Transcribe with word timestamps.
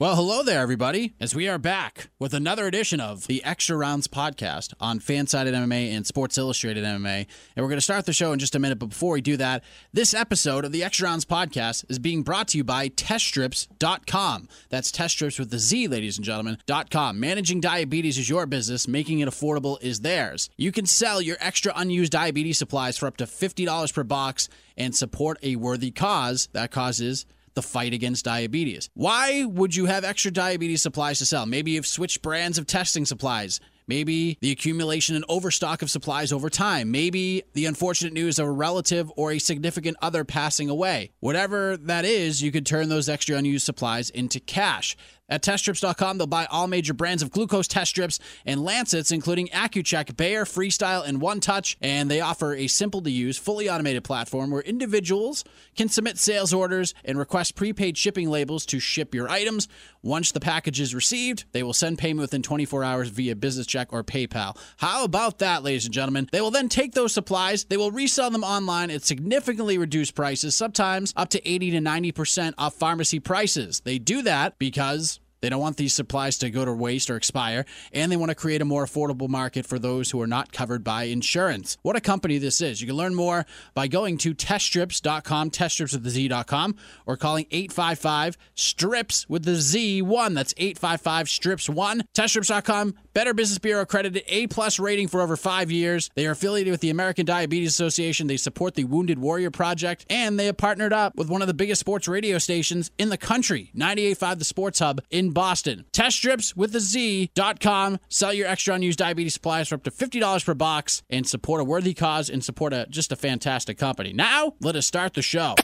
Well, 0.00 0.14
hello 0.14 0.44
there, 0.44 0.60
everybody, 0.60 1.14
as 1.18 1.34
we 1.34 1.48
are 1.48 1.58
back 1.58 2.10
with 2.20 2.32
another 2.32 2.68
edition 2.68 3.00
of 3.00 3.26
the 3.26 3.42
Extra 3.42 3.76
Rounds 3.76 4.06
podcast 4.06 4.72
on 4.78 5.00
Fansided 5.00 5.54
MMA 5.54 5.90
and 5.90 6.06
Sports 6.06 6.38
Illustrated 6.38 6.84
MMA. 6.84 7.26
And 7.56 7.64
we're 7.64 7.68
going 7.68 7.78
to 7.78 7.80
start 7.80 8.06
the 8.06 8.12
show 8.12 8.30
in 8.30 8.38
just 8.38 8.54
a 8.54 8.60
minute, 8.60 8.78
but 8.78 8.90
before 8.90 9.14
we 9.14 9.20
do 9.20 9.36
that, 9.38 9.64
this 9.92 10.14
episode 10.14 10.64
of 10.64 10.70
the 10.70 10.84
Extra 10.84 11.08
Rounds 11.08 11.24
podcast 11.24 11.84
is 11.88 11.98
being 11.98 12.22
brought 12.22 12.46
to 12.46 12.58
you 12.58 12.62
by 12.62 12.90
teststripz.com. 12.90 14.48
That's 14.68 14.92
teststrips 14.92 15.36
with 15.36 15.50
the 15.50 15.58
Z, 15.58 15.88
ladies 15.88 16.16
and 16.16 16.24
gentlemen, 16.24 16.58
.com. 16.90 17.18
Managing 17.18 17.60
diabetes 17.60 18.18
is 18.18 18.30
your 18.30 18.46
business, 18.46 18.86
making 18.86 19.18
it 19.18 19.28
affordable 19.28 19.82
is 19.82 20.02
theirs. 20.02 20.48
You 20.56 20.70
can 20.70 20.86
sell 20.86 21.20
your 21.20 21.38
extra 21.40 21.72
unused 21.74 22.12
diabetes 22.12 22.58
supplies 22.58 22.96
for 22.96 23.08
up 23.08 23.16
to 23.16 23.24
$50 23.24 23.92
per 23.92 24.04
box 24.04 24.48
and 24.76 24.94
support 24.94 25.38
a 25.42 25.56
worthy 25.56 25.90
cause. 25.90 26.48
That 26.52 26.70
cause 26.70 27.00
is 27.00 27.26
the 27.54 27.62
fight 27.62 27.92
against 27.92 28.24
diabetes. 28.24 28.90
Why 28.94 29.44
would 29.44 29.74
you 29.74 29.86
have 29.86 30.04
extra 30.04 30.30
diabetes 30.30 30.82
supplies 30.82 31.18
to 31.18 31.26
sell? 31.26 31.46
Maybe 31.46 31.72
you've 31.72 31.86
switched 31.86 32.22
brands 32.22 32.58
of 32.58 32.66
testing 32.66 33.04
supplies. 33.04 33.60
Maybe 33.88 34.36
the 34.42 34.52
accumulation 34.52 35.16
and 35.16 35.24
overstock 35.30 35.80
of 35.80 35.90
supplies 35.90 36.30
over 36.30 36.50
time. 36.50 36.90
Maybe 36.90 37.42
the 37.54 37.64
unfortunate 37.64 38.12
news 38.12 38.38
of 38.38 38.46
a 38.46 38.50
relative 38.50 39.10
or 39.16 39.32
a 39.32 39.38
significant 39.38 39.96
other 40.02 40.24
passing 40.24 40.68
away. 40.68 41.10
Whatever 41.20 41.78
that 41.78 42.04
is, 42.04 42.42
you 42.42 42.52
could 42.52 42.66
turn 42.66 42.90
those 42.90 43.08
extra 43.08 43.36
unused 43.36 43.64
supplies 43.64 44.10
into 44.10 44.40
cash. 44.40 44.94
At 45.28 45.42
teststripz.com, 45.42 46.18
they'll 46.18 46.26
buy 46.26 46.46
all 46.46 46.66
major 46.66 46.94
brands 46.94 47.22
of 47.22 47.30
glucose 47.30 47.68
test 47.68 47.90
strips 47.90 48.18
and 48.46 48.64
lancets, 48.64 49.10
including 49.10 49.48
Accu-Chek, 49.48 50.16
Bayer, 50.16 50.44
Freestyle, 50.44 51.06
and 51.06 51.20
One 51.20 51.40
Touch. 51.40 51.76
And 51.82 52.10
they 52.10 52.20
offer 52.20 52.54
a 52.54 52.66
simple 52.66 53.02
to 53.02 53.10
use, 53.10 53.36
fully 53.36 53.68
automated 53.68 54.04
platform 54.04 54.50
where 54.50 54.62
individuals 54.62 55.44
can 55.76 55.88
submit 55.88 56.18
sales 56.18 56.54
orders 56.54 56.94
and 57.04 57.18
request 57.18 57.56
prepaid 57.56 57.98
shipping 57.98 58.30
labels 58.30 58.64
to 58.66 58.80
ship 58.80 59.14
your 59.14 59.28
items. 59.28 59.68
Once 60.02 60.32
the 60.32 60.40
package 60.40 60.80
is 60.80 60.94
received, 60.94 61.44
they 61.52 61.62
will 61.62 61.72
send 61.72 61.98
payment 61.98 62.20
within 62.20 62.42
24 62.42 62.82
hours 62.84 63.08
via 63.08 63.36
business 63.36 63.66
check 63.66 63.92
or 63.92 64.02
PayPal. 64.02 64.56
How 64.78 65.04
about 65.04 65.38
that, 65.40 65.62
ladies 65.62 65.84
and 65.84 65.92
gentlemen? 65.94 66.28
They 66.32 66.40
will 66.40 66.50
then 66.50 66.68
take 66.68 66.92
those 66.92 67.12
supplies, 67.12 67.64
they 67.64 67.76
will 67.76 67.90
resell 67.90 68.30
them 68.30 68.44
online 68.44 68.90
at 68.90 69.02
significantly 69.02 69.76
reduced 69.76 70.14
prices, 70.14 70.54
sometimes 70.54 71.12
up 71.16 71.28
to 71.30 71.48
80 71.48 71.72
to 71.72 71.78
90% 71.78 72.54
off 72.56 72.74
pharmacy 72.74 73.20
prices. 73.20 73.80
They 73.80 73.98
do 73.98 74.22
that 74.22 74.58
because 74.58 75.17
they 75.40 75.48
don't 75.48 75.60
want 75.60 75.76
these 75.76 75.94
supplies 75.94 76.38
to 76.38 76.50
go 76.50 76.64
to 76.64 76.72
waste 76.72 77.10
or 77.10 77.16
expire, 77.16 77.64
and 77.92 78.10
they 78.10 78.16
want 78.16 78.30
to 78.30 78.34
create 78.34 78.62
a 78.62 78.64
more 78.64 78.84
affordable 78.84 79.28
market 79.28 79.66
for 79.66 79.78
those 79.78 80.10
who 80.10 80.20
are 80.20 80.26
not 80.26 80.52
covered 80.52 80.82
by 80.82 81.04
insurance. 81.04 81.76
What 81.82 81.96
a 81.96 82.00
company 82.00 82.38
this 82.38 82.60
is. 82.60 82.80
You 82.80 82.86
can 82.86 82.96
learn 82.96 83.14
more 83.14 83.46
by 83.74 83.88
going 83.88 84.18
to 84.18 84.34
teststripz.com, 84.34 85.50
teststrips 85.50 85.92
with 85.92 86.04
the 86.04 86.10
Z.com, 86.10 86.76
or 87.06 87.16
calling 87.16 87.46
855 87.50 88.36
strips 88.54 89.28
with 89.28 89.44
the 89.44 89.52
Z1. 89.52 90.34
That's 90.34 90.54
855 90.56 91.28
strips 91.28 91.68
1. 91.68 92.02
Teststripz.com, 92.14 92.94
Better 93.14 93.34
Business 93.34 93.58
Bureau 93.58 93.82
accredited 93.82 94.24
A 94.28 94.46
plus 94.46 94.78
rating 94.78 95.08
for 95.08 95.20
over 95.20 95.36
five 95.36 95.70
years. 95.70 96.10
They 96.14 96.26
are 96.26 96.32
affiliated 96.32 96.70
with 96.70 96.80
the 96.80 96.90
American 96.90 97.26
Diabetes 97.26 97.68
Association. 97.70 98.26
They 98.26 98.36
support 98.36 98.74
the 98.74 98.84
Wounded 98.84 99.18
Warrior 99.18 99.50
Project, 99.50 100.06
and 100.10 100.38
they 100.38 100.46
have 100.46 100.56
partnered 100.56 100.92
up 100.92 101.16
with 101.16 101.28
one 101.28 101.42
of 101.42 101.48
the 101.48 101.54
biggest 101.54 101.80
sports 101.80 102.08
radio 102.08 102.38
stations 102.38 102.90
in 102.98 103.08
the 103.08 103.18
country, 103.18 103.70
98.5 103.76 104.38
The 104.38 104.44
Sports 104.44 104.78
Hub 104.78 105.00
in 105.10 105.27
Boston. 105.32 105.84
Test 105.92 106.16
strips 106.16 106.56
with 106.56 106.72
the 106.72 106.80
Z.com. 106.80 107.98
Sell 108.08 108.32
your 108.32 108.46
extra 108.46 108.74
unused 108.74 108.98
diabetes 108.98 109.34
supplies 109.34 109.68
for 109.68 109.76
up 109.76 109.84
to 109.84 109.90
$50 109.90 110.44
per 110.44 110.54
box 110.54 111.02
and 111.10 111.26
support 111.26 111.60
a 111.60 111.64
worthy 111.64 111.94
cause 111.94 112.28
and 112.30 112.42
support 112.44 112.72
a 112.72 112.86
just 112.90 113.12
a 113.12 113.16
fantastic 113.16 113.78
company. 113.78 114.12
Now, 114.12 114.54
let 114.60 114.76
us 114.76 114.86
start 114.86 115.14
the 115.14 115.22
show. 115.22 115.54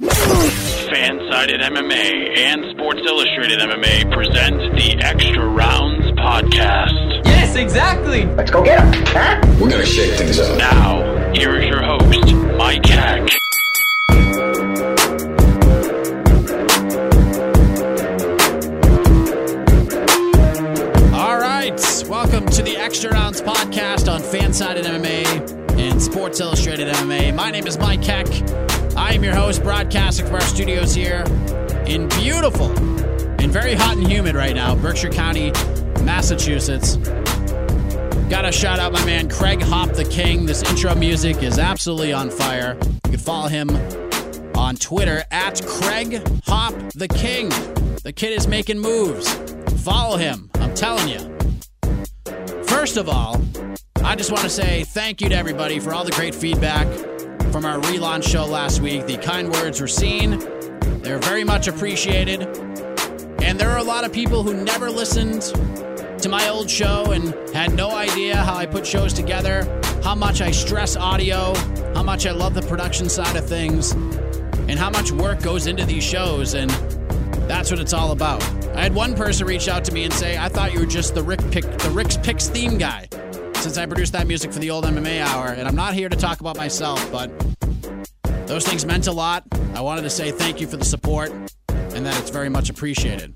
Fansided 0.00 1.60
MMA 1.60 2.38
and 2.38 2.76
Sports 2.76 3.00
Illustrated 3.06 3.60
MMA 3.60 4.12
present 4.12 4.56
the 4.76 4.96
Extra 5.00 5.46
Rounds 5.46 6.06
podcast. 6.18 7.24
Yes, 7.24 7.56
exactly. 7.56 8.24
Let's 8.26 8.50
go 8.50 8.62
get 8.62 8.80
him, 8.80 9.04
huh? 9.06 9.40
We're 9.60 9.70
gonna 9.70 9.86
shake 9.86 10.14
things 10.14 10.38
up. 10.38 10.56
Now, 10.58 11.32
here 11.32 11.56
is 11.56 11.66
your 11.66 11.82
host, 11.82 12.34
Mike 12.56 12.86
Heck. 12.86 13.43
Extra 22.94 23.10
Rounds 23.10 23.42
podcast 23.42 24.08
on 24.08 24.20
Fansided 24.20 24.84
MMA 24.84 25.80
and 25.80 26.00
Sports 26.00 26.38
Illustrated 26.38 26.86
MMA. 26.86 27.34
My 27.34 27.50
name 27.50 27.66
is 27.66 27.76
Mike 27.76 28.04
Heck. 28.04 28.28
I 28.96 29.14
am 29.14 29.24
your 29.24 29.34
host, 29.34 29.64
broadcasting 29.64 30.26
from 30.26 30.36
our 30.36 30.40
studios 30.42 30.94
here 30.94 31.24
in 31.88 32.08
beautiful 32.10 32.70
and 33.40 33.50
very 33.50 33.74
hot 33.74 33.96
and 33.96 34.06
humid 34.06 34.36
right 34.36 34.54
now, 34.54 34.76
Berkshire 34.76 35.10
County, 35.10 35.50
Massachusetts. 36.04 36.94
Got 38.30 38.42
to 38.42 38.52
shout 38.52 38.78
out 38.78 38.92
my 38.92 39.04
man 39.04 39.28
Craig 39.28 39.60
Hop 39.60 39.90
the 39.90 40.04
King. 40.04 40.46
This 40.46 40.62
intro 40.62 40.94
music 40.94 41.42
is 41.42 41.58
absolutely 41.58 42.12
on 42.12 42.30
fire. 42.30 42.78
You 43.06 43.10
can 43.10 43.18
follow 43.18 43.48
him 43.48 43.70
on 44.54 44.76
Twitter 44.76 45.24
at 45.32 45.60
Craig 45.66 46.22
Hop 46.44 46.74
the 46.94 47.08
King. 47.08 47.48
The 48.04 48.12
kid 48.14 48.34
is 48.34 48.46
making 48.46 48.78
moves. 48.78 49.34
Follow 49.82 50.16
him. 50.16 50.48
I'm 50.54 50.74
telling 50.74 51.08
you. 51.08 51.33
First 52.84 52.98
of 52.98 53.08
all, 53.08 53.40
I 54.04 54.14
just 54.14 54.30
want 54.30 54.42
to 54.42 54.50
say 54.50 54.84
thank 54.84 55.22
you 55.22 55.30
to 55.30 55.34
everybody 55.34 55.80
for 55.80 55.94
all 55.94 56.04
the 56.04 56.10
great 56.10 56.34
feedback 56.34 56.86
from 57.50 57.64
our 57.64 57.80
relaunch 57.80 58.24
show 58.24 58.44
last 58.44 58.82
week. 58.82 59.06
The 59.06 59.16
kind 59.16 59.50
words 59.50 59.80
were 59.80 59.88
seen, 59.88 60.38
they're 61.00 61.18
very 61.18 61.44
much 61.44 61.66
appreciated. 61.66 62.42
And 63.40 63.58
there 63.58 63.70
are 63.70 63.78
a 63.78 63.82
lot 63.82 64.04
of 64.04 64.12
people 64.12 64.42
who 64.42 64.62
never 64.64 64.90
listened 64.90 65.40
to 66.20 66.28
my 66.28 66.46
old 66.50 66.68
show 66.68 67.12
and 67.12 67.32
had 67.54 67.72
no 67.72 67.90
idea 67.90 68.36
how 68.36 68.54
I 68.54 68.66
put 68.66 68.86
shows 68.86 69.14
together, 69.14 69.64
how 70.02 70.14
much 70.14 70.42
I 70.42 70.50
stress 70.50 70.94
audio, 70.94 71.54
how 71.94 72.02
much 72.02 72.26
I 72.26 72.32
love 72.32 72.52
the 72.52 72.60
production 72.60 73.08
side 73.08 73.34
of 73.34 73.48
things, 73.48 73.92
and 73.92 74.72
how 74.72 74.90
much 74.90 75.10
work 75.10 75.40
goes 75.40 75.66
into 75.66 75.86
these 75.86 76.04
shows. 76.04 76.52
And 76.52 76.70
that's 77.48 77.70
what 77.70 77.80
it's 77.80 77.92
all 77.92 78.12
about. 78.12 78.42
I 78.74 78.82
had 78.82 78.94
one 78.94 79.14
person 79.14 79.46
reach 79.46 79.68
out 79.68 79.84
to 79.84 79.92
me 79.92 80.04
and 80.04 80.12
say, 80.12 80.36
"I 80.36 80.48
thought 80.48 80.72
you 80.72 80.80
were 80.80 80.86
just 80.86 81.14
the 81.14 81.22
Rick 81.22 81.40
Pick, 81.50 81.64
the 81.78 81.90
Rick's 81.90 82.16
Picks 82.16 82.48
theme 82.48 82.78
guy." 82.78 83.08
Since 83.56 83.78
I 83.78 83.86
produced 83.86 84.12
that 84.12 84.26
music 84.26 84.52
for 84.52 84.58
the 84.58 84.70
old 84.70 84.84
MMA 84.84 85.20
hour, 85.20 85.48
and 85.48 85.66
I'm 85.66 85.76
not 85.76 85.94
here 85.94 86.08
to 86.08 86.16
talk 86.16 86.40
about 86.40 86.56
myself, 86.56 87.10
but 87.10 87.30
those 88.46 88.66
things 88.66 88.84
meant 88.84 89.06
a 89.06 89.12
lot. 89.12 89.44
I 89.74 89.80
wanted 89.80 90.02
to 90.02 90.10
say 90.10 90.30
thank 90.30 90.60
you 90.60 90.66
for 90.66 90.76
the 90.76 90.84
support, 90.84 91.32
and 91.70 92.04
that 92.04 92.18
it's 92.18 92.30
very 92.30 92.48
much 92.48 92.68
appreciated. 92.70 93.34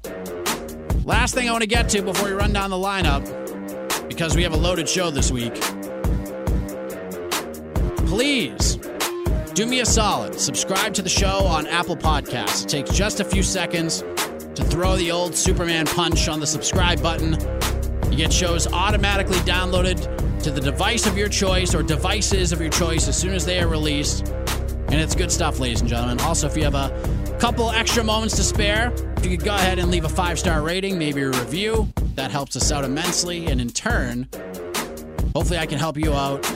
Last 1.04 1.34
thing 1.34 1.48
I 1.48 1.52
want 1.52 1.62
to 1.62 1.68
get 1.68 1.88
to 1.90 2.02
before 2.02 2.28
we 2.28 2.34
run 2.34 2.52
down 2.52 2.70
the 2.70 2.76
lineup, 2.76 3.24
because 4.08 4.36
we 4.36 4.42
have 4.42 4.52
a 4.52 4.56
loaded 4.56 4.88
show 4.88 5.10
this 5.10 5.30
week. 5.30 5.54
Please 8.06 8.77
do 9.58 9.66
me 9.66 9.80
a 9.80 9.86
solid. 9.86 10.38
Subscribe 10.38 10.94
to 10.94 11.02
the 11.02 11.08
show 11.08 11.44
on 11.44 11.66
Apple 11.66 11.96
Podcasts. 11.96 12.62
It 12.62 12.68
takes 12.68 12.92
just 12.92 13.18
a 13.18 13.24
few 13.24 13.42
seconds 13.42 14.02
to 14.54 14.62
throw 14.62 14.94
the 14.94 15.10
old 15.10 15.34
Superman 15.34 15.84
punch 15.84 16.28
on 16.28 16.38
the 16.38 16.46
subscribe 16.46 17.02
button. 17.02 17.32
You 18.08 18.16
get 18.16 18.32
shows 18.32 18.68
automatically 18.72 19.38
downloaded 19.38 20.42
to 20.44 20.52
the 20.52 20.60
device 20.60 21.08
of 21.08 21.18
your 21.18 21.28
choice 21.28 21.74
or 21.74 21.82
devices 21.82 22.52
of 22.52 22.60
your 22.60 22.70
choice 22.70 23.08
as 23.08 23.18
soon 23.18 23.34
as 23.34 23.44
they 23.44 23.58
are 23.58 23.66
released. 23.66 24.28
And 24.28 24.94
it's 24.94 25.16
good 25.16 25.32
stuff, 25.32 25.58
ladies 25.58 25.80
and 25.80 25.90
gentlemen. 25.90 26.20
Also, 26.20 26.46
if 26.46 26.56
you 26.56 26.62
have 26.62 26.76
a 26.76 27.36
couple 27.40 27.68
extra 27.70 28.04
moments 28.04 28.36
to 28.36 28.44
spare, 28.44 28.92
if 29.16 29.24
you 29.24 29.36
could 29.36 29.44
go 29.44 29.56
ahead 29.56 29.80
and 29.80 29.90
leave 29.90 30.04
a 30.04 30.08
five 30.08 30.38
star 30.38 30.62
rating, 30.62 31.00
maybe 31.00 31.22
a 31.22 31.30
review, 31.30 31.92
that 32.14 32.30
helps 32.30 32.54
us 32.54 32.70
out 32.70 32.84
immensely. 32.84 33.46
And 33.46 33.60
in 33.60 33.70
turn, 33.70 34.28
hopefully, 35.34 35.58
I 35.58 35.66
can 35.66 35.80
help 35.80 35.96
you 35.96 36.14
out 36.14 36.46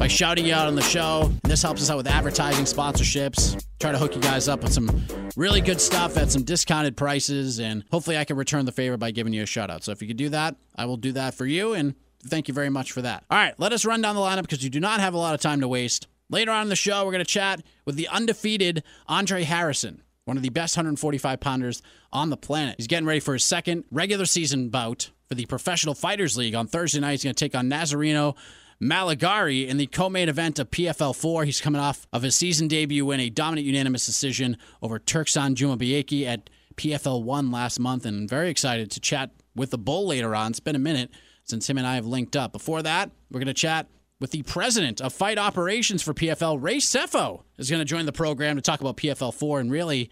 by 0.00 0.08
shouting 0.08 0.46
you 0.46 0.54
out 0.54 0.66
on 0.66 0.74
the 0.74 0.82
show. 0.82 1.30
This 1.44 1.62
helps 1.62 1.82
us 1.82 1.90
out 1.90 1.98
with 1.98 2.06
advertising, 2.06 2.64
sponsorships. 2.64 3.62
Try 3.80 3.92
to 3.92 3.98
hook 3.98 4.14
you 4.14 4.20
guys 4.22 4.48
up 4.48 4.62
with 4.62 4.72
some 4.72 5.04
really 5.36 5.60
good 5.60 5.78
stuff 5.78 6.16
at 6.16 6.30
some 6.30 6.42
discounted 6.42 6.96
prices, 6.96 7.60
and 7.60 7.84
hopefully, 7.90 8.16
I 8.16 8.24
can 8.24 8.38
return 8.38 8.64
the 8.64 8.72
favor 8.72 8.96
by 8.96 9.10
giving 9.10 9.34
you 9.34 9.42
a 9.42 9.46
shout 9.46 9.70
out. 9.70 9.84
So, 9.84 9.92
if 9.92 10.00
you 10.00 10.08
could 10.08 10.16
do 10.16 10.30
that, 10.30 10.56
I 10.74 10.86
will 10.86 10.96
do 10.96 11.12
that 11.12 11.34
for 11.34 11.44
you, 11.44 11.74
and 11.74 11.94
thank 12.24 12.48
you 12.48 12.54
very 12.54 12.70
much 12.70 12.92
for 12.92 13.02
that. 13.02 13.24
All 13.30 13.36
right, 13.36 13.52
let 13.60 13.74
us 13.74 13.84
run 13.84 14.00
down 14.00 14.14
the 14.14 14.22
lineup 14.22 14.40
because 14.40 14.64
you 14.64 14.70
do 14.70 14.80
not 14.80 15.00
have 15.00 15.12
a 15.12 15.18
lot 15.18 15.34
of 15.34 15.40
time 15.42 15.60
to 15.60 15.68
waste. 15.68 16.06
Later 16.30 16.50
on 16.50 16.62
in 16.62 16.68
the 16.70 16.76
show, 16.76 17.04
we're 17.04 17.12
going 17.12 17.24
to 17.24 17.30
chat 17.30 17.62
with 17.84 17.96
the 17.96 18.08
undefeated 18.08 18.82
Andre 19.06 19.42
Harrison, 19.42 20.02
one 20.24 20.38
of 20.38 20.42
the 20.42 20.48
best 20.48 20.78
145 20.78 21.40
pounders 21.40 21.82
on 22.10 22.30
the 22.30 22.38
planet. 22.38 22.76
He's 22.78 22.86
getting 22.86 23.06
ready 23.06 23.20
for 23.20 23.34
his 23.34 23.44
second 23.44 23.84
regular 23.90 24.24
season 24.24 24.70
bout 24.70 25.10
for 25.28 25.34
the 25.34 25.44
Professional 25.44 25.94
Fighters 25.94 26.38
League 26.38 26.54
on 26.54 26.66
Thursday 26.66 27.00
night. 27.00 27.12
He's 27.12 27.24
going 27.24 27.34
to 27.34 27.44
take 27.44 27.54
on 27.54 27.68
Nazareno 27.68 28.34
Malegarie 28.80 29.68
in 29.68 29.76
the 29.76 29.86
co-main 29.86 30.28
event 30.28 30.58
of 30.58 30.70
PFL 30.70 31.14
4. 31.14 31.44
He's 31.44 31.60
coming 31.60 31.80
off 31.80 32.06
of 32.12 32.22
his 32.22 32.34
season 32.34 32.66
debut 32.66 33.04
win, 33.04 33.20
a 33.20 33.28
dominant 33.28 33.66
unanimous 33.66 34.06
decision 34.06 34.56
over 34.80 34.98
Tuerxun 34.98 35.54
Jumabieke 35.54 36.26
at 36.26 36.48
PFL 36.76 37.22
1 37.22 37.50
last 37.50 37.78
month, 37.78 38.06
and 38.06 38.28
very 38.28 38.48
excited 38.48 38.90
to 38.90 39.00
chat 39.00 39.30
with 39.54 39.70
the 39.70 39.78
bull 39.78 40.06
later 40.06 40.34
on. 40.34 40.52
It's 40.52 40.60
been 40.60 40.76
a 40.76 40.78
minute 40.80 41.10
since 41.44 41.68
him 41.68 41.76
and 41.76 41.86
I 41.86 41.96
have 41.96 42.06
linked 42.06 42.36
up. 42.36 42.52
Before 42.52 42.82
that, 42.82 43.10
we're 43.30 43.40
going 43.40 43.46
to 43.48 43.54
chat 43.54 43.86
with 44.18 44.30
the 44.30 44.42
president 44.42 45.00
of 45.00 45.12
fight 45.12 45.38
operations 45.38 46.02
for 46.02 46.14
PFL, 46.14 46.62
Ray 46.62 46.76
Sefo, 46.76 47.42
is 47.58 47.68
going 47.68 47.80
to 47.80 47.86
join 47.86 48.06
the 48.06 48.12
program 48.12 48.56
to 48.56 48.62
talk 48.62 48.80
about 48.80 48.96
PFL 48.96 49.34
4 49.34 49.60
and 49.60 49.70
really 49.70 50.10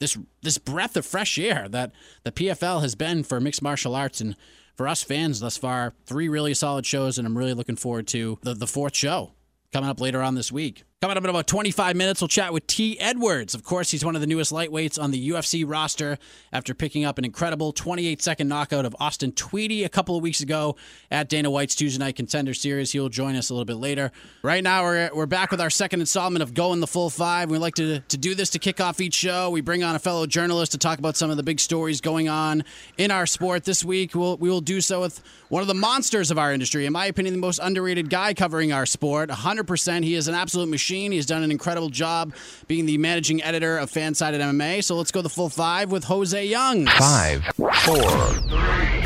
this 0.00 0.16
this 0.42 0.58
breath 0.58 0.96
of 0.96 1.04
fresh 1.04 1.38
air 1.38 1.66
that 1.68 1.92
the 2.22 2.32
PFL 2.32 2.80
has 2.82 2.94
been 2.94 3.22
for 3.24 3.40
mixed 3.40 3.62
martial 3.62 3.94
arts 3.94 4.20
and 4.20 4.36
for 4.78 4.88
us 4.88 5.02
fans 5.02 5.40
thus 5.40 5.58
far. 5.58 5.92
Three 6.06 6.28
really 6.28 6.54
solid 6.54 6.86
shows, 6.86 7.18
and 7.18 7.26
I'm 7.26 7.36
really 7.36 7.52
looking 7.52 7.76
forward 7.76 8.06
to 8.08 8.38
the, 8.42 8.54
the 8.54 8.66
fourth 8.66 8.94
show 8.94 9.32
coming 9.72 9.90
up 9.90 10.00
later 10.00 10.22
on 10.22 10.36
this 10.36 10.50
week. 10.50 10.84
Coming 11.00 11.16
up 11.16 11.22
in 11.22 11.30
about 11.30 11.46
25 11.46 11.94
minutes, 11.94 12.20
we'll 12.20 12.26
chat 12.26 12.52
with 12.52 12.66
Te 12.66 12.98
Edwards. 12.98 13.54
Of 13.54 13.62
course, 13.62 13.88
he's 13.88 14.04
one 14.04 14.16
of 14.16 14.20
the 14.20 14.26
newest 14.26 14.50
lightweights 14.50 15.00
on 15.00 15.12
the 15.12 15.30
UFC 15.30 15.62
roster 15.64 16.18
after 16.52 16.74
picking 16.74 17.04
up 17.04 17.18
an 17.18 17.24
incredible 17.24 17.70
28 17.70 18.20
second 18.20 18.48
knockout 18.48 18.84
of 18.84 18.96
Austin 18.98 19.30
Tweedy 19.30 19.84
a 19.84 19.88
couple 19.88 20.16
of 20.16 20.24
weeks 20.24 20.40
ago 20.40 20.74
at 21.08 21.28
Dana 21.28 21.52
White's 21.52 21.76
Tuesday 21.76 22.00
Night 22.04 22.16
Contender 22.16 22.52
Series. 22.52 22.90
He'll 22.90 23.08
join 23.08 23.36
us 23.36 23.48
a 23.48 23.54
little 23.54 23.64
bit 23.64 23.76
later. 23.76 24.10
Right 24.42 24.64
now, 24.64 24.82
we're, 24.82 25.08
we're 25.14 25.26
back 25.26 25.52
with 25.52 25.60
our 25.60 25.70
second 25.70 26.00
installment 26.00 26.42
of 26.42 26.52
Going 26.52 26.80
the 26.80 26.88
Full 26.88 27.10
Five. 27.10 27.48
We 27.48 27.58
like 27.58 27.76
to, 27.76 28.00
to 28.00 28.18
do 28.18 28.34
this 28.34 28.50
to 28.50 28.58
kick 28.58 28.80
off 28.80 29.00
each 29.00 29.14
show. 29.14 29.50
We 29.50 29.60
bring 29.60 29.84
on 29.84 29.94
a 29.94 30.00
fellow 30.00 30.26
journalist 30.26 30.72
to 30.72 30.78
talk 30.78 30.98
about 30.98 31.16
some 31.16 31.30
of 31.30 31.36
the 31.36 31.44
big 31.44 31.60
stories 31.60 32.00
going 32.00 32.28
on 32.28 32.64
in 32.96 33.12
our 33.12 33.26
sport. 33.26 33.62
This 33.62 33.84
week, 33.84 34.16
we'll, 34.16 34.36
we 34.38 34.50
will 34.50 34.60
do 34.60 34.80
so 34.80 35.02
with 35.02 35.22
one 35.48 35.62
of 35.62 35.68
the 35.68 35.74
monsters 35.74 36.32
of 36.32 36.38
our 36.38 36.52
industry. 36.52 36.86
In 36.86 36.92
my 36.92 37.06
opinion, 37.06 37.34
the 37.34 37.40
most 37.40 37.60
underrated 37.62 38.10
guy 38.10 38.34
covering 38.34 38.72
our 38.72 38.84
sport. 38.84 39.30
100%. 39.30 40.02
He 40.02 40.16
is 40.16 40.26
an 40.26 40.34
absolute 40.34 40.68
machine. 40.68 40.87
He's 40.88 41.26
done 41.26 41.42
an 41.42 41.50
incredible 41.50 41.90
job 41.90 42.34
being 42.66 42.86
the 42.86 42.96
managing 42.98 43.42
editor 43.42 43.76
of 43.76 43.90
Fansided 43.90 44.40
MMA. 44.40 44.82
So 44.82 44.96
let's 44.96 45.10
go 45.10 45.20
the 45.20 45.28
full 45.28 45.50
five 45.50 45.90
with 45.90 46.04
Jose 46.04 46.44
Young. 46.46 46.86
Five, 46.86 47.44
four, 47.44 47.70
three, 47.74 49.02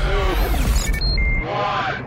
two, 0.00 0.18
one. 1.44 2.04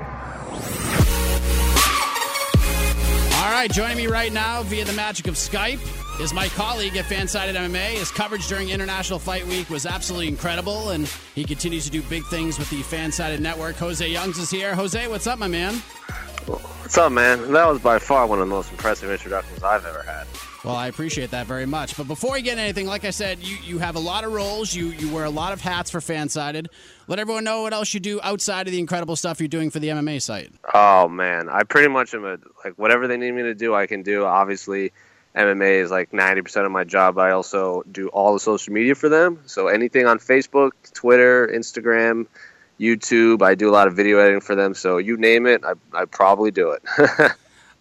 All 3.36 3.52
right, 3.52 3.70
joining 3.72 3.98
me 3.98 4.08
right 4.08 4.34
now 4.34 4.64
via 4.64 4.84
the 4.86 4.94
magic 4.94 5.28
of 5.28 5.36
Skype 5.36 6.01
is 6.20 6.34
my 6.34 6.48
colleague 6.50 6.98
at 6.98 7.06
Fansided 7.06 7.56
MMA. 7.56 7.98
His 7.98 8.12
coverage 8.12 8.48
during 8.48 8.70
International 8.70 9.20
Fight 9.20 9.46
Week 9.48 9.70
was 9.70 9.86
absolutely 9.86 10.28
incredible, 10.28 10.90
and 10.90 11.08
he 11.36 11.44
continues 11.44 11.86
to 11.86 11.92
do 11.92 12.02
big 12.04 12.24
things 12.26 12.60
with 12.60 12.70
the 12.70 12.82
Fansided 12.82 13.40
Network. 13.40 13.76
Jose 13.78 14.08
Youngs 14.08 14.38
is 14.38 14.50
here. 14.50 14.76
Jose, 14.76 15.08
what's 15.08 15.28
up, 15.28 15.40
my 15.40 15.48
man? 15.48 15.76
What's 16.46 16.98
up, 16.98 17.12
man? 17.12 17.52
That 17.52 17.68
was 17.68 17.80
by 17.80 18.00
far 18.00 18.28
one 18.28 18.40
of 18.40 18.48
the 18.48 18.54
most 18.54 18.72
impressive 18.72 19.10
introductions 19.10 19.64
I've 19.64 19.86
ever 19.86 20.02
had. 20.04 20.28
Well, 20.64 20.76
I 20.76 20.88
appreciate 20.88 21.32
that 21.32 21.48
very 21.48 21.66
much. 21.66 21.98
But 21.98 22.08
before 22.08 22.34
we 22.34 22.42
get 22.44 22.60
anything, 22.60 22.86
like 22.86 23.04
I 23.04 23.10
said, 23.10 23.40
you, 23.40 23.58
you 23.64 23.80
have 23.80 23.96
a 23.96 24.00
lot 24.00 24.24
of 24.24 24.32
roles. 24.32 24.76
You 24.76 24.88
you 24.88 25.12
wear 25.12 25.26
a 25.26 25.30
lot 25.30 25.54
of 25.54 25.62
hats 25.62 25.90
for 25.90 26.00
Fansided. 26.00 26.68
Let 27.08 27.18
everyone 27.18 27.44
know 27.44 27.64
what 27.64 27.74
else 27.74 27.94
you 27.94 28.00
do 28.00 28.20
outside 28.22 28.68
of 28.68 28.72
the 28.72 28.80
incredible 28.80 29.16
stuff 29.16 29.40
you're 29.40 29.48
doing 29.48 29.72
for 29.72 29.80
the 29.80 29.88
MMA 29.88 30.22
site. 30.22 30.52
Oh 30.74 31.08
man, 31.08 31.50
I 31.50 31.64
pretty 31.64 31.88
much 31.88 32.14
am 32.14 32.26
a 32.26 32.38
like 32.64 32.74
whatever 32.78 33.08
they 33.08 33.18
need 33.18 33.32
me 33.32 33.42
to 33.44 33.56
do, 33.56 33.74
I 33.74 33.88
can 33.88 34.04
do. 34.04 34.26
Obviously, 34.26 34.92
MMA 35.36 35.82
is 35.82 35.92
like 35.92 36.12
90% 36.12 36.66
of 36.66 36.72
my 36.72 36.84
job. 36.84 37.18
I 37.18 37.32
also 37.32 37.84
do 37.92 38.10
all 38.10 38.34
the 38.34 38.40
social 38.40 38.74
media 38.74 38.96
for 38.96 39.10
them. 39.10 39.40
So 39.46 39.68
anything 39.68 40.06
on 40.06 40.20
Facebook, 40.20 40.72
Twitter, 40.94 41.48
Instagram, 41.48 42.28
YouTube. 42.82 43.42
I 43.42 43.56
do 43.56 43.70
a 43.70 43.72
lot 43.72 43.88
of 43.88 43.96
video 43.96 44.18
editing 44.18 44.42
for 44.42 44.56
them. 44.56 44.74
So 44.74 44.98
you 44.98 45.16
name 45.16 45.46
it, 45.46 45.64
I, 45.64 45.74
I 45.94 46.06
probably 46.06 46.52
do 46.52 46.72
it. 46.72 46.82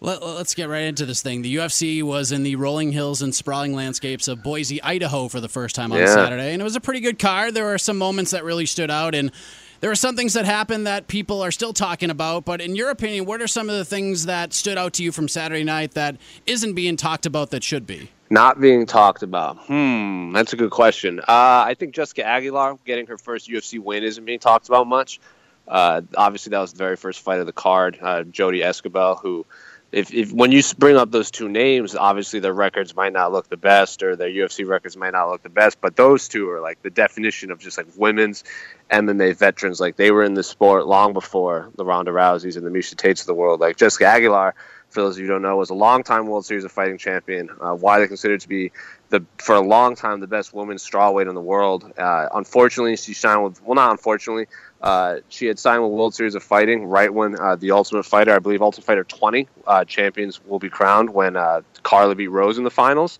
Let, 0.03 0.23
us 0.23 0.55
get 0.55 0.67
right 0.67 0.83
into 0.83 1.05
this 1.05 1.21
thing. 1.21 1.43
The 1.43 1.57
UFC 1.57 2.01
was 2.01 2.31
in 2.31 2.41
the 2.41 2.55
rolling 2.55 2.91
hills 2.91 3.21
and 3.21 3.35
sprawling 3.35 3.75
landscapes 3.75 4.27
of 4.27 4.41
Boise, 4.41 4.81
Idaho 4.81 5.27
for 5.27 5.39
the 5.39 5.49
first 5.49 5.75
time 5.75 5.91
on 5.91 5.99
yeah. 5.99 6.07
Saturday, 6.07 6.53
and 6.53 6.61
it 6.61 6.63
was 6.63 6.75
a 6.75 6.81
pretty 6.81 7.01
good 7.01 7.19
card. 7.19 7.53
There 7.53 7.65
were 7.65 7.77
some 7.77 7.99
moments 7.99 8.31
that 8.31 8.43
really 8.43 8.65
stood 8.65 8.89
out, 8.89 9.13
and 9.13 9.31
there 9.81 9.91
are 9.91 9.95
some 9.95 10.15
things 10.15 10.33
that 10.33 10.45
happened 10.45 10.87
that 10.87 11.07
people 11.07 11.41
are 11.41 11.51
still 11.51 11.73
talking 11.73 12.09
about. 12.09 12.45
But 12.45 12.61
in 12.61 12.75
your 12.75 12.89
opinion, 12.89 13.25
what 13.25 13.41
are 13.41 13.47
some 13.47 13.69
of 13.69 13.75
the 13.75 13.83
things 13.83 14.25
that 14.27 14.53
stood 14.53 14.77
out 14.77 14.93
to 14.93 15.03
you 15.03 15.11
from 15.11 15.27
Saturday 15.27 15.63
night 15.63 15.91
that 15.95 16.15
isn't 16.45 16.73
being 16.73 16.95
talked 16.95 17.25
about 17.25 17.49
that 17.49 17.63
should 17.63 17.85
be? 17.85 18.09
Not 18.29 18.61
being 18.61 18.85
talked 18.85 19.23
about. 19.23 19.57
Hmm, 19.65 20.31
that's 20.31 20.53
a 20.53 20.55
good 20.55 20.71
question. 20.71 21.19
Uh, 21.19 21.23
I 21.27 21.75
think 21.77 21.93
Jessica 21.93 22.23
Aguilar 22.23 22.77
getting 22.85 23.07
her 23.07 23.17
first 23.17 23.49
UFC 23.49 23.77
win 23.79 24.03
isn't 24.03 24.23
being 24.23 24.39
talked 24.39 24.69
about 24.69 24.87
much. 24.87 25.19
Uh, 25.67 26.01
obviously, 26.15 26.51
that 26.51 26.59
was 26.59 26.71
the 26.71 26.77
very 26.77 26.95
first 26.95 27.19
fight 27.19 27.39
of 27.39 27.45
the 27.45 27.53
card. 27.53 27.97
Uh, 28.01 28.23
Jodie 28.23 28.63
Esquibel, 28.63 29.19
who 29.19 29.45
if, 29.91 30.13
if 30.13 30.31
when 30.31 30.51
you 30.51 30.61
bring 30.77 30.95
up 30.95 31.11
those 31.11 31.31
two 31.31 31.49
names, 31.49 31.95
obviously 31.95 32.39
their 32.39 32.53
records 32.53 32.95
might 32.95 33.11
not 33.11 33.31
look 33.31 33.49
the 33.49 33.57
best 33.57 34.03
or 34.03 34.15
their 34.15 34.29
UFC 34.29 34.65
records 34.65 34.95
might 34.95 35.11
not 35.11 35.29
look 35.29 35.43
the 35.43 35.49
best, 35.49 35.81
but 35.81 35.95
those 35.95 36.27
two 36.29 36.49
are 36.49 36.61
like 36.61 36.81
the 36.81 36.89
definition 36.89 37.51
of 37.51 37.59
just 37.59 37.77
like 37.77 37.87
women's 37.97 38.43
MMA 38.91 39.35
veterans. 39.35 39.79
Like 39.79 39.95
they 39.95 40.11
were 40.11 40.23
in 40.23 40.33
the 40.33 40.43
sport 40.43 40.85
long 40.87 41.13
before 41.13 41.69
the 41.75 41.85
Ronda 41.85 42.11
Rouseys 42.11 42.57
and 42.57 42.65
the 42.65 42.69
Miesha 42.69 42.95
Tates 42.95 43.21
of 43.21 43.27
the 43.27 43.33
world. 43.33 43.59
Like 43.59 43.77
Jessica 43.77 44.05
Aguilar, 44.05 44.53
for 44.89 45.01
those 45.01 45.15
of 45.15 45.19
you 45.19 45.27
who 45.27 45.33
don't 45.33 45.41
know, 45.41 45.55
was 45.55 45.69
a 45.69 45.73
long-time 45.73 46.27
World 46.27 46.45
Series 46.45 46.65
of 46.65 46.71
Fighting 46.71 46.97
champion, 46.97 47.49
uh, 47.61 47.73
widely 47.73 48.07
considered 48.07 48.41
to 48.41 48.49
be 48.49 48.71
the 49.09 49.23
for 49.37 49.55
a 49.55 49.61
long 49.61 49.95
time 49.95 50.19
the 50.19 50.27
best 50.27 50.53
women's 50.53 50.87
strawweight 50.87 51.29
in 51.29 51.35
the 51.35 51.41
world. 51.41 51.89
Uh, 51.97 52.27
unfortunately, 52.33 52.97
she 52.97 53.13
signed 53.13 53.43
with 53.43 53.63
well, 53.63 53.75
not 53.75 53.91
unfortunately, 53.91 54.47
uh, 54.81 55.17
she 55.29 55.45
had 55.45 55.57
signed 55.57 55.81
with 55.81 55.91
World 55.91 56.13
Series 56.13 56.35
of 56.35 56.43
Fighting 56.43 56.85
right 56.85 57.13
when 57.13 57.39
uh, 57.39 57.55
the 57.55 57.71
Ultimate 57.71 58.03
Fighter, 58.03 58.33
I 58.33 58.39
believe 58.39 58.61
Ultimate 58.61 58.85
Fighter 58.85 59.03
20 59.05 59.47
uh, 59.65 59.85
champions 59.85 60.43
will 60.43 60.59
be 60.59 60.69
crowned 60.69 61.13
when 61.13 61.37
uh, 61.37 61.61
Carla 61.83 62.15
beat 62.15 62.27
Rose 62.27 62.57
in 62.57 62.65
the 62.65 62.71
finals 62.71 63.19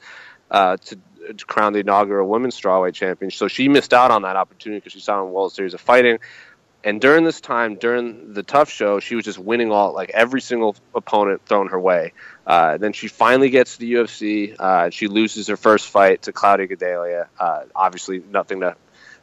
to, 0.51 0.77
to, 1.38 1.45
crown 1.45 1.73
the 1.73 1.79
inaugural 1.79 2.27
women's 2.27 2.59
strawweight 2.59 2.94
champion. 2.94 3.31
So 3.31 3.47
she 3.47 3.68
missed 3.69 3.94
out 3.94 4.12
on 4.12 4.23
that 4.23 4.35
opportunity 4.35 4.79
because 4.79 4.94
she 4.94 5.00
signed 5.00 5.25
with 5.25 5.33
World 5.33 5.53
Series 5.53 5.73
of 5.73 5.81
Fighting. 5.81 6.19
And 6.83 7.00
during 7.00 7.23
this 7.23 7.41
time, 7.41 7.75
during 7.75 8.33
the 8.33 8.41
TUF 8.41 8.69
show, 8.69 9.00
she 9.00 9.15
was 9.15 9.23
just 9.23 9.38
winning 9.38 9.71
all 9.71 9.94
like 9.94 10.09
every 10.09 10.41
single 10.41 10.75
opponent 10.95 11.45
thrown 11.45 11.68
her 11.68 11.79
way. 11.79 12.13
Uh, 12.47 12.77
then 12.77 12.91
she 12.91 13.07
finally 13.07 13.51
gets 13.51 13.73
to 13.73 13.79
the 13.79 13.94
UFC. 13.94 14.91
she 14.91 15.07
loses 15.07 15.47
her 15.47 15.57
first 15.57 15.88
fight 15.88 16.23
to 16.23 16.33
Claudia 16.33 16.68
Gadelha. 16.68 17.27
obviously, 17.75 18.23
nothing 18.31 18.62
to 18.62 18.75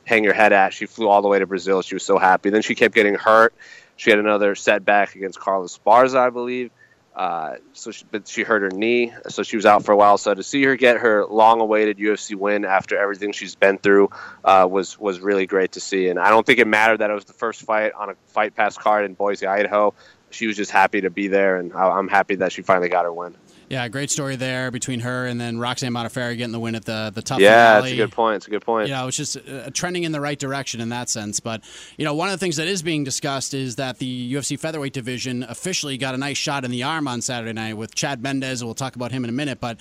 hang 0.05 0.25
your 0.25 0.35
head 0.35 0.53
at. 0.53 0.73
She 0.73 0.87
flew 0.87 1.09
all 1.09 1.21
the 1.21 1.29
way 1.29 1.41
to 1.41 1.47
Brazil. 1.47 1.83
She 1.83 1.95
was 1.95 2.05
so 2.05 2.19
happy. 2.19 2.50
Then 2.50 2.62
she 2.62 2.75
kept 2.75 2.95
getting 2.95 3.15
hurt. 3.15 3.55
She 3.97 4.11
had 4.11 4.21
another 4.21 4.55
setback 4.55 5.17
against 5.17 5.41
Carla 5.41 5.67
Esparza, 5.67 6.17
I 6.17 6.31
believe. 6.31 6.71
Uh, 7.15 7.57
so, 7.73 7.91
she, 7.91 8.05
but 8.11 8.29
she 8.29 8.45
hurt 8.45 8.63
her 8.63 8.71
knee, 8.71 9.13
so 9.29 9.43
she 9.43 9.57
was 9.57 9.67
out 9.67 9.85
for 9.85 9.91
a 9.93 9.97
while. 9.97 10.19
So 10.19 10.35
to 10.35 10.43
see 10.43 10.63
her 10.65 10.77
get 10.77 10.99
her 10.99 11.27
long-awaited 11.27 11.99
UFC 11.99 12.37
win 12.37 12.65
after 12.65 12.97
everything 12.97 13.33
she's 13.33 13.57
been 13.57 13.79
through 13.79 14.11
uh, 14.45 14.69
was 14.71 14.99
was 14.99 15.19
really 15.19 15.47
great 15.47 15.73
to 15.73 15.81
see. 15.81 16.09
And 16.09 16.19
I 16.19 16.31
don't 16.31 16.47
think 16.47 16.61
it 16.61 16.69
mattered 16.69 16.99
that 16.99 17.11
it 17.11 17.15
was 17.15 17.25
the 17.25 17.33
first 17.33 17.63
fight 17.63 17.93
on 17.93 18.11
a 18.11 18.15
Fight 18.29 18.55
Pass 18.55 18.79
card 18.79 19.05
in 19.05 19.15
Boise, 19.15 19.47
Idaho. 19.47 19.95
She 20.31 20.47
was 20.47 20.57
just 20.57 20.71
happy 20.71 21.01
to 21.01 21.11
be 21.11 21.29
there, 21.29 21.57
and 21.57 21.73
I'm 21.73 22.09
happy 22.09 22.37
that 22.37 22.53
she 22.53 22.63
finally 22.63 22.89
got 22.89 23.05
her 23.05 23.13
win. 23.13 23.35
Yeah, 23.69 23.87
great 23.88 24.11
story 24.11 24.37
there 24.37 24.70
between 24.70 25.00
her 25.00 25.26
and 25.26 25.38
then 25.38 25.59
Roxanne 25.59 25.93
Modafferi 25.93 26.38
getting 26.38 26.53
the 26.53 26.61
win 26.61 26.75
at 26.75 26.87
the 26.87 27.12
the 27.15 27.20
TUF. 27.20 27.38
Yeah, 27.38 27.81
it's 27.81 27.93
a 27.93 27.97
good 27.97 28.12
point. 28.12 28.37
It's 28.37 28.47
a 28.47 28.50
good 28.50 28.65
point. 28.65 28.88
You 28.88 28.94
know, 28.94 29.09
it's 29.09 29.17
just 29.17 29.37
uh, 29.37 29.70
trending 29.75 30.05
in 30.05 30.12
the 30.12 30.20
right 30.20 30.38
direction 30.38 30.81
in 30.81 30.88
that 30.88 31.11
sense. 31.11 31.38
But 31.41 31.62
you 31.99 32.04
know, 32.04 32.14
one 32.14 32.28
of 32.28 32.33
the 32.33 32.38
things 32.38 32.57
that 32.57 32.66
is 32.66 32.83
being 32.83 33.04
discussed 33.04 33.52
is 33.52 33.76
that 33.76 33.99
the 33.99 34.35
UFC 34.35 34.59
featherweight 34.59 34.95
division 34.95 35.43
officially 35.43 35.99
got 35.99 36.14
a 36.14 36.19
nice 36.19 36.38
shot 36.38 36.64
in 36.64 36.71
the 36.71 36.83
arm 36.83 37.07
on 37.07 37.21
Saturday 37.21 37.52
night 37.52 37.76
with 37.76 37.95
Chad 37.95 38.23
Mendes. 38.23 38.64
We'll 38.64 38.75
talk 38.75 38.97
about 38.97 39.12
him 39.12 39.25
in 39.25 39.31
a 39.31 39.35
minute, 39.35 39.61
but. 39.61 39.78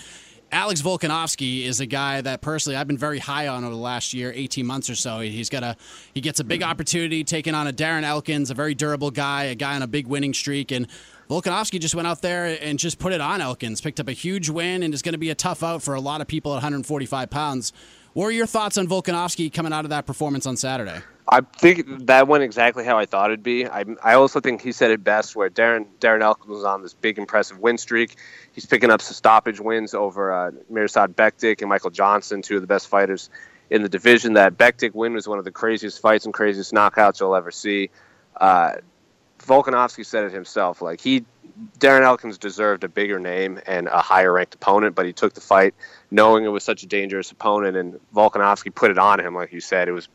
Alex 0.50 0.82
Volkanovski 0.82 1.66
is 1.66 1.82
a 1.82 1.86
guy 1.86 2.22
that 2.22 2.40
personally 2.40 2.78
I've 2.78 2.88
been 2.88 2.98
very 2.98 3.20
high 3.20 3.50
on 3.50 3.66
over 3.66 3.74
the 3.74 3.82
last 3.82 4.14
year, 4.14 4.32
18 4.34 4.66
months 4.66 4.90
or 4.90 4.96
so. 4.96 5.20
He's 5.20 5.50
got 5.50 5.62
a 5.62 5.76
he 6.14 6.22
gets 6.22 6.40
a 6.40 6.46
big 6.46 6.64
opportunity 6.64 7.26
taking 7.26 7.54
on 7.54 7.68
a 7.68 7.74
Darren 7.74 8.04
Elkins, 8.04 8.50
a 8.50 8.54
very 8.54 8.74
durable 8.74 9.12
guy, 9.12 9.44
a 9.44 9.56
guy 9.56 9.76
on 9.76 9.82
a 9.82 9.88
big 9.88 10.08
winning 10.08 10.34
streak, 10.34 10.72
and 10.72 10.88
Volkanovski 11.30 11.80
just 11.80 11.94
went 11.94 12.08
out 12.08 12.22
there 12.22 12.58
and 12.62 12.80
just 12.80 13.00
put 13.00 13.12
it 13.12 13.20
on 13.20 13.42
Elkins, 13.42 13.82
picked 13.82 14.00
up 14.00 14.08
a 14.08 14.14
huge 14.14 14.50
win, 14.50 14.82
and 14.82 14.94
is 14.94 15.02
going 15.02 15.14
to 15.14 15.20
be 15.20 15.30
a 15.30 15.36
tough 15.36 15.62
out 15.62 15.84
for 15.84 15.94
a 15.94 16.00
lot 16.00 16.22
of 16.22 16.28
people 16.28 16.54
at 16.54 16.56
145 16.56 17.30
pounds. 17.30 17.74
What 18.14 18.26
are 18.28 18.32
your 18.32 18.48
thoughts 18.48 18.78
on 18.78 18.88
Volkanovski 18.88 19.52
coming 19.52 19.74
out 19.74 19.84
of 19.84 19.90
that 19.90 20.06
performance 20.06 20.46
on 20.46 20.56
Saturday? 20.56 21.02
I 21.30 21.42
think 21.42 22.06
that 22.08 22.28
went 22.30 22.44
exactly 22.44 22.86
how 22.86 22.98
I 22.98 23.06
thought 23.06 23.32
it'd 23.32 23.44
be. 23.44 23.68
I, 23.68 23.84
I 24.02 24.14
also 24.14 24.40
think 24.40 24.62
he 24.62 24.72
said 24.72 24.92
it 24.92 25.04
best, 25.04 25.36
where 25.36 25.50
Darren 25.50 25.86
Darren 26.00 26.22
Elkins 26.22 26.48
was 26.48 26.64
on 26.64 26.82
this 26.82 26.94
big, 26.94 27.18
impressive 27.18 27.60
win 27.60 27.78
streak. 27.78 28.16
He's 28.54 28.66
picking 28.66 28.90
up 28.90 29.02
some 29.02 29.14
stoppage 29.14 29.60
wins 29.60 29.94
over 29.94 30.32
uh, 30.32 30.52
Mirsad 30.72 31.16
Bektic 31.16 31.60
and 31.60 31.68
Michael 31.68 31.90
Johnson, 31.90 32.42
two 32.42 32.56
of 32.56 32.62
the 32.62 32.68
best 32.68 32.88
fighters 32.88 33.30
in 33.70 33.84
the 33.84 33.90
division. 33.90 34.34
That 34.34 34.58
Bektic 34.58 34.94
win 34.94 35.14
was 35.14 35.28
one 35.28 35.38
of 35.38 35.44
the 35.44 35.52
craziest 35.52 36.02
fights 36.02 36.24
and 36.24 36.34
craziest 36.34 36.74
knockouts 36.74 37.20
you'll 37.20 37.36
ever 37.36 37.52
see. 37.52 37.90
Uh, 38.40 38.76
Volkanovski 39.48 40.06
said 40.06 40.26
it 40.26 40.32
himself. 40.34 40.82
Like 40.82 41.02
he, 41.02 41.26
Darren 41.80 42.02
Elkins 42.02 42.38
deserved 42.38 42.84
a 42.84 42.90
bigger 42.90 43.20
name 43.20 43.60
and 43.66 43.88
a 43.88 44.00
higher 44.00 44.34
ranked 44.34 44.56
opponent, 44.56 44.96
but 44.96 45.06
he 45.06 45.14
took 45.14 45.34
the 45.34 45.42
fight 45.42 45.74
knowing 46.12 46.46
it 46.46 46.50
was 46.50 46.64
such 46.64 46.84
a 46.84 46.86
dangerous 46.86 47.32
opponent, 47.32 47.76
and 47.76 48.00
Volkanovski 48.14 48.74
put 48.74 48.92
it 48.92 48.98
on 48.98 49.20
him. 49.20 49.34
Like 49.34 49.52
you 49.52 49.62
said, 49.62 49.88
it 49.88 49.94
was 49.94 50.10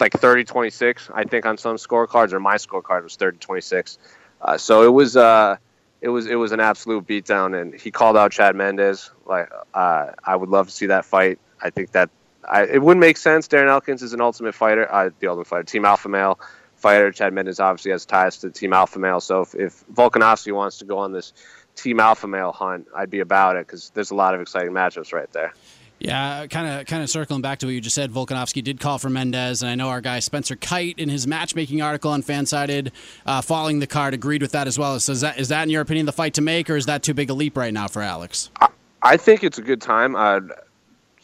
like 0.00 0.12
30-26, 0.12 1.10
I 1.14 1.24
think, 1.24 1.46
on 1.46 1.56
some 1.58 1.76
scorecards, 1.76 2.32
or 2.32 2.40
my 2.40 2.56
scorecard 2.56 3.02
was 3.02 3.16
30-26. 3.16 3.98
Uh, 4.40 4.58
so 4.58 4.82
it 4.82 4.92
was. 4.92 5.16
Uh, 5.16 5.56
it 6.02 6.10
was 6.10 6.26
it 6.26 6.34
was 6.34 6.52
an 6.52 6.60
absolute 6.60 7.06
beatdown, 7.06 7.58
and 7.60 7.74
he 7.74 7.90
called 7.90 8.18
out 8.18 8.30
Chad 8.30 8.54
Mendes. 8.54 9.10
Like 9.24 9.50
uh, 9.74 10.10
I 10.22 10.36
would 10.36 10.50
love 10.50 10.66
to 10.66 10.72
see 10.72 10.86
that 10.86 11.06
fight. 11.06 11.38
I 11.60 11.70
think 11.70 11.92
that 11.92 12.10
I, 12.48 12.64
it 12.64 12.82
wouldn't 12.82 13.00
make 13.00 13.16
sense. 13.16 13.48
Darren 13.48 13.68
Elkins 13.68 14.02
is 14.02 14.12
an 14.12 14.20
ultimate 14.20 14.54
fighter, 14.54 14.92
uh, 14.92 15.10
the 15.18 15.28
ultimate 15.28 15.46
fighter, 15.46 15.64
team 15.64 15.84
alpha 15.84 16.08
male 16.08 16.38
fighter. 16.86 17.10
Chad 17.10 17.32
Mendes 17.32 17.58
obviously 17.58 17.90
has 17.90 18.06
ties 18.06 18.38
to 18.38 18.50
Team 18.50 18.72
Alpha 18.72 18.98
Male. 19.00 19.20
So 19.20 19.40
if, 19.40 19.54
if 19.54 19.84
Volkanovski 19.92 20.52
wants 20.52 20.78
to 20.78 20.84
go 20.84 20.98
on 20.98 21.12
this 21.12 21.32
Team 21.74 21.98
Alpha 21.98 22.28
Male 22.28 22.52
hunt, 22.52 22.86
I'd 22.94 23.10
be 23.10 23.20
about 23.20 23.56
it 23.56 23.66
because 23.66 23.90
there's 23.90 24.12
a 24.12 24.14
lot 24.14 24.34
of 24.34 24.40
exciting 24.40 24.70
matchups 24.70 25.12
right 25.12 25.30
there. 25.32 25.52
Yeah, 25.98 26.46
kind 26.46 26.80
of, 26.80 26.86
kind 26.86 27.02
of 27.02 27.10
circling 27.10 27.40
back 27.40 27.58
to 27.60 27.66
what 27.66 27.72
you 27.72 27.80
just 27.80 27.94
said. 27.94 28.12
Volkanovski 28.12 28.62
did 28.62 28.78
call 28.78 28.98
for 28.98 29.08
Mendes, 29.10 29.62
and 29.62 29.70
I 29.70 29.74
know 29.74 29.88
our 29.88 30.00
guy 30.00 30.20
Spencer 30.20 30.54
Kyte 30.54 30.98
in 30.98 31.08
his 31.08 31.26
matchmaking 31.26 31.82
article 31.82 32.10
on 32.10 32.22
Fansided, 32.22 32.92
uh, 33.24 33.40
following 33.40 33.80
the 33.80 33.86
card, 33.86 34.14
agreed 34.14 34.42
with 34.42 34.52
that 34.52 34.68
as 34.68 34.78
well. 34.78 35.00
So 35.00 35.12
is 35.12 35.22
that 35.22 35.38
is 35.38 35.48
that 35.48 35.62
in 35.62 35.70
your 35.70 35.80
opinion 35.80 36.06
the 36.06 36.12
fight 36.12 36.34
to 36.34 36.42
make, 36.42 36.68
or 36.68 36.76
is 36.76 36.86
that 36.86 37.02
too 37.02 37.14
big 37.14 37.30
a 37.30 37.34
leap 37.34 37.56
right 37.56 37.72
now 37.72 37.88
for 37.88 38.02
Alex? 38.02 38.50
I, 38.60 38.68
I 39.02 39.16
think 39.16 39.42
it's 39.42 39.58
a 39.58 39.62
good 39.62 39.80
time. 39.80 40.14
Uh, 40.14 40.40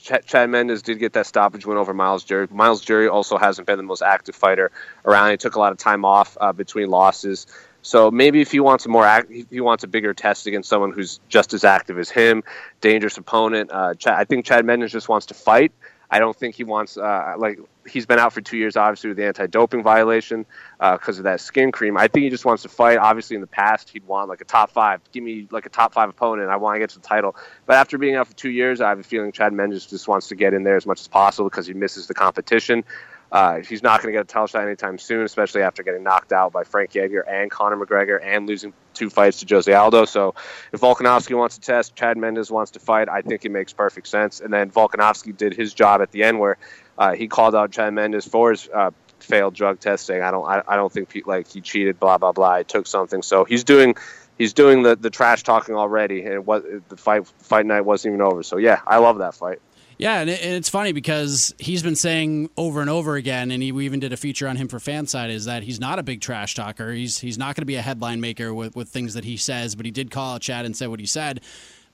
Ch- 0.02 0.26
Chad 0.26 0.50
Mendes 0.50 0.82
did 0.82 0.98
get 0.98 1.12
that 1.12 1.26
stoppage 1.26 1.64
win 1.64 1.78
over 1.78 1.94
Myles 1.94 2.24
Jury. 2.24 2.48
Myles 2.50 2.80
Jury 2.80 3.08
also 3.08 3.38
hasn't 3.38 3.66
been 3.66 3.76
the 3.76 3.84
most 3.84 4.02
active 4.02 4.34
fighter 4.34 4.70
around. 5.04 5.30
He 5.30 5.36
took 5.36 5.54
a 5.54 5.60
lot 5.60 5.72
of 5.72 5.78
time 5.78 6.04
off 6.04 6.36
uh, 6.40 6.52
between 6.52 6.90
losses. 6.90 7.46
So 7.82 8.10
maybe 8.10 8.40
if 8.40 8.50
he 8.50 8.60
wants 8.60 8.86
a 8.86 8.88
more 8.88 9.04
act, 9.04 9.30
if 9.30 9.48
he 9.50 9.60
wants 9.60 9.84
a 9.84 9.88
bigger 9.88 10.12
test 10.14 10.46
against 10.46 10.68
someone 10.68 10.92
who's 10.92 11.20
just 11.28 11.52
as 11.54 11.64
active 11.64 11.98
as 11.98 12.10
him, 12.10 12.42
dangerous 12.80 13.16
opponent. 13.16 13.70
Uh, 13.72 13.94
Ch- 13.94 14.08
I 14.08 14.24
think 14.24 14.44
Chad 14.44 14.64
Mendes 14.64 14.92
just 14.92 15.08
wants 15.08 15.26
to 15.26 15.34
fight. 15.34 15.72
I 16.10 16.18
don't 16.18 16.36
think 16.36 16.54
he 16.54 16.64
wants 16.64 16.96
uh, 16.96 17.34
like 17.38 17.58
he's 17.86 18.06
been 18.06 18.18
out 18.18 18.32
for 18.32 18.40
two 18.40 18.56
years, 18.56 18.76
obviously 18.76 19.08
with 19.08 19.16
the 19.16 19.26
anti-doping 19.26 19.82
violation 19.82 20.46
because 20.78 21.18
uh, 21.18 21.20
of 21.20 21.24
that 21.24 21.40
skin 21.40 21.72
cream. 21.72 21.96
I 21.96 22.08
think 22.08 22.24
he 22.24 22.30
just 22.30 22.44
wants 22.44 22.62
to 22.62 22.68
fight. 22.68 22.98
Obviously, 22.98 23.34
in 23.34 23.40
the 23.40 23.46
past, 23.46 23.90
he'd 23.90 24.06
want 24.06 24.28
like 24.28 24.40
a 24.40 24.44
top 24.44 24.70
five. 24.70 25.00
Give 25.12 25.22
me 25.22 25.48
like 25.50 25.66
a 25.66 25.70
top 25.70 25.92
five 25.92 26.08
opponent. 26.08 26.50
I 26.50 26.56
want 26.56 26.76
to 26.76 26.80
get 26.80 26.90
to 26.90 27.00
the 27.00 27.06
title. 27.06 27.36
But 27.66 27.76
after 27.76 27.98
being 27.98 28.16
out 28.16 28.28
for 28.28 28.34
two 28.34 28.50
years, 28.50 28.80
I 28.80 28.88
have 28.88 28.98
a 28.98 29.02
feeling 29.02 29.32
Chad 29.32 29.52
Mendes 29.52 29.86
just 29.86 30.08
wants 30.08 30.28
to 30.28 30.34
get 30.34 30.54
in 30.54 30.62
there 30.62 30.76
as 30.76 30.86
much 30.86 31.00
as 31.00 31.08
possible 31.08 31.48
because 31.48 31.66
he 31.66 31.74
misses 31.74 32.06
the 32.06 32.14
competition. 32.14 32.84
Uh, 33.32 33.60
he's 33.60 33.82
not 33.82 34.02
going 34.02 34.12
to 34.12 34.18
get 34.18 34.20
a 34.20 34.28
title 34.28 34.46
shot 34.46 34.62
anytime 34.62 34.98
soon, 34.98 35.24
especially 35.24 35.62
after 35.62 35.82
getting 35.82 36.02
knocked 36.02 36.32
out 36.32 36.52
by 36.52 36.64
Frankie 36.64 37.00
Edgar 37.00 37.22
and 37.22 37.50
Conor 37.50 37.78
McGregor 37.82 38.20
and 38.22 38.46
losing 38.46 38.74
two 38.92 39.08
fights 39.08 39.40
to 39.40 39.46
Jose 39.54 39.72
Aldo. 39.72 40.04
So 40.04 40.34
if 40.70 40.80
Volkanovski 40.80 41.34
wants 41.34 41.56
to 41.56 41.62
test, 41.62 41.96
Chad 41.96 42.18
Mendes 42.18 42.50
wants 42.50 42.72
to 42.72 42.78
fight, 42.78 43.08
I 43.08 43.22
think 43.22 43.46
it 43.46 43.50
makes 43.50 43.72
perfect 43.72 44.06
sense. 44.06 44.40
And 44.40 44.52
then 44.52 44.70
Volkanovski 44.70 45.34
did 45.34 45.54
his 45.54 45.72
job 45.72 46.02
at 46.02 46.10
the 46.12 46.24
end 46.24 46.40
where 46.40 46.58
uh, 46.98 47.14
he 47.14 47.26
called 47.26 47.54
out 47.54 47.70
Chad 47.70 47.94
Mendes 47.94 48.26
for 48.26 48.50
his 48.50 48.68
uh, 48.68 48.90
failed 49.20 49.54
drug 49.54 49.80
testing. 49.80 50.20
I 50.20 50.30
don't, 50.30 50.46
I, 50.46 50.62
I 50.68 50.76
don't 50.76 50.92
think 50.92 51.22
like 51.24 51.48
he 51.48 51.62
cheated, 51.62 51.98
blah 51.98 52.18
blah 52.18 52.32
blah. 52.32 52.58
He 52.58 52.64
took 52.64 52.86
something, 52.86 53.22
so 53.22 53.44
he's 53.44 53.64
doing. 53.64 53.96
He's 54.38 54.54
doing 54.54 54.82
the, 54.82 54.96
the 54.96 55.10
trash 55.10 55.42
talking 55.42 55.76
already, 55.76 56.24
and 56.24 56.44
what 56.46 56.64
the 56.88 56.96
fight 56.96 57.26
fight 57.26 57.66
night 57.66 57.82
wasn't 57.82 58.14
even 58.14 58.22
over. 58.22 58.42
So 58.42 58.56
yeah, 58.56 58.80
I 58.86 58.96
love 58.96 59.18
that 59.18 59.34
fight. 59.34 59.60
Yeah, 60.02 60.22
and, 60.22 60.30
it's 60.30 60.68
funny 60.68 60.90
because 60.90 61.54
he's 61.60 61.84
been 61.84 61.94
saying 61.94 62.50
over 62.56 62.80
and 62.80 62.90
over 62.90 63.14
again, 63.14 63.52
and 63.52 63.62
he, 63.62 63.70
we 63.70 63.84
even 63.84 64.00
did 64.00 64.12
a 64.12 64.16
feature 64.16 64.48
on 64.48 64.56
him 64.56 64.66
for 64.66 64.80
Fanside, 64.80 65.30
is 65.30 65.44
that 65.44 65.62
he's 65.62 65.78
not 65.78 66.00
a 66.00 66.02
big 66.02 66.20
trash 66.20 66.56
talker. 66.56 66.90
He's 66.90 67.20
he's 67.20 67.38
not 67.38 67.54
going 67.54 67.62
to 67.62 67.66
be 67.66 67.76
a 67.76 67.82
headline 67.82 68.20
maker 68.20 68.52
with, 68.52 68.74
with 68.74 68.88
things 68.88 69.14
that 69.14 69.22
he 69.22 69.36
says, 69.36 69.76
but 69.76 69.86
he 69.86 69.92
did 69.92 70.10
call 70.10 70.34
out 70.34 70.40
Chad 70.40 70.64
and 70.64 70.76
said 70.76 70.88
what 70.88 70.98
he 70.98 71.06
said. 71.06 71.40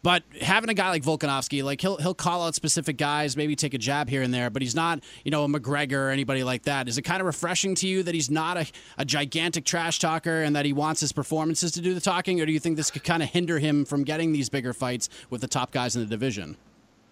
But 0.03 0.23
having 0.41 0.71
a 0.71 0.75
guy 0.75 0.89
like 0.89 1.03
Volkanovski, 1.03 1.63
like 1.63 1.83
he'll 1.83 1.99
he'll 1.99 2.15
call 2.15 2.47
out 2.47 2.55
specific 2.55 2.97
guys, 2.97 3.37
maybe 3.37 3.55
take 3.55 3.75
a 3.75 3.79
jab 3.79 4.09
here 4.09 4.23
and 4.23 4.33
there, 4.33 4.49
but 4.49 4.63
he's 4.63 4.75
not, 4.75 5.05
you 5.23 5.31
know, 5.31 5.45
a 5.45 5.47
McGregor 5.47 6.07
or 6.07 6.09
anybody 6.09 6.45
like 6.45 6.63
that. 6.63 6.89
Is 6.89 6.97
it 6.97 7.03
kind 7.03 7.21
of 7.21 7.27
refreshing 7.27 7.75
to 7.75 7.87
you 7.87 8.03
that 8.05 8.15
he's 8.15 8.31
not 8.31 8.57
a, 8.57 8.67
a 8.97 9.05
gigantic 9.05 9.67
trash 9.67 9.99
talker 9.99 10.45
and 10.45 10.57
that 10.57 10.65
he 10.65 10.73
wants 10.73 11.03
his 11.03 11.13
performances 11.13 11.73
to 11.73 11.83
do 11.83 11.93
the 11.93 12.01
talking, 12.01 12.41
or 12.41 12.47
do 12.47 12.53
you 12.53 12.61
think 12.61 12.79
this 12.79 12.91
could 12.91 13.05
kind 13.05 13.23
of 13.23 13.29
hinder 13.29 13.59
him 13.59 13.85
from 13.85 14.03
getting 14.03 14.33
these 14.33 14.49
bigger 14.49 14.73
fights 14.73 15.11
with 15.29 15.43
the 15.43 15.49
top 15.49 15.73
guys 15.73 15.95
in 15.95 16.01
the 16.01 16.09
division? 16.09 16.57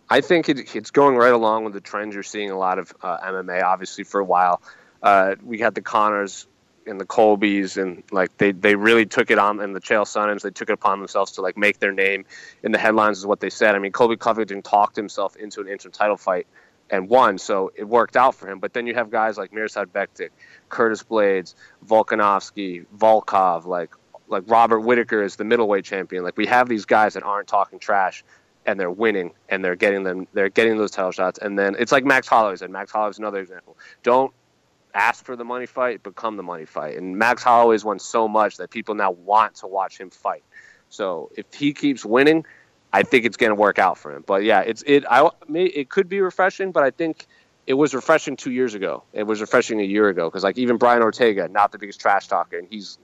I 0.08 0.20
think 0.20 0.48
it, 0.48 0.74
it's 0.74 0.90
going 0.90 1.16
right 1.16 1.32
along 1.32 1.64
with 1.64 1.72
the 1.72 1.80
trends 1.80 2.14
you're 2.14 2.22
seeing 2.22 2.50
a 2.50 2.58
lot 2.58 2.78
of 2.78 2.94
uh, 3.02 3.18
MMA. 3.18 3.62
Obviously, 3.62 4.04
for 4.04 4.20
a 4.20 4.24
while, 4.24 4.62
uh, 5.02 5.34
we 5.42 5.58
had 5.58 5.74
the 5.74 5.82
Connors 5.82 6.46
and 6.86 7.00
the 7.00 7.04
Colbys, 7.04 7.80
and 7.80 8.04
like 8.12 8.36
they, 8.38 8.52
they 8.52 8.76
really 8.76 9.06
took 9.06 9.30
it 9.30 9.38
on, 9.38 9.60
and 9.60 9.74
the 9.74 9.80
Chael 9.80 10.04
Sonnens, 10.04 10.42
they 10.42 10.50
took 10.50 10.70
it 10.70 10.74
upon 10.74 11.00
themselves 11.00 11.32
to 11.32 11.42
like 11.42 11.56
make 11.56 11.80
their 11.80 11.92
name 11.92 12.24
in 12.62 12.70
the 12.70 12.78
headlines, 12.78 13.18
is 13.18 13.26
what 13.26 13.40
they 13.40 13.50
said. 13.50 13.74
I 13.74 13.80
mean, 13.80 13.92
Colby 13.92 14.16
Covington 14.16 14.62
talked 14.62 14.94
himself 14.94 15.34
into 15.34 15.60
an 15.60 15.68
interim 15.68 15.92
title 15.92 16.16
fight 16.16 16.46
and 16.88 17.08
won, 17.08 17.38
so 17.38 17.72
it 17.74 17.82
worked 17.82 18.16
out 18.16 18.36
for 18.36 18.48
him. 18.48 18.60
But 18.60 18.72
then 18.72 18.86
you 18.86 18.94
have 18.94 19.10
guys 19.10 19.36
like 19.36 19.50
Mirsad 19.50 19.86
Bektic, 19.86 20.30
Curtis 20.68 21.02
Blaydes, 21.02 21.54
Volkanovski, 21.84 22.86
Volkov, 22.96 23.66
like 23.66 23.90
like 24.28 24.44
Robert 24.46 24.80
Whitaker 24.80 25.22
is 25.22 25.36
the 25.36 25.44
middleweight 25.44 25.84
champion. 25.84 26.22
Like 26.22 26.36
we 26.36 26.46
have 26.46 26.68
these 26.68 26.84
guys 26.84 27.14
that 27.14 27.22
aren't 27.24 27.48
talking 27.48 27.78
trash 27.78 28.24
and 28.66 28.78
they're 28.78 28.90
winning 28.90 29.32
and 29.48 29.64
they're 29.64 29.76
getting 29.76 30.02
them 30.02 30.26
they're 30.32 30.48
getting 30.48 30.76
those 30.76 30.90
title 30.90 31.12
shots. 31.12 31.38
And 31.40 31.58
then 31.58 31.76
it's 31.78 31.92
like 31.92 32.04
Max 32.04 32.26
Holloway 32.26 32.56
said 32.56 32.70
Max 32.70 32.90
Holloway 32.90 33.10
is 33.10 33.18
another 33.18 33.40
example. 33.40 33.76
Don't 34.02 34.32
ask 34.94 35.24
for 35.24 35.36
the 35.36 35.44
money 35.44 35.66
fight 35.66 36.02
become 36.02 36.36
the 36.36 36.42
money 36.42 36.64
fight. 36.64 36.96
And 36.96 37.16
Max 37.16 37.42
Holloway's 37.42 37.84
won 37.84 37.98
so 37.98 38.28
much 38.28 38.56
that 38.58 38.70
people 38.70 38.94
now 38.94 39.12
want 39.12 39.56
to 39.56 39.66
watch 39.66 39.98
him 39.98 40.10
fight. 40.10 40.42
So 40.88 41.30
if 41.36 41.46
he 41.54 41.72
keeps 41.72 42.04
winning 42.04 42.44
I 42.92 43.02
think 43.02 43.24
it's 43.26 43.36
going 43.36 43.50
to 43.50 43.56
work 43.56 43.78
out 43.78 43.98
for 43.98 44.14
him. 44.14 44.24
But 44.26 44.42
yeah 44.42 44.60
it's 44.60 44.82
it 44.86 45.04
I 45.08 45.28
it 45.54 45.88
could 45.88 46.08
be 46.08 46.20
refreshing 46.20 46.72
but 46.72 46.82
I 46.82 46.90
think 46.90 47.26
it 47.66 47.74
was 47.74 47.94
refreshing 47.94 48.36
two 48.36 48.52
years 48.52 48.74
ago. 48.74 49.02
It 49.12 49.24
was 49.24 49.40
refreshing 49.40 49.80
a 49.80 49.84
year 49.84 50.08
ago 50.08 50.28
because 50.28 50.44
like 50.44 50.58
even 50.58 50.76
Brian 50.76 51.02
Ortega 51.02 51.48
not 51.48 51.72
the 51.72 51.78
biggest 51.78 52.00
trash 52.00 52.26
talker 52.28 52.58
and 52.58 52.68
he's 52.68 52.98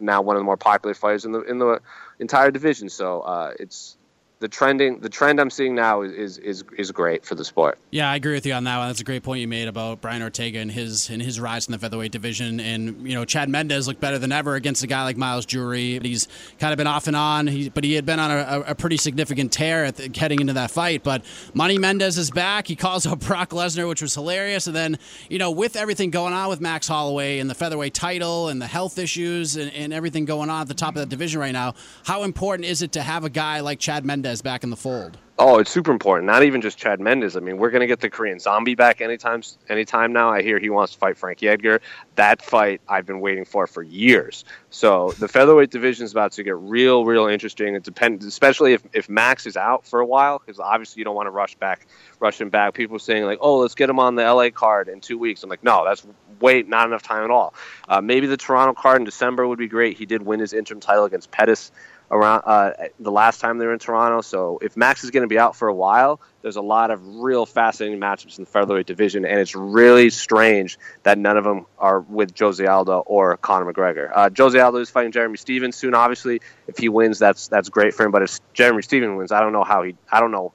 now 0.00 0.22
one 0.22 0.36
of 0.36 0.40
the 0.40 0.44
more 0.44 0.56
popular 0.56 0.94
fighters 0.94 1.24
in 1.24 1.32
the 1.32 1.40
in 1.42 1.58
the 1.58 1.80
entire 2.18 2.50
division. 2.50 2.88
So 2.88 3.20
uh, 3.20 3.52
it's 3.58 3.97
the 4.40 4.48
trending 4.48 5.00
the 5.00 5.08
trend 5.08 5.40
I'm 5.40 5.50
seeing 5.50 5.74
now 5.74 6.02
is 6.02 6.38
is 6.38 6.62
is 6.76 6.92
great 6.92 7.24
for 7.24 7.34
the 7.34 7.44
sport. 7.44 7.78
Yeah, 7.90 8.10
I 8.10 8.16
agree 8.16 8.34
with 8.34 8.46
you 8.46 8.52
on 8.52 8.64
that 8.64 8.78
one. 8.78 8.88
That's 8.88 9.00
a 9.00 9.04
great 9.04 9.24
point 9.24 9.40
you 9.40 9.48
made 9.48 9.66
about 9.66 10.00
Brian 10.00 10.22
Ortega 10.22 10.60
and 10.60 10.70
his 10.70 11.10
and 11.10 11.20
his 11.20 11.40
rise 11.40 11.66
in 11.66 11.72
the 11.72 11.78
featherweight 11.78 12.12
division. 12.12 12.60
And 12.60 13.08
you 13.08 13.14
know, 13.14 13.24
Chad 13.24 13.48
Mendes 13.48 13.88
looked 13.88 14.00
better 14.00 14.18
than 14.18 14.30
ever 14.30 14.54
against 14.54 14.84
a 14.84 14.86
guy 14.86 15.02
like 15.02 15.16
Myles 15.16 15.44
Jury. 15.44 15.98
He's 16.00 16.28
kind 16.60 16.72
of 16.72 16.76
been 16.76 16.86
off 16.86 17.08
and 17.08 17.16
on, 17.16 17.48
he, 17.48 17.68
but 17.68 17.82
he 17.82 17.94
had 17.94 18.06
been 18.06 18.20
on 18.20 18.30
a, 18.30 18.60
a 18.68 18.74
pretty 18.76 18.96
significant 18.96 19.52
tear 19.52 19.90
the, 19.90 20.10
heading 20.16 20.40
into 20.40 20.52
that 20.52 20.70
fight. 20.70 21.02
But 21.02 21.24
Money 21.52 21.78
Mendes 21.78 22.16
is 22.16 22.30
back. 22.30 22.68
He 22.68 22.76
calls 22.76 23.06
out 23.06 23.18
Brock 23.26 23.50
Lesnar, 23.50 23.88
which 23.88 24.02
was 24.02 24.14
hilarious. 24.14 24.68
And 24.68 24.76
then 24.76 24.98
you 25.28 25.38
know, 25.38 25.50
with 25.50 25.74
everything 25.74 26.10
going 26.10 26.32
on 26.32 26.48
with 26.48 26.60
Max 26.60 26.86
Holloway 26.86 27.40
and 27.40 27.50
the 27.50 27.56
featherweight 27.56 27.94
title 27.94 28.48
and 28.48 28.62
the 28.62 28.68
health 28.68 28.98
issues 28.98 29.56
and, 29.56 29.72
and 29.72 29.92
everything 29.92 30.26
going 30.26 30.48
on 30.48 30.62
at 30.62 30.68
the 30.68 30.74
top 30.74 30.90
of 30.90 31.00
that 31.00 31.08
division 31.08 31.40
right 31.40 31.52
now, 31.52 31.74
how 32.04 32.22
important 32.22 32.68
is 32.68 32.82
it 32.82 32.92
to 32.92 33.02
have 33.02 33.24
a 33.24 33.30
guy 33.30 33.60
like 33.60 33.80
Chad 33.80 34.04
Mendes? 34.04 34.27
Mendes 34.28 34.42
back 34.42 34.62
in 34.62 34.68
the 34.68 34.76
fold? 34.76 35.16
Oh, 35.38 35.58
it's 35.58 35.70
super 35.70 35.90
important. 35.90 36.26
Not 36.26 36.42
even 36.42 36.60
just 36.60 36.76
Chad 36.76 37.00
Mendes. 37.00 37.34
I 37.34 37.40
mean, 37.40 37.56
we're 37.56 37.70
going 37.70 37.80
to 37.80 37.86
get 37.86 38.00
the 38.00 38.10
Korean 38.10 38.38
Zombie 38.38 38.74
back 38.74 39.00
anytime. 39.00 39.40
Anytime 39.70 40.12
now. 40.12 40.28
I 40.28 40.42
hear 40.42 40.58
he 40.58 40.68
wants 40.68 40.92
to 40.92 40.98
fight 40.98 41.16
Frankie 41.16 41.48
Edgar. 41.48 41.80
That 42.16 42.42
fight 42.42 42.82
I've 42.88 43.06
been 43.06 43.20
waiting 43.20 43.46
for 43.46 43.66
for 43.66 43.82
years. 43.82 44.44
So 44.68 45.12
the 45.12 45.28
featherweight 45.28 45.70
division 45.70 46.04
is 46.04 46.12
about 46.12 46.32
to 46.32 46.42
get 46.42 46.56
real, 46.56 47.06
real 47.06 47.26
interesting. 47.26 47.74
It 47.74 47.84
depends, 47.84 48.26
especially 48.26 48.74
if, 48.74 48.82
if 48.92 49.08
Max 49.08 49.46
is 49.46 49.56
out 49.56 49.86
for 49.86 50.00
a 50.00 50.06
while, 50.06 50.40
because 50.40 50.60
obviously 50.60 51.00
you 51.00 51.04
don't 51.04 51.16
want 51.16 51.28
to 51.28 51.30
rush 51.30 51.54
back, 51.54 51.86
rush 52.20 52.38
him 52.38 52.50
back. 52.50 52.74
People 52.74 52.98
saying 52.98 53.24
like, 53.24 53.38
"Oh, 53.40 53.58
let's 53.58 53.74
get 53.74 53.88
him 53.88 53.98
on 53.98 54.16
the 54.16 54.24
LA 54.30 54.50
card 54.50 54.88
in 54.88 55.00
two 55.00 55.16
weeks." 55.16 55.42
I'm 55.42 55.48
like, 55.48 55.64
no, 55.64 55.84
that's 55.86 56.06
wait, 56.40 56.68
not 56.68 56.86
enough 56.86 57.02
time 57.02 57.24
at 57.24 57.30
all. 57.30 57.54
Uh, 57.88 58.00
maybe 58.02 58.26
the 58.26 58.36
Toronto 58.36 58.74
card 58.74 59.00
in 59.00 59.04
December 59.04 59.46
would 59.46 59.58
be 59.58 59.68
great. 59.68 59.96
He 59.96 60.04
did 60.04 60.22
win 60.22 60.40
his 60.40 60.52
interim 60.52 60.80
title 60.80 61.04
against 61.04 61.30
Pettis 61.30 61.72
around 62.10 62.42
uh, 62.46 62.72
the 62.98 63.10
last 63.10 63.40
time 63.40 63.58
they 63.58 63.66
were 63.66 63.72
in 63.72 63.78
Toronto. 63.78 64.20
So 64.20 64.58
if 64.62 64.76
Max 64.76 65.04
is 65.04 65.10
going 65.10 65.22
to 65.22 65.28
be 65.28 65.38
out 65.38 65.56
for 65.56 65.68
a 65.68 65.74
while, 65.74 66.20
there's 66.42 66.56
a 66.56 66.62
lot 66.62 66.90
of 66.90 67.00
real 67.16 67.46
fascinating 67.46 68.00
matchups 68.00 68.38
in 68.38 68.44
the 68.44 68.50
featherweight 68.50 68.86
division, 68.86 69.24
and 69.24 69.38
it's 69.40 69.54
really 69.54 70.10
strange 70.10 70.78
that 71.02 71.18
none 71.18 71.36
of 71.36 71.44
them 71.44 71.66
are 71.78 72.00
with 72.00 72.38
Jose 72.38 72.64
Aldo 72.64 73.00
or 73.00 73.36
Conor 73.36 73.72
McGregor. 73.72 74.10
Uh, 74.14 74.30
Jose 74.36 74.58
Aldo 74.58 74.78
is 74.78 74.90
fighting 74.90 75.12
Jeremy 75.12 75.36
Stephens 75.36 75.76
soon. 75.76 75.94
Obviously, 75.94 76.40
if 76.66 76.78
he 76.78 76.88
wins, 76.88 77.18
that's 77.18 77.48
that's 77.48 77.68
great 77.68 77.94
for 77.94 78.04
him. 78.04 78.12
But 78.12 78.22
if 78.22 78.38
Jeremy 78.54 78.82
Stephens 78.82 79.16
wins, 79.16 79.32
I 79.32 79.40
don't 79.40 79.52
know 79.52 79.64
how 79.64 79.82
he. 79.82 79.96
I 80.10 80.20
don't 80.20 80.30
know 80.30 80.52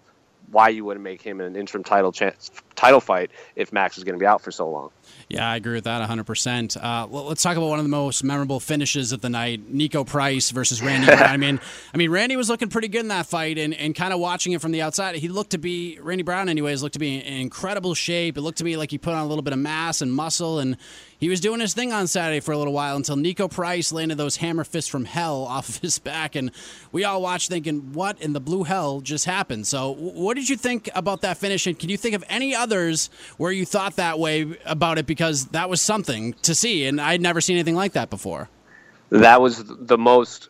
why 0.49 0.69
you 0.69 0.85
wouldn't 0.85 1.03
make 1.03 1.21
him 1.21 1.41
an 1.41 1.55
interim 1.55 1.83
title 1.83 2.11
chance, 2.11 2.51
title 2.75 3.01
fight 3.01 3.31
if 3.55 3.73
Max 3.73 3.97
is 3.97 4.03
going 4.03 4.13
to 4.13 4.19
be 4.19 4.25
out 4.25 4.41
for 4.41 4.51
so 4.51 4.69
long. 4.69 4.91
Yeah, 5.29 5.49
I 5.49 5.55
agree 5.55 5.73
with 5.73 5.85
that 5.85 6.07
100%. 6.07 6.77
Uh, 6.77 7.07
well, 7.09 7.25
let's 7.25 7.41
talk 7.41 7.57
about 7.57 7.67
one 7.67 7.79
of 7.79 7.85
the 7.85 7.89
most 7.89 8.23
memorable 8.23 8.59
finishes 8.59 9.11
of 9.11 9.21
the 9.21 9.29
night, 9.29 9.73
Niko 9.73 10.05
Price 10.05 10.51
versus 10.51 10.81
Randy. 10.81 11.11
I 11.11 11.37
mean, 11.37 11.59
I 11.93 11.97
mean, 11.97 12.11
Randy 12.11 12.35
was 12.35 12.49
looking 12.49 12.69
pretty 12.69 12.87
good 12.87 13.01
in 13.01 13.07
that 13.07 13.25
fight, 13.25 13.57
and, 13.57 13.73
and 13.73 13.95
kind 13.95 14.13
of 14.13 14.19
watching 14.19 14.53
it 14.53 14.61
from 14.61 14.71
the 14.71 14.81
outside, 14.81 15.15
he 15.15 15.29
looked 15.29 15.51
to 15.51 15.57
be, 15.57 15.97
Randy 16.01 16.23
Brown 16.23 16.49
anyways, 16.49 16.83
looked 16.83 16.93
to 16.93 16.99
be 16.99 17.17
in 17.17 17.33
incredible 17.33 17.93
shape. 17.93 18.37
It 18.37 18.41
looked 18.41 18.57
to 18.59 18.63
me 18.63 18.77
like 18.77 18.91
he 18.91 18.97
put 18.97 19.13
on 19.13 19.23
a 19.23 19.27
little 19.27 19.41
bit 19.43 19.53
of 19.53 19.59
mass 19.59 20.01
and 20.01 20.13
muscle, 20.13 20.59
and 20.59 20.77
he 21.23 21.29
was 21.29 21.39
doing 21.39 21.61
his 21.61 21.73
thing 21.73 21.93
on 21.93 22.05
Saturday 22.07 22.41
for 22.41 22.51
a 22.51 22.57
little 22.57 22.73
while 22.73 22.97
until 22.97 23.15
Niko 23.15 23.49
Price 23.49 23.93
landed 23.93 24.17
those 24.17 24.35
hammer 24.35 24.65
fists 24.65 24.89
from 24.89 25.05
hell 25.05 25.43
off 25.49 25.69
of 25.69 25.77
his 25.77 25.97
back, 25.97 26.35
and 26.35 26.51
we 26.91 27.05
all 27.05 27.21
watched 27.21 27.49
thinking, 27.49 27.93
what 27.93 28.21
in 28.21 28.33
the 28.33 28.41
blue 28.41 28.63
hell 28.63 28.99
just 28.99 29.23
happened? 29.23 29.65
So, 29.65 29.91
what 29.91 30.35
did 30.35 30.49
you 30.49 30.57
think 30.57 30.89
about 30.93 31.21
that 31.21 31.37
finish, 31.37 31.65
and 31.65 31.79
can 31.79 31.87
you 31.87 31.95
think 31.95 32.13
of 32.13 32.25
any 32.27 32.53
others 32.53 33.09
where 33.37 33.53
you 33.53 33.65
thought 33.65 33.95
that 33.95 34.19
way 34.19 34.57
about 34.65 34.97
it 34.97 35.05
because 35.05 35.45
that 35.47 35.69
was 35.69 35.79
something 35.79 36.33
to 36.41 36.53
see, 36.53 36.85
and 36.85 36.99
I'd 36.99 37.21
never 37.21 37.39
seen 37.39 37.55
anything 37.55 37.75
like 37.75 37.93
that 37.93 38.09
before. 38.09 38.49
That 39.09 39.41
was 39.41 39.63
the 39.65 39.97
most 39.97 40.49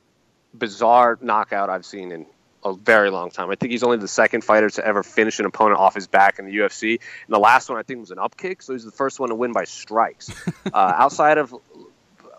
bizarre 0.56 1.20
knockout 1.22 1.70
I've 1.70 1.86
seen 1.86 2.12
in 2.12 2.26
a 2.64 2.74
very 2.74 3.10
long 3.10 3.30
time. 3.30 3.50
I 3.50 3.56
think 3.56 3.72
he's 3.72 3.84
only 3.84 3.98
the 3.98 4.08
second 4.08 4.44
fighter 4.44 4.70
to 4.70 4.86
ever 4.86 5.04
finish 5.04 5.40
an 5.40 5.46
opponent 5.46 5.80
off 5.80 5.96
his 5.96 6.08
back 6.08 6.40
in 6.40 6.46
the 6.46 6.56
UFC. 6.56 6.92
And 6.92 7.34
the 7.34 7.40
last 7.40 7.70
one 7.70 7.78
I 7.78 7.84
think 7.84 8.00
was 8.00 8.12
an 8.12 8.20
up 8.20 8.38
kick, 8.38 8.62
so 8.62 8.74
he's 8.74 8.86
the 8.86 8.92
first 8.92 9.20
one 9.20 9.30
to 9.30 9.36
win 9.36 9.52
by 9.52 9.66
strikes. 9.66 10.32
uh, 10.74 10.94
outside 10.96 11.38
of 11.38 11.54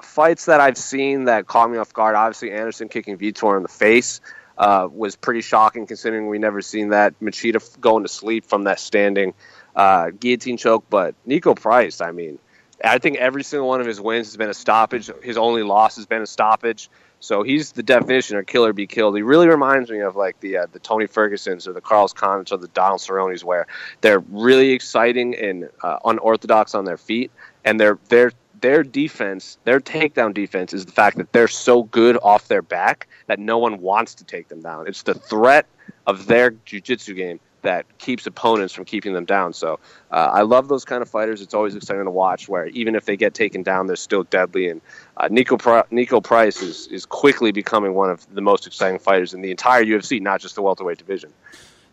fights 0.00 0.46
that 0.46 0.60
I've 0.60 0.78
seen 0.78 1.24
that 1.24 1.46
caught 1.46 1.70
me 1.70 1.78
off 1.78 1.92
guard, 1.92 2.14
obviously 2.14 2.52
Anderson 2.52 2.88
kicking 2.88 3.18
Vitor 3.18 3.56
in 3.56 3.62
the 3.62 3.68
face. 3.68 4.20
uh, 4.56 4.88
was 4.90 5.16
pretty 5.16 5.40
shocking 5.40 5.86
considering 5.86 6.28
we 6.28 6.38
never 6.38 6.60
seen 6.62 6.90
that 6.90 7.18
Machida 7.20 7.80
going 7.80 8.04
to 8.04 8.08
sleep 8.08 8.44
from 8.44 8.64
that 8.64 8.78
standing 8.78 9.34
uh, 9.74 10.10
guillotine 10.10 10.56
choke. 10.56 10.84
But 10.88 11.14
Niko 11.26 11.58
Price, 11.60 12.00
I 12.00 12.12
mean, 12.12 12.38
I 12.82 12.98
think 12.98 13.16
every 13.16 13.42
single 13.42 13.68
one 13.68 13.80
of 13.80 13.86
his 13.86 14.00
wins 14.00 14.28
has 14.28 14.36
been 14.36 14.50
a 14.50 14.54
stoppage. 14.54 15.10
His 15.22 15.36
only 15.36 15.62
loss 15.62 15.96
has 15.96 16.06
been 16.06 16.22
a 16.22 16.26
stoppage. 16.26 16.88
So 17.24 17.42
he's 17.42 17.72
the 17.72 17.82
definition 17.82 18.36
of 18.36 18.44
killer 18.44 18.74
be 18.74 18.86
killed. 18.86 19.16
He 19.16 19.22
really 19.22 19.48
reminds 19.48 19.90
me 19.90 20.00
of 20.00 20.14
like 20.14 20.38
the 20.40 20.58
uh, 20.58 20.66
the 20.70 20.78
Tony 20.78 21.06
Fergusons 21.06 21.66
or 21.66 21.72
the 21.72 21.80
Carlos 21.80 22.12
Condits 22.12 22.52
or 22.52 22.58
the 22.58 22.68
Donald 22.68 23.00
Cerrones, 23.00 23.42
where 23.42 23.66
they're 24.02 24.18
really 24.18 24.72
exciting 24.72 25.34
and 25.34 25.70
uh, 25.82 25.98
unorthodox 26.04 26.74
on 26.74 26.84
their 26.84 26.98
feet, 26.98 27.30
and 27.64 27.80
their 27.80 27.98
their 28.10 28.30
their 28.60 28.82
defense, 28.82 29.56
their 29.64 29.80
takedown 29.80 30.34
defense, 30.34 30.74
is 30.74 30.84
the 30.84 30.92
fact 30.92 31.16
that 31.16 31.32
they're 31.32 31.48
so 31.48 31.84
good 31.84 32.18
off 32.22 32.48
their 32.48 32.62
back 32.62 33.08
that 33.26 33.38
no 33.38 33.56
one 33.56 33.80
wants 33.80 34.14
to 34.16 34.24
take 34.24 34.48
them 34.48 34.60
down. 34.60 34.86
It's 34.86 35.02
the 35.02 35.14
threat 35.14 35.66
of 36.06 36.26
their 36.26 36.50
jiu-jitsu 36.50 37.14
game 37.14 37.40
that 37.64 37.98
keeps 37.98 38.26
opponents 38.26 38.72
from 38.72 38.84
keeping 38.84 39.12
them 39.12 39.24
down. 39.24 39.52
So 39.52 39.80
uh, 40.10 40.30
I 40.32 40.42
love 40.42 40.68
those 40.68 40.84
kind 40.84 41.02
of 41.02 41.08
fighters. 41.08 41.42
It's 41.42 41.52
always 41.52 41.74
exciting 41.74 42.04
to 42.04 42.10
watch. 42.10 42.48
Where 42.48 42.66
even 42.68 42.94
if 42.94 43.04
they 43.04 43.16
get 43.16 43.34
taken 43.34 43.62
down, 43.62 43.88
they're 43.88 43.96
still 43.96 44.22
deadly. 44.22 44.68
And 44.68 44.80
uh, 45.16 45.28
Niko 45.28 45.58
Niko 45.90 46.22
Price 46.22 46.62
is 46.62 46.86
is 46.86 47.04
quickly 47.04 47.52
becoming 47.52 47.94
one 47.94 48.10
of 48.10 48.32
the 48.32 48.40
most 48.40 48.66
exciting 48.66 48.98
fighters 48.98 49.34
in 49.34 49.42
the 49.42 49.50
entire 49.50 49.84
UFC, 49.84 50.20
not 50.20 50.40
just 50.40 50.54
the 50.54 50.62
welterweight 50.62 50.98
division. 50.98 51.32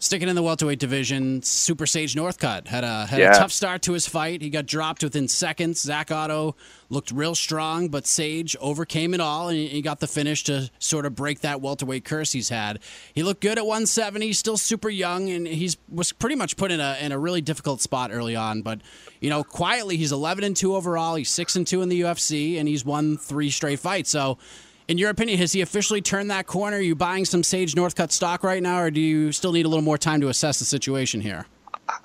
Sticking 0.04 0.28
in 0.30 0.36
the 0.36 0.42
welterweight 0.42 0.80
division, 0.80 1.44
Super 1.44 1.86
Sage 1.86 2.16
Northcutt 2.16 2.68
had 2.68 2.84
a 2.84 3.06
had 3.06 3.20
Yeah. 3.20 3.36
a 3.36 3.38
tough 3.38 3.52
start 3.52 3.84
to 3.84 3.94
his 3.94 4.08
fight. 4.08 4.42
He 4.42 4.50
got 4.50 4.66
dropped 4.66 5.04
within 5.04 5.28
seconds. 5.28 5.80
Zach 5.80 6.10
Otto 6.10 6.56
looked 6.90 7.12
real 7.12 7.36
strong, 7.36 7.88
but 7.88 8.08
Sage 8.08 8.56
overcame 8.60 9.14
it 9.14 9.20
all, 9.22 9.50
and 9.50 9.60
he- 9.60 9.80
got 9.84 10.00
the 10.00 10.08
finish 10.08 10.44
to 10.46 10.72
sort 10.80 11.06
of 11.06 11.14
break 11.14 11.42
that 11.42 11.62
welterweight 11.62 12.04
curse 12.04 12.32
he's 12.32 12.50
had. 12.50 12.80
He 13.14 13.22
looked 13.22 13.42
good 13.42 13.60
at 13.60 13.68
170. 13.68 14.26
He's 14.26 14.40
still 14.40 14.58
super 14.58 14.90
young, 14.90 15.30
and 15.30 15.46
he's 15.48 15.78
was 15.88 16.12
pretty 16.12 16.36
much 16.36 16.58
put 16.58 16.72
in 16.72 16.80
a 16.80 16.98
in 17.00 17.12
a 17.12 17.20
really 17.20 17.42
difficult 17.42 17.80
spot 17.80 18.10
early 18.12 18.36
on. 18.36 18.64
But 18.64 18.82
you 19.20 19.30
know, 19.30 19.44
quietly, 19.44 19.98
he's 19.98 20.12
11 20.12 20.44
and 20.44 20.56
two 20.58 20.76
overall. 20.76 21.14
He's 21.14 21.30
six 21.30 21.56
and 21.56 21.68
two 21.68 21.84
in 21.84 21.90
the 21.90 22.02
UFC, 22.02 22.58
and 22.58 22.68
he's 22.68 22.84
won 22.84 23.18
three 23.18 23.52
straight 23.52 23.80
fights. 23.80 24.10
So. 24.10 24.40
In 24.88 24.98
your 24.98 25.10
opinion, 25.10 25.38
has 25.40 25.54
he 25.54 25.62
officially 25.62 26.02
turned 26.02 26.32
that 26.32 26.48
corner? 26.48 26.78
Are 26.78 26.82
you 26.82 26.96
buying 26.96 27.26
some 27.26 27.44
Sage 27.44 27.76
Northcutt 27.76 28.12
stock 28.12 28.44
right 28.44 28.62
now, 28.62 28.82
or 28.82 28.92
do 28.92 29.00
you 29.00 29.32
still 29.32 29.52
need 29.52 29.66
a 29.66 29.70
little 29.70 29.84
more 29.84 29.98
time 29.98 30.22
to 30.22 30.30
assess 30.30 30.60
the 30.60 30.66
situation 30.66 31.22
here? 31.22 31.46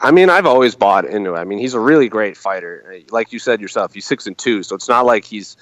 I 0.00 0.10
mean, 0.10 0.30
I've 0.30 0.46
always 0.46 0.74
bought 0.74 1.04
into 1.04 1.34
it. 1.34 1.38
I 1.38 1.44
mean, 1.44 1.58
he's 1.58 1.74
a 1.74 1.80
really 1.80 2.08
great 2.08 2.36
fighter. 2.36 3.00
Like 3.10 3.32
you 3.32 3.38
said 3.38 3.60
yourself, 3.60 3.94
he's 3.94 4.04
six 4.04 4.26
and 4.26 4.36
two, 4.36 4.62
so 4.62 4.74
it's 4.74 4.88
not 4.88 5.06
like 5.06 5.24
he's 5.24 5.56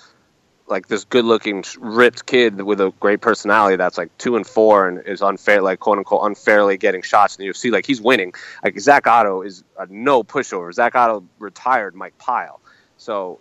like 0.67 0.89
this 0.89 1.05
good-looking, 1.05 1.63
ripped 1.79 2.25
kid 2.25 2.63
with 2.63 2.81
a 2.81 2.91
great 2.99 3.21
personality 3.21 3.77
that's 3.77 3.99
like 3.99 4.17
two 4.17 4.35
and 4.37 4.47
four 4.47 4.89
and 4.89 5.07
is 5.07 5.21
unfair, 5.21 5.61
like 5.61 5.81
quote 5.81 5.99
unquote, 5.99 6.25
unfairly 6.25 6.79
getting 6.79 7.03
shots 7.03 7.37
in 7.37 7.45
the 7.45 7.53
UFC. 7.53 7.71
Like 7.71 7.85
he's 7.85 8.01
winning. 8.01 8.33
Like 8.63 8.79
Zach 8.81 9.07
Otto 9.07 9.43
is 9.43 9.63
a 9.79 9.87
no 9.87 10.25
pushover. 10.25 10.73
Zach 10.73 10.95
Otto 10.95 11.25
retired 11.39 11.95
Mike 11.95 12.17
Pyle, 12.19 12.61
so 12.97 13.41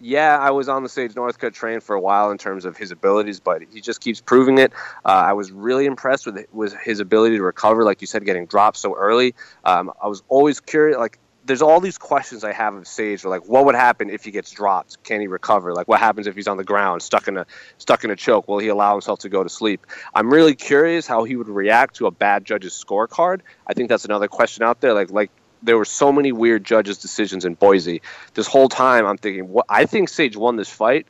yeah, 0.00 0.38
I 0.38 0.50
was 0.50 0.68
on 0.68 0.82
the 0.82 0.88
Sage 0.88 1.14
Northcutt 1.14 1.54
train 1.54 1.80
for 1.80 1.94
a 1.94 2.00
while 2.00 2.30
in 2.30 2.38
terms 2.38 2.64
of 2.64 2.76
his 2.76 2.90
abilities, 2.90 3.40
but 3.40 3.62
he 3.70 3.80
just 3.80 4.00
keeps 4.00 4.20
proving 4.20 4.58
it. 4.58 4.72
Uh, 5.04 5.08
I 5.08 5.32
was 5.32 5.50
really 5.50 5.86
impressed 5.86 6.26
with 6.26 6.46
with 6.52 6.74
his 6.74 7.00
ability 7.00 7.36
to 7.36 7.42
recover, 7.42 7.84
like 7.84 8.00
you 8.00 8.06
said, 8.06 8.24
getting 8.24 8.46
dropped 8.46 8.76
so 8.76 8.94
early. 8.96 9.34
Um, 9.64 9.92
I 10.02 10.08
was 10.08 10.22
always 10.28 10.60
curious, 10.60 10.98
like. 10.98 11.18
There's 11.44 11.62
all 11.62 11.80
these 11.80 11.96
questions 11.96 12.44
I 12.44 12.52
have 12.52 12.74
of 12.74 12.86
Sage, 12.86 13.24
like 13.24 13.48
what 13.48 13.64
would 13.64 13.74
happen 13.74 14.10
if 14.10 14.22
he 14.22 14.30
gets 14.30 14.50
dropped? 14.50 15.02
Can 15.02 15.22
he 15.22 15.28
recover? 15.28 15.72
Like 15.72 15.88
what 15.88 15.98
happens 15.98 16.26
if 16.26 16.36
he's 16.36 16.46
on 16.46 16.58
the 16.58 16.64
ground, 16.64 17.00
stuck 17.00 17.26
in 17.26 17.38
a 17.38 17.46
stuck 17.78 18.04
in 18.04 18.10
a 18.10 18.16
choke? 18.16 18.48
Will 18.48 18.58
he 18.58 18.68
allow 18.68 18.92
himself 18.92 19.20
to 19.20 19.30
go 19.30 19.42
to 19.42 19.48
sleep? 19.48 19.86
I'm 20.14 20.30
really 20.30 20.54
curious 20.54 21.06
how 21.06 21.24
he 21.24 21.36
would 21.36 21.48
react 21.48 21.96
to 21.96 22.06
a 22.06 22.10
bad 22.10 22.44
judge's 22.44 22.74
scorecard. 22.74 23.40
I 23.66 23.72
think 23.72 23.88
that's 23.88 24.04
another 24.04 24.28
question 24.28 24.62
out 24.62 24.82
there. 24.82 24.92
Like 24.92 25.10
like 25.10 25.30
there 25.62 25.76
were 25.76 25.84
so 25.84 26.12
many 26.12 26.32
weird 26.32 26.64
judges' 26.64 26.98
decisions 26.98 27.44
in 27.44 27.54
Boise. 27.54 28.02
This 28.34 28.46
whole 28.46 28.68
time, 28.68 29.06
I'm 29.06 29.18
thinking, 29.18 29.48
what? 29.48 29.66
I 29.68 29.84
think 29.86 30.08
Sage 30.08 30.36
won 30.36 30.56
this 30.56 30.68
fight, 30.68 31.06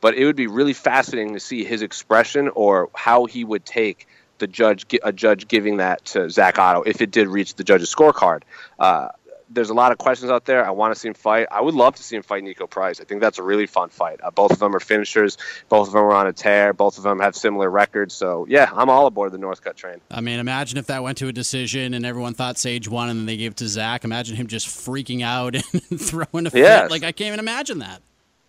but 0.00 0.14
it 0.14 0.24
would 0.24 0.36
be 0.36 0.46
really 0.46 0.72
fascinating 0.72 1.34
to 1.34 1.40
see 1.40 1.64
his 1.64 1.82
expression 1.82 2.48
or 2.54 2.88
how 2.94 3.26
he 3.26 3.44
would 3.44 3.64
take 3.64 4.06
the 4.38 4.46
judge, 4.46 4.86
a 5.02 5.12
judge 5.12 5.46
giving 5.46 5.76
that 5.76 6.04
to 6.06 6.28
Zach 6.30 6.58
Otto 6.58 6.82
if 6.82 7.00
it 7.00 7.10
did 7.10 7.28
reach 7.28 7.54
the 7.54 7.64
judge's 7.64 7.94
scorecard. 7.94 8.42
Uh, 8.78 9.08
there's 9.50 9.70
a 9.70 9.74
lot 9.74 9.90
of 9.90 9.98
questions 9.98 10.30
out 10.30 10.44
there. 10.44 10.64
I 10.64 10.70
want 10.70 10.94
to 10.94 11.00
see 11.00 11.08
him 11.08 11.14
fight. 11.14 11.48
I 11.50 11.60
would 11.60 11.74
love 11.74 11.96
to 11.96 12.02
see 12.02 12.16
him 12.16 12.22
fight 12.22 12.44
Niko 12.44 12.70
Price. 12.70 13.00
I 13.00 13.04
think 13.04 13.20
that's 13.20 13.38
a 13.38 13.42
really 13.42 13.66
fun 13.66 13.88
fight. 13.88 14.20
Uh, 14.22 14.30
both 14.30 14.52
of 14.52 14.60
them 14.60 14.74
are 14.74 14.80
finishers. 14.80 15.36
Both 15.68 15.88
of 15.88 15.92
them 15.92 16.02
are 16.02 16.12
on 16.12 16.28
a 16.28 16.32
tear. 16.32 16.72
Both 16.72 16.98
of 16.98 17.04
them 17.04 17.18
have 17.18 17.34
similar 17.34 17.68
records. 17.68 18.14
So 18.14 18.46
yeah, 18.48 18.70
I'm 18.72 18.88
all 18.88 19.06
aboard 19.06 19.32
the 19.32 19.38
Northcutt 19.38 19.74
train. 19.74 20.00
I 20.10 20.20
mean, 20.20 20.38
imagine 20.38 20.78
if 20.78 20.86
that 20.86 21.02
went 21.02 21.18
to 21.18 21.28
a 21.28 21.32
decision 21.32 21.94
and 21.94 22.06
everyone 22.06 22.34
thought 22.34 22.58
Sage 22.58 22.88
won 22.88 23.08
and 23.08 23.18
then 23.18 23.26
they 23.26 23.36
gave 23.36 23.52
it 23.52 23.56
to 23.58 23.68
Zach. 23.68 24.04
Imagine 24.04 24.36
him 24.36 24.46
just 24.46 24.68
freaking 24.68 25.22
out 25.22 25.54
and 25.72 26.00
throwing 26.00 26.46
a 26.46 26.50
fit. 26.50 26.60
Yes. 26.60 26.90
Like, 26.90 27.02
I 27.02 27.12
can't 27.12 27.28
even 27.28 27.40
imagine 27.40 27.80
that. 27.80 28.02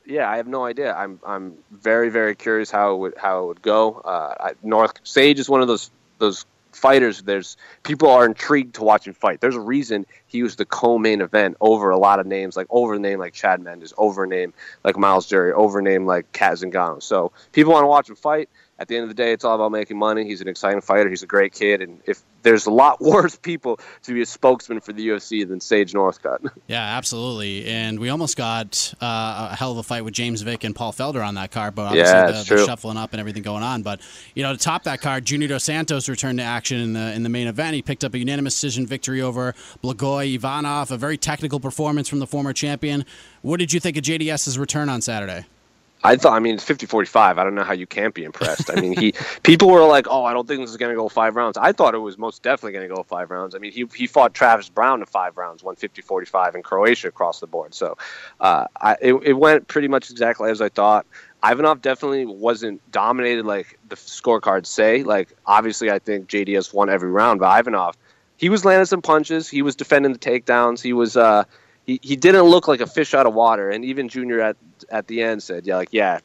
Yeah, 0.05 0.29
I 0.29 0.37
have 0.37 0.47
no 0.47 0.65
idea. 0.65 0.93
I'm 0.93 1.19
I'm 1.25 1.53
very 1.71 2.09
very 2.09 2.35
curious 2.35 2.71
how 2.71 2.95
it 2.95 2.97
would 2.97 3.13
how 3.17 3.43
it 3.43 3.47
would 3.47 3.61
go. 3.61 4.01
Uh, 4.03 4.35
I, 4.39 4.51
North 4.63 4.93
Sage 5.03 5.39
is 5.39 5.47
one 5.47 5.61
of 5.61 5.67
those 5.67 5.91
those 6.17 6.45
fighters. 6.71 7.21
There's 7.23 7.57
people 7.83 8.09
are 8.09 8.25
intrigued 8.25 8.75
to 8.75 8.83
watch 8.83 9.07
him 9.07 9.13
fight. 9.13 9.41
There's 9.41 9.55
a 9.55 9.61
reason 9.61 10.05
he 10.27 10.43
was 10.43 10.55
the 10.55 10.65
co-main 10.65 11.21
event 11.21 11.57
over 11.61 11.89
a 11.89 11.97
lot 11.97 12.19
of 12.19 12.25
names, 12.25 12.55
like 12.55 12.67
over 12.69 12.97
name 12.97 13.19
like 13.19 13.33
Chad 13.33 13.61
Mendes, 13.61 13.93
over 13.97 14.25
name 14.25 14.53
like 14.83 14.97
Myles 14.97 15.27
Jury, 15.27 15.53
over 15.53 15.81
name 15.81 16.05
like 16.05 16.31
Cat 16.31 16.53
Zingano. 16.53 17.01
So 17.01 17.31
people 17.51 17.73
want 17.73 17.83
to 17.83 17.87
watch 17.87 18.09
him 18.09 18.15
fight. 18.15 18.49
At 18.81 18.87
the 18.87 18.95
end 18.95 19.03
of 19.03 19.09
the 19.09 19.13
day, 19.15 19.31
it's 19.31 19.45
all 19.45 19.53
about 19.53 19.71
making 19.71 19.99
money. 19.99 20.25
He's 20.25 20.41
an 20.41 20.47
exciting 20.47 20.81
fighter. 20.81 21.07
He's 21.07 21.21
a 21.21 21.27
great 21.27 21.53
kid, 21.53 21.83
and 21.83 22.01
if 22.07 22.23
there's 22.41 22.65
a 22.65 22.71
lot 22.71 22.99
worse 23.01 23.35
people 23.35 23.79
to 24.01 24.13
be 24.15 24.23
a 24.23 24.25
spokesman 24.25 24.79
for 24.79 24.91
the 24.91 25.09
UFC 25.09 25.47
than 25.47 25.61
Sage 25.61 25.93
Northcutt. 25.93 26.49
Yeah, 26.67 26.97
absolutely. 26.97 27.65
And 27.65 27.99
we 27.99 28.09
almost 28.09 28.37
got 28.37 28.93
uh, 29.01 29.49
a 29.51 29.55
hell 29.55 29.73
of 29.73 29.77
a 29.77 29.83
fight 29.83 30.05
with 30.05 30.13
James 30.13 30.41
Vick 30.41 30.63
and 30.63 30.73
Paul 30.73 30.93
Felder 30.93 31.25
on 31.25 31.35
that 31.35 31.51
card, 31.51 31.75
but 31.75 31.83
obviously 31.83 32.13
Yeah, 32.13 32.27
the, 32.27 32.55
the 32.55 32.65
shuffling 32.65 32.95
up 32.95 33.11
and 33.11 33.19
everything 33.19 33.43
going 33.43 33.61
on. 33.61 33.81
But 33.81 33.99
you 34.35 34.41
know, 34.41 34.53
to 34.53 34.57
top 34.57 34.83
that 34.83 35.01
card, 35.01 35.25
Junior 35.25 35.49
Dos 35.49 35.65
Santos 35.65 36.07
returned 36.07 36.39
to 36.39 36.45
action 36.45 36.79
in 36.79 36.93
the 36.93 37.13
in 37.13 37.23
the 37.23 37.29
main 37.29 37.47
event. 37.47 37.75
He 37.75 37.81
picked 37.81 38.03
up 38.05 38.13
a 38.13 38.19
unanimous 38.19 38.53
decision 38.53 38.87
victory 38.87 39.21
over 39.21 39.53
Blagoy 39.83 40.33
Ivanov, 40.33 40.91
a 40.91 40.97
very 40.97 41.17
technical 41.17 41.59
performance 41.59 42.07
from 42.07 42.19
the 42.19 42.27
former 42.27 42.53
champion. 42.53 43.05
What 43.41 43.59
did 43.59 43.73
you 43.73 43.79
think 43.81 43.97
of 43.97 44.03
JDS's 44.03 44.57
return 44.57 44.87
on 44.87 45.01
Saturday? 45.01 45.45
I 46.03 46.15
thought, 46.15 46.33
I 46.33 46.39
mean, 46.39 46.55
it's 46.55 46.63
50 46.63 46.85
45. 46.85 47.37
I 47.37 47.43
don't 47.43 47.55
know 47.55 47.63
how 47.63 47.73
you 47.73 47.85
can't 47.85 48.13
be 48.13 48.23
impressed. 48.23 48.71
I 48.71 48.79
mean, 48.79 48.97
he 48.97 49.13
people 49.43 49.69
were 49.69 49.85
like, 49.85 50.07
oh, 50.09 50.23
I 50.23 50.33
don't 50.33 50.47
think 50.47 50.61
this 50.61 50.71
is 50.71 50.77
going 50.77 50.91
to 50.91 50.95
go 50.95 51.09
five 51.09 51.35
rounds. 51.35 51.57
I 51.57 51.71
thought 51.71 51.93
it 51.93 51.99
was 51.99 52.17
most 52.17 52.41
definitely 52.41 52.73
going 52.73 52.89
to 52.89 52.95
go 52.95 53.03
five 53.03 53.29
rounds. 53.29 53.53
I 53.53 53.59
mean, 53.59 53.71
he, 53.71 53.85
he 53.95 54.07
fought 54.07 54.33
Travis 54.33 54.69
Browne 54.69 55.01
in 55.01 55.05
five 55.05 55.37
rounds, 55.37 55.63
won 55.63 55.75
50 55.75 56.01
45 56.01 56.55
in 56.55 56.63
Croatia 56.63 57.07
across 57.07 57.39
the 57.39 57.47
board. 57.47 57.73
So 57.73 57.97
uh, 58.39 58.65
I, 58.79 58.97
it, 59.01 59.13
it 59.23 59.33
went 59.33 59.67
pretty 59.67 59.87
much 59.87 60.09
exactly 60.09 60.49
as 60.49 60.61
I 60.61 60.69
thought. 60.69 61.05
Ivanov 61.43 61.81
definitely 61.81 62.25
wasn't 62.25 62.81
dominated 62.91 63.45
like 63.45 63.79
the 63.89 63.95
scorecards 63.95 64.67
say. 64.67 65.03
Like, 65.03 65.35
obviously, 65.45 65.89
I 65.89 65.99
think 65.99 66.27
JDS 66.27 66.73
won 66.73 66.89
every 66.89 67.09
round, 67.09 67.39
but 67.39 67.59
Ivanov, 67.59 67.97
he 68.37 68.49
was 68.49 68.63
landing 68.63 68.85
some 68.85 69.01
punches. 69.01 69.49
He 69.49 69.61
was 69.61 69.75
defending 69.75 70.13
the 70.13 70.19
takedowns. 70.19 70.81
He 70.81 70.93
was. 70.93 71.17
Uh, 71.17 71.43
he, 71.85 71.99
he 72.01 72.15
didn't 72.15 72.43
look 72.43 72.67
like 72.67 72.81
a 72.81 72.87
fish 72.87 73.13
out 73.13 73.25
of 73.25 73.33
water. 73.33 73.69
And 73.69 73.83
even 73.85 74.09
Junior 74.09 74.41
at 74.41 74.57
at 74.89 75.07
the 75.07 75.23
end 75.23 75.43
said, 75.43 75.65
"Yeah, 75.65 75.77
like 75.77 75.89
yeah, 75.91 76.19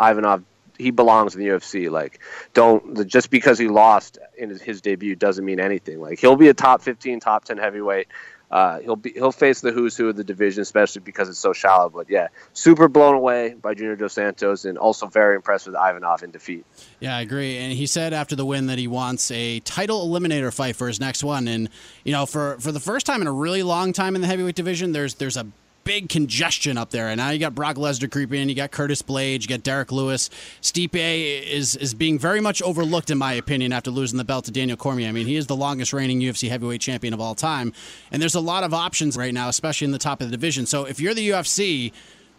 Ivanov, 0.00 0.44
he 0.78 0.90
belongs 0.90 1.34
in 1.34 1.40
the 1.40 1.48
UFC. 1.48 1.90
Like, 1.90 2.20
don't 2.54 3.06
just 3.06 3.30
because 3.30 3.58
he 3.58 3.68
lost 3.68 4.18
in 4.36 4.50
his, 4.50 4.62
his 4.62 4.80
debut 4.80 5.16
doesn't 5.16 5.44
mean 5.44 5.60
anything. 5.60 6.00
Like, 6.00 6.20
he'll 6.20 6.36
be 6.36 6.48
a 6.48 6.54
top 6.54 6.82
fifteen, 6.82 7.20
top 7.20 7.44
ten 7.44 7.58
heavyweight. 7.58 8.08
Uh, 8.50 8.78
he'll 8.80 8.96
be 8.96 9.12
he'll 9.12 9.32
face 9.32 9.60
the 9.60 9.72
who's 9.72 9.96
who 9.96 10.08
of 10.08 10.16
the 10.16 10.24
division, 10.24 10.62
especially 10.62 11.02
because 11.02 11.28
it's 11.28 11.38
so 11.38 11.52
shallow. 11.52 11.90
But 11.90 12.08
yeah, 12.08 12.28
super 12.54 12.88
blown 12.88 13.14
away 13.14 13.54
by 13.54 13.74
Junior 13.74 13.96
Dos 13.96 14.14
Santos, 14.14 14.64
and 14.64 14.78
also 14.78 15.06
very 15.06 15.36
impressed 15.36 15.66
with 15.66 15.76
Ivanov 15.76 16.22
in 16.22 16.30
defeat. 16.30 16.64
Yeah, 17.00 17.16
I 17.16 17.20
agree. 17.20 17.58
And 17.58 17.72
he 17.72 17.86
said 17.86 18.14
after 18.14 18.34
the 18.34 18.46
win 18.46 18.66
that 18.66 18.78
he 18.78 18.86
wants 18.86 19.30
a 19.30 19.60
title 19.60 20.08
eliminator 20.08 20.52
fight 20.52 20.76
for 20.76 20.88
his 20.88 20.98
next 20.98 21.22
one. 21.22 21.46
And 21.46 21.68
you 22.04 22.12
know, 22.12 22.24
for 22.24 22.58
for 22.58 22.72
the 22.72 22.80
first 22.80 23.04
time 23.04 23.20
in 23.20 23.26
a 23.26 23.32
really 23.32 23.62
long 23.62 23.92
time 23.92 24.14
in 24.14 24.22
the 24.22 24.26
heavyweight 24.26 24.54
division, 24.54 24.92
there's 24.92 25.14
there's 25.16 25.36
a 25.36 25.46
big 25.88 26.10
congestion 26.10 26.76
up 26.76 26.90
there. 26.90 27.08
And 27.08 27.16
now 27.16 27.30
you 27.30 27.38
got 27.38 27.54
Brock 27.54 27.76
Lesnar 27.76 28.12
creeping 28.12 28.42
in, 28.42 28.50
you 28.50 28.54
got 28.54 28.70
Curtis 28.70 29.00
Blayde, 29.00 29.40
you 29.40 29.48
got 29.48 29.62
Derrick 29.62 29.90
Lewis. 29.90 30.28
Stipe 30.60 30.94
is 30.94 31.76
is 31.76 31.94
being 31.94 32.18
very 32.18 32.42
much 32.42 32.60
overlooked 32.60 33.10
in 33.10 33.16
my 33.16 33.32
opinion 33.32 33.72
after 33.72 33.90
losing 33.90 34.18
the 34.18 34.24
belt 34.24 34.44
to 34.44 34.50
Daniel 34.50 34.76
Cormier. 34.76 35.08
I 35.08 35.12
mean, 35.12 35.26
he 35.26 35.36
is 35.36 35.46
the 35.46 35.56
longest 35.56 35.94
reigning 35.94 36.20
UFC 36.20 36.50
heavyweight 36.50 36.82
champion 36.82 37.14
of 37.14 37.22
all 37.22 37.34
time. 37.34 37.72
And 38.12 38.20
there's 38.20 38.34
a 38.34 38.40
lot 38.40 38.64
of 38.64 38.74
options 38.74 39.16
right 39.16 39.32
now, 39.32 39.48
especially 39.48 39.86
in 39.86 39.92
the 39.92 39.98
top 39.98 40.20
of 40.20 40.26
the 40.28 40.30
division. 40.30 40.66
So 40.66 40.84
if 40.84 41.00
you're 41.00 41.14
the 41.14 41.30
UFC, 41.30 41.90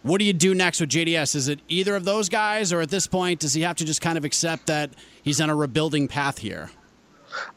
what 0.02 0.20
do 0.20 0.24
you 0.24 0.32
do 0.32 0.54
next 0.54 0.80
with 0.80 0.90
JDS? 0.90 1.34
Is 1.34 1.48
it 1.48 1.58
either 1.66 1.96
of 1.96 2.04
those 2.04 2.28
guys, 2.28 2.72
or 2.72 2.80
at 2.80 2.90
this 2.90 3.08
point, 3.08 3.40
does 3.40 3.54
he 3.54 3.62
have 3.62 3.74
to 3.78 3.84
just 3.84 4.00
kind 4.00 4.16
of 4.16 4.24
accept 4.24 4.66
that 4.66 4.90
he's 5.24 5.40
on 5.40 5.50
a 5.50 5.56
rebuilding 5.56 6.06
path 6.06 6.38
here? 6.38 6.70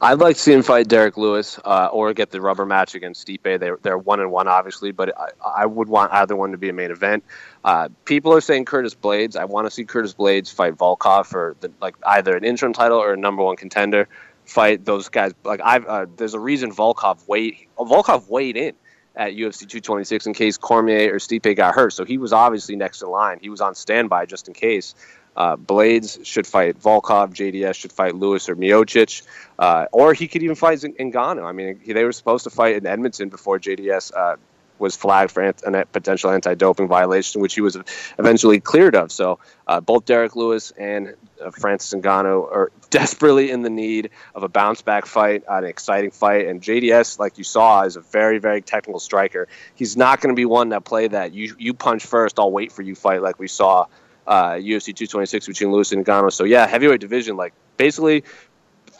I'd 0.01 0.19
like 0.19 0.35
to 0.35 0.41
see 0.41 0.53
him 0.53 0.63
fight 0.63 0.87
Derrick 0.87 1.17
Lewis 1.17 1.59
uh, 1.63 1.89
or 1.91 2.13
get 2.13 2.31
the 2.31 2.41
rubber 2.41 2.65
match 2.65 2.95
against 2.95 3.25
Stipe. 3.25 3.59
They're, 3.59 3.77
they're 3.81 3.97
one 3.97 4.19
and 4.19 4.31
one, 4.31 4.47
obviously, 4.47 4.91
but 4.91 5.17
I, 5.17 5.29
I 5.63 5.65
would 5.65 5.87
want 5.87 6.11
either 6.11 6.35
one 6.35 6.51
to 6.51 6.57
be 6.57 6.69
a 6.69 6.73
main 6.73 6.91
event. 6.91 7.23
Uh, 7.63 7.89
people 8.05 8.33
are 8.33 8.41
saying 8.41 8.65
Curtis 8.65 8.95
Blaydes. 8.95 9.35
I 9.35 9.45
want 9.45 9.67
to 9.67 9.71
see 9.71 9.85
Curtis 9.85 10.13
Blaydes 10.13 10.53
fight 10.53 10.75
Volkov 10.75 11.25
for 11.25 11.55
the, 11.61 11.71
like 11.81 11.95
either 12.05 12.35
an 12.35 12.43
interim 12.43 12.73
title 12.73 12.97
or 12.97 13.13
a 13.13 13.17
number 13.17 13.43
one 13.43 13.55
contender 13.55 14.07
fight. 14.45 14.85
Those 14.85 15.09
guys 15.09 15.33
like 15.43 15.61
I've 15.63 15.85
uh, 15.85 16.05
there's 16.17 16.33
a 16.33 16.39
reason 16.39 16.71
Volkov 16.71 17.27
wait 17.27 17.69
Volkov 17.77 18.29
weighed 18.29 18.57
in 18.57 18.73
at 19.15 19.33
UFC 19.33 19.59
226 19.59 20.27
in 20.27 20.33
case 20.33 20.57
Cormier 20.57 21.13
or 21.13 21.17
Stipe 21.17 21.55
got 21.55 21.75
hurt. 21.75 21.93
So 21.93 22.03
he 22.03 22.17
was 22.17 22.33
obviously 22.33 22.75
next 22.75 23.01
in 23.01 23.09
line. 23.09 23.39
He 23.41 23.49
was 23.49 23.61
on 23.61 23.75
standby 23.75 24.25
just 24.25 24.47
in 24.47 24.53
case. 24.53 24.95
Uh, 25.35 25.55
Blaydes 25.55 26.25
should 26.25 26.47
fight 26.47 26.79
Volkov. 26.79 27.33
JDS 27.33 27.75
should 27.75 27.91
fight 27.91 28.15
Lewis 28.15 28.49
or 28.49 28.55
Miocic. 28.55 29.23
Uh, 29.57 29.85
or 29.91 30.13
he 30.13 30.27
could 30.27 30.43
even 30.43 30.55
fight 30.55 30.79
Ngannou. 30.79 31.43
I 31.43 31.51
mean, 31.51 31.79
he, 31.83 31.93
they 31.93 32.03
were 32.03 32.11
supposed 32.11 32.43
to 32.45 32.49
fight 32.49 32.75
in 32.75 32.85
Edmonton 32.85 33.29
before 33.29 33.59
JDS 33.59 34.11
uh, 34.15 34.35
was 34.79 34.95
flagged 34.95 35.31
for 35.31 35.43
a 35.43 35.85
potential 35.85 36.31
anti-doping 36.31 36.87
violation, 36.87 37.41
which 37.41 37.55
he 37.55 37.61
was 37.61 37.77
eventually 38.19 38.59
cleared 38.59 38.95
of. 38.95 39.11
So 39.11 39.39
uh, 39.67 39.79
both 39.79 40.05
Derrick 40.05 40.35
Lewis 40.35 40.71
and 40.71 41.15
uh, 41.41 41.51
Francis 41.51 41.99
Ngannou 41.99 42.43
are 42.51 42.71
desperately 42.89 43.51
in 43.51 43.61
the 43.61 43.69
need 43.69 44.09
of 44.35 44.43
a 44.43 44.49
bounce-back 44.49 45.05
fight, 45.05 45.43
an 45.47 45.63
exciting 45.63 46.11
fight. 46.11 46.47
And 46.47 46.61
JDS, 46.61 47.19
like 47.19 47.37
you 47.37 47.43
saw, 47.43 47.83
is 47.83 47.95
a 47.95 48.01
very, 48.01 48.39
very 48.39 48.61
technical 48.61 48.99
striker. 48.99 49.47
He's 49.75 49.95
not 49.95 50.21
going 50.21 50.35
to 50.35 50.39
be 50.39 50.45
one 50.45 50.69
that 50.69 50.83
play 50.83 51.07
that 51.07 51.33
you 51.33 51.55
you 51.57 51.73
punch 51.73 52.05
first, 52.05 52.39
I'll 52.39 52.51
wait 52.51 52.71
for 52.71 52.81
you 52.81 52.95
fight 52.95 53.21
like 53.21 53.39
we 53.39 53.47
saw 53.47 53.85
uh, 54.27 54.51
UFC 54.51 54.87
226 54.87 55.47
between 55.47 55.71
Lewis 55.71 55.91
and 55.91 56.05
Ngannou. 56.05 56.31
So 56.31 56.43
yeah, 56.43 56.67
heavyweight 56.67 57.01
division, 57.01 57.35
like 57.35 57.53
basically 57.77 58.23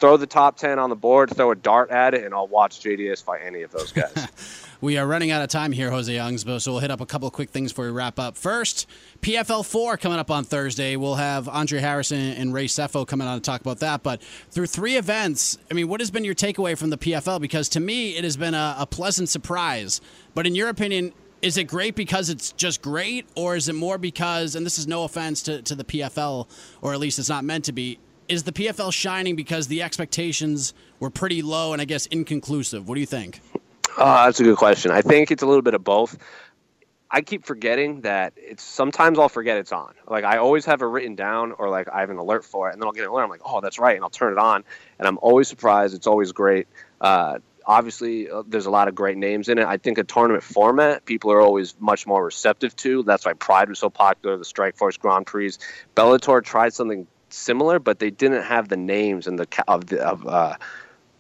throw 0.03 0.17
the 0.17 0.27
top 0.27 0.57
10 0.57 0.79
on 0.79 0.89
the 0.89 0.97
board, 0.97 1.33
throw 1.33 1.51
a 1.51 1.55
dart 1.55 1.89
at 1.89 2.13
it, 2.13 2.25
and 2.25 2.33
I'll 2.33 2.47
watch 2.47 2.81
JDS 2.81 3.23
fight 3.23 3.39
any 3.41 3.61
of 3.61 3.71
those 3.71 3.93
guys. 3.93 4.27
we 4.81 4.97
are 4.97 5.07
running 5.07 5.31
out 5.31 5.41
of 5.41 5.47
time 5.47 5.71
here, 5.71 5.91
Jose 5.91 6.13
Youngs, 6.13 6.43
so 6.61 6.71
we'll 6.73 6.81
hit 6.81 6.91
up 6.91 6.99
a 6.99 7.05
couple 7.05 7.25
of 7.25 7.33
quick 7.33 7.51
things 7.51 7.71
before 7.71 7.85
we 7.85 7.91
wrap 7.91 8.19
up. 8.19 8.35
First, 8.35 8.85
PFL 9.21 9.65
4 9.65 9.95
coming 9.95 10.19
up 10.19 10.29
on 10.29 10.43
Thursday. 10.43 10.97
We'll 10.97 11.15
have 11.15 11.47
Andre 11.47 11.79
Harrison 11.79 12.19
and 12.19 12.53
Ray 12.53 12.65
Sefo 12.65 13.07
coming 13.07 13.27
on 13.29 13.37
to 13.37 13.41
talk 13.41 13.61
about 13.61 13.79
that. 13.79 14.03
But 14.03 14.21
through 14.49 14.67
three 14.67 14.97
events, 14.97 15.57
I 15.71 15.73
mean, 15.73 15.87
what 15.87 16.01
has 16.01 16.11
been 16.11 16.25
your 16.25 16.35
takeaway 16.35 16.77
from 16.77 16.89
the 16.89 16.97
PFL? 16.97 17.39
Because 17.39 17.69
to 17.69 17.79
me, 17.79 18.17
it 18.17 18.25
has 18.25 18.35
been 18.35 18.55
a, 18.55 18.75
a 18.79 18.85
pleasant 18.85 19.29
surprise. 19.29 20.01
But 20.33 20.45
in 20.45 20.53
your 20.53 20.67
opinion, 20.67 21.13
is 21.43 21.57
it 21.57 21.65
great 21.65 21.95
because 21.95 22.29
it's 22.29 22.53
just 22.53 22.81
great, 22.81 23.27
or 23.35 23.57
is 23.57 23.67
it 23.67 23.73
more 23.73 23.97
because, 23.97 24.55
and 24.55 24.65
this 24.65 24.79
is 24.79 24.87
no 24.87 25.03
offense 25.03 25.41
to, 25.43 25.61
to 25.61 25.75
the 25.75 25.83
PFL, 25.83 26.47
or 26.81 26.93
at 26.93 26.99
least 26.99 27.19
it's 27.19 27.27
not 27.27 27.43
meant 27.43 27.65
to 27.65 27.73
be, 27.73 27.99
is 28.29 28.43
the 28.43 28.53
PFL 28.53 28.93
shining 28.93 29.35
because 29.35 29.67
the 29.67 29.83
expectations 29.83 30.73
were 31.01 31.09
pretty 31.09 31.41
low 31.41 31.73
and 31.73 31.81
I 31.81 31.85
guess 31.85 32.05
inconclusive? 32.05 32.87
What 32.87 32.95
do 32.95 33.01
you 33.01 33.05
think? 33.05 33.41
Uh, 33.97 34.25
that's 34.25 34.39
a 34.39 34.43
good 34.43 34.55
question. 34.55 34.89
I 34.89 35.01
think 35.01 35.31
it's 35.31 35.43
a 35.43 35.45
little 35.45 35.61
bit 35.61 35.73
of 35.73 35.83
both. 35.83 36.17
I 37.11 37.21
keep 37.21 37.45
forgetting 37.45 38.01
that 38.01 38.33
it's 38.37 38.63
sometimes 38.63 39.19
I'll 39.19 39.29
forget 39.29 39.57
it's 39.57 39.73
on. 39.73 39.93
Like 40.07 40.23
I 40.23 40.37
always 40.37 40.65
have 40.65 40.81
it 40.81 40.85
written 40.85 41.13
down 41.13 41.51
or 41.51 41.69
like 41.69 41.87
I 41.89 41.99
have 41.99 42.09
an 42.09 42.17
alert 42.17 42.43
for 42.45 42.69
it, 42.69 42.73
and 42.73 42.81
then 42.81 42.87
I'll 42.87 42.93
get 42.93 43.03
an 43.03 43.09
alert. 43.09 43.23
I'm 43.23 43.29
like, 43.29 43.41
oh, 43.45 43.61
that's 43.61 43.77
right, 43.77 43.95
and 43.95 44.03
I'll 44.03 44.09
turn 44.09 44.31
it 44.31 44.39
on, 44.39 44.63
and 44.97 45.07
I'm 45.07 45.19
always 45.21 45.47
surprised. 45.47 45.93
It's 45.93 46.07
always 46.07 46.31
great. 46.31 46.67
Uh, 47.01 47.37
obviously, 47.65 48.29
uh, 48.29 48.43
there's 48.47 48.65
a 48.65 48.71
lot 48.71 48.87
of 48.87 48.95
great 48.95 49.17
names 49.17 49.49
in 49.49 49.57
it. 49.57 49.65
I 49.65 49.77
think 49.77 49.97
a 49.97 50.03
tournament 50.03 50.43
format 50.43 51.05
people 51.05 51.31
are 51.31 51.41
always 51.41 51.75
much 51.79 52.05
more 52.07 52.23
receptive 52.23 52.75
to. 52.77 53.03
That's 53.03 53.25
why 53.25 53.33
Pride 53.33 53.69
was 53.69 53.79
so 53.79 53.89
popular. 53.89 54.37
The 54.37 54.45
Strikeforce 54.45 54.99
Grand 54.99 55.25
Prix, 55.25 55.53
Bellator 55.95 56.43
tried 56.43 56.73
something 56.73 57.07
similar, 57.29 57.79
but 57.79 57.99
they 57.99 58.09
didn't 58.09 58.43
have 58.43 58.69
the 58.69 58.77
names 58.77 59.27
and 59.27 59.37
the 59.39 59.47
of 59.67 59.87
the 59.87 60.01
of 60.01 60.27
uh, 60.27 60.55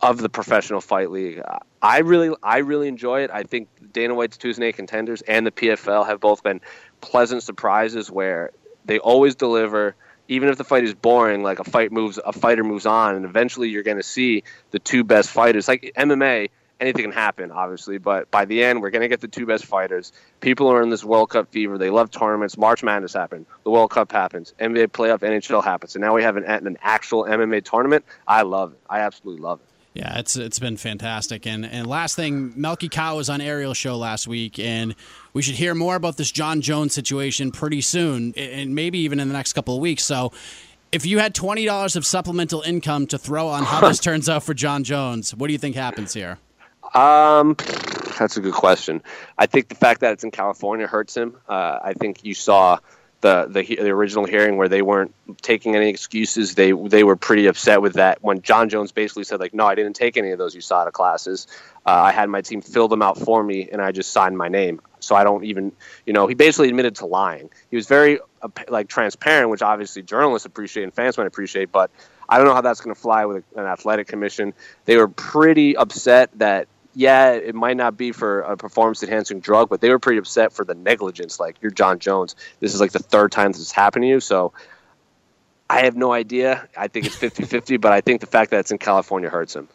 of 0.01 0.17
the 0.17 0.29
professional 0.29 0.81
fight 0.81 1.11
league. 1.11 1.41
I 1.81 1.99
really 1.99 2.35
I 2.43 2.57
really 2.59 2.87
enjoy 2.87 3.21
it. 3.21 3.31
I 3.31 3.43
think 3.43 3.69
Dana 3.91 4.13
White's 4.13 4.37
Tuesday 4.37 4.71
contenders 4.71 5.21
and 5.21 5.45
the 5.45 5.51
PFL 5.51 6.05
have 6.05 6.19
both 6.19 6.43
been 6.43 6.61
pleasant 7.01 7.43
surprises 7.43 8.11
where 8.11 8.51
they 8.85 8.99
always 8.99 9.35
deliver. 9.35 9.95
Even 10.27 10.49
if 10.49 10.57
the 10.57 10.63
fight 10.63 10.83
is 10.83 10.93
boring, 10.93 11.43
like 11.43 11.59
a 11.59 11.63
fight 11.63 11.91
moves, 11.91 12.19
a 12.23 12.31
fighter 12.31 12.63
moves 12.63 12.85
on, 12.85 13.15
and 13.15 13.25
eventually 13.25 13.69
you're 13.69 13.83
going 13.83 13.97
to 13.97 14.03
see 14.03 14.43
the 14.71 14.79
two 14.79 15.03
best 15.03 15.29
fighters. 15.29 15.67
Like 15.67 15.93
MMA, 15.97 16.49
anything 16.79 17.03
can 17.03 17.11
happen, 17.11 17.51
obviously. 17.51 17.97
But 17.97 18.29
by 18.29 18.45
the 18.45 18.63
end, 18.63 18.81
we're 18.81 18.89
going 18.89 19.01
to 19.01 19.07
get 19.07 19.21
the 19.21 19.27
two 19.27 19.45
best 19.45 19.65
fighters. 19.65 20.11
People 20.39 20.67
are 20.67 20.81
in 20.81 20.89
this 20.89 21.03
World 21.03 21.29
Cup 21.29 21.51
fever. 21.51 21.77
They 21.77 21.89
love 21.89 22.11
tournaments. 22.11 22.57
March 22.57 22.83
Madness 22.83 23.13
happened. 23.13 23.45
The 23.63 23.71
World 23.71 23.91
Cup 23.91 24.11
happens. 24.11 24.53
NBA 24.59 24.87
playoff, 24.87 25.19
NHL 25.19 25.63
happens. 25.63 25.95
And 25.95 26.03
now 26.03 26.13
we 26.13 26.23
have 26.23 26.37
an, 26.37 26.45
an 26.45 26.77
actual 26.81 27.23
MMA 27.23 27.63
tournament. 27.63 28.05
I 28.27 28.43
love 28.43 28.73
it. 28.73 28.79
I 28.89 28.99
absolutely 28.99 29.41
love 29.41 29.59
it. 29.61 29.67
Yeah, 29.93 30.17
it's 30.17 30.35
it's 30.35 30.57
been 30.57 30.77
fantastic. 30.77 31.45
And 31.45 31.63
and 31.63 31.85
last 31.85 32.15
thing, 32.15 32.53
Malki 32.53 32.89
Kawa 32.89 33.15
was 33.15 33.29
on 33.29 33.41
Ariel 33.41 33.75
show 33.75 33.95
last 33.95 34.27
week, 34.27 34.57
and 34.57 34.95
we 35.33 35.41
should 35.41 35.55
hear 35.55 35.75
more 35.75 35.95
about 35.95 36.17
this 36.17 36.31
Jon 36.31 36.61
Jones 36.61 36.93
situation 36.93 37.51
pretty 37.51 37.81
soon, 37.81 38.33
and 38.37 38.73
maybe 38.73 38.99
even 38.99 39.19
in 39.19 39.27
the 39.27 39.33
next 39.33 39.53
couple 39.53 39.75
of 39.75 39.81
weeks. 39.81 40.03
So, 40.03 40.31
if 40.91 41.05
you 41.05 41.19
had 41.19 41.33
twenty 41.33 41.65
dollars 41.65 41.95
of 41.95 42.05
supplemental 42.05 42.61
income 42.61 43.07
to 43.07 43.17
throw 43.17 43.47
on 43.47 43.63
how 43.63 43.87
this 43.87 43.99
turns 44.01 44.29
out 44.29 44.43
for 44.43 44.53
Jon 44.53 44.83
Jones, 44.83 45.33
what 45.35 45.47
do 45.47 45.53
you 45.53 45.59
think 45.59 45.75
happens 45.75 46.13
here? 46.13 46.37
Um, 46.93 47.55
that's 48.19 48.37
a 48.37 48.41
good 48.41 48.53
question. 48.53 49.01
I 49.37 49.47
think 49.47 49.69
the 49.69 49.75
fact 49.75 50.01
that 50.01 50.13
it's 50.13 50.23
in 50.23 50.31
California 50.31 50.85
hurts 50.85 51.17
him. 51.17 51.35
Uh, 51.49 51.79
I 51.83 51.93
think 51.93 52.23
you 52.23 52.35
saw 52.35 52.77
the, 53.21 53.47
the 53.49 53.63
the 53.63 53.89
original 53.89 54.25
hearing 54.25 54.57
where 54.57 54.67
they 54.67 54.81
weren't 54.81 55.15
taking 55.41 55.75
any 55.75 55.89
excuses. 55.89 56.53
They 56.55 56.73
they 56.73 57.03
were 57.03 57.15
pretty 57.15 57.47
upset 57.47 57.81
with 57.81 57.93
that 57.93 58.19
when 58.21 58.41
John 58.41 58.69
Jones 58.69 58.91
basically 58.91 59.23
said 59.23 59.39
like, 59.39 59.53
no, 59.53 59.65
I 59.65 59.75
didn't 59.75 59.95
take 59.95 60.17
any 60.17 60.31
of 60.31 60.37
those 60.37 60.55
USADA 60.55 60.91
classes. 60.91 61.47
Uh, 61.85 61.91
I 61.91 62.11
had 62.11 62.29
my 62.29 62.41
team 62.41 62.61
fill 62.61 62.87
them 62.87 63.01
out 63.01 63.17
for 63.17 63.43
me, 63.43 63.69
and 63.71 63.81
I 63.81 63.91
just 63.91 64.11
signed 64.11 64.37
my 64.37 64.49
name. 64.49 64.81
So 65.03 65.15
I 65.15 65.23
don't 65.23 65.43
even, 65.43 65.71
you 66.05 66.13
know, 66.13 66.27
he 66.27 66.33
basically 66.33 66.69
admitted 66.69 66.95
to 66.95 67.05
lying. 67.05 67.49
He 67.69 67.75
was 67.75 67.87
very 67.87 68.19
like 68.67 68.87
transparent, 68.87 69.49
which 69.49 69.61
obviously 69.61 70.01
journalists 70.01 70.45
appreciate 70.45 70.83
and 70.83 70.93
fans 70.93 71.17
might 71.17 71.27
appreciate, 71.27 71.71
but 71.71 71.91
I 72.27 72.37
don't 72.37 72.47
know 72.47 72.53
how 72.53 72.61
that's 72.61 72.81
going 72.81 72.95
to 72.95 72.99
fly 72.99 73.25
with 73.25 73.43
an 73.55 73.65
athletic 73.65 74.07
commission. 74.07 74.53
They 74.85 74.97
were 74.97 75.07
pretty 75.07 75.75
upset 75.75 76.31
that 76.39 76.67
yeah, 76.95 77.31
it 77.31 77.55
might 77.55 77.77
not 77.77 77.97
be 77.97 78.11
for 78.11 78.41
a 78.41 78.55
performance 78.55 79.01
enhancing 79.01 79.39
drug, 79.39 79.69
but 79.69 79.81
they 79.81 79.89
were 79.89 79.99
pretty 79.99 80.19
upset 80.19 80.53
for 80.53 80.63
the 80.63 80.75
negligence. 80.75 81.39
Like, 81.39 81.55
you're 81.61 81.71
Jon 81.71 81.99
Jones. 81.99 82.35
This 82.59 82.73
is 82.73 82.79
like 82.79 82.91
the 82.91 82.99
third 82.99 83.31
time 83.31 83.51
this 83.51 83.61
has 83.61 83.71
happened 83.71 84.03
to 84.03 84.07
you. 84.07 84.19
So 84.19 84.53
I 85.69 85.85
have 85.85 85.95
no 85.95 86.11
idea. 86.11 86.67
I 86.77 86.87
think 86.87 87.07
it's 87.07 87.15
50 87.15 87.45
50, 87.45 87.77
but 87.77 87.93
I 87.93 88.01
think 88.01 88.21
the 88.21 88.27
fact 88.27 88.51
that 88.51 88.59
it's 88.59 88.71
in 88.71 88.77
California 88.77 89.29
hurts 89.29 89.55
him. 89.55 89.67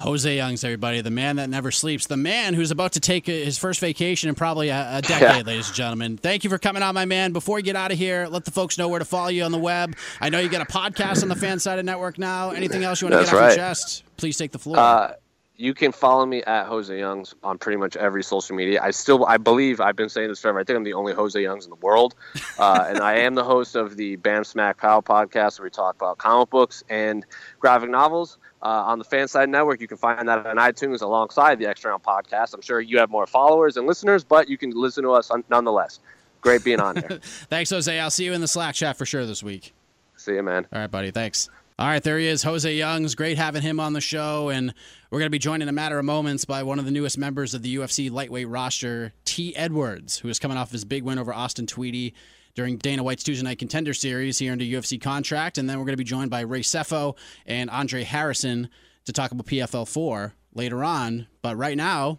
Jose 0.00 0.34
Youngs, 0.34 0.64
everybody, 0.64 1.02
the 1.02 1.10
man 1.10 1.36
that 1.36 1.50
never 1.50 1.70
sleeps, 1.70 2.06
the 2.06 2.16
man 2.16 2.54
who's 2.54 2.70
about 2.70 2.92
to 2.92 3.00
take 3.00 3.26
his 3.26 3.58
first 3.58 3.80
vacation 3.80 4.28
in 4.28 4.34
probably 4.34 4.70
a, 4.70 4.98
a 4.98 5.02
decade, 5.02 5.20
yeah. 5.20 5.42
ladies 5.42 5.68
and 5.68 5.76
gentlemen. 5.76 6.16
Thank 6.16 6.42
you 6.42 6.50
for 6.50 6.58
coming 6.58 6.82
on, 6.82 6.94
my 6.94 7.04
man. 7.04 7.32
Before 7.32 7.56
we 7.56 7.62
get 7.62 7.76
out 7.76 7.92
of 7.92 7.98
here, 7.98 8.26
let 8.26 8.44
the 8.44 8.50
folks 8.50 8.78
know 8.78 8.88
where 8.88 8.98
to 8.98 9.04
follow 9.04 9.28
you 9.28 9.42
on 9.42 9.52
the 9.52 9.58
web. 9.58 9.94
I 10.20 10.30
know 10.30 10.40
you 10.40 10.48
got 10.48 10.62
a 10.62 10.72
podcast 10.72 11.22
on 11.22 11.28
the 11.28 11.34
Fansided 11.34 11.84
Network 11.84 12.18
now. 12.18 12.50
Anything 12.50 12.82
else 12.82 13.02
you 13.02 13.08
want 13.08 13.20
to 13.20 13.24
get 13.26 13.34
off 13.34 13.40
right. 13.40 13.46
your 13.48 13.56
chest? 13.56 14.04
Please 14.16 14.38
take 14.38 14.52
the 14.52 14.58
floor. 14.58 14.78
Uh, 14.78 15.12
you 15.60 15.74
can 15.74 15.92
follow 15.92 16.24
me 16.24 16.42
at 16.44 16.66
Jose 16.66 16.98
Youngs 16.98 17.34
on 17.42 17.58
pretty 17.58 17.76
much 17.76 17.94
every 17.94 18.22
social 18.22 18.56
media. 18.56 18.80
I 18.82 18.92
still, 18.92 19.26
I 19.26 19.36
believe, 19.36 19.78
I've 19.78 19.96
been 19.96 20.08
saying 20.08 20.28
this 20.28 20.40
forever. 20.40 20.58
I 20.60 20.64
think 20.64 20.78
I'm 20.78 20.84
the 20.84 20.94
only 20.94 21.12
Jose 21.12 21.40
Youngs 21.40 21.64
in 21.64 21.70
the 21.70 21.76
world, 21.76 22.14
uh, 22.58 22.86
and 22.88 23.00
I 23.00 23.16
am 23.18 23.34
the 23.34 23.44
host 23.44 23.76
of 23.76 23.98
the 23.98 24.16
Bam 24.16 24.44
Smack 24.44 24.78
Pow 24.78 25.02
podcast, 25.02 25.58
where 25.58 25.66
we 25.66 25.70
talk 25.70 25.96
about 25.96 26.16
comic 26.16 26.48
books 26.48 26.82
and 26.88 27.26
graphic 27.58 27.90
novels. 27.90 28.38
Uh, 28.62 28.66
on 28.66 28.98
the 28.98 29.04
Fanside 29.04 29.48
Network, 29.48 29.80
you 29.80 29.88
can 29.88 29.96
find 29.96 30.28
that 30.28 30.46
on 30.46 30.56
iTunes 30.56 31.00
alongside 31.00 31.58
the 31.58 31.66
Extra 31.66 31.90
Round 31.90 32.02
podcast. 32.02 32.52
I'm 32.52 32.60
sure 32.60 32.80
you 32.80 32.98
have 32.98 33.08
more 33.08 33.26
followers 33.26 33.78
and 33.78 33.86
listeners, 33.86 34.22
but 34.22 34.48
you 34.48 34.58
can 34.58 34.70
listen 34.72 35.02
to 35.04 35.12
us 35.12 35.30
nonetheless. 35.48 36.00
Great 36.42 36.62
being 36.62 36.80
on 36.80 36.96
there. 36.96 37.20
Thanks, 37.22 37.70
Jose. 37.70 37.98
I'll 37.98 38.10
see 38.10 38.24
you 38.24 38.32
in 38.32 38.40
the 38.40 38.48
Slack 38.48 38.74
chat 38.74 38.96
for 38.96 39.06
sure 39.06 39.24
this 39.24 39.42
week. 39.42 39.72
See 40.16 40.34
you, 40.34 40.42
man. 40.42 40.66
All 40.72 40.78
right, 40.78 40.90
buddy. 40.90 41.10
Thanks. 41.10 41.48
All 41.78 41.86
right, 41.86 42.02
there 42.02 42.18
he 42.18 42.26
is, 42.26 42.42
Jose 42.42 42.70
Youngs. 42.74 43.14
Great 43.14 43.38
having 43.38 43.62
him 43.62 43.80
on 43.80 43.94
the 43.94 44.02
show. 44.02 44.50
And 44.50 44.74
we're 45.10 45.18
going 45.18 45.26
to 45.26 45.30
be 45.30 45.38
joined 45.38 45.62
in 45.62 45.68
a 45.70 45.72
matter 45.72 45.98
of 45.98 46.04
moments 46.04 46.44
by 46.44 46.62
one 46.62 46.78
of 46.78 46.84
the 46.84 46.90
newest 46.90 47.16
members 47.16 47.54
of 47.54 47.62
the 47.62 47.74
UFC 47.76 48.10
lightweight 48.10 48.48
roster, 48.48 49.14
Te 49.24 49.56
Edwards, 49.56 50.18
who 50.18 50.28
is 50.28 50.38
coming 50.38 50.58
off 50.58 50.72
his 50.72 50.84
big 50.84 51.04
win 51.04 51.18
over 51.18 51.32
Austin 51.32 51.66
Tweedy 51.66 52.12
during 52.60 52.76
Dana 52.76 53.02
White's 53.02 53.22
Tuesday 53.22 53.42
Night 53.42 53.58
Contender 53.58 53.94
Series. 53.94 54.38
here 54.38 54.52
a 54.52 54.56
UFC 54.58 55.00
contract. 55.00 55.56
And 55.56 55.66
then 55.66 55.78
we're 55.78 55.86
going 55.86 55.94
to 55.94 55.96
be 55.96 56.04
joined 56.04 56.28
by 56.28 56.40
Ray 56.40 56.60
Sefo 56.60 57.16
and 57.46 57.70
Andre 57.70 58.04
Harrison 58.04 58.68
to 59.06 59.14
talk 59.14 59.32
about 59.32 59.46
PFL 59.46 59.88
4 59.88 60.34
later 60.52 60.84
on. 60.84 61.26
But 61.40 61.56
right 61.56 61.74
now, 61.74 62.18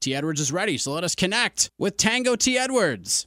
Te 0.00 0.14
Edwards 0.14 0.40
is 0.40 0.50
ready. 0.50 0.78
So 0.78 0.92
let 0.92 1.04
us 1.04 1.14
connect 1.14 1.70
with 1.76 1.98
Tango 1.98 2.36
Te 2.36 2.56
Edwards. 2.56 3.26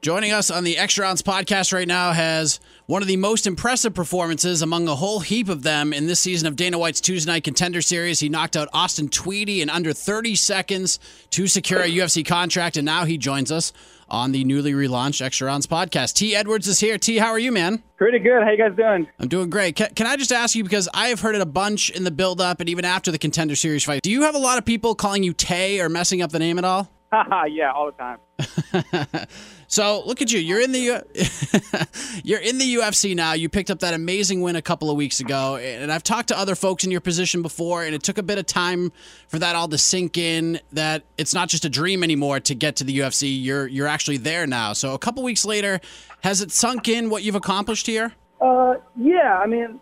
Joining 0.00 0.30
us 0.30 0.52
on 0.52 0.62
the 0.62 0.78
Extra 0.78 1.02
Rounds 1.06 1.22
podcast 1.22 1.72
right 1.72 1.88
now 1.88 2.12
has 2.12 2.60
One 2.88 3.02
of 3.02 3.08
the 3.08 3.18
most 3.18 3.46
impressive 3.46 3.92
performances 3.92 4.62
among 4.62 4.88
a 4.88 4.94
whole 4.94 5.20
heap 5.20 5.50
of 5.50 5.62
them 5.62 5.92
in 5.92 6.06
this 6.06 6.20
season 6.20 6.48
of 6.48 6.56
Dana 6.56 6.78
White's 6.78 7.02
Tuesday 7.02 7.30
Night 7.30 7.44
Contender 7.44 7.82
Series. 7.82 8.18
He 8.20 8.30
knocked 8.30 8.56
out 8.56 8.66
Austin 8.72 9.10
Tweedy 9.10 9.60
in 9.60 9.68
under 9.68 9.92
30 9.92 10.34
seconds 10.36 10.98
to 11.28 11.46
secure 11.46 11.82
a 11.82 11.86
UFC 11.86 12.24
contract, 12.24 12.78
and 12.78 12.86
now 12.86 13.04
he 13.04 13.18
joins 13.18 13.52
us 13.52 13.74
on 14.08 14.32
the 14.32 14.42
newly 14.42 14.72
relaunched 14.72 15.20
Extra 15.20 15.48
Rounds 15.48 15.66
podcast. 15.66 16.14
Te 16.14 16.34
Edwards 16.34 16.66
is 16.66 16.80
here. 16.80 16.96
T, 16.96 17.18
how 17.18 17.28
are 17.28 17.38
you, 17.38 17.52
man? 17.52 17.82
Pretty 17.98 18.20
good. 18.20 18.42
How 18.42 18.48
you 18.52 18.56
guys 18.56 18.74
doing? 18.74 19.06
I'm 19.18 19.28
doing 19.28 19.50
great. 19.50 19.76
Can, 19.76 19.92
can 19.92 20.06
I 20.06 20.16
just 20.16 20.32
ask 20.32 20.56
you 20.56 20.64
because 20.64 20.88
I 20.94 21.08
have 21.08 21.20
heard 21.20 21.34
it 21.34 21.42
a 21.42 21.46
bunch 21.46 21.90
in 21.90 22.04
the 22.04 22.10
build-up 22.10 22.58
and 22.60 22.70
even 22.70 22.86
after 22.86 23.10
the 23.10 23.18
Contender 23.18 23.54
Series 23.54 23.84
fight. 23.84 24.00
Do 24.00 24.10
you 24.10 24.22
have 24.22 24.34
a 24.34 24.38
lot 24.38 24.56
of 24.56 24.64
people 24.64 24.94
calling 24.94 25.22
you 25.22 25.34
Tay 25.34 25.78
or 25.82 25.90
messing 25.90 26.22
up 26.22 26.32
the 26.32 26.38
name 26.38 26.56
at 26.56 26.64
all? 26.64 26.90
Haha, 27.12 27.44
yeah, 27.50 27.70
all 27.70 27.92
the 27.92 27.98
time. 27.98 29.26
so 29.70 30.02
look 30.06 30.22
at 30.22 30.32
you. 30.32 30.40
You're 30.40 30.62
in 30.62 30.72
the 30.72 30.80
you're 32.24 32.40
in 32.40 32.56
the 32.56 32.76
UFC 32.76 33.14
now. 33.14 33.34
You 33.34 33.50
picked 33.50 33.70
up 33.70 33.80
that 33.80 33.92
amazing 33.92 34.40
win 34.40 34.56
a 34.56 34.62
couple 34.62 34.90
of 34.90 34.96
weeks 34.96 35.20
ago, 35.20 35.56
and 35.56 35.92
I've 35.92 36.02
talked 36.02 36.28
to 36.28 36.38
other 36.38 36.54
folks 36.54 36.84
in 36.84 36.90
your 36.90 37.02
position 37.02 37.42
before, 37.42 37.84
and 37.84 37.94
it 37.94 38.02
took 38.02 38.16
a 38.16 38.22
bit 38.22 38.38
of 38.38 38.46
time 38.46 38.90
for 39.28 39.38
that 39.38 39.54
all 39.54 39.68
to 39.68 39.76
sink 39.76 40.16
in. 40.16 40.58
That 40.72 41.02
it's 41.18 41.34
not 41.34 41.50
just 41.50 41.66
a 41.66 41.68
dream 41.68 42.02
anymore 42.02 42.40
to 42.40 42.54
get 42.54 42.76
to 42.76 42.84
the 42.84 42.98
UFC. 42.98 43.28
You're 43.44 43.66
you're 43.66 43.86
actually 43.86 44.16
there 44.16 44.46
now. 44.46 44.72
So 44.72 44.94
a 44.94 44.98
couple 44.98 45.22
weeks 45.22 45.44
later, 45.44 45.80
has 46.22 46.40
it 46.40 46.50
sunk 46.50 46.88
in 46.88 47.10
what 47.10 47.22
you've 47.22 47.34
accomplished 47.34 47.86
here? 47.86 48.14
Uh, 48.40 48.76
yeah. 48.96 49.38
I 49.38 49.46
mean, 49.46 49.80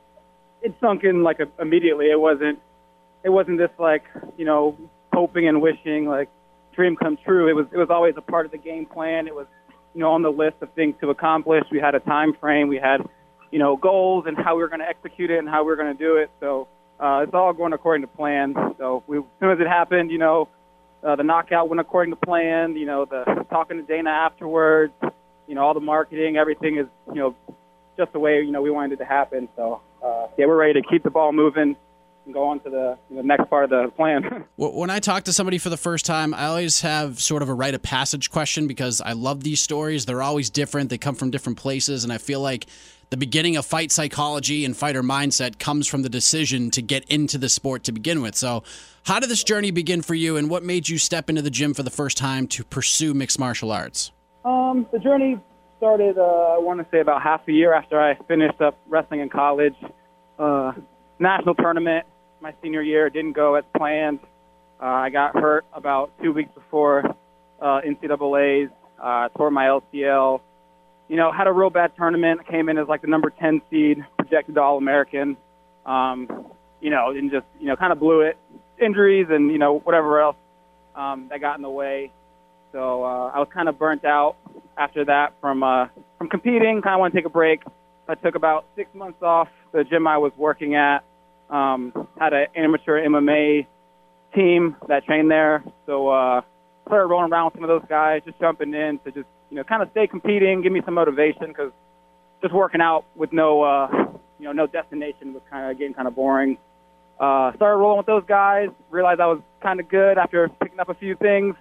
it 0.62 0.75
sunk 0.81 1.05
in 1.05 1.22
like 1.22 1.38
immediately. 1.61 2.11
It 2.11 2.18
wasn't. 2.18 2.59
It 3.22 3.31
wasn't 3.31 3.59
this 3.59 3.70
like 3.79 4.03
you 4.37 4.44
know 4.44 4.77
hoping 5.12 5.46
and 5.46 5.62
wishing 5.62 6.09
like 6.09 6.29
dream 6.75 6.96
come 6.96 7.16
true. 7.25 7.49
It 7.49 7.55
was 7.55 7.66
it 7.72 7.79
was 7.79 7.88
always 7.88 8.14
a 8.16 8.20
part 8.20 8.46
of 8.46 8.53
the 8.53 8.59
game 8.59 8.85
plan. 8.85 9.29
It 9.29 9.35
was 9.35 9.46
you 9.97 10.03
know 10.03 10.13
on 10.13 10.21
the 10.21 10.31
list 10.31 10.57
of 10.61 10.71
things 10.75 10.95
to 11.01 11.09
accomplish. 11.09 11.65
We 11.71 11.81
had 11.81 11.95
a 11.95 12.01
time 12.01 12.35
frame. 12.39 12.69
We 12.69 12.77
had 12.77 12.99
you 13.51 13.59
know 13.59 13.77
goals 13.77 14.25
and 14.27 14.37
how 14.37 14.55
we 14.55 14.63
were 14.63 14.69
going 14.69 14.81
to 14.81 14.89
execute 14.89 15.31
it 15.31 15.39
and 15.39 15.49
how 15.49 15.63
we 15.63 15.69
were 15.69 15.77
going 15.77 15.97
to 15.97 15.99
do 15.99 16.17
it. 16.17 16.31
So 16.39 16.69
uh, 17.01 17.25
it's 17.25 17.33
all 17.33 17.55
going 17.55 17.73
according 17.73 18.03
to 18.03 18.15
plan. 18.15 18.55
So 18.79 19.03
we, 19.07 19.19
as 19.19 19.25
soon 19.41 19.51
as 19.51 19.59
it 19.59 19.67
happened, 19.67 20.11
you 20.11 20.19
know, 20.19 20.49
uh, 21.03 21.17
the 21.17 21.23
knockout 21.23 21.71
went 21.71 21.81
according 21.81 22.13
to 22.15 22.21
plan. 22.21 22.77
You 22.77 22.85
know, 22.85 23.07
the 23.07 23.47
talking 23.49 23.79
to 23.79 23.83
Dana 23.83 24.11
afterwards. 24.11 24.93
You 25.49 25.55
know, 25.55 25.63
all 25.63 25.75
the 25.75 25.81
marketing, 25.81 26.37
everything 26.37 26.77
is 26.77 26.87
you 27.09 27.21
know 27.21 27.35
just 27.97 28.13
the 28.13 28.19
way 28.19 28.43
you 28.43 28.53
know 28.53 28.61
we 28.61 28.71
wanted 28.71 28.93
it 28.93 28.97
to 28.99 29.07
happen. 29.07 29.49
So 29.57 29.81
uh, 30.05 30.27
yeah, 30.37 30.45
we're 30.45 30.57
ready 30.57 30.83
to 30.83 30.87
keep 30.87 31.05
the 31.05 31.11
ball 31.11 31.33
moving 31.33 31.75
and 32.27 32.35
go 32.35 32.45
on 32.45 32.61
to 32.61 32.71
the, 32.71 32.99
the 33.11 33.23
next 33.23 33.49
part 33.49 33.65
of 33.65 33.71
the 33.71 33.91
plan. 33.93 34.45
when 34.57 34.91
I 34.91 34.99
talk 34.99 35.25
to 35.25 35.33
somebody 35.33 35.59
for 35.59 35.71
the 35.71 35.77
first 35.77 36.05
time, 36.05 36.35
I 36.35 36.47
always 36.47 36.83
have 36.83 37.21
sort 37.21 37.43
of 37.43 37.49
a 37.49 37.55
rite 37.55 37.75
of 37.75 37.83
passage 37.83 38.31
question 38.31 38.67
because 38.67 39.01
I 39.01 39.12
love 39.12 39.43
these 39.43 39.62
stories. 39.62 40.05
They're 40.05 40.23
always 40.23 40.51
different, 40.51 40.91
they 40.91 40.99
come 40.99 41.15
from 41.15 41.31
different 41.31 41.59
places, 41.59 42.05
and 42.05 42.12
I 42.12 42.19
feel 42.19 42.41
like 42.41 42.67
the 43.11 43.17
beginning 43.17 43.57
of 43.57 43.65
fight 43.65 43.93
psychology 43.93 44.65
and 44.65 44.77
fighter 44.77 45.03
mindset 45.03 45.59
comes 45.59 45.87
from 45.87 46.03
the 46.03 46.09
decision 46.09 46.71
to 46.73 46.83
get 46.83 47.05
into 47.05 47.39
the 47.39 47.49
sport 47.49 47.85
to 47.85 47.93
begin 47.93 48.21
with. 48.21 48.35
So, 48.35 48.65
how 49.05 49.21
did 49.21 49.31
this 49.31 49.45
journey 49.45 49.71
begin 49.71 50.03
for 50.03 50.15
you, 50.15 50.37
and 50.37 50.51
what 50.51 50.65
made 50.65 50.89
you 50.89 50.99
step 50.99 51.31
into 51.31 51.41
the 51.41 51.51
gym 51.51 51.73
for 51.73 51.85
the 51.85 51.91
first 51.91 52.19
time 52.19 52.49
to 52.49 52.65
pursue 52.65 53.15
mixed 53.15 53.39
martial 53.39 53.71
arts? 53.71 54.11
Um, 54.45 54.87
the 54.91 54.99
journey 54.99 55.39
started, 55.79 56.19
uh, 56.19 56.23
I 56.23 56.59
want 56.59 56.81
to 56.81 56.87
say, 56.91 57.01
about 57.01 57.23
half 57.23 57.47
a 57.47 57.53
year 57.53 57.73
after 57.73 58.01
I 58.01 58.17
finished 58.27 58.61
up 58.61 58.77
wrestling 58.89 59.21
in 59.21 59.29
college. 59.29 59.77
Uh, 60.39 60.73
national 61.19 61.55
tournament, 61.55 62.07
my 62.40 62.55
senior 62.62 62.83
year. 62.83 63.07
It 63.07 63.12
didn't 63.12 63.33
go 63.33 63.55
as 63.55 63.64
planned. 63.77 64.20
Uh, 64.81 64.85
I 64.87 65.11
got 65.11 65.35
hurt 65.35 65.64
about 65.72 66.11
two 66.22 66.33
weeks 66.33 66.51
before 66.55 67.05
uh, 67.61 67.81
NCAA's. 67.81 68.70
Uh, 69.03 69.29
tore 69.37 69.51
my 69.51 69.64
LCL. 69.66 70.40
You 71.09 71.16
know, 71.16 71.31
had 71.31 71.46
a 71.46 71.53
real 71.53 71.70
bad 71.70 71.92
tournament. 71.96 72.46
Came 72.49 72.68
in 72.68 72.79
as 72.79 72.88
like 72.88 73.03
the 73.03 73.09
number 73.09 73.31
10 73.31 73.62
seed, 73.70 74.05
projected 74.18 74.59
All 74.59 74.79
American. 74.79 75.37
Um, 75.85 76.46
you 76.81 76.90
know, 76.90 77.11
and 77.11 77.31
just 77.31 77.46
you 77.61 77.66
know, 77.66 77.77
kind 77.77 77.92
of 77.92 78.01
blew 78.01 78.22
it. 78.22 78.37
Injuries 78.81 79.27
and 79.31 79.51
you 79.51 79.59
know 79.59 79.79
whatever 79.79 80.20
else 80.20 80.37
um, 80.94 81.29
that 81.31 81.40
got 81.40 81.57
in 81.57 81.62
the 81.62 81.70
way. 81.70 82.11
So 82.72 83.05
uh, 83.05 83.31
I 83.35 83.38
was 83.38 83.49
kind 83.53 83.68
of 83.68 83.79
burnt 83.79 84.05
out 84.05 84.37
after 84.77 85.05
that 85.07 85.33
from 85.40 85.62
uh, 85.62 85.87
from 86.18 86.29
competing. 86.29 86.83
Kind 86.83 86.94
of 86.94 87.01
want 87.01 87.14
to 87.14 87.18
take 87.18 87.27
a 87.27 87.31
break. 87.31 87.62
I 88.09 88.14
took 88.14 88.35
about 88.35 88.66
six 88.77 88.94
months 88.94 89.22
off 89.22 89.49
the 89.72 89.85
gym 89.85 90.07
I 90.07 90.18
was 90.18 90.33
working 90.37 90.75
at. 90.75 91.05
Um, 91.49 92.09
had 92.19 92.33
an 92.33 92.47
amateur 92.57 93.01
MMA 93.07 93.67
team 94.35 94.77
that 94.89 95.05
trained 95.05 95.31
there, 95.31 95.65
so 95.87 96.09
uh, 96.09 96.41
started 96.87 97.07
rolling 97.07 97.33
around 97.33 97.47
with 97.47 97.55
some 97.55 97.65
of 97.65 97.69
those 97.69 97.89
guys, 97.89 98.23
just 98.25 98.39
jumping 98.41 98.75
in 98.75 98.99
to 99.05 99.13
just 99.13 99.29
you 99.51 99.57
know 99.57 99.65
kind 99.65 99.83
of 99.83 99.91
stay 99.93 100.07
competing, 100.07 100.63
give 100.63 100.73
me 100.73 100.83
some 100.85 100.95
motivation 100.95 101.49
because 101.49 101.73
just 102.43 102.53
working 102.53 102.81
out 102.81 103.05
with 103.15 103.33
no 103.33 103.63
uh, 103.63 103.89
you 104.39 104.45
know 104.45 104.53
no 104.53 104.67
destination 104.67 105.33
was 105.33 105.43
kind 105.51 105.71
of 105.71 105.79
getting 105.79 105.95
kind 105.95 106.09
of 106.09 106.15
boring. 106.15 106.59
Uh, 107.19 107.55
started 107.57 107.79
rolling 107.79 107.99
with 107.99 108.07
those 108.07 108.25
guys. 108.27 108.69
Realized 108.91 109.21
I 109.21 109.27
was 109.27 109.41
kind 109.63 109.81
of 109.81 109.89
good 109.89 110.19
after 110.19 110.49
picking 110.61 110.81
up 110.81 110.89
a 110.89 110.95
few 110.95 111.17
things. 111.17 111.55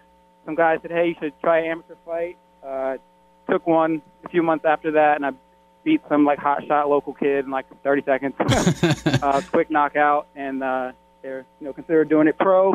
Some 0.46 0.56
guys 0.56 0.80
said, 0.82 0.92
"Hey, 0.92 1.10
you 1.10 1.16
should 1.20 1.34
try 1.42 1.66
amateur 1.66 1.96
fight." 2.06 2.38
Uh, 2.66 2.98
took 3.50 3.66
one 3.68 4.02
a 4.24 4.30
few 4.30 4.44
months 4.44 4.66
after 4.66 4.92
that, 4.92 5.16
and 5.16 5.26
I 5.26 5.32
beat 5.86 6.02
some 6.10 6.26
like 6.26 6.40
hot 6.40 6.66
shot 6.68 6.90
local 6.90 7.14
kid 7.14 7.46
in 7.46 7.52
like 7.52 7.66
30 7.84 8.02
seconds. 8.04 8.34
uh, 9.24 9.42
quick 9.52 9.70
knockout, 9.70 10.28
and 10.36 10.62
uh, 10.62 10.92
they're 11.22 11.46
you 11.62 11.68
know 11.68 11.72
considered 11.72 12.10
doing 12.10 12.28
it 12.28 12.38
pro. 12.38 12.74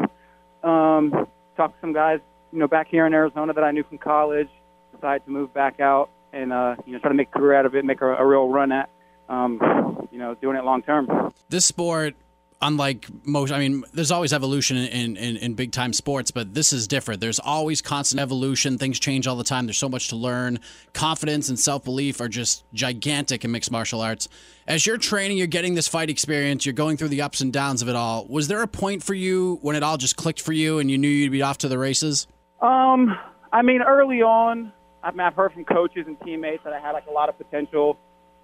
Um, 0.63 1.27
talked 1.57 1.75
to 1.75 1.81
some 1.83 1.93
guys 1.93 2.21
you 2.53 2.59
know 2.59 2.69
back 2.69 2.89
here 2.89 3.05
in 3.05 3.13
Arizona 3.13 3.53
that 3.53 3.65
I 3.65 3.73
knew 3.73 3.85
from 3.85 3.99
college. 3.99 4.49
Decided 4.95 5.25
to 5.27 5.31
move 5.31 5.53
back 5.53 5.81
out 5.81 6.11
and 6.33 6.53
uh, 6.53 6.77
you 6.87 6.93
know 6.93 6.99
try 7.01 7.11
to 7.11 7.15
make 7.15 7.29
a 7.35 7.39
career 7.39 7.55
out 7.55 7.67
of 7.67 7.75
it, 7.75 7.85
make 7.85 8.01
a, 8.01 8.15
a 8.15 8.25
real 8.25 8.49
run 8.49 8.73
at 8.73 8.89
um, 9.29 10.09
you 10.11 10.19
know 10.19 10.35
doing 10.35 10.57
it 10.57 10.65
long 10.65 10.83
term. 10.83 11.33
This 11.49 11.67
sport 11.67 12.15
unlike 12.63 13.09
most, 13.25 13.53
I 13.53 13.59
mean, 13.59 13.85
there's 13.95 14.11
always 14.11 14.33
evolution 14.33 14.77
in, 14.77 15.17
in, 15.17 15.37
in, 15.37 15.55
big 15.55 15.73
time 15.73 15.93
sports, 15.93 16.31
but 16.31 16.53
this 16.53 16.73
is 16.73 16.87
different. 16.87 17.21
There's 17.21 17.39
always 17.39 17.81
constant 17.81 18.21
evolution. 18.21 18.77
Things 18.77 19.01
change 19.01 19.27
all 19.27 19.37
the 19.37 19.45
time. 19.45 19.67
There's 19.67 19.79
so 19.79 19.89
much 19.89 20.09
to 20.09 20.17
learn. 20.17 20.61
Confidence 20.93 21.49
and 21.49 21.59
self 21.59 21.85
belief 21.85 22.21
are 22.21 22.29
just 22.29 22.65
gigantic 22.75 23.45
in 23.45 23.51
mixed 23.51 23.71
martial 23.71 24.01
arts. 24.01 24.29
As 24.67 24.87
you're 24.87 24.99
training, 24.99 25.39
you're 25.39 25.47
getting 25.47 25.75
this 25.75 25.89
fight 25.89 26.11
experience, 26.11 26.67
you're 26.67 26.73
going 26.75 26.97
through 26.97 27.09
the 27.09 27.23
ups 27.23 27.41
and 27.41 27.53
downs 27.53 27.83
of 27.83 27.89
it 27.89 27.97
all. 27.97 28.27
Was 28.29 28.49
there 28.49 28.63
a 28.63 28.69
point 28.69 29.03
for 29.03 29.15
you 29.15 29.59
when 29.63 29.75
it 29.75 29.83
all 29.83 29.97
just 29.97 30.17
clicked 30.17 30.41
for 30.41 30.53
you 30.53 30.79
and 30.79 30.91
you 30.91 30.99
knew 30.99 31.09
you'd 31.09 31.33
be 31.33 31.43
off 31.43 31.59
to 31.59 31.69
the 31.69 31.79
races? 31.79 32.27
Um, 32.61 33.19
I 33.53 33.63
mean, 33.63 33.83
early 33.83 34.23
on, 34.23 34.73
I 35.03 35.11
mean, 35.13 35.21
I've 35.21 35.35
heard 35.35 35.55
from 35.55 35.65
coaches 35.65 36.05
and 36.07 36.21
teammates 36.21 36.63
that 36.65 36.75
I 36.75 36.79
had 36.79 36.93
like 36.93 37.07
a 37.07 37.11
lot 37.11 37.31
of 37.31 37.39
potential 37.39 37.99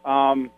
um, 0.07 0.50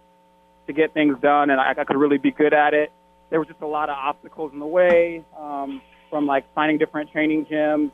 to 0.68 0.72
get 0.72 0.94
things 0.94 1.16
done 1.20 1.50
and 1.50 1.60
I, 1.60 1.74
I 1.76 1.84
could 1.84 1.96
really 1.96 2.18
be 2.18 2.30
good 2.30 2.54
at 2.54 2.72
it 2.72 2.92
there 3.30 3.38
was 3.38 3.48
just 3.48 3.60
a 3.60 3.66
lot 3.66 3.88
of 3.88 3.96
obstacles 3.96 4.52
in 4.52 4.58
the 4.58 4.66
way 4.66 5.24
um, 5.38 5.80
from 6.10 6.26
like 6.26 6.44
finding 6.54 6.78
different 6.78 7.10
training 7.10 7.46
gyms, 7.46 7.90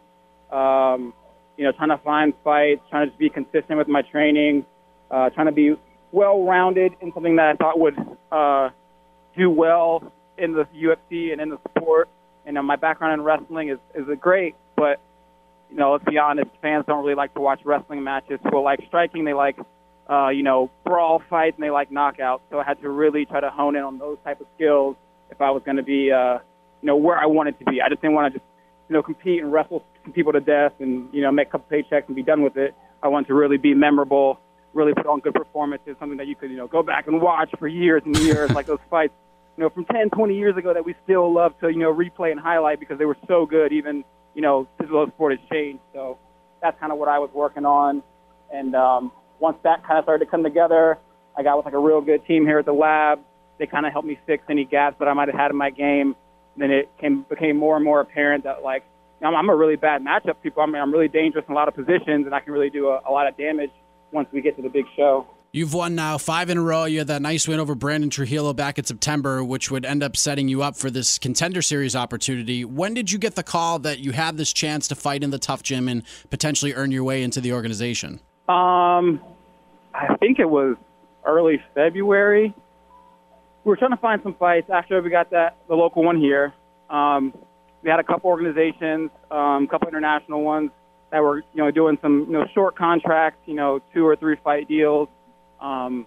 um, 0.53 1.12
you 1.57 1.64
know, 1.64 1.73
trying 1.73 1.90
to 1.90 1.99
find 1.99 2.33
fights, 2.42 2.81
trying 2.90 3.07
to 3.07 3.11
just 3.11 3.18
be 3.18 3.29
consistent 3.29 3.79
with 3.79 3.88
my 3.88 4.03
training, 4.03 4.64
uh, 5.11 5.31
trying 5.31 5.47
to 5.47 5.53
be 5.53 5.75
well-rounded 6.12 6.92
in 7.01 7.12
something 7.12 7.37
that 7.37 7.47
I 7.47 7.55
thought 7.55 7.79
would 7.79 7.97
uh, 8.31 8.70
do 9.37 9.51
well 9.51 10.12
in 10.38 10.53
the 10.53 10.66
UFC 10.75 11.33
and 11.33 11.40
in 11.40 11.49
the 11.51 11.59
sport. 11.70 12.09
And 12.47 12.59
uh, 12.59 12.62
my 12.62 12.77
background 12.77 13.14
in 13.14 13.23
wrestling 13.23 13.70
is 13.70 13.79
is 13.94 14.07
great, 14.20 14.55
but 14.77 15.01
you 15.70 15.77
know, 15.77 15.92
let's 15.92 16.05
be 16.05 16.18
honest, 16.18 16.51
fans 16.62 16.85
don't 16.87 17.03
really 17.03 17.16
like 17.16 17.35
to 17.35 17.40
watch 17.40 17.61
wrestling 17.64 18.05
matches. 18.05 18.38
People 18.44 18.62
like 18.62 18.81
striking, 18.87 19.25
they 19.25 19.33
like 19.33 19.57
uh, 20.09 20.29
you 20.29 20.42
know, 20.42 20.70
brawl 20.85 21.23
fights, 21.31 21.57
and 21.57 21.64
they 21.64 21.70
like 21.70 21.90
knockouts. 21.90 22.40
So 22.51 22.59
I 22.59 22.64
had 22.64 22.81
to 22.83 22.90
really 22.90 23.25
try 23.25 23.40
to 23.40 23.51
hone 23.51 23.75
in 23.75 23.83
on 23.83 23.99
those 23.99 24.18
type 24.25 24.40
of 24.40 24.47
skills 24.55 24.97
if 25.35 25.40
I 25.40 25.51
was 25.51 25.62
going 25.64 25.77
to 25.77 25.83
be, 25.83 26.12
uh, 26.12 26.38
you 26.81 26.87
know, 26.87 26.97
where 26.97 27.18
I 27.18 27.27
wanted 27.27 27.59
to 27.59 27.64
be. 27.64 27.83
I 27.83 27.88
just 27.88 28.01
didn't 28.01 28.14
want 28.14 28.33
to 28.33 28.38
just, 28.38 28.51
you 28.88 28.94
know, 28.94 29.03
compete 29.03 29.42
and 29.42 29.53
wrestle 29.53 29.85
people 30.12 30.33
to 30.33 30.40
death 30.40 30.73
and, 30.79 31.12
you 31.12 31.23
know, 31.23 31.33
make 31.33 31.49
a 31.49 31.51
couple 31.53 31.77
paychecks 31.77 32.07
and 32.07 32.14
be 32.14 32.23
done 32.23 32.42
with 32.42 32.57
it. 32.57 32.75
I 33.03 33.09
wanted 33.09 33.29
to 33.29 33.35
really 33.35 33.57
be 33.57 33.75
memorable, 33.75 34.38
really 34.73 34.94
put 34.94 35.07
on 35.07 35.20
good 35.20 35.35
performances, 35.35 35.97
something 35.99 36.18
that 36.18 36.27
you 36.27 36.37
could, 36.37 36.51
you 36.51 36.57
know, 36.57 36.66
go 36.66 36.83
back 36.83 37.07
and 37.07 37.20
watch 37.20 37.51
for 37.59 37.66
years 37.66 38.03
and 38.05 38.16
years, 38.18 38.51
like 38.51 38.66
those 38.66 38.79
fights, 38.90 39.14
you 39.57 39.64
know, 39.64 39.70
from 39.70 39.85
10, 39.87 40.11
20 40.11 40.37
years 40.37 40.57
ago 40.57 40.73
that 40.73 40.85
we 40.85 40.94
still 41.05 41.33
love 41.33 41.59
to, 41.61 41.68
you 41.68 41.79
know, 41.79 41.92
replay 41.92 42.31
and 42.31 42.40
highlight 42.40 42.81
because 42.81 42.99
they 42.99 43.05
were 43.05 43.18
so 43.27 43.47
good, 43.47 43.73
even, 43.73 44.05
you 44.35 44.42
know, 44.42 44.68
physical 44.79 45.07
sport 45.09 45.38
has 45.38 45.49
changed. 45.51 45.83
So 45.92 46.18
that's 46.62 46.79
kind 46.79 46.92
of 46.92 46.99
what 46.99 47.09
I 47.09 47.18
was 47.18 47.31
working 47.33 47.64
on. 47.64 48.03
And 48.53 48.75
um, 48.75 49.12
once 49.40 49.57
that 49.64 49.87
kind 49.87 49.99
of 49.99 50.05
started 50.05 50.25
to 50.25 50.31
come 50.31 50.42
together, 50.42 50.99
I 51.37 51.42
got 51.42 51.57
with 51.57 51.66
like 51.66 51.75
a 51.75 51.79
real 51.79 52.01
good 52.01 52.25
team 52.27 52.47
here 52.47 52.59
at 52.59 52.66
the 52.66 52.73
lab 52.73 53.20
they 53.58 53.66
kind 53.66 53.86
of 53.86 53.92
helped 53.92 54.08
me 54.08 54.18
fix 54.26 54.44
any 54.48 54.64
gaps 54.64 54.96
that 54.98 55.08
I 55.08 55.12
might 55.12 55.28
have 55.28 55.36
had 55.36 55.50
in 55.50 55.56
my 55.56 55.70
game. 55.70 56.16
Then 56.56 56.70
it 56.70 56.90
came 57.00 57.24
became 57.28 57.56
more 57.56 57.76
and 57.76 57.84
more 57.84 58.00
apparent 58.00 58.44
that 58.44 58.62
like 58.62 58.84
I'm, 59.22 59.34
I'm 59.34 59.48
a 59.48 59.56
really 59.56 59.76
bad 59.76 60.02
matchup. 60.02 60.42
People, 60.42 60.62
I 60.62 60.66
mean, 60.66 60.76
I'm 60.76 60.92
really 60.92 61.08
dangerous 61.08 61.44
in 61.48 61.52
a 61.52 61.56
lot 61.56 61.68
of 61.68 61.74
positions, 61.74 62.26
and 62.26 62.34
I 62.34 62.40
can 62.40 62.52
really 62.52 62.70
do 62.70 62.88
a, 62.88 63.00
a 63.08 63.10
lot 63.10 63.26
of 63.26 63.36
damage 63.36 63.70
once 64.12 64.28
we 64.32 64.40
get 64.40 64.56
to 64.56 64.62
the 64.62 64.68
big 64.68 64.84
show. 64.96 65.26
You've 65.52 65.72
won 65.72 65.94
now 65.94 66.18
five 66.18 66.50
in 66.50 66.58
a 66.58 66.62
row. 66.62 66.84
You 66.84 66.98
had 66.98 67.06
that 67.06 67.22
nice 67.22 67.46
win 67.46 67.60
over 67.60 67.76
Brandon 67.76 68.10
Trujillo 68.10 68.52
back 68.52 68.76
in 68.76 68.84
September, 68.84 69.44
which 69.44 69.70
would 69.70 69.84
end 69.84 70.02
up 70.02 70.16
setting 70.16 70.48
you 70.48 70.64
up 70.64 70.74
for 70.74 70.90
this 70.90 71.16
contender 71.16 71.62
series 71.62 71.94
opportunity. 71.94 72.64
When 72.64 72.92
did 72.92 73.12
you 73.12 73.20
get 73.20 73.36
the 73.36 73.44
call 73.44 73.78
that 73.80 74.00
you 74.00 74.10
had 74.10 74.36
this 74.36 74.52
chance 74.52 74.88
to 74.88 74.96
fight 74.96 75.22
in 75.22 75.30
the 75.30 75.38
TUF 75.38 75.62
gym 75.62 75.88
and 75.88 76.02
potentially 76.28 76.74
earn 76.74 76.90
your 76.90 77.04
way 77.04 77.22
into 77.22 77.40
the 77.40 77.52
organization? 77.52 78.18
Um, 78.48 79.20
I 79.94 80.16
think 80.18 80.40
it 80.40 80.50
was 80.50 80.76
early 81.24 81.62
February. 81.72 82.52
We 83.64 83.70
were 83.70 83.77
trying 83.77 83.92
to 83.92 83.96
find 83.96 84.22
some 84.22 84.35
fights 84.35 84.68
after 84.70 85.00
we 85.00 85.09
got 85.09 85.31
that 85.31 85.57
the 85.68 85.74
local 85.74 86.05
one 86.05 86.18
here. 86.18 86.53
Um, 86.90 87.33
we 87.83 87.88
had 87.90 87.98
a 87.98 88.05
couple 88.05 88.29
organizations, 88.29 89.11
um, 89.31 89.64
a 89.64 89.66
couple 89.70 89.88
international 89.88 90.42
ones 90.42 90.70
that 91.11 91.22
were 91.22 91.38
you 91.38 91.62
know 91.62 91.70
doing 91.70 91.98
some 92.03 92.27
you 92.29 92.33
know 92.33 92.46
short 92.55 92.77
contracts, 92.77 93.40
you 93.46 93.55
know 93.55 93.81
two 93.94 94.07
or 94.07 94.16
three 94.16 94.37
fight 94.44 94.68
deals. 94.68 95.09
Um, 95.61 96.07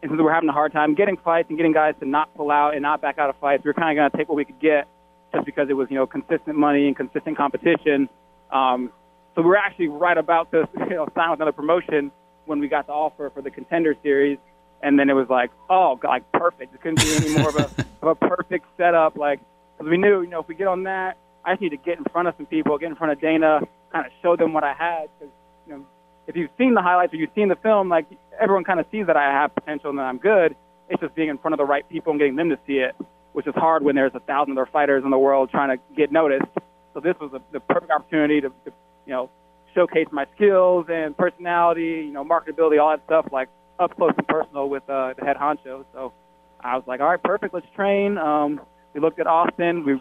and 0.00 0.10
since 0.10 0.18
we 0.18 0.24
were 0.24 0.32
having 0.32 0.48
a 0.48 0.52
hard 0.52 0.72
time 0.72 0.94
getting 0.94 1.16
fights 1.18 1.48
and 1.50 1.58
getting 1.58 1.72
guys 1.72 1.94
to 2.00 2.08
not 2.08 2.34
pull 2.34 2.50
out 2.50 2.72
and 2.74 2.82
not 2.82 3.02
back 3.02 3.18
out 3.18 3.28
of 3.28 3.36
fights, 3.36 3.64
we 3.64 3.68
were 3.68 3.74
kind 3.74 3.98
of 3.98 4.00
going 4.00 4.10
to 4.10 4.16
take 4.16 4.28
what 4.28 4.36
we 4.36 4.44
could 4.44 4.60
get 4.60 4.86
just 5.34 5.44
because 5.44 5.68
it 5.68 5.74
was 5.74 5.88
you 5.90 5.96
know 5.96 6.06
consistent 6.06 6.56
money 6.56 6.86
and 6.86 6.96
consistent 6.96 7.36
competition. 7.36 8.08
Um, 8.50 8.92
so 9.34 9.42
we 9.42 9.48
were 9.48 9.58
actually 9.58 9.88
right 9.88 10.16
about 10.16 10.50
to 10.52 10.68
you 10.88 10.96
know 10.96 11.06
sign 11.14 11.30
with 11.30 11.38
another 11.40 11.52
promotion 11.52 12.10
when 12.46 12.60
we 12.60 12.68
got 12.68 12.86
the 12.86 12.92
offer 12.92 13.30
for 13.34 13.42
the 13.42 13.50
contender 13.50 13.94
series, 14.02 14.38
and 14.84 14.98
then 14.98 15.08
it 15.08 15.14
was 15.14 15.28
like, 15.30 15.50
oh, 15.70 15.98
like 16.04 16.30
perfect. 16.32 16.74
It 16.74 16.82
couldn't 16.82 17.00
be 17.00 17.16
any 17.16 17.38
more 17.38 17.48
of 17.48 17.56
a 17.56 17.64
of 18.02 18.08
a 18.08 18.14
perfect 18.14 18.66
setup. 18.76 19.16
Like 19.16 19.40
because 19.76 19.90
we 19.90 19.96
knew, 19.96 20.20
you 20.20 20.28
know, 20.28 20.40
if 20.40 20.46
we 20.46 20.54
get 20.54 20.68
on 20.68 20.84
that, 20.84 21.16
I 21.44 21.54
just 21.54 21.62
need 21.62 21.70
to 21.70 21.78
get 21.78 21.98
in 21.98 22.04
front 22.04 22.28
of 22.28 22.34
some 22.36 22.46
people, 22.46 22.76
get 22.78 22.90
in 22.90 22.96
front 22.96 23.12
of 23.12 23.20
Dana, 23.20 23.60
kind 23.90 24.06
of 24.06 24.12
show 24.22 24.36
them 24.36 24.52
what 24.52 24.62
I 24.62 24.74
had. 24.74 25.08
Because 25.18 25.34
you 25.66 25.72
know, 25.72 25.86
if 26.26 26.36
you've 26.36 26.50
seen 26.58 26.74
the 26.74 26.82
highlights 26.82 27.14
or 27.14 27.16
you've 27.16 27.34
seen 27.34 27.48
the 27.48 27.56
film, 27.56 27.88
like 27.88 28.06
everyone 28.38 28.64
kind 28.64 28.78
of 28.78 28.86
sees 28.92 29.06
that 29.06 29.16
I 29.16 29.24
have 29.24 29.54
potential 29.54 29.88
and 29.90 29.98
that 29.98 30.04
I'm 30.04 30.18
good. 30.18 30.54
It's 30.90 31.00
just 31.00 31.14
being 31.14 31.30
in 31.30 31.38
front 31.38 31.54
of 31.54 31.58
the 31.58 31.64
right 31.64 31.88
people 31.88 32.12
and 32.12 32.20
getting 32.20 32.36
them 32.36 32.50
to 32.50 32.58
see 32.66 32.74
it, 32.74 32.94
which 33.32 33.46
is 33.46 33.54
hard 33.54 33.82
when 33.82 33.94
there's 33.94 34.14
a 34.14 34.20
thousand 34.20 34.52
other 34.52 34.68
fighters 34.70 35.02
in 35.02 35.10
the 35.10 35.18
world 35.18 35.48
trying 35.50 35.76
to 35.76 35.82
get 35.96 36.12
noticed. 36.12 36.44
So 36.92 37.00
this 37.00 37.16
was 37.18 37.32
a, 37.32 37.40
the 37.52 37.60
perfect 37.60 37.90
opportunity 37.90 38.42
to, 38.42 38.50
to, 38.50 38.72
you 39.06 39.12
know, 39.14 39.30
showcase 39.74 40.08
my 40.12 40.26
skills 40.36 40.86
and 40.90 41.16
personality, 41.16 42.04
you 42.06 42.12
know, 42.12 42.22
marketability, 42.22 42.80
all 42.80 42.90
that 42.90 43.02
stuff, 43.06 43.26
like 43.32 43.48
up 43.78 43.96
close 43.96 44.12
and 44.16 44.26
personal 44.26 44.68
with 44.68 44.82
uh, 44.88 45.14
the 45.18 45.24
head 45.24 45.36
honcho. 45.36 45.84
So 45.92 46.12
I 46.60 46.76
was 46.76 46.84
like, 46.86 47.00
all 47.00 47.08
right, 47.08 47.22
perfect, 47.22 47.54
let's 47.54 47.66
train. 47.74 48.18
Um, 48.18 48.60
we 48.94 49.00
looked 49.00 49.18
at 49.18 49.26
Austin. 49.26 49.84
We 49.84 50.00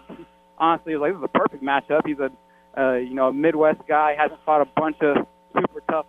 honestly 0.58 0.96
was 0.96 1.02
like, 1.02 1.14
this 1.14 1.20
is 1.20 1.24
a 1.24 1.38
perfect 1.38 1.64
matchup. 1.64 2.06
He's 2.06 2.20
a, 2.20 2.32
uh, 2.80 2.96
you 2.96 3.14
know, 3.14 3.30
a 3.30 3.34
Midwest 3.34 3.82
guy, 3.88 4.16
hasn't 4.18 4.40
fought 4.46 4.62
a 4.62 4.66
bunch 4.80 4.98
of 5.02 5.28
super 5.54 5.82
tough 5.90 6.06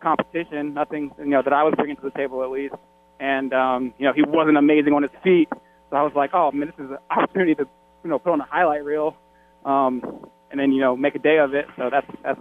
competition, 0.00 0.74
nothing, 0.74 1.10
you 1.18 1.26
know, 1.26 1.42
that 1.42 1.52
I 1.52 1.62
was 1.62 1.74
bringing 1.76 1.96
to 1.96 2.02
the 2.02 2.10
table 2.10 2.42
at 2.42 2.50
least. 2.50 2.74
And, 3.18 3.52
um, 3.52 3.92
you 3.98 4.06
know, 4.06 4.12
he 4.14 4.22
wasn't 4.22 4.56
amazing 4.56 4.92
on 4.94 5.02
his 5.02 5.12
feet. 5.22 5.48
So 5.90 5.96
I 5.96 6.02
was 6.02 6.12
like, 6.14 6.30
oh, 6.32 6.50
man, 6.52 6.68
this 6.68 6.84
is 6.84 6.90
an 6.90 6.98
opportunity 7.10 7.54
to, 7.56 7.68
you 8.04 8.10
know, 8.10 8.18
put 8.18 8.32
on 8.32 8.40
a 8.40 8.46
highlight 8.48 8.84
reel. 8.84 9.16
Um, 9.64 10.26
and 10.50 10.58
then, 10.58 10.72
you 10.72 10.80
know, 10.80 10.96
make 10.96 11.14
a 11.14 11.18
day 11.18 11.38
of 11.38 11.54
it. 11.54 11.66
So 11.76 11.90
that's, 11.90 12.06
that's, 12.22 12.40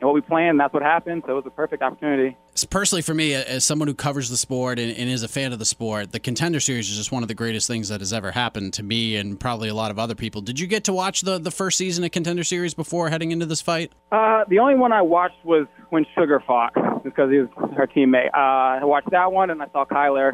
what 0.00 0.12
we 0.12 0.20
planned, 0.20 0.60
that's 0.60 0.74
what 0.74 0.82
happened. 0.82 1.22
So 1.24 1.32
it 1.32 1.36
was 1.36 1.46
a 1.46 1.50
perfect 1.50 1.82
opportunity. 1.82 2.36
Personally, 2.70 3.02
for 3.02 3.14
me, 3.14 3.34
as 3.34 3.64
someone 3.64 3.88
who 3.88 3.94
covers 3.94 4.28
the 4.28 4.36
sport 4.36 4.78
and, 4.78 4.96
and, 4.96 5.10
is 5.10 5.22
a 5.22 5.28
fan 5.28 5.52
of 5.52 5.58
the 5.58 5.64
sport, 5.64 6.12
the 6.12 6.20
Contender 6.20 6.60
Series 6.60 6.90
is 6.90 6.96
just 6.96 7.12
one 7.12 7.22
of 7.22 7.28
the 7.28 7.34
greatest 7.34 7.66
things 7.66 7.88
that 7.88 8.00
has 8.00 8.12
ever 8.12 8.30
happened 8.30 8.72
to 8.74 8.82
me 8.82 9.16
and 9.16 9.38
probably 9.38 9.68
a 9.68 9.74
lot 9.74 9.90
of 9.90 9.98
other 9.98 10.14
people. 10.14 10.40
Did 10.40 10.58
you 10.58 10.66
get 10.66 10.84
to 10.84 10.92
watch 10.92 11.22
the, 11.22 11.38
the 11.38 11.50
first 11.50 11.78
season 11.78 12.04
of 12.04 12.10
Contender 12.10 12.44
Series 12.44 12.74
before 12.74 13.10
heading 13.10 13.30
into 13.30 13.46
this 13.46 13.60
fight? 13.60 13.92
Uh, 14.12 14.44
the 14.48 14.58
only 14.58 14.74
one 14.74 14.92
I 14.92 15.02
watched 15.02 15.44
was 15.44 15.66
when 15.90 16.06
Sugar 16.14 16.42
fought 16.46 16.74
because 17.04 17.30
he 17.30 17.38
was 17.38 17.48
her 17.76 17.86
teammate. 17.86 18.28
Uh, 18.34 18.80
I 18.80 18.84
watched 18.84 19.10
that 19.10 19.32
one 19.32 19.50
and 19.50 19.62
I 19.62 19.66
saw 19.72 19.84
Kyler 19.84 20.32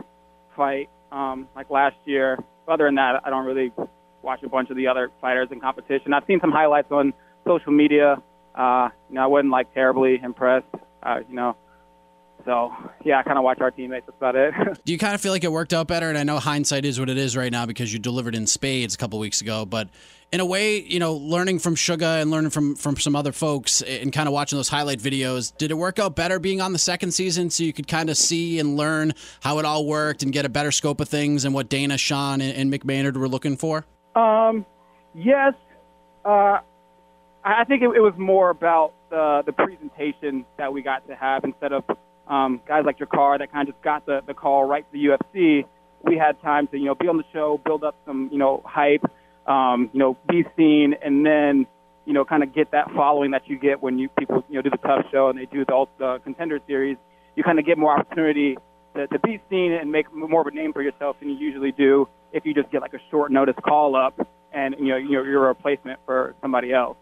fight 0.57 0.89
um, 1.13 1.49
like 1.55 1.71
last 1.71 1.97
year. 2.05 2.39
Other 2.69 2.85
than 2.85 2.97
that, 2.97 3.23
I 3.25 3.31
don't 3.31 3.47
really 3.47 3.73
watch 4.23 4.43
a 4.43 4.49
bunch 4.49 4.71
of 4.71 4.77
the 4.77 4.87
other 4.87 5.11
fighters 5.21 5.49
in 5.51 5.61
competition. 5.61 6.13
I've 6.13 6.25
seen 6.27 6.41
some 6.41 6.53
highlights 6.53 6.93
on 6.93 7.13
social 7.45 7.73
media 7.73 8.23
uh, 8.55 8.89
you 9.09 9.15
know, 9.15 9.23
I 9.23 9.27
wasn't 9.27 9.51
like 9.51 9.73
terribly 9.75 10.21
impressed. 10.23 10.67
Uh, 11.03 11.21
you 11.29 11.35
know, 11.35 11.57
so 12.45 12.73
yeah, 13.05 13.19
I 13.19 13.23
kind 13.23 13.39
of 13.39 13.45
watch 13.45 13.61
our 13.61 13.71
teammates. 13.71 14.07
That's 14.07 14.17
about 14.17 14.37
it. 14.37 14.55
Do 14.85 14.93
you 14.93 14.99
kind 14.99 15.15
of 15.15 15.21
feel 15.21 15.33
like 15.33 15.45
it 15.45 15.53
worked 15.53 15.73
out 15.73 15.89
better? 15.89 16.09
And 16.09 16.19
I 16.19 16.25
know 16.25 16.39
hindsight 16.39 16.85
is 16.85 16.99
what 16.99 17.09
it 17.09 17.19
is 17.19 17.37
right 17.37 17.53
now 17.53 17.67
because 17.67 17.93
you 17.93 17.99
delivered 17.99 18.35
in 18.35 18.47
spades 18.47 18.95
a 18.95 18.99
couple 18.99 19.19
weeks 19.19 19.41
ago. 19.41 19.65
But 19.65 19.89
in 20.33 20.41
a 20.41 20.47
way, 20.47 20.81
you 20.81 20.99
know, 20.99 21.15
learning 21.15 21.59
from 21.59 21.75
Sugar 21.75 22.05
and 22.05 22.31
learning 22.31 22.51
from 22.51 22.77
from 22.77 22.97
some 22.97 23.17
other 23.17 23.33
folks 23.33 23.83
and 23.83 24.13
kind 24.13 24.29
of 24.29 24.33
watching 24.33 24.59
those 24.59 24.69
highlight 24.69 25.01
videos, 25.01 25.57
did 25.57 25.71
it 25.71 25.75
work 25.75 25.99
out 25.99 26.15
better 26.15 26.39
being 26.39 26.61
on 26.61 26.73
the 26.73 26.79
second 26.79 27.13
season 27.13 27.51
so 27.51 27.65
you 27.65 27.73
could 27.73 27.89
kind 27.89 28.11
of 28.11 28.17
see 28.17 28.59
and 28.59 28.77
learn 28.77 29.13
how 29.41 29.59
it 29.59 29.65
all 29.65 29.87
worked 29.87 30.23
and 30.23 30.33
get 30.33 30.45
a 30.45 30.49
better 30.49 30.73
scope 30.73 31.01
of 31.01 31.09
things 31.09 31.45
and 31.45 31.55
what 31.55 31.69
Dana, 31.69 31.99
Sean, 31.99 32.41
and, 32.41 32.57
and 32.57 32.73
Mick 32.73 32.85
Maynard 32.85 33.17
were 33.17 33.29
looking 33.29 33.57
for? 33.57 33.85
Um, 34.15 34.65
yes. 35.15 35.55
Uh, 36.25 36.59
I 37.45 37.65
think 37.65 37.83
it, 37.83 37.89
it 37.97 38.01
was 38.01 38.15
more 38.19 38.51
about 38.51 38.93
the 39.11 39.43
the 39.45 39.53
presentation 39.53 40.45
that 40.59 40.73
we 40.73 40.83
got 40.83 41.07
to 41.09 41.17
have 41.17 41.45
instead 41.45 41.73
of 41.73 41.85
um, 42.31 42.61
guys 42.67 42.85
like 42.87 42.99
Drakkar 42.99 43.41
that 43.41 43.53
kind 43.53 43.69
of 43.69 43.75
just 43.75 43.85
got 43.85 44.07
the 44.07 44.23
the 44.27 44.35
call 44.35 44.65
right 44.65 44.85
to 44.85 44.93
the 44.93 45.05
UFC. 45.05 45.67
We 46.03 46.17
had 46.17 46.41
time 46.41 46.69
to 46.69 46.79
you 46.79 46.87
know 46.87 46.95
be 46.95 47.09
on 47.09 47.17
the 47.17 47.25
show, 47.33 47.61
build 47.63 47.85
up 47.85 47.97
some 48.07 48.31
you 48.33 48.39
know 48.39 48.63
hype, 48.65 49.05
um, 49.47 49.91
you 49.93 49.99
know 49.99 50.17
be 50.29 50.45
seen, 50.57 50.95
and 51.03 51.27
then 51.27 51.67
you 52.07 52.13
know 52.13 52.25
kind 52.25 52.43
of 52.43 52.55
get 52.55 52.71
that 52.71 52.91
following 52.93 53.33
that 53.33 53.49
you 53.49 53.59
get 53.59 53.83
when 53.83 53.99
you 53.99 54.09
people 54.19 54.45
you 54.49 54.55
know 54.55 54.63
do 54.63 54.71
the 54.71 54.79
TUF 54.79 55.07
show 55.11 55.29
and 55.29 55.39
they 55.39 55.47
do 55.47 55.65
the, 55.65 55.87
the 55.99 56.19
contender 56.23 56.61
series. 56.67 56.97
You 57.35 57.43
kind 57.43 57.59
of 57.59 57.67
get 57.67 57.79
more 57.79 57.99
opportunity 57.99 58.57
to, 58.95 59.07
to 59.09 59.19
be 59.21 59.41
seen 59.51 59.73
and 59.73 59.91
make 59.91 60.13
more 60.13 60.41
of 60.41 60.47
a 60.47 60.51
name 60.53 60.73
for 60.73 60.83
yourself 60.83 61.17
than 61.21 61.31
you 61.31 61.37
usually 61.37 61.73
do 61.73 62.09
if 62.33 62.47
you 62.47 62.55
just 62.55 62.71
get 62.71 62.81
like 62.81 62.95
a 62.95 63.01
short 63.11 63.33
notice 63.33 63.57
call 63.65 63.97
up 63.97 64.19
and 64.53 64.77
you 64.79 64.87
know 64.87 64.97
you're, 64.97 65.29
you're 65.29 65.45
a 65.45 65.49
replacement 65.49 65.99
for 66.07 66.35
somebody 66.41 66.73
else. 66.73 66.97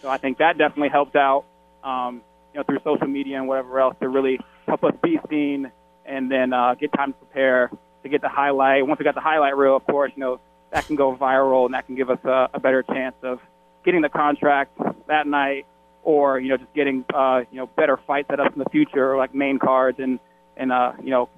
So 0.00 0.08
I 0.08 0.16
think 0.16 0.38
that 0.38 0.56
definitely 0.58 0.90
helped 0.90 1.16
out, 1.16 1.44
um, 1.82 2.22
you 2.52 2.60
know, 2.60 2.64
through 2.64 2.78
social 2.84 3.06
media 3.06 3.38
and 3.38 3.48
whatever 3.48 3.78
else 3.80 3.96
to 4.00 4.08
really 4.08 4.38
help 4.66 4.84
us 4.84 4.94
be 5.02 5.18
seen 5.28 5.70
and 6.04 6.30
then 6.30 6.52
uh, 6.52 6.74
get 6.74 6.92
time 6.92 7.12
to 7.12 7.18
prepare 7.18 7.70
to 8.02 8.08
get 8.08 8.20
the 8.20 8.28
highlight. 8.28 8.86
Once 8.86 8.98
we 8.98 9.04
got 9.04 9.14
the 9.14 9.20
highlight 9.20 9.56
reel, 9.56 9.76
of 9.76 9.86
course, 9.86 10.12
you 10.14 10.20
know, 10.20 10.40
that 10.72 10.86
can 10.86 10.96
go 10.96 11.16
viral 11.16 11.64
and 11.64 11.74
that 11.74 11.86
can 11.86 11.94
give 11.94 12.10
us 12.10 12.18
a, 12.24 12.48
a 12.54 12.60
better 12.60 12.82
chance 12.82 13.14
of 13.22 13.38
getting 13.84 14.02
the 14.02 14.08
contract 14.08 14.78
that 15.08 15.26
night 15.26 15.66
or, 16.02 16.38
you 16.38 16.50
know, 16.50 16.56
just 16.56 16.72
getting, 16.74 17.04
uh, 17.14 17.40
you 17.50 17.58
know, 17.58 17.66
better 17.66 17.98
fights 18.06 18.28
set 18.28 18.40
up 18.40 18.52
in 18.52 18.58
the 18.58 18.68
future, 18.70 19.12
or 19.12 19.16
like 19.16 19.34
main 19.34 19.58
cards 19.58 19.98
and, 19.98 20.18
and 20.56 20.70
uh, 20.70 20.92
you 21.02 21.10
know, 21.10 21.28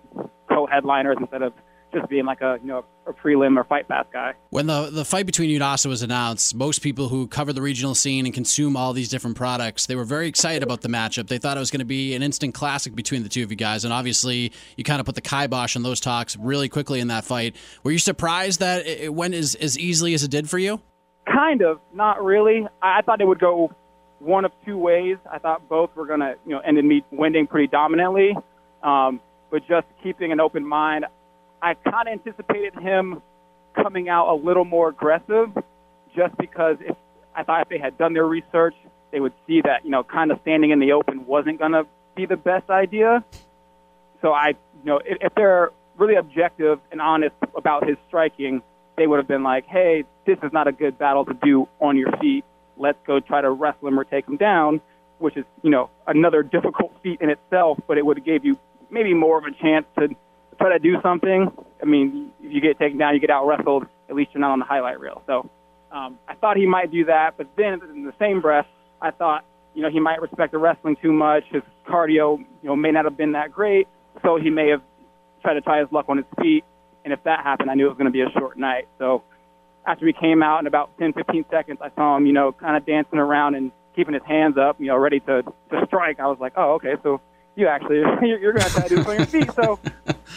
co-headliners 0.48 1.16
instead 1.20 1.42
of 1.42 1.52
just 1.92 2.08
being 2.08 2.24
like 2.24 2.40
a 2.40 2.58
you 2.62 2.68
know 2.68 2.84
a 3.06 3.12
prelim 3.12 3.56
or 3.56 3.64
fight 3.64 3.88
pass 3.88 4.06
guy. 4.12 4.34
When 4.50 4.66
the 4.66 4.90
the 4.90 5.04
fight 5.04 5.26
between 5.26 5.50
you 5.50 5.56
and 5.56 5.62
Asa 5.62 5.88
was 5.88 6.02
announced, 6.02 6.54
most 6.54 6.80
people 6.80 7.08
who 7.08 7.26
cover 7.26 7.52
the 7.52 7.62
regional 7.62 7.94
scene 7.94 8.26
and 8.26 8.34
consume 8.34 8.76
all 8.76 8.92
these 8.92 9.08
different 9.08 9.36
products, 9.36 9.86
they 9.86 9.94
were 9.94 10.04
very 10.04 10.28
excited 10.28 10.62
about 10.62 10.82
the 10.82 10.88
matchup. 10.88 11.28
They 11.28 11.38
thought 11.38 11.56
it 11.56 11.60
was 11.60 11.70
going 11.70 11.80
to 11.80 11.84
be 11.84 12.14
an 12.14 12.22
instant 12.22 12.54
classic 12.54 12.94
between 12.94 13.22
the 13.22 13.28
two 13.28 13.42
of 13.42 13.50
you 13.50 13.56
guys, 13.56 13.84
and 13.84 13.92
obviously 13.92 14.52
you 14.76 14.84
kind 14.84 15.00
of 15.00 15.06
put 15.06 15.14
the 15.14 15.20
kibosh 15.20 15.76
on 15.76 15.82
those 15.82 16.00
talks 16.00 16.36
really 16.36 16.68
quickly 16.68 17.00
in 17.00 17.08
that 17.08 17.24
fight. 17.24 17.56
Were 17.82 17.90
you 17.90 17.98
surprised 17.98 18.60
that 18.60 18.86
it 18.86 19.14
went 19.14 19.34
as 19.34 19.54
as 19.56 19.78
easily 19.78 20.14
as 20.14 20.22
it 20.22 20.30
did 20.30 20.48
for 20.48 20.58
you? 20.58 20.80
Kind 21.26 21.62
of, 21.62 21.80
not 21.92 22.24
really. 22.24 22.66
I 22.82 23.02
thought 23.02 23.20
it 23.20 23.26
would 23.26 23.40
go 23.40 23.72
one 24.18 24.44
of 24.44 24.52
two 24.64 24.78
ways. 24.78 25.16
I 25.30 25.38
thought 25.38 25.68
both 25.68 25.94
were 25.94 26.06
going 26.06 26.20
to 26.20 26.34
you 26.44 26.52
know 26.52 26.60
end 26.60 26.78
in 26.78 26.86
me 26.88 27.04
winning 27.10 27.46
pretty 27.46 27.68
dominantly. 27.68 28.36
Um, 28.82 29.20
but 29.50 29.66
just 29.68 29.86
keeping 30.02 30.32
an 30.32 30.40
open 30.40 30.66
mind, 30.66 31.06
I 31.62 31.74
kind 31.74 32.08
of 32.08 32.12
anticipated 32.12 32.74
him 32.74 33.22
coming 33.74 34.08
out 34.08 34.32
a 34.32 34.34
little 34.34 34.64
more 34.64 34.88
aggressive, 34.88 35.50
just 36.14 36.36
because 36.38 36.76
if 36.80 36.96
I 37.34 37.42
thought 37.42 37.62
if 37.62 37.68
they 37.68 37.78
had 37.78 37.98
done 37.98 38.12
their 38.12 38.26
research, 38.26 38.74
they 39.12 39.20
would 39.20 39.34
see 39.46 39.60
that 39.62 39.84
you 39.84 39.90
know 39.90 40.02
kind 40.02 40.30
of 40.30 40.40
standing 40.42 40.70
in 40.70 40.78
the 40.78 40.92
open 40.92 41.26
wasn't 41.26 41.58
going 41.58 41.72
to 41.72 41.86
be 42.14 42.26
the 42.26 42.36
best 42.36 42.70
idea. 42.70 43.24
So 44.22 44.32
I, 44.32 44.48
you 44.48 44.84
know, 44.84 45.00
if, 45.04 45.18
if 45.20 45.34
they're 45.34 45.70
really 45.98 46.16
objective 46.16 46.80
and 46.90 47.00
honest 47.00 47.36
about 47.54 47.86
his 47.86 47.96
striking, 48.08 48.62
they 48.96 49.06
would 49.06 49.18
have 49.18 49.28
been 49.28 49.42
like, 49.42 49.66
hey, 49.66 50.04
this 50.26 50.38
is 50.42 50.52
not 50.52 50.66
a 50.66 50.72
good 50.72 50.98
battle 50.98 51.24
to 51.26 51.34
do 51.34 51.68
on 51.80 51.96
your 51.96 52.10
feet. 52.18 52.44
Let's 52.76 52.98
go 53.06 53.20
try 53.20 53.40
to 53.42 53.50
wrestle 53.50 53.88
him 53.88 54.00
or 54.00 54.04
take 54.04 54.26
him 54.26 54.36
down, 54.36 54.80
which 55.18 55.36
is, 55.36 55.44
you 55.62 55.70
know, 55.70 55.90
another 56.06 56.42
difficult 56.42 56.92
feat 57.02 57.20
in 57.20 57.30
itself, 57.30 57.78
but 57.86 57.98
it 57.98 58.04
would 58.04 58.18
have 58.18 58.26
gave 58.26 58.44
you 58.44 58.58
maybe 58.90 59.14
more 59.14 59.38
of 59.38 59.44
a 59.44 59.52
chance 59.52 59.86
to 59.98 60.08
try 60.66 60.76
to 60.76 60.82
do 60.82 60.96
something. 61.02 61.50
I 61.82 61.84
mean, 61.84 62.30
if 62.42 62.52
you 62.52 62.60
get 62.60 62.78
taken 62.78 62.98
down, 62.98 63.14
you 63.14 63.20
get 63.20 63.30
out 63.30 63.46
wrestled. 63.46 63.86
At 64.08 64.16
least 64.16 64.30
you're 64.34 64.40
not 64.40 64.52
on 64.52 64.58
the 64.58 64.64
highlight 64.64 65.00
reel. 65.00 65.22
So 65.26 65.48
um, 65.92 66.18
I 66.28 66.34
thought 66.34 66.56
he 66.56 66.66
might 66.66 66.90
do 66.90 67.04
that, 67.06 67.34
but 67.36 67.48
then 67.56 67.80
in 67.94 68.04
the 68.04 68.14
same 68.18 68.40
breath, 68.40 68.66
I 69.00 69.10
thought 69.10 69.44
you 69.74 69.82
know 69.82 69.90
he 69.90 70.00
might 70.00 70.20
respect 70.20 70.52
the 70.52 70.58
wrestling 70.58 70.96
too 71.02 71.12
much. 71.12 71.44
His 71.50 71.62
cardio, 71.88 72.38
you 72.38 72.46
know, 72.68 72.76
may 72.76 72.90
not 72.90 73.04
have 73.04 73.16
been 73.16 73.32
that 73.32 73.52
great, 73.52 73.88
so 74.22 74.36
he 74.36 74.50
may 74.50 74.68
have 74.70 74.82
tried 75.42 75.54
to 75.54 75.60
try 75.60 75.80
his 75.80 75.88
luck 75.92 76.06
on 76.08 76.18
his 76.18 76.26
feet. 76.40 76.64
And 77.04 77.12
if 77.12 77.22
that 77.24 77.44
happened, 77.44 77.70
I 77.70 77.74
knew 77.74 77.86
it 77.86 77.90
was 77.90 77.98
going 77.98 78.06
to 78.06 78.12
be 78.12 78.22
a 78.22 78.30
short 78.38 78.58
night. 78.58 78.88
So 78.98 79.22
after 79.86 80.04
we 80.04 80.12
came 80.12 80.42
out 80.42 80.58
in 80.58 80.66
about 80.66 80.90
10, 80.98 81.12
15 81.12 81.44
seconds, 81.50 81.78
I 81.80 81.90
saw 81.94 82.16
him, 82.16 82.26
you 82.26 82.32
know, 82.32 82.50
kind 82.50 82.76
of 82.76 82.84
dancing 82.84 83.20
around 83.20 83.54
and 83.54 83.70
keeping 83.94 84.14
his 84.14 84.24
hands 84.24 84.56
up, 84.58 84.80
you 84.80 84.86
know, 84.86 84.96
ready 84.96 85.20
to 85.20 85.42
to 85.42 85.86
strike. 85.86 86.18
I 86.20 86.26
was 86.26 86.38
like, 86.40 86.54
oh, 86.56 86.74
okay, 86.74 86.94
so 87.02 87.20
you 87.56 87.66
actually 87.66 87.96
you're, 88.22 88.38
you're 88.38 88.52
going 88.52 88.64
to 88.64 88.70
try 88.70 88.82
to 88.82 88.88
do 88.88 88.96
this 88.96 89.06
on 89.06 89.16
your 89.16 89.26
feet. 89.26 89.52
So, 89.52 89.78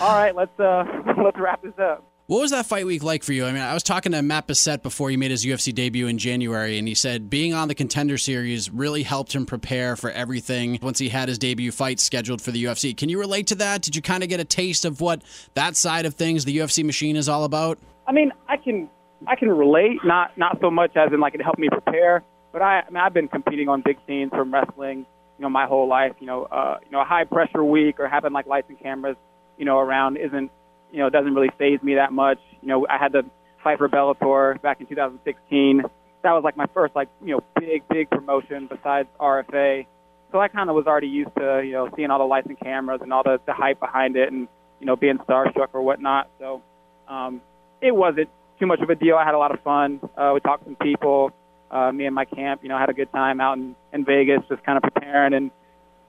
all 0.01 0.13
right, 0.13 0.35
let's 0.35 0.59
uh, 0.59 0.83
let's 1.23 1.37
wrap 1.39 1.61
this 1.61 1.77
up. 1.79 2.05
What 2.29 2.41
was 2.41 2.51
that 2.51 2.67
fight 2.67 2.85
week 2.85 3.01
like 3.01 3.23
for 3.23 3.33
you? 3.33 3.45
I 3.45 3.51
mean, 3.51 3.63
I 3.63 3.73
was 3.73 3.81
talking 3.81 4.11
to 4.11 4.21
Matt 4.21 4.47
Bessette 4.47 4.83
before 4.83 5.09
he 5.09 5.17
made 5.17 5.31
his 5.31 5.43
UFC 5.43 5.73
debut 5.73 6.05
in 6.05 6.19
January, 6.19 6.77
and 6.77 6.87
he 6.87 6.93
said 6.93 7.27
being 7.27 7.55
on 7.55 7.67
the 7.67 7.73
contender 7.73 8.19
series 8.19 8.69
really 8.69 9.01
helped 9.01 9.33
him 9.33 9.47
prepare 9.47 9.95
for 9.95 10.11
everything 10.11 10.77
once 10.83 10.99
he 10.99 11.09
had 11.09 11.27
his 11.27 11.39
debut 11.39 11.71
fight 11.71 11.99
scheduled 11.99 12.39
for 12.39 12.51
the 12.51 12.65
UFC. 12.65 12.95
Can 12.95 13.09
you 13.09 13.19
relate 13.19 13.47
to 13.47 13.55
that? 13.55 13.81
Did 13.81 13.95
you 13.95 14.03
kind 14.03 14.21
of 14.21 14.29
get 14.29 14.39
a 14.39 14.45
taste 14.45 14.85
of 14.85 15.01
what 15.01 15.23
that 15.55 15.75
side 15.75 16.05
of 16.05 16.13
things, 16.13 16.45
the 16.45 16.55
UFC 16.55 16.83
machine, 16.83 17.15
is 17.15 17.27
all 17.27 17.45
about? 17.45 17.79
I 18.07 18.11
mean, 18.11 18.31
I 18.47 18.57
can 18.57 18.89
I 19.27 19.35
can 19.35 19.49
relate, 19.49 19.97
not 20.03 20.37
not 20.37 20.59
so 20.61 20.69
much 20.69 20.95
as 20.95 21.11
in 21.11 21.19
like 21.19 21.33
it 21.33 21.41
helped 21.41 21.59
me 21.59 21.69
prepare, 21.69 22.23
but 22.53 22.61
I, 22.61 22.81
I 22.81 22.89
mean, 22.89 22.97
I've 22.97 23.13
been 23.13 23.27
competing 23.27 23.69
on 23.69 23.81
big 23.83 23.97
scenes 24.07 24.29
from 24.29 24.53
wrestling, 24.53 24.99
you 24.99 25.43
know, 25.43 25.49
my 25.49 25.65
whole 25.65 25.87
life. 25.87 26.13
You 26.19 26.27
know, 26.27 26.43
uh, 26.43 26.77
you 26.85 26.91
know, 26.91 27.01
a 27.01 27.05
high 27.05 27.23
pressure 27.23 27.63
week 27.63 27.99
or 27.99 28.07
having 28.07 28.33
like 28.33 28.45
lights 28.45 28.67
and 28.69 28.79
cameras, 28.79 29.17
you 29.59 29.65
know, 29.65 29.77
around 29.77 30.17
isn't 30.17 30.49
you 30.91 30.99
know, 30.99 31.09
doesn't 31.09 31.33
really 31.33 31.51
phase 31.57 31.81
me 31.81 31.95
that 31.95 32.11
much. 32.11 32.39
You 32.61 32.67
know, 32.67 32.87
I 32.89 32.97
had 32.97 33.13
to 33.13 33.23
fight 33.63 33.77
for 33.77 33.89
Bellator 33.89 34.61
back 34.61 34.81
in 34.81 34.87
2016. 34.87 35.83
That 36.23 36.31
was 36.31 36.43
like 36.43 36.57
my 36.57 36.67
first 36.73 36.95
like, 36.95 37.09
you 37.23 37.35
know, 37.35 37.43
big, 37.59 37.83
big 37.89 38.09
promotion 38.09 38.67
besides 38.67 39.07
RFA. 39.19 39.85
So 40.31 40.39
I 40.39 40.47
kind 40.47 40.69
of 40.69 40.75
was 40.75 40.85
already 40.85 41.07
used 41.07 41.31
to, 41.37 41.61
you 41.63 41.71
know, 41.71 41.89
seeing 41.95 42.11
all 42.11 42.19
the 42.19 42.25
lights 42.25 42.47
and 42.47 42.59
cameras 42.59 43.01
and 43.01 43.11
all 43.13 43.23
the, 43.23 43.39
the 43.45 43.53
hype 43.53 43.79
behind 43.79 44.15
it 44.15 44.31
and, 44.31 44.47
you 44.79 44.85
know, 44.85 44.95
being 44.95 45.17
starstruck 45.19 45.69
or 45.73 45.81
whatnot. 45.81 46.29
So 46.39 46.61
um, 47.07 47.41
it 47.81 47.95
wasn't 47.95 48.29
too 48.59 48.65
much 48.65 48.79
of 48.81 48.89
a 48.89 48.95
deal. 48.95 49.15
I 49.15 49.25
had 49.25 49.33
a 49.33 49.39
lot 49.39 49.53
of 49.53 49.61
fun. 49.61 49.99
Uh, 50.17 50.31
we 50.33 50.39
talked 50.39 50.63
to 50.63 50.69
some 50.69 50.75
people. 50.75 51.31
Uh, 51.71 51.91
me 51.91 52.05
and 52.05 52.15
my 52.15 52.25
camp, 52.25 52.61
you 52.63 52.69
know, 52.69 52.77
had 52.77 52.89
a 52.89 52.93
good 52.93 53.11
time 53.11 53.39
out 53.39 53.57
in, 53.57 53.75
in 53.93 54.03
Vegas, 54.03 54.41
just 54.49 54.63
kind 54.63 54.77
of 54.77 54.83
preparing 54.83 55.33
and 55.33 55.51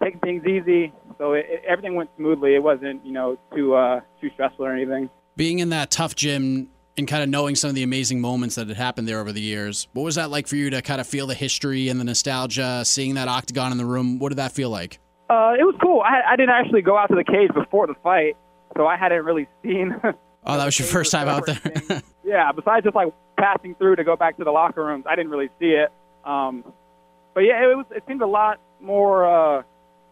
taking 0.03 0.21
things 0.21 0.47
easy. 0.47 0.93
So 1.21 1.35
it, 1.35 1.45
it, 1.51 1.63
everything 1.69 1.95
went 1.97 2.09
smoothly. 2.17 2.55
It 2.55 2.63
wasn't, 2.63 3.05
you 3.05 3.13
know, 3.13 3.39
too 3.55 3.75
uh, 3.75 4.01
too 4.23 4.31
stressful 4.33 4.65
or 4.65 4.73
anything. 4.73 5.11
Being 5.37 5.59
in 5.59 5.69
that 5.69 5.91
TUF 5.91 6.17
gym 6.17 6.71
and 6.97 7.07
kind 7.07 7.23
of 7.23 7.29
knowing 7.29 7.57
some 7.57 7.69
of 7.69 7.75
the 7.75 7.83
amazing 7.83 8.23
moments 8.23 8.55
that 8.55 8.69
had 8.69 8.79
happened 8.79 9.07
there 9.07 9.21
over 9.21 9.31
the 9.31 9.41
years, 9.41 9.87
what 9.93 10.03
was 10.03 10.15
that 10.15 10.31
like 10.31 10.49
for 10.49 10.57
you 10.57 10.71
to 10.71 10.81
kind 10.81 10.99
of 10.99 11.07
feel 11.07 11.27
the 11.27 11.35
history 11.35 11.91
and 11.91 12.01
the 12.01 12.05
nostalgia, 12.05 12.83
seeing 12.87 13.15
that 13.15 13.29
octagon 13.29 13.71
in 13.71 13.77
the 13.77 13.85
room? 13.85 14.19
What 14.19 14.31
did 14.31 14.39
that 14.39 14.53
feel 14.53 14.71
like? 14.71 14.99
Uh, 15.29 15.53
it 15.59 15.65
was 15.65 15.75
cool. 15.83 16.01
I, 16.01 16.33
I 16.33 16.37
didn't 16.37 16.55
actually 16.55 16.81
go 16.81 16.97
out 16.97 17.09
to 17.09 17.15
the 17.15 17.25
cage 17.25 17.51
before 17.55 17.87
the 17.87 17.95
fight, 18.03 18.39
so 18.75 18.87
I 18.87 18.97
hadn't 18.97 19.23
really 19.23 19.47
seen. 19.63 19.95
oh, 20.03 20.57
that 20.57 20.65
was 20.65 20.79
your 20.79 20.89
first 20.97 21.13
time 21.13 21.29
out 21.29 21.45
there. 21.45 22.03
yeah, 22.25 22.51
besides 22.51 22.85
just 22.85 22.97
like 22.97 23.13
passing 23.39 23.75
through 23.75 23.97
to 23.97 24.05
go 24.05 24.17
back 24.17 24.39
to 24.39 24.45
the 24.45 24.53
locker 24.53 24.87
rooms, 24.87 25.05
I 25.07 25.17
didn't 25.17 25.31
really 25.31 25.51
see 25.61 25.73
it. 25.73 25.93
Um, 26.25 26.65
but 27.35 27.41
yeah, 27.41 27.63
it 27.63 27.77
was. 27.77 27.87
It 27.91 28.05
seemed 28.09 28.23
a 28.23 28.27
lot 28.27 28.59
more. 28.81 29.59
Uh, 29.59 29.63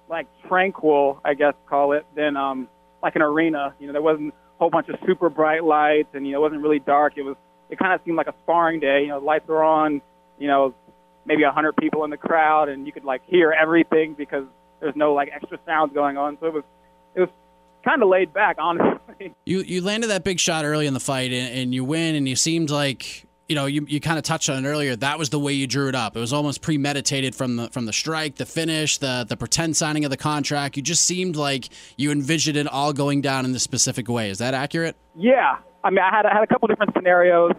like 0.08 0.26
tranquil, 0.48 1.20
I 1.24 1.34
guess 1.34 1.54
call 1.68 1.92
it, 1.92 2.06
than 2.16 2.36
um, 2.36 2.68
like 3.02 3.16
an 3.16 3.22
arena. 3.22 3.74
You 3.78 3.86
know, 3.86 3.92
there 3.92 4.02
wasn't 4.02 4.32
a 4.32 4.58
whole 4.58 4.70
bunch 4.70 4.88
of 4.88 4.96
super 5.06 5.28
bright 5.28 5.64
lights, 5.64 6.08
and 6.14 6.26
you 6.26 6.32
know, 6.32 6.38
it 6.38 6.42
wasn't 6.42 6.62
really 6.62 6.80
dark. 6.80 7.14
It 7.16 7.22
was. 7.22 7.36
It 7.70 7.78
kind 7.78 7.92
of 7.92 8.00
seemed 8.04 8.16
like 8.16 8.28
a 8.28 8.34
sparring 8.44 8.80
day. 8.80 9.02
You 9.02 9.08
know, 9.08 9.18
lights 9.18 9.46
were 9.46 9.62
on. 9.62 10.00
You 10.38 10.48
know, 10.48 10.74
maybe 11.26 11.42
a 11.42 11.50
hundred 11.50 11.76
people 11.76 12.04
in 12.04 12.10
the 12.10 12.16
crowd, 12.16 12.68
and 12.68 12.86
you 12.86 12.92
could 12.92 13.04
like 13.04 13.22
hear 13.26 13.52
everything 13.52 14.14
because 14.14 14.44
there's 14.80 14.96
no 14.96 15.12
like 15.12 15.30
extra 15.34 15.58
sounds 15.66 15.92
going 15.92 16.16
on. 16.16 16.38
So 16.40 16.46
it 16.46 16.54
was. 16.54 16.64
It 17.14 17.20
was 17.20 17.30
kind 17.84 18.02
of 18.02 18.08
laid 18.08 18.32
back, 18.32 18.56
honestly. 18.60 19.34
You 19.44 19.60
you 19.60 19.82
landed 19.82 20.08
that 20.08 20.24
big 20.24 20.40
shot 20.40 20.64
early 20.64 20.86
in 20.86 20.94
the 20.94 21.00
fight, 21.00 21.32
and, 21.32 21.54
and 21.54 21.74
you 21.74 21.84
win, 21.84 22.14
and 22.14 22.28
you 22.28 22.36
seemed 22.36 22.70
like 22.70 23.27
you 23.48 23.54
know, 23.54 23.64
you, 23.64 23.86
you 23.88 23.98
kind 23.98 24.18
of 24.18 24.24
touched 24.24 24.50
on 24.50 24.64
it 24.64 24.68
earlier. 24.68 24.94
That 24.94 25.18
was 25.18 25.30
the 25.30 25.38
way 25.38 25.54
you 25.54 25.66
drew 25.66 25.88
it 25.88 25.94
up. 25.94 26.16
It 26.16 26.20
was 26.20 26.34
almost 26.34 26.60
premeditated 26.60 27.34
from 27.34 27.56
the 27.56 27.70
from 27.70 27.86
the 27.86 27.94
strike, 27.94 28.36
the 28.36 28.44
finish, 28.44 28.98
the 28.98 29.24
the 29.26 29.36
pretend 29.36 29.76
signing 29.76 30.04
of 30.04 30.10
the 30.10 30.18
contract. 30.18 30.76
You 30.76 30.82
just 30.82 31.04
seemed 31.04 31.34
like 31.34 31.70
you 31.96 32.10
envisioned 32.10 32.58
it 32.58 32.66
all 32.66 32.92
going 32.92 33.22
down 33.22 33.46
in 33.46 33.52
this 33.52 33.62
specific 33.62 34.08
way. 34.08 34.28
Is 34.28 34.38
that 34.38 34.52
accurate? 34.52 34.96
Yeah. 35.16 35.56
I 35.82 35.90
mean, 35.90 36.00
I 36.00 36.14
had 36.14 36.26
I 36.26 36.34
had 36.34 36.42
a 36.42 36.46
couple 36.46 36.68
different 36.68 36.92
scenarios 36.94 37.52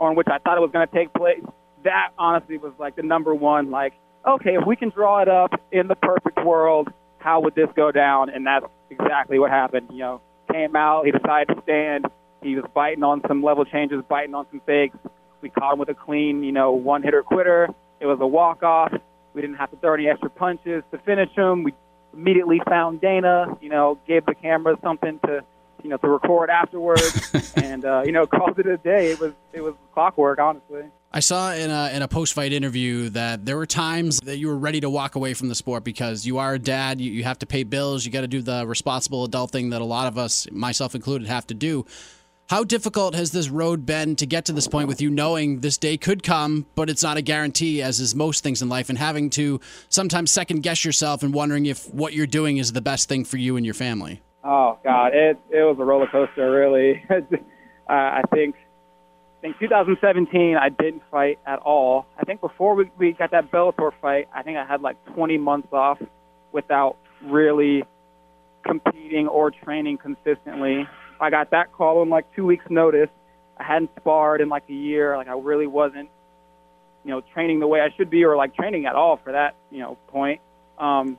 on 0.00 0.16
which 0.16 0.26
I 0.28 0.38
thought 0.38 0.58
it 0.58 0.60
was 0.60 0.70
going 0.72 0.86
to 0.86 0.92
take 0.92 1.12
place. 1.14 1.42
That 1.84 2.08
honestly 2.18 2.58
was 2.58 2.72
like 2.80 2.96
the 2.96 3.02
number 3.04 3.32
one. 3.32 3.70
Like, 3.70 3.94
okay, 4.26 4.56
if 4.56 4.66
we 4.66 4.74
can 4.74 4.90
draw 4.90 5.22
it 5.22 5.28
up 5.28 5.52
in 5.70 5.86
the 5.86 5.94
perfect 5.94 6.44
world, 6.44 6.88
how 7.18 7.40
would 7.40 7.54
this 7.54 7.68
go 7.76 7.92
down? 7.92 8.30
And 8.30 8.44
that's 8.44 8.66
exactly 8.90 9.38
what 9.38 9.52
happened. 9.52 9.90
You 9.92 9.98
know, 9.98 10.20
came 10.52 10.74
out, 10.74 11.06
he 11.06 11.12
decided 11.12 11.54
to 11.54 11.62
stand. 11.62 12.06
He 12.42 12.56
was 12.56 12.64
biting 12.74 13.04
on 13.04 13.22
some 13.28 13.44
level 13.44 13.64
changes, 13.64 14.02
biting 14.08 14.34
on 14.34 14.46
some 14.50 14.60
fakes 14.66 14.96
we 15.40 15.50
caught 15.50 15.74
him 15.74 15.78
with 15.78 15.88
a 15.88 15.94
clean, 15.94 16.42
you 16.42 16.52
know, 16.52 16.72
one 16.72 17.02
hitter 17.02 17.22
quitter. 17.22 17.68
It 18.00 18.06
was 18.06 18.18
a 18.20 18.26
walk 18.26 18.62
off. 18.62 18.92
We 19.34 19.40
didn't 19.40 19.56
have 19.56 19.70
to 19.70 19.76
throw 19.76 19.94
any 19.94 20.08
extra 20.08 20.30
punches 20.30 20.82
to 20.90 20.98
finish 20.98 21.30
him. 21.34 21.62
We 21.62 21.74
immediately 22.14 22.60
found 22.68 23.00
Dana, 23.00 23.56
you 23.60 23.68
know, 23.68 23.98
gave 24.06 24.24
the 24.26 24.34
camera 24.34 24.76
something 24.82 25.18
to, 25.26 25.44
you 25.82 25.90
know, 25.90 25.98
to 25.98 26.08
record 26.08 26.50
afterwards, 26.50 27.30
and 27.56 27.84
uh, 27.84 28.02
you 28.04 28.12
know, 28.12 28.26
called 28.26 28.58
it 28.58 28.66
a 28.66 28.78
day. 28.78 29.12
It 29.12 29.20
was 29.20 29.32
it 29.52 29.60
was 29.60 29.74
clockwork, 29.92 30.38
honestly. 30.38 30.84
I 31.12 31.20
saw 31.20 31.52
in 31.54 31.70
a 31.70 31.90
in 31.94 32.02
a 32.02 32.08
post 32.08 32.34
fight 32.34 32.52
interview 32.52 33.08
that 33.10 33.46
there 33.46 33.56
were 33.56 33.66
times 33.66 34.20
that 34.20 34.36
you 34.38 34.48
were 34.48 34.58
ready 34.58 34.80
to 34.80 34.90
walk 34.90 35.14
away 35.14 35.34
from 35.34 35.48
the 35.48 35.54
sport 35.54 35.84
because 35.84 36.26
you 36.26 36.38
are 36.38 36.54
a 36.54 36.58
dad, 36.58 37.00
you, 37.00 37.10
you 37.10 37.24
have 37.24 37.38
to 37.38 37.46
pay 37.46 37.62
bills, 37.62 38.04
you 38.04 38.12
got 38.12 38.22
to 38.22 38.28
do 38.28 38.42
the 38.42 38.66
responsible 38.66 39.24
adult 39.24 39.50
thing 39.50 39.70
that 39.70 39.80
a 39.80 39.84
lot 39.84 40.08
of 40.08 40.18
us, 40.18 40.46
myself 40.50 40.94
included, 40.94 41.28
have 41.28 41.46
to 41.46 41.54
do. 41.54 41.86
How 42.48 42.62
difficult 42.62 43.16
has 43.16 43.32
this 43.32 43.48
road 43.48 43.84
been 43.84 44.14
to 44.16 44.26
get 44.26 44.44
to 44.44 44.52
this 44.52 44.68
point 44.68 44.86
with 44.86 45.00
you 45.00 45.10
knowing 45.10 45.62
this 45.62 45.76
day 45.76 45.96
could 45.96 46.22
come, 46.22 46.64
but 46.76 46.88
it's 46.88 47.02
not 47.02 47.16
a 47.16 47.22
guarantee, 47.22 47.82
as 47.82 47.98
is 47.98 48.14
most 48.14 48.44
things 48.44 48.62
in 48.62 48.68
life, 48.68 48.88
and 48.88 48.96
having 48.96 49.30
to 49.30 49.60
sometimes 49.88 50.30
second 50.30 50.62
guess 50.62 50.84
yourself 50.84 51.24
and 51.24 51.34
wondering 51.34 51.66
if 51.66 51.92
what 51.92 52.12
you're 52.12 52.24
doing 52.24 52.58
is 52.58 52.72
the 52.72 52.80
best 52.80 53.08
thing 53.08 53.24
for 53.24 53.36
you 53.36 53.56
and 53.56 53.66
your 53.66 53.74
family? 53.74 54.22
Oh 54.44 54.78
God, 54.84 55.12
it 55.12 55.40
it 55.50 55.62
was 55.62 55.76
a 55.80 55.84
roller 55.84 56.06
coaster, 56.06 56.48
really. 56.48 57.04
I 57.88 58.22
think 58.32 58.54
I 58.54 59.40
think 59.40 59.58
2017 59.58 60.56
I 60.56 60.68
didn't 60.68 61.02
fight 61.10 61.40
at 61.46 61.58
all. 61.58 62.06
I 62.16 62.22
think 62.22 62.40
before 62.40 62.76
we 62.76 62.88
we 62.96 63.12
got 63.12 63.32
that 63.32 63.50
Bellator 63.50 63.90
fight, 64.00 64.28
I 64.32 64.44
think 64.44 64.56
I 64.56 64.64
had 64.64 64.82
like 64.82 65.04
20 65.14 65.36
months 65.38 65.68
off 65.72 65.98
without 66.52 66.96
really 67.24 67.82
competing 68.64 69.26
or 69.26 69.50
training 69.50 69.98
consistently. 69.98 70.86
I 71.20 71.30
got 71.30 71.50
that 71.50 71.72
call 71.72 72.02
in 72.02 72.10
like 72.10 72.26
two 72.34 72.44
weeks' 72.44 72.66
notice. 72.68 73.10
I 73.58 73.64
hadn't 73.64 73.90
sparred 73.98 74.40
in 74.40 74.48
like 74.48 74.64
a 74.68 74.74
year. 74.74 75.16
Like 75.16 75.28
I 75.28 75.32
really 75.32 75.66
wasn't, 75.66 76.10
you 77.04 77.10
know, 77.10 77.22
training 77.32 77.60
the 77.60 77.66
way 77.66 77.80
I 77.80 77.88
should 77.96 78.10
be, 78.10 78.24
or 78.24 78.36
like 78.36 78.54
training 78.54 78.86
at 78.86 78.94
all 78.94 79.18
for 79.22 79.32
that, 79.32 79.56
you 79.70 79.78
know, 79.78 79.96
point. 80.08 80.40
Um, 80.78 81.18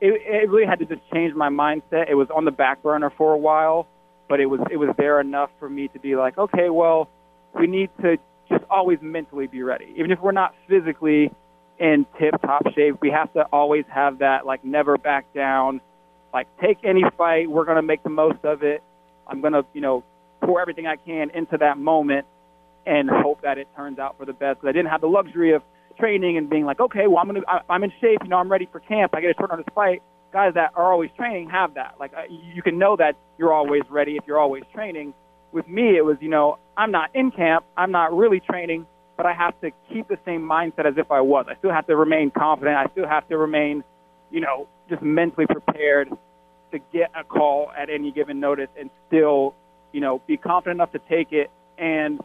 it, 0.00 0.20
it 0.24 0.50
really 0.50 0.66
had 0.66 0.78
to 0.78 0.86
just 0.86 1.02
change 1.12 1.34
my 1.34 1.48
mindset. 1.48 2.08
It 2.08 2.14
was 2.14 2.28
on 2.34 2.44
the 2.44 2.50
back 2.50 2.82
burner 2.82 3.10
for 3.10 3.32
a 3.32 3.38
while, 3.38 3.86
but 4.28 4.40
it 4.40 4.46
was 4.46 4.60
it 4.70 4.76
was 4.76 4.90
there 4.96 5.20
enough 5.20 5.50
for 5.58 5.68
me 5.68 5.88
to 5.88 5.98
be 5.98 6.16
like, 6.16 6.38
okay, 6.38 6.70
well, 6.70 7.08
we 7.54 7.66
need 7.66 7.90
to 8.00 8.16
just 8.48 8.64
always 8.70 8.98
mentally 9.00 9.46
be 9.46 9.62
ready, 9.62 9.92
even 9.96 10.10
if 10.10 10.20
we're 10.20 10.32
not 10.32 10.54
physically 10.68 11.30
in 11.78 12.06
tip 12.18 12.40
top 12.42 12.62
shape. 12.74 12.96
We 13.00 13.10
have 13.10 13.32
to 13.34 13.42
always 13.52 13.84
have 13.88 14.18
that 14.18 14.46
like 14.46 14.64
never 14.64 14.98
back 14.98 15.32
down. 15.34 15.80
Like 16.32 16.46
take 16.60 16.78
any 16.84 17.04
fight, 17.16 17.50
we're 17.50 17.64
gonna 17.64 17.82
make 17.82 18.02
the 18.02 18.10
most 18.10 18.44
of 18.44 18.62
it 18.62 18.82
I'm 19.30 19.40
going 19.40 19.52
to, 19.52 19.64
you 19.72 19.80
know, 19.80 20.04
pour 20.42 20.60
everything 20.60 20.86
I 20.86 20.96
can 20.96 21.30
into 21.30 21.56
that 21.58 21.78
moment 21.78 22.26
and 22.86 23.08
hope 23.08 23.42
that 23.42 23.58
it 23.58 23.68
turns 23.76 23.98
out 23.98 24.16
for 24.18 24.26
the 24.26 24.32
best. 24.32 24.60
I 24.62 24.72
didn't 24.72 24.88
have 24.88 25.00
the 25.00 25.06
luxury 25.06 25.54
of 25.54 25.62
training 25.98 26.36
and 26.38 26.48
being 26.48 26.64
like, 26.64 26.80
okay, 26.80 27.06
well, 27.06 27.18
I'm 27.18 27.26
gonna, 27.26 27.40
I, 27.46 27.60
I'm 27.68 27.84
in 27.84 27.92
shape. 28.00 28.20
You 28.22 28.30
know, 28.30 28.38
I'm 28.38 28.50
ready 28.50 28.68
for 28.70 28.80
camp. 28.80 29.14
I 29.14 29.20
get 29.20 29.30
a 29.30 29.34
short 29.38 29.50
notice 29.50 29.66
fight. 29.74 30.02
Guys 30.32 30.54
that 30.54 30.72
are 30.76 30.92
always 30.92 31.10
training 31.16 31.50
have 31.50 31.74
that. 31.74 31.96
Like, 31.98 32.12
you 32.30 32.62
can 32.62 32.78
know 32.78 32.96
that 32.96 33.16
you're 33.36 33.52
always 33.52 33.82
ready 33.90 34.16
if 34.16 34.24
you're 34.26 34.38
always 34.38 34.62
training. 34.72 35.12
With 35.52 35.68
me, 35.68 35.96
it 35.96 36.04
was, 36.04 36.16
you 36.20 36.28
know, 36.28 36.58
I'm 36.76 36.92
not 36.92 37.10
in 37.14 37.32
camp. 37.32 37.64
I'm 37.76 37.90
not 37.90 38.16
really 38.16 38.40
training, 38.40 38.86
but 39.16 39.26
I 39.26 39.32
have 39.32 39.60
to 39.60 39.70
keep 39.92 40.06
the 40.08 40.18
same 40.24 40.42
mindset 40.42 40.86
as 40.86 40.94
if 40.96 41.10
I 41.10 41.20
was. 41.20 41.46
I 41.48 41.56
still 41.56 41.72
have 41.72 41.86
to 41.88 41.96
remain 41.96 42.30
confident. 42.30 42.76
I 42.76 42.86
still 42.92 43.08
have 43.08 43.28
to 43.28 43.36
remain, 43.36 43.82
you 44.30 44.40
know, 44.40 44.68
just 44.88 45.02
mentally 45.02 45.46
prepared 45.46 46.08
to 46.72 46.78
get 46.92 47.10
a 47.18 47.24
call 47.24 47.70
at 47.76 47.90
any 47.90 48.10
given 48.12 48.40
notice 48.40 48.68
and 48.78 48.90
still, 49.08 49.54
you 49.92 50.00
know, 50.00 50.20
be 50.26 50.36
confident 50.36 50.76
enough 50.76 50.92
to 50.92 51.00
take 51.08 51.32
it 51.32 51.50
and, 51.78 52.20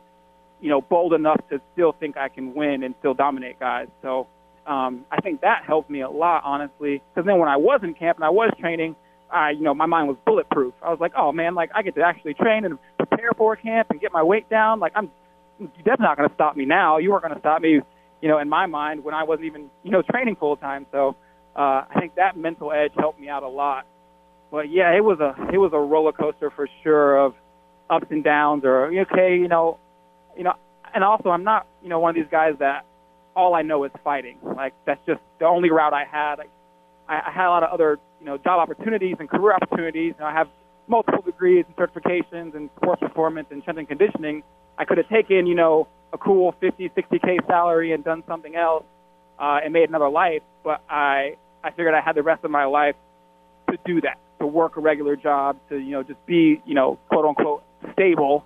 you 0.61 0.69
know, 0.69 0.81
bold 0.81 1.13
enough 1.13 1.39
to 1.49 1.61
still 1.73 1.93
think 1.93 2.17
I 2.17 2.29
can 2.29 2.53
win 2.53 2.83
and 2.83 2.95
still 2.99 3.13
dominate 3.13 3.59
guys. 3.59 3.87
So 4.01 4.27
um, 4.65 5.05
I 5.11 5.21
think 5.21 5.41
that 5.41 5.63
helped 5.65 5.89
me 5.89 6.01
a 6.01 6.09
lot, 6.09 6.43
honestly. 6.43 7.01
Because 7.13 7.25
then 7.25 7.39
when 7.39 7.49
I 7.49 7.57
was 7.57 7.81
in 7.83 7.93
camp 7.93 8.17
and 8.17 8.25
I 8.25 8.29
was 8.29 8.51
training, 8.59 8.95
I, 9.31 9.51
you 9.51 9.61
know, 9.61 9.73
my 9.73 9.85
mind 9.85 10.07
was 10.07 10.17
bulletproof. 10.25 10.73
I 10.81 10.89
was 10.89 10.99
like, 10.99 11.13
oh 11.17 11.31
man, 11.31 11.55
like 11.55 11.71
I 11.75 11.81
get 11.81 11.95
to 11.95 12.01
actually 12.01 12.35
train 12.35 12.65
and 12.65 12.77
prepare 12.97 13.31
for 13.37 13.53
a 13.53 13.57
camp 13.57 13.89
and 13.89 13.99
get 13.99 14.11
my 14.11 14.23
weight 14.23 14.49
down. 14.49 14.79
Like 14.79 14.93
I'm, 14.95 15.11
that's 15.85 16.01
not 16.01 16.17
going 16.17 16.29
to 16.29 16.35
stop 16.35 16.55
me 16.55 16.65
now. 16.65 16.97
You 16.97 17.11
weren't 17.11 17.23
going 17.23 17.33
to 17.33 17.39
stop 17.39 17.61
me, 17.61 17.81
you 18.21 18.29
know, 18.29 18.39
in 18.39 18.49
my 18.49 18.65
mind 18.65 19.03
when 19.03 19.13
I 19.13 19.23
wasn't 19.23 19.45
even, 19.45 19.69
you 19.83 19.91
know, 19.91 20.01
training 20.01 20.35
full 20.35 20.57
time. 20.57 20.85
So 20.91 21.15
uh, 21.55 21.85
I 21.89 21.99
think 21.99 22.15
that 22.15 22.37
mental 22.37 22.71
edge 22.71 22.91
helped 22.97 23.19
me 23.19 23.29
out 23.29 23.43
a 23.43 23.47
lot 23.47 23.85
but 24.55 24.71
yeah, 24.71 24.95
it 24.95 25.03
was 25.03 25.19
a 25.19 25.35
it 25.53 25.57
was 25.57 25.71
a 25.73 25.79
roller 25.79 26.11
coaster 26.11 26.49
for 26.49 26.67
sure 26.83 27.17
of 27.17 27.33
ups 27.89 28.07
and 28.09 28.23
downs. 28.23 28.63
Or 28.63 28.87
okay, 28.87 29.37
you 29.37 29.47
know, 29.47 29.77
you 30.37 30.43
know, 30.43 30.53
and 30.93 31.03
also 31.03 31.29
I'm 31.29 31.43
not 31.43 31.67
you 31.83 31.89
know 31.89 31.99
one 31.99 32.11
of 32.11 32.15
these 32.15 32.31
guys 32.31 32.55
that 32.59 32.85
all 33.35 33.53
I 33.53 33.61
know 33.61 33.83
is 33.83 33.91
fighting. 34.03 34.37
Like 34.41 34.73
that's 34.85 35.05
just 35.05 35.19
the 35.39 35.45
only 35.45 35.69
route 35.69 35.93
I 35.93 36.05
had. 36.05 36.35
Like, 36.35 36.49
I, 37.07 37.21
I 37.27 37.31
had 37.31 37.47
a 37.47 37.49
lot 37.49 37.63
of 37.63 37.71
other 37.71 37.99
you 38.19 38.25
know 38.25 38.37
job 38.37 38.59
opportunities 38.59 39.17
and 39.19 39.29
career 39.29 39.53
opportunities. 39.53 40.13
You 40.17 40.23
know, 40.23 40.27
I 40.27 40.33
have 40.33 40.47
multiple 40.87 41.21
degrees 41.21 41.65
and 41.67 41.75
certifications 41.75 42.55
in 42.55 42.69
sports 42.77 43.01
performance 43.01 43.47
and 43.51 43.61
strength 43.61 43.79
and 43.79 43.87
conditioning, 43.87 44.43
I 44.77 44.85
could 44.85 44.97
have 44.97 45.09
taken, 45.09 45.47
you 45.47 45.55
know, 45.55 45.87
a 46.13 46.17
cool 46.17 46.53
50, 46.59 46.89
60k 46.89 47.47
salary 47.47 47.91
and 47.93 48.03
done 48.03 48.23
something 48.27 48.55
else 48.55 48.83
uh, 49.39 49.59
and 49.63 49.73
made 49.73 49.89
another 49.89 50.09
life. 50.09 50.41
But 50.63 50.81
I, 50.89 51.37
I 51.63 51.71
figured 51.71 51.93
I 51.93 52.01
had 52.01 52.15
the 52.15 52.23
rest 52.23 52.43
of 52.43 52.51
my 52.51 52.65
life 52.65 52.95
to 53.69 53.77
do 53.85 54.01
that, 54.01 54.17
to 54.45 54.51
work 54.51 54.77
a 54.77 54.79
regular 54.79 55.15
job, 55.15 55.57
to 55.69 55.77
you 55.77 55.91
know, 55.91 56.03
just 56.03 56.23
be, 56.25 56.61
you 56.65 56.75
know, 56.75 56.99
quote 57.09 57.25
unquote 57.25 57.63
stable. 57.93 58.45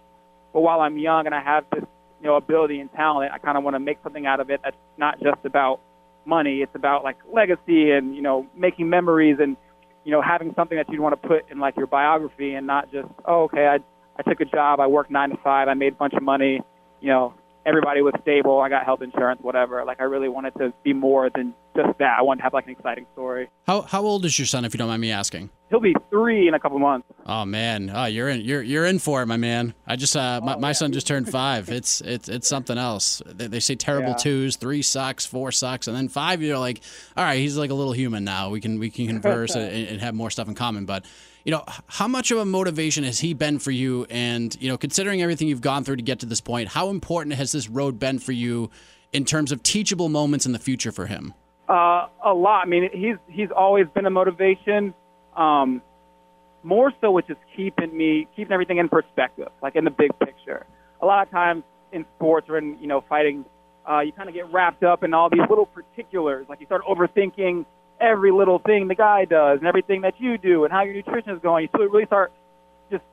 But 0.54 0.62
while 0.62 0.80
I'm 0.82 0.98
young 0.98 1.26
and 1.26 1.36
I 1.36 1.42
have 1.42 1.66
this, 1.72 1.84
you 2.22 2.28
know, 2.28 2.36
ability 2.36 2.80
and 2.80 2.92
talent, 2.94 3.32
I 3.34 3.38
kind 3.38 3.58
of 3.58 3.64
want 3.64 3.76
to 3.76 3.80
make 3.80 4.00
something 4.04 4.26
out 4.26 4.40
of 4.40 4.50
it 4.50 4.62
that's 4.64 4.78
not 4.98 5.22
just 5.22 5.44
about 5.44 5.80
money. 6.26 6.62
It's 6.62 6.76
about 6.76 7.04
like 7.04 7.18
legacy 7.32 7.92
and 7.92 8.16
you 8.16 8.22
know, 8.22 8.48
making 8.56 8.90
memories 8.90 9.38
and 9.40 9.58
you 10.06 10.12
know, 10.12 10.22
having 10.22 10.54
something 10.56 10.78
that 10.78 10.90
you'd 10.90 11.02
want 11.02 11.22
to 11.22 11.28
put 11.28 11.52
in 11.52 11.60
like 11.60 11.76
your 11.76 11.88
biography 11.88 12.56
and 12.56 12.66
not 12.66 12.92
just, 12.92 13.08
oh, 13.26 13.44
okay, 13.44 13.68
I 13.68 13.80
I 14.18 14.30
took 14.30 14.42
a 14.42 14.46
job, 14.46 14.80
I 14.80 14.88
worked 14.88 15.12
nine 15.12 15.30
to 15.30 15.38
five, 15.38 15.68
I 15.68 15.74
made 15.74 15.94
a 15.94 15.96
bunch 15.96 16.14
of 16.14 16.24
money, 16.24 16.62
you 17.02 17.08
know, 17.10 17.34
everybody 17.70 18.02
was 18.02 18.14
stable. 18.22 18.60
I 18.60 18.68
got 18.70 18.84
health 18.86 19.02
insurance, 19.02 19.40
whatever. 19.42 19.84
Like 19.86 20.02
I 20.02 20.04
really 20.04 20.28
wanted 20.30 20.54
to 20.56 20.74
be 20.84 20.92
more 20.94 21.30
than 21.34 21.54
just 21.76 21.98
that. 22.00 22.18
I 22.20 22.22
wanted 22.24 22.40
to 22.40 22.44
have 22.44 22.54
like 22.54 22.66
an 22.66 22.72
exciting 22.72 23.06
story. 23.14 23.50
How 23.68 23.82
how 23.82 24.02
old 24.02 24.26
is 24.26 24.38
your 24.38 24.46
son, 24.48 24.66
if 24.66 24.74
you 24.74 24.78
don't 24.80 24.88
mind 24.88 25.02
me 25.02 25.12
asking? 25.12 25.50
He'll 25.70 25.80
be 25.80 25.96
three 26.10 26.48
in 26.48 26.56
a 26.56 26.60
couple 26.60 26.80
months. 26.80 27.08
Oh 27.28 27.46
man, 27.46 27.92
oh 27.94 28.06
you're 28.06 28.28
in 28.28 28.42
you're 28.42 28.64
you're 28.64 28.86
in 28.86 28.98
for 28.98 29.22
it, 29.22 29.28
my 29.28 29.38
man. 29.38 29.76
I 29.86 29.96
just 29.96 30.16
uh, 30.18 30.42
my, 30.44 30.56
my 30.58 30.72
son 30.72 30.92
just 30.92 31.06
turned 31.08 31.30
five. 31.30 31.70
It's 31.70 32.02
it's 32.02 32.28
it's 32.28 32.48
something 32.48 32.78
else. 32.78 33.22
They, 33.26 33.46
they 33.48 33.60
say 33.60 33.76
terrible 33.76 34.10
Yeah. 34.10 34.16
twos, 34.16 34.56
three 34.56 34.82
sucks, 34.82 35.26
four 35.28 35.52
sucks, 35.52 35.88
and 35.88 35.96
then 35.96 36.10
five. 36.10 36.42
You're 36.42 36.58
like, 36.58 36.82
all 37.16 37.24
right, 37.24 37.38
he's 37.38 37.56
like 37.56 37.70
a 37.70 37.76
little 37.76 37.94
human 37.94 38.24
now. 38.24 38.50
We 38.50 38.62
can 38.62 38.80
we 38.80 38.90
can 38.90 39.06
converse 39.22 39.56
and, 39.56 39.72
and 39.72 40.02
have 40.02 40.16
more 40.16 40.32
stuff 40.32 40.48
in 40.48 40.56
common. 40.56 40.86
But 40.86 41.06
you 41.50 41.56
know, 41.56 41.64
how 41.88 42.08
much 42.08 42.30
of 42.30 42.38
a 42.38 42.46
motivation 42.46 43.04
has 43.06 43.18
he 43.18 43.34
been 43.34 43.58
for 43.58 43.72
you? 43.72 44.06
And 44.12 44.56
you 44.62 44.70
know, 44.70 44.78
considering 44.78 45.24
everything 45.24 45.48
you've 45.48 45.62
gone 45.62 45.84
through 45.84 45.96
to 45.96 46.04
get 46.04 46.20
to 46.20 46.28
this 46.28 46.42
point, 46.42 46.70
how 46.70 46.90
important 46.90 47.34
has 47.38 47.52
this 47.52 47.68
road 47.68 47.98
been 47.98 48.20
for 48.20 48.34
you 48.34 48.70
in 49.14 49.26
terms 49.26 49.52
of 49.52 49.64
teachable 49.64 50.10
moments 50.10 50.46
in 50.46 50.52
the 50.52 50.60
future 50.60 50.92
for 50.92 51.08
him? 51.08 51.34
Uh, 51.68 52.06
a 52.24 52.36
lot. 52.36 52.62
I 52.62 52.66
mean, 52.68 52.92
he's 52.94 53.16
he's 53.28 53.50
always 53.50 53.88
been 53.96 54.06
a 54.06 54.12
motivation. 54.12 54.94
Um, 55.36 55.82
more 56.62 56.94
so 57.02 57.10
with 57.10 57.26
just 57.26 57.40
keeping 57.58 57.98
me 57.98 58.28
keeping 58.36 58.54
everything 58.54 58.78
in 58.78 58.88
perspective, 58.88 59.50
like 59.64 59.76
in 59.76 59.86
the 59.86 59.92
big 59.92 60.12
picture. 60.20 60.68
A 61.02 61.06
lot 61.08 61.26
of 61.26 61.32
times 61.32 61.64
in 61.92 62.06
sports 62.16 62.48
or 62.48 62.60
in 62.60 62.78
you 62.80 62.86
know 62.86 63.04
fighting, 63.10 63.44
uh, 63.90 64.02
you 64.02 64.12
kind 64.12 64.30
of 64.30 64.36
get 64.36 64.54
wrapped 64.54 64.84
up 64.84 65.04
in 65.04 65.16
all 65.16 65.32
these 65.32 65.50
little 65.50 65.66
particulars. 65.66 66.46
Like 66.48 66.60
you 66.60 66.68
start 66.68 66.84
overthinking 66.88 67.66
every 68.00 68.32
little 68.32 68.60
thing 68.60 68.88
the 68.88 68.96
guy 68.96 69.26
does 69.26 69.60
and 69.60 69.68
everything 69.68 70.02
that 70.02 70.20
you 70.20 70.38
do 70.38 70.64
and 70.64 70.72
how 70.72 70.84
your 70.84 70.94
nutrition 70.94 71.32
is 71.32 71.42
going. 71.42 71.64
You 71.64 71.70
sort 71.72 71.88
of 71.88 71.92
really 71.92 72.06
start 72.06 72.32
just 72.92 73.04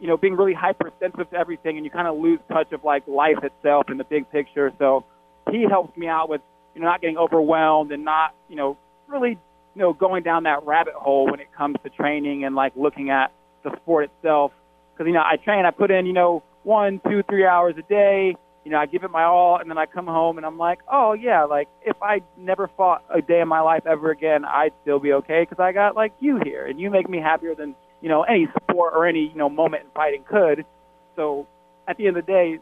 you 0.00 0.06
know 0.06 0.16
being 0.16 0.36
really 0.36 0.54
hypersensitive 0.54 1.30
to 1.30 1.36
everything, 1.36 1.76
and 1.76 1.84
you 1.84 1.90
kind 1.90 2.08
of 2.08 2.18
lose 2.18 2.40
touch 2.48 2.72
of 2.72 2.84
like 2.84 3.06
life 3.06 3.42
itself 3.42 3.86
and 3.88 3.98
the 3.98 4.04
big 4.04 4.30
picture. 4.30 4.72
So 4.78 5.04
he 5.50 5.66
helps 5.68 5.96
me 5.96 6.08
out 6.08 6.28
with 6.28 6.40
you 6.74 6.80
know 6.80 6.86
not 6.86 7.00
getting 7.00 7.18
overwhelmed 7.18 7.92
and 7.92 8.04
not 8.04 8.34
you 8.48 8.56
know 8.56 8.76
really 9.08 9.38
you 9.74 9.82
know 9.82 9.92
going 9.92 10.22
down 10.22 10.44
that 10.44 10.64
rabbit 10.66 10.94
hole 10.94 11.30
when 11.30 11.40
it 11.40 11.52
comes 11.56 11.76
to 11.84 11.90
training 11.90 12.44
and 12.44 12.54
like 12.54 12.72
looking 12.76 13.10
at 13.10 13.32
the 13.62 13.74
sport 13.76 14.10
itself 14.10 14.52
because 14.92 15.06
you 15.06 15.14
know 15.14 15.22
I 15.22 15.36
train 15.36 15.64
I 15.64 15.70
put 15.70 15.90
in 15.90 16.06
you 16.06 16.12
know 16.12 16.42
one 16.62 17.00
two 17.08 17.22
three 17.28 17.46
hours 17.46 17.74
a 17.78 17.82
day 17.82 18.36
you 18.66 18.72
know 18.72 18.78
I 18.78 18.84
give 18.84 19.04
it 19.04 19.10
my 19.10 19.24
all 19.24 19.56
and 19.58 19.70
then 19.70 19.78
I 19.78 19.86
come 19.86 20.06
home 20.06 20.36
and 20.36 20.44
I'm 20.44 20.58
like 20.58 20.80
oh 20.92 21.14
yeah 21.14 21.44
like 21.44 21.68
if 21.82 21.96
I 22.02 22.20
never 22.36 22.68
fought 22.76 23.04
a 23.08 23.22
day 23.22 23.40
in 23.40 23.48
my 23.48 23.60
life 23.60 23.86
ever 23.86 24.10
again 24.10 24.44
I'd 24.44 24.72
still 24.82 24.98
be 24.98 25.12
okay 25.14 25.46
because 25.48 25.62
I 25.62 25.72
got 25.72 25.96
like 25.96 26.12
you 26.20 26.40
here 26.44 26.66
and 26.66 26.78
you 26.78 26.90
make 26.90 27.08
me 27.08 27.18
happier 27.18 27.54
than 27.54 27.74
you 28.02 28.08
know 28.08 28.24
any 28.24 28.48
sport 28.62 28.92
or 28.94 29.06
any 29.06 29.28
you 29.28 29.36
know 29.36 29.48
moment 29.48 29.84
in 29.84 29.90
fighting 29.92 30.24
could 30.28 30.66
so 31.14 31.46
at 31.88 31.96
the 31.96 32.08
end 32.08 32.18
of 32.18 32.26
the 32.26 32.32
day 32.32 32.58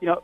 you 0.00 0.06
know 0.06 0.22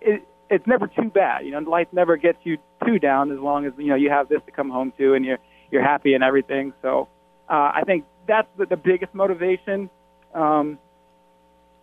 it 0.00 0.26
it's 0.50 0.66
never 0.66 0.86
too 0.86 1.10
bad. 1.10 1.44
You 1.44 1.52
know, 1.52 1.58
life 1.70 1.88
never 1.92 2.16
gets 2.16 2.38
you 2.44 2.58
too 2.84 2.98
down 2.98 3.32
as 3.32 3.38
long 3.38 3.66
as 3.66 3.72
you 3.78 3.88
know 3.88 3.94
you 3.94 4.10
have 4.10 4.28
this 4.28 4.40
to 4.46 4.52
come 4.52 4.70
home 4.70 4.92
to 4.98 5.14
and 5.14 5.24
you're 5.24 5.38
you're 5.70 5.82
happy 5.82 6.14
and 6.14 6.22
everything. 6.22 6.72
So 6.82 7.08
uh, 7.48 7.72
I 7.74 7.82
think 7.84 8.04
that's 8.26 8.48
the, 8.56 8.66
the 8.66 8.76
biggest 8.76 9.14
motivation 9.14 9.90
um, 10.34 10.78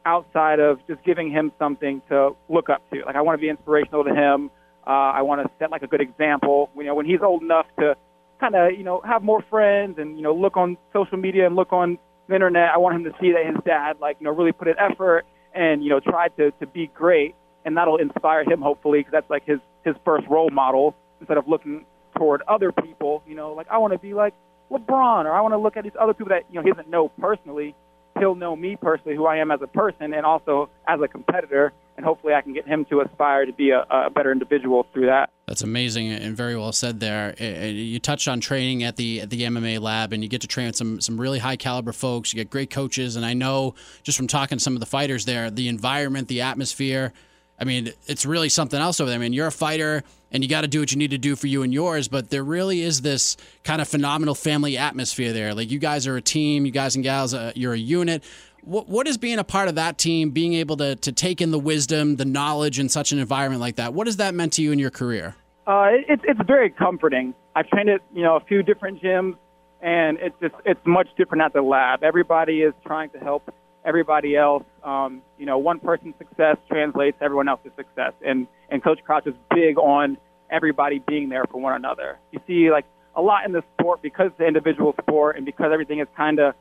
outside 0.05 0.59
of 0.59 0.79
just 0.87 1.03
giving 1.03 1.31
him 1.31 1.51
something 1.59 2.01
to 2.09 2.35
look 2.49 2.69
up 2.69 2.81
to. 2.91 3.03
Like 3.05 3.15
I 3.15 3.21
want 3.21 3.39
to 3.39 3.41
be 3.41 3.49
inspirational 3.49 4.03
to 4.03 4.13
him. 4.13 4.51
Uh, 4.85 4.89
I 4.89 5.21
want 5.21 5.41
to 5.45 5.51
set 5.59 5.71
like 5.71 5.83
a 5.83 5.87
good 5.87 6.01
example. 6.01 6.69
You 6.75 6.83
know, 6.83 6.95
when 6.95 7.05
he's 7.05 7.21
old 7.21 7.41
enough 7.41 7.65
to 7.79 7.95
kind 8.39 8.55
of 8.55 8.73
you 8.73 8.83
know 8.83 9.01
have 9.05 9.23
more 9.23 9.43
friends 9.49 9.97
and 9.97 10.17
you 10.17 10.23
know 10.23 10.33
look 10.33 10.57
on 10.57 10.77
social 10.91 11.17
media 11.17 11.45
and 11.45 11.55
look 11.55 11.71
on 11.71 11.97
the 12.27 12.35
internet, 12.35 12.69
I 12.73 12.77
want 12.77 12.95
him 12.95 13.03
to 13.05 13.11
see 13.21 13.31
that 13.31 13.45
his 13.45 13.55
dad 13.65 13.97
like 14.01 14.17
you 14.19 14.25
know 14.25 14.31
really 14.31 14.51
put 14.51 14.67
in 14.67 14.75
effort 14.77 15.25
and 15.53 15.83
you 15.83 15.89
know 15.89 15.99
tried 15.99 16.35
to 16.37 16.51
to 16.59 16.67
be 16.67 16.87
great 16.87 17.35
and 17.65 17.77
that'll 17.77 17.97
inspire 17.97 18.43
him 18.43 18.61
hopefully 18.61 18.99
because 18.99 19.11
that's 19.11 19.29
like 19.29 19.45
his 19.45 19.59
his 19.85 19.95
first 20.03 20.27
role 20.27 20.49
model 20.49 20.95
instead 21.19 21.37
of 21.37 21.47
looking 21.47 21.85
toward 22.17 22.41
other 22.47 22.71
people 22.71 23.23
you 23.27 23.35
know 23.35 23.53
like 23.53 23.67
i 23.69 23.77
want 23.77 23.93
to 23.93 23.99
be 23.99 24.13
like 24.13 24.33
lebron 24.71 25.25
or 25.25 25.31
i 25.31 25.41
want 25.41 25.53
to 25.53 25.57
look 25.57 25.77
at 25.77 25.83
these 25.83 25.93
other 25.99 26.13
people 26.13 26.29
that 26.29 26.43
you 26.49 26.55
know 26.55 26.63
he 26.63 26.71
doesn't 26.71 26.89
know 26.89 27.09
personally 27.19 27.75
he'll 28.19 28.35
know 28.35 28.55
me 28.55 28.75
personally 28.75 29.15
who 29.15 29.25
i 29.25 29.37
am 29.37 29.51
as 29.51 29.61
a 29.61 29.67
person 29.67 30.13
and 30.13 30.25
also 30.25 30.69
as 30.87 30.99
a 31.01 31.07
competitor 31.07 31.73
and 31.97 32.05
hopefully 32.05 32.33
i 32.33 32.41
can 32.41 32.53
get 32.53 32.67
him 32.67 32.85
to 32.85 33.01
aspire 33.01 33.45
to 33.45 33.53
be 33.53 33.71
a, 33.71 33.85
a 33.89 34.09
better 34.09 34.31
individual 34.31 34.85
through 34.93 35.05
that 35.07 35.29
That's 35.47 35.61
amazing 35.61 36.11
and 36.11 36.35
very 36.35 36.55
well 36.55 36.71
said 36.71 36.99
there. 36.99 37.35
Uh, 37.39 37.43
uh, 37.43 37.65
You 37.65 37.99
touched 37.99 38.27
on 38.27 38.39
training 38.39 38.83
at 38.83 38.95
the 38.95 39.21
at 39.21 39.29
the 39.29 39.41
MMA 39.41 39.79
lab, 39.81 40.13
and 40.13 40.23
you 40.23 40.29
get 40.29 40.41
to 40.41 40.47
train 40.47 40.67
with 40.67 40.75
some 40.75 41.01
some 41.01 41.19
really 41.19 41.39
high 41.39 41.57
caliber 41.57 41.91
folks. 41.91 42.33
You 42.33 42.37
get 42.37 42.49
great 42.49 42.69
coaches, 42.69 43.15
and 43.17 43.25
I 43.25 43.33
know 43.33 43.75
just 44.03 44.17
from 44.17 44.27
talking 44.27 44.57
to 44.57 44.63
some 44.63 44.73
of 44.73 44.79
the 44.79 44.85
fighters 44.85 45.25
there, 45.25 45.51
the 45.51 45.67
environment, 45.67 46.29
the 46.29 46.41
atmosphere. 46.41 47.11
I 47.59 47.65
mean, 47.65 47.93
it's 48.07 48.25
really 48.25 48.49
something 48.49 48.79
else 48.79 48.99
over 48.99 49.09
there. 49.09 49.17
I 49.17 49.21
mean, 49.21 49.33
you're 49.33 49.47
a 49.47 49.51
fighter, 49.51 50.03
and 50.31 50.43
you 50.43 50.49
got 50.49 50.61
to 50.61 50.67
do 50.67 50.79
what 50.79 50.91
you 50.91 50.97
need 50.97 51.11
to 51.11 51.17
do 51.17 51.35
for 51.35 51.47
you 51.47 51.63
and 51.63 51.73
yours. 51.73 52.07
But 52.07 52.29
there 52.29 52.43
really 52.43 52.81
is 52.81 53.01
this 53.01 53.37
kind 53.63 53.81
of 53.81 53.87
phenomenal 53.87 54.35
family 54.35 54.77
atmosphere 54.77 55.33
there. 55.33 55.53
Like 55.53 55.71
you 55.71 55.79
guys 55.79 56.07
are 56.07 56.17
a 56.17 56.21
team, 56.21 56.65
you 56.65 56.71
guys 56.71 56.95
and 56.95 57.03
gals, 57.03 57.33
uh, 57.33 57.51
you're 57.55 57.73
a 57.73 57.77
unit. 57.77 58.23
What, 58.63 58.87
what 58.87 59.07
is 59.07 59.17
being 59.17 59.39
a 59.39 59.43
part 59.43 59.67
of 59.67 59.75
that 59.75 59.97
team, 59.97 60.31
being 60.31 60.53
able 60.53 60.77
to, 60.77 60.95
to 60.95 61.11
take 61.11 61.41
in 61.41 61.51
the 61.51 61.59
wisdom, 61.59 62.15
the 62.15 62.25
knowledge 62.25 62.79
in 62.79 62.89
such 62.89 63.11
an 63.11 63.19
environment 63.19 63.61
like 63.61 63.75
that? 63.75 63.93
What 63.93 64.07
has 64.07 64.17
that 64.17 64.33
meant 64.33 64.53
to 64.53 64.61
you 64.61 64.71
in 64.71 64.79
your 64.79 64.91
career? 64.91 65.35
Uh, 65.67 65.89
it, 66.07 66.19
it's 66.23 66.39
very 66.45 66.69
comforting. 66.69 67.33
I've 67.55 67.67
trained 67.67 67.89
at 67.89 68.01
you 68.13 68.23
know 68.23 68.35
a 68.35 68.41
few 68.41 68.63
different 68.63 69.01
gyms, 69.01 69.35
and 69.81 70.17
it's 70.19 70.35
just 70.41 70.55
it's 70.65 70.79
much 70.85 71.07
different 71.17 71.43
at 71.43 71.53
the 71.53 71.61
lab. 71.61 72.03
Everybody 72.03 72.61
is 72.61 72.73
trying 72.85 73.11
to 73.11 73.19
help 73.19 73.53
everybody 73.85 74.35
else. 74.35 74.63
Um, 74.83 75.21
you 75.37 75.45
know, 75.45 75.57
one 75.57 75.79
person's 75.79 76.15
success 76.17 76.57
translates 76.69 77.17
everyone 77.21 77.47
else's 77.47 77.71
success, 77.75 78.13
and 78.25 78.47
and 78.69 78.83
Coach 78.83 78.99
Crouch 79.05 79.27
is 79.27 79.35
big 79.53 79.77
on 79.77 80.17
everybody 80.51 80.99
being 80.99 81.29
there 81.29 81.45
for 81.49 81.61
one 81.61 81.73
another. 81.73 82.19
You 82.31 82.39
see, 82.45 82.69
like 82.69 82.85
a 83.15 83.21
lot 83.21 83.45
in 83.45 83.51
the 83.53 83.63
sport 83.77 84.01
because 84.01 84.27
it's 84.27 84.39
an 84.39 84.47
individual 84.47 84.93
sport, 85.01 85.37
and 85.37 85.45
because 85.45 85.71
everything 85.71 85.99
is 85.99 86.07
kind 86.17 86.39
of 86.39 86.55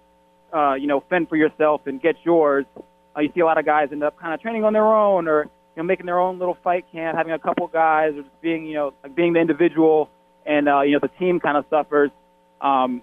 uh, 0.53 0.75
you 0.75 0.87
know 0.87 1.03
fend 1.11 1.29
for 1.29 1.37
yourself 1.37 1.83
and 1.87 2.01
get 2.01 2.17
yours. 2.25 2.65
Uh, 3.17 3.21
you 3.21 3.31
see 3.35 3.41
a 3.41 3.45
lot 3.45 3.59
of 3.59 3.67
guys 3.67 3.89
end 3.93 4.03
up 4.03 4.19
kind 4.19 4.33
of 4.33 4.41
training 4.41 4.65
on 4.65 4.73
their 4.73 4.87
own 4.87 5.29
or 5.29 5.43
you 5.77 5.83
know, 5.83 5.87
making 5.87 6.07
their 6.07 6.21
own 6.21 6.39
little 6.39 6.57
fight 6.63 6.85
camp, 6.93 7.17
having 7.17 7.33
a 7.33 7.39
couple 7.39 7.67
guys, 7.67 8.13
or 8.15 8.23
just 8.23 8.41
being, 8.43 8.67
you 8.67 8.75
know, 8.75 8.95
like 9.03 9.15
being 9.15 9.33
the 9.33 9.41
individual, 9.41 10.11
and 10.45 10.69
uh, 10.69 10.83
you 10.83 10.93
know, 10.93 10.99
the 11.01 11.11
team 11.19 11.41
kind 11.41 11.57
of 11.57 11.65
suffers 11.71 12.11
um, 12.61 13.03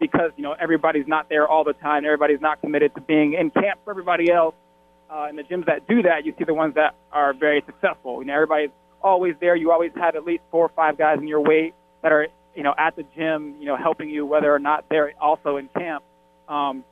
because 0.00 0.32
you 0.36 0.42
know 0.42 0.54
everybody's 0.58 1.06
not 1.06 1.28
there 1.28 1.46
all 1.46 1.62
the 1.62 1.74
time. 1.74 2.04
Everybody's 2.04 2.40
not 2.40 2.60
committed 2.60 2.94
to 2.94 3.00
being 3.00 3.34
in 3.34 3.50
camp 3.50 3.80
for 3.84 3.90
everybody 3.90 4.30
else. 4.30 4.54
Uh, 5.10 5.26
and 5.28 5.36
the 5.36 5.42
gyms 5.42 5.66
that 5.66 5.88
do 5.88 6.02
that, 6.02 6.24
you 6.24 6.32
see 6.38 6.44
the 6.44 6.54
ones 6.54 6.74
that 6.74 6.94
are 7.12 7.34
very 7.34 7.62
successful. 7.66 8.20
You 8.20 8.26
know, 8.26 8.34
everybody's 8.34 8.70
always 9.02 9.34
there. 9.40 9.56
You 9.56 9.72
always 9.72 9.90
have 9.96 10.14
at 10.14 10.24
least 10.24 10.42
four 10.50 10.66
or 10.66 10.70
five 10.70 10.96
guys 10.96 11.18
in 11.18 11.26
your 11.26 11.40
weight 11.40 11.74
that 12.02 12.12
are, 12.12 12.28
you 12.54 12.62
know, 12.62 12.74
at 12.78 12.94
the 12.96 13.04
gym, 13.16 13.56
you 13.58 13.66
know, 13.66 13.76
helping 13.76 14.08
you, 14.08 14.24
whether 14.24 14.54
or 14.54 14.60
not 14.60 14.84
they're 14.88 15.12
also 15.20 15.56
in 15.56 15.68
camp. 15.68 16.04
Um, 16.48 16.84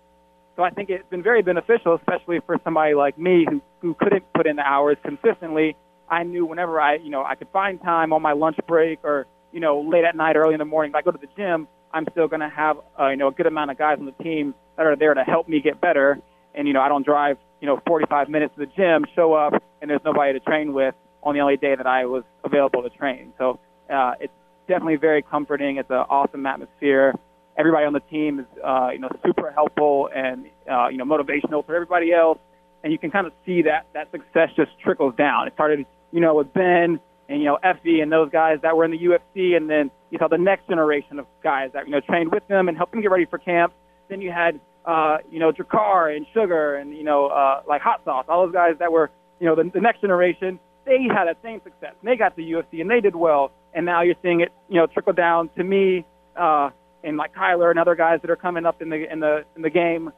so 0.57 0.65
I 0.65 0.71
think 0.71 0.91
it's 0.91 1.09
been 1.09 1.23
very 1.23 1.43
beneficial, 1.43 1.95
especially 1.95 2.41
for 2.45 2.59
somebody 2.65 2.95
like 2.95 3.17
me 3.17 3.47
who, 3.49 3.63
who 3.81 3.95
couldn't 3.95 4.25
put 4.35 4.49
in 4.49 4.57
the 4.57 4.63
hours 4.63 4.97
consistently. 5.05 5.77
I 6.11 6.25
knew 6.25 6.45
whenever 6.45 6.81
I, 6.81 6.97
you 6.97 7.11
know, 7.11 7.23
I 7.23 7.37
could 7.37 7.49
find 7.53 7.81
time 7.81 8.13
on 8.13 8.23
my 8.23 8.33
lunch 8.33 8.57
break 8.67 8.99
or, 9.05 9.27
you 9.53 9.61
know, 9.61 9.81
late 9.83 10.05
at 10.05 10.17
night, 10.17 10.35
early 10.35 10.55
in 10.55 10.59
the 10.59 10.65
morning, 10.65 10.91
if 10.91 10.97
I 10.97 11.03
go 11.03 11.13
to 11.13 11.19
the 11.19 11.29
gym, 11.37 11.69
I'm 11.93 12.07
still 12.13 12.29
going 12.29 12.41
to 12.41 12.49
have, 12.49 12.79
uh, 12.99 13.09
you 13.09 13.17
know, 13.17 13.29
a 13.29 13.33
good 13.33 13.47
amount 13.47 13.71
of 13.71 13.79
guys 13.79 13.99
on 13.99 14.07
the 14.07 14.25
team 14.25 14.55
that 14.77 14.87
are 14.87 14.97
there 14.97 15.15
to 15.15 15.23
help 15.23 15.49
me 15.49 15.61
get 15.61 15.81
better. 15.81 16.19
And, 16.55 16.67
you 16.67 16.75
know, 16.75 16.81
I 16.81 16.89
don't 16.89 17.05
drive, 17.05 17.39
you 17.61 17.67
know, 17.67 17.81
45 17.87 18.29
minutes 18.29 18.55
to 18.59 18.67
the 18.67 18.73
gym, 18.77 19.05
show 19.15 19.35
up, 19.35 19.63
and 19.81 19.91
there's 19.91 20.01
nobody 20.05 20.33
to 20.33 20.41
train 20.41 20.73
with 20.73 20.95
on 21.23 21.35
the 21.35 21.41
only 21.41 21.57
day 21.57 21.75
that 21.75 21.87
I 21.87 22.07
was 22.07 22.25
available 22.45 22.83
to 22.83 22.91
train. 22.91 23.33
So 23.39 23.59
uh, 23.93 24.13
it's 24.21 24.33
definitely 24.69 24.97
very 24.97 25.23
comforting. 25.23 25.77
It's 25.77 25.91
an 25.91 26.05
awesome 26.09 26.45
atmosphere 26.47 27.15
everybody 27.59 27.85
on 27.85 27.93
the 27.93 28.01
team 28.01 28.39
is 28.39 28.47
uh, 28.65 28.91
you 28.93 29.01
know 29.01 29.09
super 29.27 29.51
helpful 29.51 30.09
and 30.15 30.47
uh, 30.71 30.89
you 30.89 30.97
know 30.97 31.05
motivational 31.05 31.67
for 31.67 31.75
everybody 31.75 32.13
else, 32.13 32.39
and 32.83 32.93
you 32.93 32.99
can 32.99 33.11
kind 33.11 33.27
of 33.27 33.33
see 33.45 33.63
that 33.63 33.87
that 33.93 34.11
success 34.13 34.51
just 34.57 34.71
trickles 34.83 35.15
down. 35.17 35.49
It 35.49 35.55
started 35.55 35.85
you 36.13 36.21
know 36.21 36.35
with 36.37 36.53
Ben 36.55 37.01
and 37.29 37.41
you 37.41 37.45
know 37.45 37.59
Effie 37.63 38.01
and 38.01 38.11
those 38.11 38.31
guys 38.31 38.59
that 38.63 38.77
were 38.77 38.85
in 38.85 38.91
the 38.91 38.99
UFC, 38.99 39.57
and 39.57 39.69
then 39.69 39.91
you 40.11 40.19
saw 40.19 40.29
the 40.29 40.39
next 40.39 40.69
generation 40.69 41.19
of 41.19 41.27
guys 41.43 41.71
that 41.75 41.87
you 41.87 41.93
know 41.93 42.01
trained 42.01 42.33
with 42.33 42.47
them 42.49 42.69
and 42.69 42.77
helped 42.77 42.93
them 42.93 43.03
get 43.03 43.11
ready 43.11 43.27
for 43.27 43.39
camp. 43.39 43.73
Then 44.09 44.21
you 44.21 44.33
had 44.33 44.61
uh, 44.89 45.19
you 45.31 45.39
know, 45.39 45.53
Drakkar 45.53 46.17
and 46.17 46.27
Sugar 46.33 46.77
and, 46.77 46.97
you 46.97 47.05
know, 47.05 47.27
uh, 47.27 47.61
like 47.69 47.83
Hot 47.83 48.01
Sauce, 48.07 48.25
all 48.27 48.47
those 48.47 48.55
guys 48.55 48.73
that 48.79 48.91
were, 48.91 49.11
you 49.39 49.47
know, 49.47 49.55
the, 49.55 49.71
the 49.73 49.83
next 49.83 50.01
generation, 50.01 50.59
they 50.87 51.03
had 51.03 51.27
that 51.27 51.37
same 51.43 51.61
success. 51.63 51.93
They 52.03 52.17
got 52.17 52.35
to 52.37 52.43
UFC 52.43 52.81
and 52.81 52.91
they 52.91 53.03
did 53.03 53.15
well. 53.15 53.53
And 53.75 53.85
now 53.85 54.01
you're 54.01 54.15
seeing 54.23 54.41
it, 54.41 54.49
you 54.71 54.77
know, 54.77 54.87
trickle 54.87 55.13
down 55.13 55.51
to 55.59 55.63
me 55.63 56.07
uh, 56.37 56.71
and 57.05 57.19
like 57.19 57.35
Kyler 57.35 57.69
and 57.69 57.79
other 57.79 57.95
guys 57.95 58.21
that 58.23 58.31
are 58.31 58.37
coming 58.37 58.65
up 58.65 58.81
in 58.81 58.89
the 58.89 59.13
in 59.13 59.21
the 59.21 59.45
in 59.55 59.61
the 59.61 59.71
game. 59.71 60.11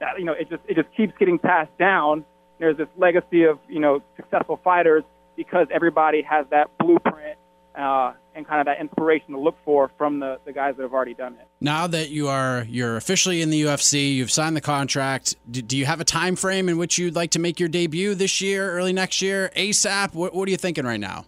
That 0.00 0.18
you 0.18 0.24
know, 0.24 0.32
it 0.32 0.50
just 0.50 0.62
it 0.68 0.74
just 0.74 0.88
keeps 0.96 1.14
getting 1.18 1.38
passed 1.38 1.78
down. 1.78 2.24
There's 2.58 2.76
this 2.76 2.88
legacy 2.96 3.44
of 3.44 3.60
you 3.68 3.78
know 3.78 4.02
successful 4.16 4.60
fighters 4.64 5.04
because 5.36 5.66
everybody 5.72 6.22
has 6.22 6.46
that 6.50 6.70
blueprint 6.78 7.38
uh, 7.76 8.14
and 8.34 8.46
kind 8.46 8.60
of 8.60 8.66
that 8.66 8.80
inspiration 8.80 9.32
to 9.32 9.38
look 9.38 9.56
for 9.64 9.90
from 9.98 10.18
the, 10.18 10.38
the 10.44 10.52
guys 10.52 10.74
that 10.76 10.82
have 10.82 10.92
already 10.92 11.14
done 11.14 11.34
it. 11.34 11.46
Now 11.60 11.86
that 11.86 12.10
you 12.10 12.28
are 12.28 12.64
you're 12.68 12.96
officially 12.96 13.42
in 13.42 13.50
the 13.50 13.62
UFC, 13.62 14.14
you've 14.14 14.30
signed 14.30 14.56
the 14.56 14.60
contract. 14.60 15.36
Do, 15.50 15.62
do 15.62 15.76
you 15.76 15.86
have 15.86 16.00
a 16.00 16.04
time 16.04 16.36
frame 16.36 16.68
in 16.68 16.78
which 16.78 16.98
you'd 16.98 17.14
like 17.14 17.32
to 17.32 17.38
make 17.38 17.60
your 17.60 17.68
debut 17.68 18.14
this 18.14 18.40
year, 18.40 18.72
early 18.72 18.92
next 18.92 19.20
year, 19.20 19.50
ASAP? 19.56 20.14
What, 20.14 20.34
what 20.34 20.48
are 20.48 20.50
you 20.50 20.56
thinking 20.56 20.84
right 20.84 21.00
now? 21.00 21.26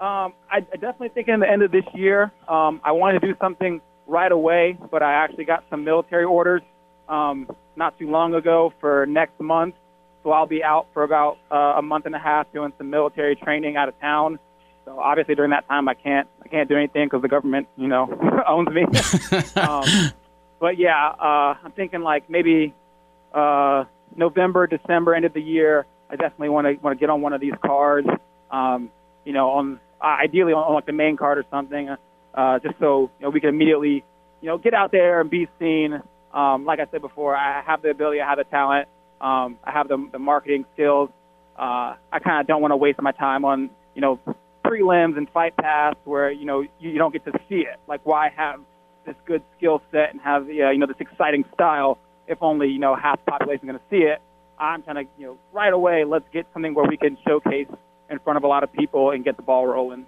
Um, 0.00 0.34
I, 0.48 0.58
I 0.58 0.76
definitely 0.76 1.08
think 1.08 1.26
in 1.26 1.40
the 1.40 1.50
end 1.50 1.62
of 1.62 1.72
this 1.72 1.84
year, 1.92 2.32
um, 2.48 2.80
I 2.84 2.92
wanted 2.92 3.20
to 3.20 3.26
do 3.26 3.34
something 3.40 3.80
right 4.06 4.30
away, 4.30 4.78
but 4.90 5.02
I 5.02 5.12
actually 5.12 5.44
got 5.44 5.64
some 5.68 5.82
military 5.82 6.24
orders 6.24 6.62
um, 7.08 7.48
not 7.74 7.98
too 7.98 8.08
long 8.08 8.34
ago 8.34 8.72
for 8.80 9.06
next 9.06 9.40
month. 9.40 9.74
So 10.22 10.32
I'll 10.32 10.46
be 10.46 10.62
out 10.64 10.86
for 10.92 11.04
about 11.04 11.38
uh, 11.50 11.74
a 11.76 11.82
month 11.82 12.06
and 12.06 12.14
a 12.14 12.18
half 12.18 12.52
doing 12.52 12.72
some 12.78 12.90
military 12.90 13.36
training 13.36 13.76
out 13.76 13.88
of 13.88 13.98
town. 14.00 14.38
So 14.84 14.98
obviously 14.98 15.34
during 15.34 15.50
that 15.50 15.68
time 15.68 15.88
I 15.88 15.94
can't 15.94 16.28
I 16.42 16.48
can't 16.48 16.68
do 16.68 16.76
anything 16.76 17.06
because 17.06 17.22
the 17.22 17.28
government 17.28 17.68
you 17.76 17.88
know 17.88 18.08
owns 18.48 18.68
me. 18.68 18.84
um, 19.56 20.12
but 20.60 20.78
yeah, 20.78 21.08
uh, 21.08 21.54
I'm 21.62 21.72
thinking 21.76 22.00
like 22.00 22.28
maybe 22.28 22.74
uh, 23.32 23.84
November, 24.16 24.66
December, 24.66 25.14
end 25.14 25.24
of 25.24 25.32
the 25.32 25.42
year. 25.42 25.86
I 26.10 26.16
definitely 26.16 26.48
want 26.48 26.66
to 26.66 26.74
want 26.82 26.98
to 26.98 27.00
get 27.00 27.10
on 27.10 27.20
one 27.20 27.32
of 27.32 27.40
these 27.40 27.54
cards. 27.64 28.08
Um, 28.50 28.90
you 29.24 29.32
know, 29.32 29.50
on 29.50 29.80
uh, 30.00 30.06
ideally 30.06 30.52
on, 30.52 30.64
on 30.64 30.74
like 30.74 30.86
the 30.86 30.92
main 30.92 31.16
card 31.16 31.38
or 31.38 31.44
something, 31.50 31.94
uh, 32.34 32.58
just 32.60 32.78
so 32.78 33.10
you 33.18 33.26
know 33.26 33.30
we 33.30 33.40
can 33.40 33.50
immediately 33.50 34.04
you 34.40 34.48
know 34.48 34.58
get 34.58 34.74
out 34.74 34.90
there 34.90 35.20
and 35.20 35.30
be 35.30 35.48
seen. 35.58 36.00
Um, 36.32 36.64
like 36.64 36.80
I 36.80 36.86
said 36.90 37.00
before, 37.00 37.34
I 37.36 37.62
have 37.62 37.82
the 37.82 37.90
ability, 37.90 38.20
I 38.20 38.28
have 38.28 38.38
the 38.38 38.44
talent, 38.44 38.88
um, 39.20 39.58
I 39.64 39.72
have 39.72 39.88
the, 39.88 40.08
the 40.12 40.18
marketing 40.18 40.64
skills. 40.74 41.10
Uh, 41.58 41.96
I 42.12 42.18
kind 42.22 42.40
of 42.40 42.46
don't 42.46 42.62
want 42.62 42.72
to 42.72 42.76
waste 42.76 43.00
my 43.00 43.12
time 43.12 43.44
on 43.44 43.70
you 43.94 44.00
know 44.00 44.20
prelims 44.64 45.16
and 45.16 45.28
fight 45.30 45.56
pass 45.56 45.94
where 46.04 46.30
you 46.30 46.44
know 46.44 46.60
you, 46.60 46.70
you 46.78 46.98
don't 46.98 47.12
get 47.12 47.24
to 47.24 47.32
see 47.48 47.60
it. 47.60 47.80
Like 47.86 48.00
why 48.04 48.30
have 48.36 48.60
this 49.06 49.16
good 49.26 49.42
skill 49.56 49.82
set 49.90 50.12
and 50.12 50.20
have 50.20 50.46
uh, 50.46 50.70
you 50.70 50.78
know 50.78 50.86
this 50.86 50.96
exciting 51.00 51.44
style 51.54 51.98
if 52.26 52.38
only 52.42 52.68
you 52.68 52.78
know 52.78 52.94
half 52.94 53.24
the 53.24 53.30
population 53.30 53.68
is 53.68 53.72
going 53.72 53.78
to 53.78 53.84
see 53.90 54.04
it? 54.04 54.20
I'm 54.58 54.82
trying 54.82 55.04
to 55.04 55.10
you 55.18 55.26
know 55.26 55.38
right 55.52 55.72
away 55.72 56.04
let's 56.04 56.26
get 56.32 56.46
something 56.52 56.74
where 56.74 56.86
we 56.86 56.96
can 56.96 57.16
showcase 57.26 57.68
in 58.10 58.18
front 58.20 58.36
of 58.36 58.44
a 58.44 58.46
lot 58.46 58.62
of 58.62 58.72
people 58.72 59.10
and 59.10 59.24
get 59.24 59.36
the 59.36 59.42
ball 59.42 59.66
rolling. 59.66 60.06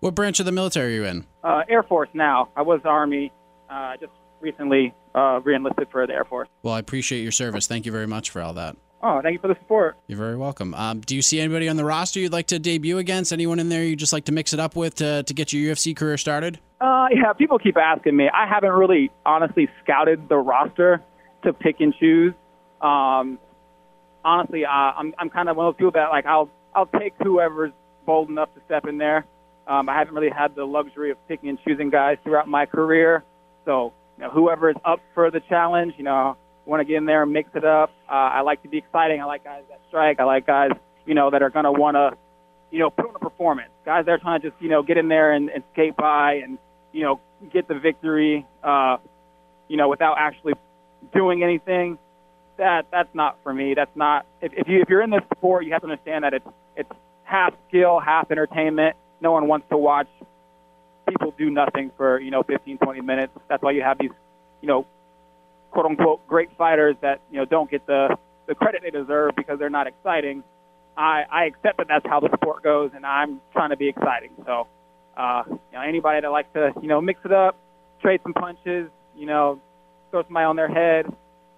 What 0.00 0.14
branch 0.14 0.40
of 0.40 0.46
the 0.46 0.52
military 0.52 0.92
are 0.92 0.94
you 0.94 1.04
in? 1.04 1.26
Uh, 1.42 1.62
Air 1.68 1.82
Force 1.82 2.08
now. 2.14 2.48
I 2.56 2.62
was 2.62 2.80
Army. 2.84 3.32
Uh, 3.68 3.96
just 3.96 4.12
recently 4.40 4.94
uh, 5.14 5.40
reenlisted 5.40 5.90
for 5.90 6.06
the 6.06 6.12
Air 6.12 6.24
Force. 6.24 6.48
Well, 6.62 6.74
I 6.74 6.78
appreciate 6.78 7.22
your 7.22 7.32
service. 7.32 7.66
Thank 7.66 7.86
you 7.86 7.92
very 7.92 8.06
much 8.06 8.30
for 8.30 8.40
all 8.42 8.54
that. 8.54 8.76
Oh, 9.00 9.20
thank 9.22 9.34
you 9.34 9.38
for 9.38 9.48
the 9.48 9.54
support. 9.60 9.96
You're 10.08 10.18
very 10.18 10.36
welcome. 10.36 10.74
Um, 10.74 11.00
do 11.00 11.14
you 11.14 11.22
see 11.22 11.38
anybody 11.38 11.68
on 11.68 11.76
the 11.76 11.84
roster 11.84 12.18
you'd 12.18 12.32
like 12.32 12.48
to 12.48 12.58
debut 12.58 12.98
against? 12.98 13.32
Anyone 13.32 13.60
in 13.60 13.68
there 13.68 13.84
you'd 13.84 13.98
just 13.98 14.12
like 14.12 14.24
to 14.24 14.32
mix 14.32 14.52
it 14.52 14.58
up 14.58 14.74
with 14.74 14.96
to, 14.96 15.22
to 15.22 15.34
get 15.34 15.52
your 15.52 15.72
UFC 15.72 15.96
career 15.96 16.16
started? 16.16 16.58
Uh, 16.80 17.06
yeah, 17.12 17.32
people 17.32 17.58
keep 17.58 17.76
asking 17.76 18.16
me. 18.16 18.28
I 18.28 18.48
haven't 18.48 18.72
really 18.72 19.10
honestly 19.24 19.68
scouted 19.82 20.28
the 20.28 20.36
roster 20.36 21.00
to 21.44 21.52
pick 21.52 21.76
and 21.80 21.94
choose. 21.94 22.34
Um, 22.80 23.38
honestly, 24.24 24.64
uh, 24.64 24.70
I'm 24.70 25.14
I'm 25.18 25.30
kind 25.30 25.48
of 25.48 25.56
one 25.56 25.66
of 25.66 25.74
those 25.74 25.78
people 25.78 25.92
that 25.92 26.10
like 26.10 26.26
I'll 26.26 26.50
I'll 26.74 26.86
take 26.86 27.14
whoever's 27.22 27.72
bold 28.04 28.28
enough 28.28 28.52
to 28.54 28.60
step 28.66 28.86
in 28.86 28.98
there. 28.98 29.26
Um, 29.66 29.88
I 29.88 29.96
haven't 29.98 30.14
really 30.14 30.30
had 30.30 30.54
the 30.54 30.64
luxury 30.64 31.10
of 31.10 31.18
picking 31.28 31.50
and 31.50 31.58
choosing 31.66 31.90
guys 31.90 32.16
throughout 32.24 32.48
my 32.48 32.66
career, 32.66 33.22
so 33.64 33.92
you 34.18 34.24
know, 34.24 34.30
whoever 34.30 34.68
is 34.68 34.76
up 34.84 35.00
for 35.14 35.30
the 35.30 35.40
challenge, 35.48 35.94
you 35.96 36.02
know, 36.02 36.36
want 36.66 36.80
to 36.80 36.84
get 36.84 36.96
in 36.96 37.06
there 37.06 37.22
and 37.22 37.32
mix 37.32 37.50
it 37.54 37.64
up. 37.64 37.90
Uh, 38.08 38.12
I 38.12 38.40
like 38.40 38.62
to 38.64 38.68
be 38.68 38.78
exciting. 38.78 39.22
I 39.22 39.24
like 39.24 39.44
guys 39.44 39.62
that 39.70 39.80
strike. 39.88 40.18
I 40.18 40.24
like 40.24 40.44
guys, 40.44 40.72
you 41.06 41.14
know, 41.14 41.30
that 41.30 41.40
are 41.40 41.50
going 41.50 41.64
to 41.64 41.72
want 41.72 41.94
to, 41.94 42.16
you 42.72 42.80
know, 42.80 42.90
put 42.90 43.06
on 43.06 43.14
a 43.14 43.18
performance. 43.20 43.70
Guys 43.84 44.06
that 44.06 44.12
are 44.12 44.18
trying 44.18 44.40
to 44.42 44.50
just, 44.50 44.60
you 44.60 44.68
know, 44.68 44.82
get 44.82 44.98
in 44.98 45.06
there 45.08 45.32
and, 45.32 45.50
and 45.50 45.62
skate 45.72 45.96
by 45.96 46.40
and, 46.44 46.58
you 46.92 47.04
know, 47.04 47.20
get 47.52 47.68
the 47.68 47.78
victory, 47.78 48.44
uh, 48.64 48.96
you 49.68 49.76
know, 49.76 49.88
without 49.88 50.16
actually 50.18 50.54
doing 51.14 51.44
anything. 51.44 51.96
That 52.56 52.86
that's 52.90 53.14
not 53.14 53.38
for 53.44 53.54
me. 53.54 53.74
That's 53.74 53.94
not. 53.94 54.26
If, 54.42 54.52
if 54.52 54.66
you 54.66 54.80
if 54.82 54.88
you're 54.88 55.02
in 55.02 55.10
this 55.10 55.22
sport, 55.36 55.64
you 55.64 55.72
have 55.72 55.82
to 55.82 55.86
understand 55.86 56.24
that 56.24 56.34
it's 56.34 56.48
it's 56.76 56.90
half 57.22 57.54
skill, 57.68 58.00
half 58.00 58.32
entertainment. 58.32 58.96
No 59.20 59.30
one 59.30 59.46
wants 59.46 59.68
to 59.70 59.76
watch 59.76 60.08
people 61.08 61.34
do 61.36 61.50
nothing 61.50 61.90
for 61.96 62.20
you 62.20 62.30
know 62.30 62.42
15, 62.42 62.78
20 62.78 63.00
minutes. 63.00 63.32
That's 63.48 63.62
why 63.62 63.72
you 63.72 63.82
have 63.82 63.98
these, 63.98 64.10
you 64.60 64.68
know, 64.68 64.86
quote 65.70 65.86
unquote 65.86 66.26
great 66.26 66.50
fighters 66.56 66.96
that 67.02 67.20
you 67.30 67.38
know 67.38 67.44
don't 67.44 67.70
get 67.70 67.86
the 67.86 68.16
the 68.46 68.54
credit 68.54 68.82
they 68.82 68.90
deserve 68.90 69.32
because 69.36 69.58
they're 69.58 69.70
not 69.70 69.86
exciting. 69.86 70.42
I 70.96 71.24
I 71.30 71.44
accept 71.44 71.78
that 71.78 71.88
that's 71.88 72.06
how 72.06 72.20
the 72.20 72.30
sport 72.36 72.62
goes, 72.62 72.90
and 72.94 73.04
I'm 73.04 73.40
trying 73.52 73.70
to 73.70 73.76
be 73.76 73.88
exciting. 73.88 74.30
So, 74.44 74.66
uh, 75.16 75.44
you 75.46 75.58
know, 75.72 75.80
anybody 75.80 76.20
that 76.20 76.30
likes 76.30 76.52
to 76.54 76.72
you 76.80 76.88
know 76.88 77.00
mix 77.00 77.20
it 77.24 77.32
up, 77.32 77.56
trade 78.00 78.20
some 78.22 78.34
punches, 78.34 78.90
you 79.16 79.26
know, 79.26 79.60
throw 80.10 80.22
somebody 80.24 80.44
on 80.44 80.56
their 80.56 80.68
head, 80.68 81.06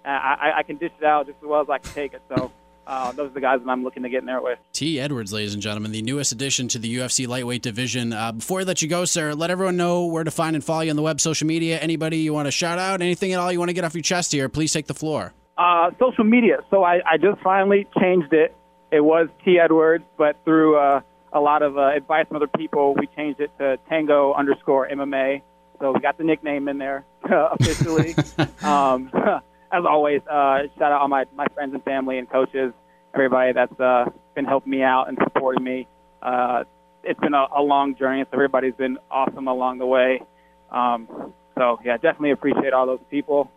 I 0.04 0.10
I, 0.10 0.58
I 0.58 0.62
can 0.62 0.76
dish 0.76 0.92
it 0.98 1.04
out 1.04 1.26
just 1.26 1.38
as 1.42 1.48
well 1.48 1.60
as 1.62 1.70
I 1.70 1.78
can 1.78 1.92
take 1.92 2.14
it. 2.14 2.22
So. 2.28 2.50
Uh, 2.90 3.12
those 3.12 3.30
are 3.30 3.34
the 3.34 3.40
guys 3.40 3.60
that 3.64 3.70
I'm 3.70 3.84
looking 3.84 4.02
to 4.02 4.08
get 4.08 4.18
in 4.18 4.26
there 4.26 4.42
with. 4.42 4.58
Te 4.72 4.98
Edwards, 4.98 5.32
ladies 5.32 5.54
and 5.54 5.62
gentlemen, 5.62 5.92
the 5.92 6.02
newest 6.02 6.32
addition 6.32 6.66
to 6.68 6.78
the 6.80 6.96
UFC 6.96 7.28
lightweight 7.28 7.62
division. 7.62 8.12
Uh, 8.12 8.32
before 8.32 8.60
I 8.60 8.62
let 8.64 8.82
you 8.82 8.88
go, 8.88 9.04
sir, 9.04 9.32
let 9.32 9.48
everyone 9.48 9.76
know 9.76 10.06
where 10.06 10.24
to 10.24 10.30
find 10.32 10.56
and 10.56 10.64
follow 10.64 10.80
you 10.80 10.90
on 10.90 10.96
the 10.96 11.02
web, 11.02 11.20
social 11.20 11.46
media. 11.46 11.78
Anybody 11.78 12.16
you 12.16 12.34
want 12.34 12.46
to 12.46 12.50
shout 12.50 12.80
out, 12.80 13.00
anything 13.00 13.32
at 13.32 13.38
all 13.38 13.52
you 13.52 13.60
want 13.60 13.68
to 13.68 13.74
get 13.74 13.84
off 13.84 13.94
your 13.94 14.02
chest 14.02 14.32
here, 14.32 14.48
please 14.48 14.72
take 14.72 14.88
the 14.88 14.94
floor. 14.94 15.32
Uh, 15.56 15.92
social 16.00 16.24
media. 16.24 16.64
So 16.68 16.82
I, 16.82 17.00
I 17.08 17.16
just 17.16 17.40
finally 17.42 17.86
changed 18.00 18.32
it. 18.32 18.56
It 18.90 19.02
was 19.02 19.28
Te 19.44 19.60
Edwards, 19.60 20.02
but 20.18 20.44
through 20.44 20.76
uh, 20.76 21.00
a 21.32 21.38
lot 21.38 21.62
of 21.62 21.78
uh, 21.78 21.92
advice 21.94 22.26
from 22.26 22.38
other 22.38 22.48
people, 22.48 22.96
we 22.98 23.06
changed 23.14 23.38
it 23.38 23.52
to 23.58 23.78
Tango 23.88 24.34
underscore 24.34 24.88
MMA. 24.88 25.42
So 25.78 25.92
we 25.92 26.00
got 26.00 26.18
the 26.18 26.24
nickname 26.24 26.66
in 26.66 26.78
there 26.78 27.04
officially. 27.22 28.16
um, 28.62 29.12
as 29.72 29.84
always, 29.88 30.22
uh, 30.26 30.62
shout 30.76 30.92
out 30.92 31.02
all 31.02 31.08
my, 31.08 31.24
my 31.36 31.46
friends 31.54 31.74
and 31.74 31.84
family 31.84 32.18
and 32.18 32.28
coaches, 32.28 32.72
everybody 33.14 33.52
that's 33.52 33.80
uh, 33.80 34.06
been 34.34 34.44
helping 34.44 34.70
me 34.70 34.82
out 34.82 35.08
and 35.08 35.18
supporting 35.22 35.64
me. 35.64 35.86
Uh, 36.22 36.64
it's 37.02 37.20
been 37.20 37.34
a, 37.34 37.46
a 37.56 37.62
long 37.62 37.96
journey, 37.96 38.24
so 38.24 38.28
everybody's 38.32 38.74
been 38.74 38.98
awesome 39.10 39.48
along 39.48 39.78
the 39.78 39.86
way. 39.86 40.22
Um, 40.70 41.32
so 41.56 41.78
yeah, 41.84 41.96
definitely 41.96 42.30
appreciate 42.32 42.72
all 42.72 42.86
those 42.86 43.00
people. 43.10 43.50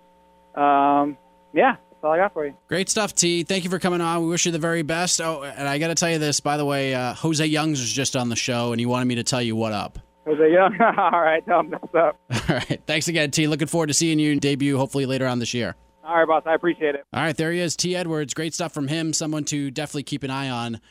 Um, 0.56 1.18
yeah, 1.54 1.76
that's 1.76 2.04
all 2.04 2.12
I 2.12 2.18
got 2.18 2.34
for 2.34 2.46
you. 2.46 2.54
Great 2.68 2.90
stuff, 2.90 3.14
T. 3.14 3.44
Thank 3.44 3.64
you 3.64 3.70
for 3.70 3.80
coming 3.80 4.02
on. 4.02 4.22
We 4.22 4.28
wish 4.28 4.46
you 4.46 4.52
the 4.52 4.60
very 4.60 4.82
best. 4.82 5.22
Oh, 5.22 5.44
and 5.44 5.68
I 5.68 5.78
got 5.78 5.88
to 5.88 5.96
tell 5.96 6.10
you 6.10 6.20
this, 6.20 6.40
by 6.40 6.58
the 6.58 6.66
way, 6.66 6.96
uh, 6.96 7.14
Jose 7.14 7.46
Youngs 7.46 7.80
was 7.80 7.92
just 7.92 8.16
on 8.16 8.30
the 8.30 8.36
show, 8.36 8.72
and 8.72 8.80
he 8.80 8.86
wanted 8.86 9.06
me 9.06 9.16
to 9.16 9.24
tell 9.24 9.42
you 9.42 9.56
what 9.56 9.74
up. 9.74 10.00
Jose 10.26 10.54
Young, 10.54 10.80
all 10.98 11.12
right, 11.12 11.46
tell 11.46 11.60
him 11.60 11.72
what's 11.72 11.96
up. 11.96 12.18
All 12.50 12.56
right. 12.56 12.82
Thanks 12.88 13.10
again, 13.10 13.30
T. 13.32 13.46
Looking 13.48 13.68
forward 13.68 13.88
to 13.88 13.94
seeing 13.94 14.20
you 14.20 14.32
in 14.32 14.40
debut 14.40 14.78
hopefully 14.78 15.06
later 15.06 15.28
on 15.28 15.40
this 15.40 15.54
year. 15.54 15.76
All 16.06 16.18
right, 16.18 16.28
boss, 16.28 16.44
I 16.46 16.54
appreciate 16.54 16.96
it. 16.96 17.06
All 17.14 17.22
right, 17.22 17.36
there 17.36 17.52
he 17.52 17.60
is, 17.60 17.78
Te 17.78 17.96
Edwards. 17.96 18.34
Great 18.34 18.54
stuff 18.54 18.74
from 18.74 18.90
him. 18.90 19.14
Someone 19.14 19.46
to 19.46 19.72
definitely 19.72 20.04
keep 20.04 20.24
an 20.24 20.32
eye 20.32 20.50
on 20.50 20.82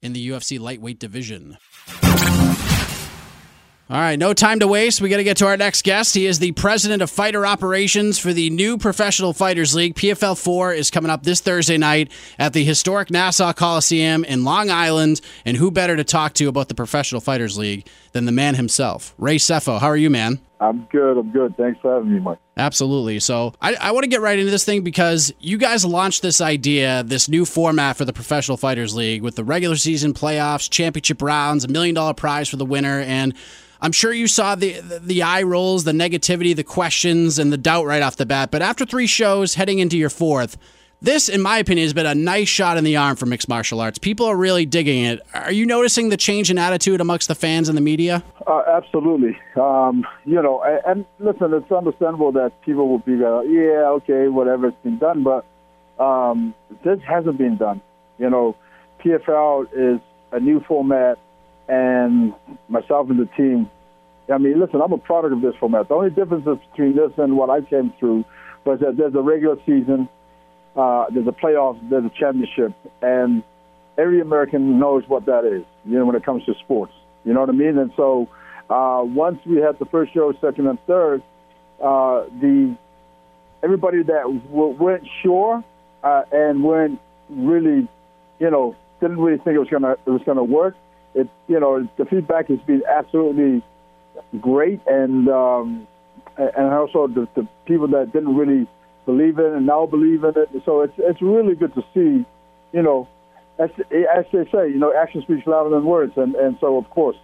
in 0.00 0.14
the 0.14 0.30
UFC 0.30 0.58
lightweight 0.58 0.98
division. 0.98 1.58
All 3.90 3.98
right, 3.98 4.18
no 4.18 4.32
time 4.32 4.60
to 4.60 4.66
waste. 4.66 5.02
We 5.02 5.10
got 5.10 5.18
to 5.18 5.24
get 5.24 5.36
to 5.38 5.46
our 5.46 5.58
next 5.58 5.84
guest. 5.84 6.14
He 6.14 6.24
is 6.24 6.38
the 6.38 6.52
president 6.52 7.02
of 7.02 7.10
fighter 7.10 7.44
operations 7.44 8.18
for 8.18 8.32
the 8.32 8.48
new 8.48 8.78
Professional 8.78 9.34
Fighters 9.34 9.74
League. 9.74 9.94
PFL 9.94 10.42
4 10.42 10.72
is 10.72 10.90
coming 10.90 11.10
up 11.10 11.24
this 11.24 11.42
Thursday 11.42 11.76
night 11.76 12.10
at 12.38 12.54
the 12.54 12.64
historic 12.64 13.10
Nassau 13.10 13.52
Coliseum 13.52 14.24
in 14.24 14.44
Long 14.44 14.70
Island. 14.70 15.20
And 15.44 15.58
who 15.58 15.70
better 15.70 15.94
to 15.94 16.04
talk 16.04 16.32
to 16.34 16.48
about 16.48 16.68
the 16.68 16.74
Professional 16.74 17.20
Fighters 17.20 17.58
League 17.58 17.86
than 18.12 18.24
the 18.24 18.32
man 18.32 18.54
himself, 18.54 19.14
Ray 19.18 19.36
Sefo? 19.36 19.78
How 19.78 19.88
are 19.88 19.96
you, 19.96 20.08
man? 20.08 20.40
I'm 20.62 20.86
good. 20.92 21.18
I'm 21.18 21.32
good. 21.32 21.56
Thanks 21.56 21.80
for 21.80 21.94
having 21.94 22.12
me, 22.12 22.20
Mike. 22.20 22.38
Absolutely. 22.56 23.18
So 23.18 23.52
I, 23.60 23.74
I 23.74 23.90
want 23.90 24.04
to 24.04 24.08
get 24.08 24.20
right 24.20 24.38
into 24.38 24.50
this 24.50 24.64
thing 24.64 24.82
because 24.82 25.32
you 25.40 25.58
guys 25.58 25.84
launched 25.84 26.22
this 26.22 26.40
idea, 26.40 27.02
this 27.02 27.28
new 27.28 27.44
format 27.44 27.96
for 27.96 28.04
the 28.04 28.12
Professional 28.12 28.56
Fighters 28.56 28.94
League 28.94 29.22
with 29.22 29.34
the 29.34 29.42
regular 29.42 29.74
season 29.74 30.14
playoffs, 30.14 30.70
championship 30.70 31.20
rounds, 31.20 31.64
a 31.64 31.68
million 31.68 31.96
dollar 31.96 32.14
prize 32.14 32.48
for 32.48 32.56
the 32.56 32.64
winner, 32.64 33.00
and 33.00 33.34
I'm 33.80 33.90
sure 33.90 34.12
you 34.12 34.28
saw 34.28 34.54
the, 34.54 34.78
the 34.80 35.00
the 35.00 35.22
eye 35.24 35.42
rolls, 35.42 35.82
the 35.82 35.92
negativity, 35.92 36.54
the 36.54 36.62
questions, 36.62 37.40
and 37.40 37.52
the 37.52 37.58
doubt 37.58 37.84
right 37.84 38.00
off 38.02 38.16
the 38.16 38.26
bat. 38.26 38.52
But 38.52 38.62
after 38.62 38.84
three 38.84 39.08
shows, 39.08 39.54
heading 39.54 39.80
into 39.80 39.98
your 39.98 40.10
fourth, 40.10 40.56
This, 41.02 41.28
in 41.28 41.42
my 41.42 41.58
opinion, 41.58 41.84
has 41.84 41.92
been 41.92 42.06
a 42.06 42.14
nice 42.14 42.48
shot 42.48 42.78
in 42.78 42.84
the 42.84 42.96
arm 42.96 43.16
for 43.16 43.26
mixed 43.26 43.48
martial 43.48 43.80
arts. 43.80 43.98
People 43.98 44.24
are 44.26 44.36
really 44.36 44.64
digging 44.64 45.04
it. 45.04 45.20
Are 45.34 45.50
you 45.50 45.66
noticing 45.66 46.10
the 46.10 46.16
change 46.16 46.48
in 46.48 46.58
attitude 46.58 47.00
amongst 47.00 47.26
the 47.26 47.34
fans 47.34 47.68
and 47.68 47.76
the 47.76 47.82
media? 47.82 48.22
Uh, 48.46 48.62
absolutely. 48.68 49.36
Um, 49.56 50.06
you 50.24 50.40
know, 50.40 50.62
and, 50.62 50.80
and 50.86 51.04
listen, 51.18 51.52
it's 51.54 51.72
understandable 51.72 52.30
that 52.32 52.52
people 52.62 52.88
will 52.88 53.00
be, 53.00 53.14
uh, 53.14 53.40
yeah, 53.40 53.88
okay, 53.96 54.28
whatever, 54.28 54.68
it's 54.68 54.76
been 54.84 54.98
done, 54.98 55.24
but 55.24 55.44
um, 56.00 56.54
this 56.84 57.00
hasn't 57.02 57.36
been 57.36 57.56
done. 57.56 57.80
You 58.20 58.30
know, 58.30 58.56
PFL 59.04 59.96
is 59.96 60.00
a 60.30 60.38
new 60.38 60.60
format, 60.60 61.18
and 61.66 62.32
myself 62.68 63.10
and 63.10 63.18
the 63.18 63.26
team. 63.36 63.68
I 64.32 64.38
mean, 64.38 64.60
listen, 64.60 64.80
I'm 64.80 64.92
a 64.92 64.98
product 64.98 65.32
of 65.32 65.40
this 65.40 65.56
format. 65.58 65.88
The 65.88 65.94
only 65.94 66.10
difference 66.10 66.44
between 66.44 66.94
this 66.94 67.10
and 67.16 67.36
what 67.36 67.50
I 67.50 67.60
came 67.62 67.92
through 67.98 68.24
was 68.64 68.78
that 68.80 68.96
there's 68.96 69.14
a 69.16 69.20
regular 69.20 69.56
season, 69.66 70.08
uh, 70.76 71.06
there's 71.10 71.26
a 71.26 71.32
playoff, 71.32 71.78
there's 71.88 72.04
a 72.04 72.10
championship, 72.10 72.72
and 73.00 73.42
every 73.98 74.20
American 74.20 74.78
knows 74.78 75.04
what 75.06 75.26
that 75.26 75.44
is. 75.44 75.64
You 75.84 75.98
know, 75.98 76.06
when 76.06 76.16
it 76.16 76.24
comes 76.24 76.44
to 76.46 76.54
sports, 76.54 76.92
you 77.24 77.32
know 77.32 77.40
what 77.40 77.48
I 77.48 77.52
mean. 77.52 77.78
And 77.78 77.92
so, 77.96 78.28
uh, 78.70 79.02
once 79.04 79.38
we 79.44 79.56
had 79.56 79.78
the 79.78 79.86
first 79.86 80.14
show, 80.14 80.32
second, 80.40 80.66
and 80.66 80.78
third, 80.86 81.22
uh, 81.82 82.24
the 82.40 82.76
everybody 83.62 84.02
that 84.02 84.22
w- 84.22 84.76
weren't 84.78 85.06
sure 85.22 85.62
uh, 86.02 86.22
and 86.32 86.64
weren't 86.64 87.00
really, 87.28 87.88
you 88.38 88.50
know, 88.50 88.74
didn't 89.00 89.18
really 89.18 89.38
think 89.38 89.56
it 89.56 89.58
was 89.58 89.68
gonna 89.68 89.92
it 90.06 90.10
was 90.10 90.22
gonna 90.24 90.44
work. 90.44 90.74
It, 91.14 91.28
you 91.48 91.60
know, 91.60 91.86
the 91.96 92.06
feedback 92.06 92.48
has 92.48 92.60
been 92.60 92.82
absolutely 92.88 93.62
great, 94.40 94.80
and 94.86 95.28
um, 95.28 95.86
and 96.36 96.72
also 96.72 97.06
the, 97.06 97.28
the 97.34 97.46
people 97.66 97.88
that 97.88 98.12
didn't 98.12 98.34
really 98.34 98.66
believe 99.06 99.38
in 99.38 99.44
it 99.46 99.52
and 99.54 99.66
now 99.66 99.86
believe 99.86 100.24
in 100.24 100.34
it. 100.36 100.48
So 100.64 100.82
it's 100.82 100.94
it's 100.98 101.22
really 101.22 101.54
good 101.54 101.74
to 101.74 101.82
see, 101.94 102.24
you 102.72 102.82
know, 102.82 103.08
as, 103.58 103.70
as 103.90 104.24
they 104.32 104.44
say, 104.50 104.68
you 104.68 104.78
know, 104.78 104.92
action 104.94 105.22
speaks 105.22 105.46
louder 105.46 105.70
than 105.70 105.84
words, 105.84 106.12
and 106.16 106.34
and 106.34 106.56
so 106.60 106.78
of 106.78 106.88
course, 106.90 107.16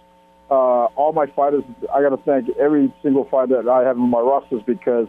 uh, 0.51 0.85
all 0.95 1.13
my 1.13 1.27
fighters, 1.27 1.63
I 1.93 2.01
got 2.01 2.09
to 2.09 2.17
thank 2.17 2.49
every 2.57 2.93
single 3.03 3.25
fighter 3.25 3.61
that 3.61 3.69
I 3.69 3.83
have 3.83 3.97
in 3.97 4.09
my 4.09 4.19
rosters 4.19 4.61
because 4.65 5.07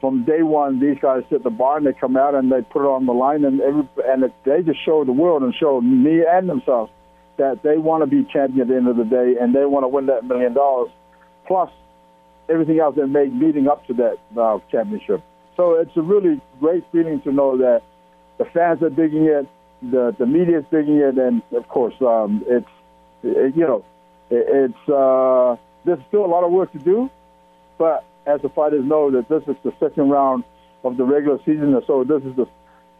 from 0.00 0.24
day 0.24 0.42
one, 0.42 0.80
these 0.80 0.98
guys 1.00 1.22
sit 1.30 1.42
the 1.42 1.50
bar 1.50 1.78
and 1.78 1.86
they 1.86 1.92
come 1.92 2.16
out 2.16 2.34
and 2.34 2.52
they 2.52 2.62
put 2.62 2.82
it 2.82 2.88
on 2.88 3.06
the 3.06 3.12
line, 3.12 3.44
and 3.44 3.60
every, 3.60 3.88
and 4.04 4.24
it, 4.24 4.32
they 4.44 4.62
just 4.62 4.84
show 4.84 5.04
the 5.04 5.12
world 5.12 5.42
and 5.42 5.54
show 5.54 5.80
me 5.80 6.22
and 6.28 6.48
themselves 6.48 6.92
that 7.38 7.62
they 7.62 7.76
want 7.76 8.02
to 8.02 8.06
be 8.06 8.24
champion 8.32 8.62
at 8.62 8.68
the 8.68 8.76
end 8.76 8.88
of 8.88 8.96
the 8.96 9.04
day, 9.04 9.36
and 9.40 9.54
they 9.54 9.64
want 9.64 9.84
to 9.84 9.88
win 9.88 10.06
that 10.06 10.24
million 10.24 10.54
dollars, 10.54 10.90
plus 11.46 11.70
everything 12.48 12.78
else 12.78 12.94
that 12.96 13.06
made 13.06 13.32
leading 13.34 13.68
up 13.68 13.86
to 13.86 13.94
that 13.94 14.16
uh, 14.40 14.58
championship. 14.70 15.22
So 15.56 15.74
it's 15.74 15.96
a 15.96 16.02
really 16.02 16.40
great 16.60 16.84
feeling 16.92 17.20
to 17.22 17.32
know 17.32 17.56
that 17.58 17.82
the 18.38 18.44
fans 18.44 18.82
are 18.82 18.90
digging 18.90 19.24
it, 19.24 19.48
the 19.82 20.14
the 20.18 20.26
media 20.26 20.58
is 20.58 20.64
digging 20.70 20.98
it, 20.98 21.18
and 21.18 21.42
of 21.52 21.68
course, 21.68 21.94
um, 22.00 22.44
it's 22.46 22.68
it, 23.22 23.56
you 23.56 23.66
know, 23.66 23.84
it, 24.30 24.46
it's 24.48 24.88
uh, 24.88 25.56
there's 25.84 26.04
still 26.08 26.24
a 26.24 26.26
lot 26.26 26.44
of 26.44 26.52
work 26.52 26.72
to 26.72 26.78
do, 26.78 27.10
but 27.78 28.04
as 28.26 28.42
the 28.42 28.48
fighters 28.50 28.84
know 28.84 29.10
that 29.10 29.28
this 29.28 29.42
is 29.46 29.56
the 29.62 29.72
second 29.80 30.10
round 30.10 30.44
of 30.84 30.96
the 30.96 31.04
regular 31.04 31.38
season, 31.44 31.80
so 31.86 32.04
this 32.04 32.22
is 32.22 32.36
the 32.36 32.46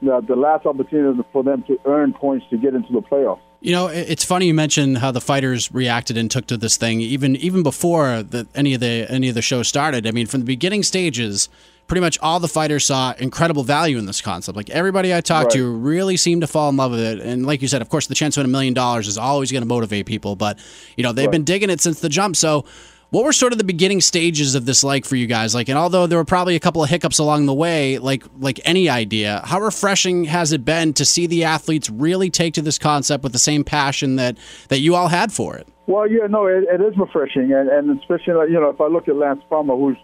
the, 0.02 0.20
the 0.20 0.36
last 0.36 0.66
opportunity 0.66 1.22
for 1.32 1.42
them 1.42 1.62
to 1.64 1.78
earn 1.86 2.12
points 2.12 2.46
to 2.50 2.59
get 2.59 2.74
into 2.74 2.92
the 2.92 3.00
playoffs. 3.00 3.40
You 3.61 3.72
know, 3.72 3.86
it's 3.86 4.24
funny 4.24 4.46
you 4.46 4.54
mentioned 4.54 4.98
how 4.98 5.11
the 5.11 5.20
fighters 5.20 5.72
reacted 5.72 6.18
and 6.18 6.30
took 6.30 6.46
to 6.48 6.57
this 6.57 6.76
thing 6.76 7.00
even 7.00 7.36
even 7.36 7.62
before 7.62 8.22
the, 8.22 8.46
any 8.54 8.74
of 8.74 8.80
the 8.80 9.07
any 9.09 9.28
of 9.28 9.34
the 9.34 9.42
show 9.42 9.62
started. 9.62 10.07
I 10.07 10.11
mean, 10.11 10.26
from 10.26 10.40
the 10.40 10.46
beginning 10.46 10.82
stages, 10.82 11.48
pretty 11.87 12.01
much 12.01 12.18
all 12.20 12.41
the 12.41 12.49
fighters 12.49 12.84
saw 12.84 13.14
incredible 13.18 13.62
value 13.62 13.99
in 13.99 14.07
this 14.07 14.20
concept. 14.20 14.57
Like 14.57 14.70
everybody 14.70 15.14
I 15.14 15.20
talked 15.20 15.53
Right. 15.55 15.59
to 15.61 15.70
really 15.70 16.16
seemed 16.16 16.41
to 16.43 16.47
fall 16.47 16.68
in 16.68 16.76
love 16.76 16.91
with 16.91 17.01
it. 17.01 17.20
And 17.20 17.47
like 17.47 17.62
you 17.62 17.68
said, 17.68 17.82
of 17.82 17.89
course, 17.89 18.07
the 18.09 18.14
chance 18.14 18.34
to 18.34 18.41
win 18.41 18.47
a 18.47 18.49
million 18.49 18.74
dollars 18.74 19.07
is 19.09 19.16
always 19.18 19.53
going 19.53 19.62
to 19.62 19.68
motivate 19.68 20.07
people. 20.07 20.34
But 20.37 20.59
you 20.97 21.03
know, 21.05 21.12
they've 21.12 21.26
Right. 21.26 21.32
been 21.32 21.45
digging 21.45 21.70
it 21.70 21.80
since 21.80 22.01
the 22.01 22.09
jump. 22.09 22.37
So. 22.37 22.64
What 23.11 23.24
were 23.24 23.32
sort 23.32 23.53
of 23.53 23.59
the 23.59 23.64
beginning 23.64 24.01
stages 24.01 24.57
of 24.57 24.66
this 24.66 24.82
like 24.82 25.05
for 25.05 25.14
you 25.14 25.28
guys? 25.28 25.55
Like, 25.55 25.68
and 25.68 25.78
although 25.78 26.09
there 26.09 26.18
were 26.18 26.24
probably 26.24 26.57
a 26.57 26.61
couple 26.61 26.82
of 26.82 26.91
hiccups 26.91 27.20
along 27.20 27.47
the 27.47 27.55
way, 27.55 27.99
like 27.99 28.24
like 28.41 28.59
any 28.64 28.89
idea, 28.91 29.43
how 29.45 29.61
refreshing 29.61 30.24
has 30.24 30.51
it 30.53 30.64
been 30.64 30.93
to 30.95 31.05
see 31.05 31.28
the 31.28 31.45
athletes 31.45 31.89
really 31.89 32.30
take 32.30 32.55
to 32.55 32.62
this 32.62 32.78
concept 32.78 33.22
with 33.22 33.32
the 33.32 33.39
same 33.39 33.62
passion 33.62 34.16
that 34.16 34.37
that 34.70 34.80
you 34.80 34.97
all 34.97 35.07
had 35.07 35.32
for 35.32 35.57
it? 35.57 35.68
Well, 35.87 36.11
yeah, 36.11 36.26
no, 36.28 36.47
it, 36.47 36.64
it 36.68 36.80
is 36.80 36.99
refreshing, 36.99 37.53
and, 37.53 37.68
and 37.68 37.97
especially 38.01 38.34
like, 38.34 38.49
you 38.49 38.59
know 38.61 38.70
if 38.70 38.80
I 38.80 38.89
look 38.89 39.07
at 39.07 39.14
Lance 39.14 39.41
Palmer, 39.49 39.76
who's 39.76 39.97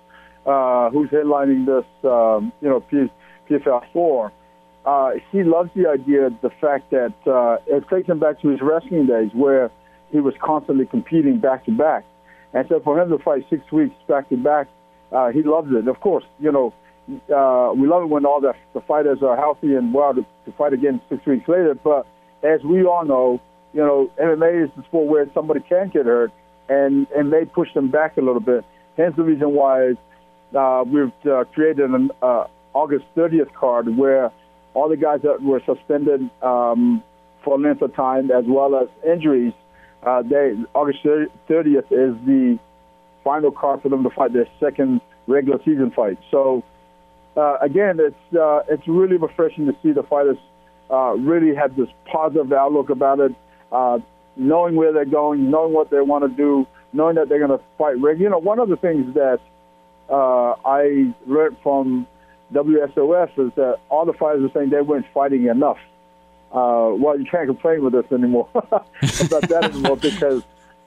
uh, 0.47 0.91
who's 0.91 1.11
headlining 1.11 1.67
this, 1.67 1.87
um, 2.05 2.53
you 2.61 2.69
know, 2.69 2.81
P, 2.81 3.11
PFL 3.49 3.85
four, 3.93 4.33
uh, 4.85 5.13
he 5.31 5.43
loves 5.45 5.71
the 5.75 5.89
idea, 5.89 6.31
the 6.43 6.51
fact 6.61 6.91
that 6.91 7.15
uh, 7.27 7.59
it 7.67 7.89
takes 7.89 8.09
him 8.09 8.19
back 8.19 8.41
to 8.43 8.49
his 8.49 8.61
wrestling 8.61 9.07
days 9.07 9.31
where 9.33 9.71
he 10.11 10.21
was 10.21 10.35
constantly 10.43 10.87
competing 10.87 11.39
back 11.39 11.65
to 11.67 11.71
back, 11.73 12.05
and 12.53 12.67
so 12.69 12.81
for 12.81 13.01
him 13.01 13.09
to 13.11 13.19
fight 13.19 13.45
six 13.49 13.71
weeks 13.73 13.95
back 14.09 14.29
to 14.29 14.37
back, 14.37 14.69
uh, 15.13 15.31
he 15.31 15.43
loves 15.43 15.69
it. 15.73 15.87
Of 15.89 16.01
course, 16.01 16.25
you 16.41 16.51
know, 16.51 16.75
uh, 17.09 17.73
we 17.75 17.87
love 17.87 18.03
it 18.03 18.09
when 18.09 18.27
all 18.27 18.41
the, 18.41 18.55
the 18.75 18.81
fighters 18.81 19.23
are 19.23 19.37
healthy 19.37 19.75
and 19.75 19.95
well 19.95 20.15
to, 20.15 20.23
to 20.45 20.53
fight 20.53 20.73
again 20.73 21.01
six 21.09 21.25
weeks 21.27 21.49
later. 21.49 21.75
But 21.75 22.07
as 22.43 22.63
we 22.63 22.85
all 22.85 23.05
know, 23.05 23.41
you 23.73 23.81
know, 23.81 24.11
MMA 24.21 24.65
is 24.65 24.71
the 24.77 24.83
sport 24.85 25.09
where 25.09 25.27
somebody 25.33 25.61
can 25.61 25.89
get 25.89 26.07
hurt, 26.07 26.31
and 26.69 27.07
and 27.17 27.33
they 27.33 27.45
push 27.45 27.73
them 27.75 27.91
back 27.91 28.17
a 28.17 28.21
little 28.21 28.41
bit. 28.41 28.65
Hence 28.97 29.17
the 29.17 29.23
reason 29.23 29.53
why 29.53 29.93
uh, 30.55 30.85
we've 30.87 31.13
uh, 31.31 31.45
created 31.53 31.91
an 31.91 32.11
uh, 32.23 32.45
August 32.75 33.05
30th 33.17 33.53
card 33.55 33.97
where 33.97 34.31
all 34.75 34.89
the 34.89 34.97
guys 34.97 35.21
that 35.23 35.43
were 35.43 35.61
suspended 35.67 36.29
um, 36.43 37.03
for 37.45 37.59
a 37.59 37.61
length 37.61 37.83
of 37.83 37.95
time 37.95 38.31
as 38.31 38.45
well 38.47 38.77
as 38.77 38.89
injuries, 39.07 39.53
uh, 40.05 40.23
they 40.23 40.55
August 40.75 41.01
30th 41.05 41.87
is 41.91 42.15
the 42.27 42.59
final 43.25 43.51
card 43.51 43.83
for 43.83 43.89
them 43.89 44.03
to 44.03 44.11
fight 44.11 44.33
their 44.33 44.49
second 44.59 45.01
regular 45.27 45.59
season 45.65 45.93
fight. 45.95 46.19
So 46.31 46.65
uh, 47.37 47.59
again, 47.61 47.99
it's 48.01 48.37
uh, 48.37 48.61
it's 48.69 48.87
really 48.89 49.17
refreshing 49.17 49.67
to 49.67 49.77
see 49.83 49.93
the 49.93 50.03
fighters 50.03 50.39
really 50.91 51.55
have 51.55 51.77
this 51.77 51.89
positive 52.11 52.53
outlook 52.53 52.91
about 52.91 53.21
it, 53.21 53.33
knowing 54.37 54.77
where 54.77 54.93
they're 54.93 55.05
going, 55.05 55.51
knowing 55.51 55.73
what 55.73 55.91
they 55.91 56.01
want 56.01 56.25
to 56.25 56.37
do, 56.37 56.67
knowing 56.93 57.15
that 57.17 57.29
they're 57.29 57.47
going 57.47 57.59
to 57.59 57.65
fight. 57.79 57.97
You 58.19 58.29
know, 58.29 58.39
one 58.39 58.59
of 58.59 58.69
the 58.69 58.77
things 58.77 59.15
that 59.15 59.41
uh, 60.09 60.55
I 60.65 61.15
learned 61.27 61.57
from 61.63 62.07
WSOF 62.53 63.39
is 63.39 63.53
that 63.55 63.79
all 63.89 64.05
the 64.05 64.13
fighters 64.13 64.51
are 64.51 64.53
saying 64.53 64.71
they 64.71 64.81
weren't 64.81 65.07
fighting 65.15 65.47
enough. 65.47 65.79
Uh, 66.53 66.93
well, 66.99 67.19
you 67.19 67.25
can't 67.25 67.47
complain 67.47 67.83
with 67.83 67.95
us 67.95 68.05
anymore 68.13 68.49
about 68.55 69.49
that 69.49 69.71
anymore 69.73 69.97
because 69.97 70.43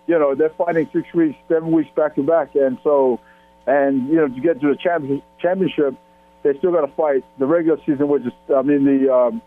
you 0.05 0.18
know 0.18 0.36
they're 0.36 0.49
fighting 0.49 0.88
six 0.93 1.11
weeks, 1.13 1.38
seven 1.47 1.72
weeks 1.72 1.89
back 1.95 2.16
to 2.16 2.24
back, 2.24 2.53
and 2.53 2.78
so 2.84 3.20
and 3.66 4.07
you 4.07 4.16
know 4.16 4.28
to 4.28 4.39
get 4.41 4.61
to 4.61 4.68
the 4.68 4.76
champion, 4.76 5.24
championship, 5.39 5.95
they 6.43 6.55
still 6.59 6.72
got 6.72 6.82
to 6.82 6.93
fight 6.93 7.24
the 7.39 7.47
regular 7.47 7.80
season, 7.80 8.07
which 8.07 8.24
is 8.24 8.34
I 8.55 8.61
mean 8.61 8.86
the 8.86 9.11
um, 9.11 9.41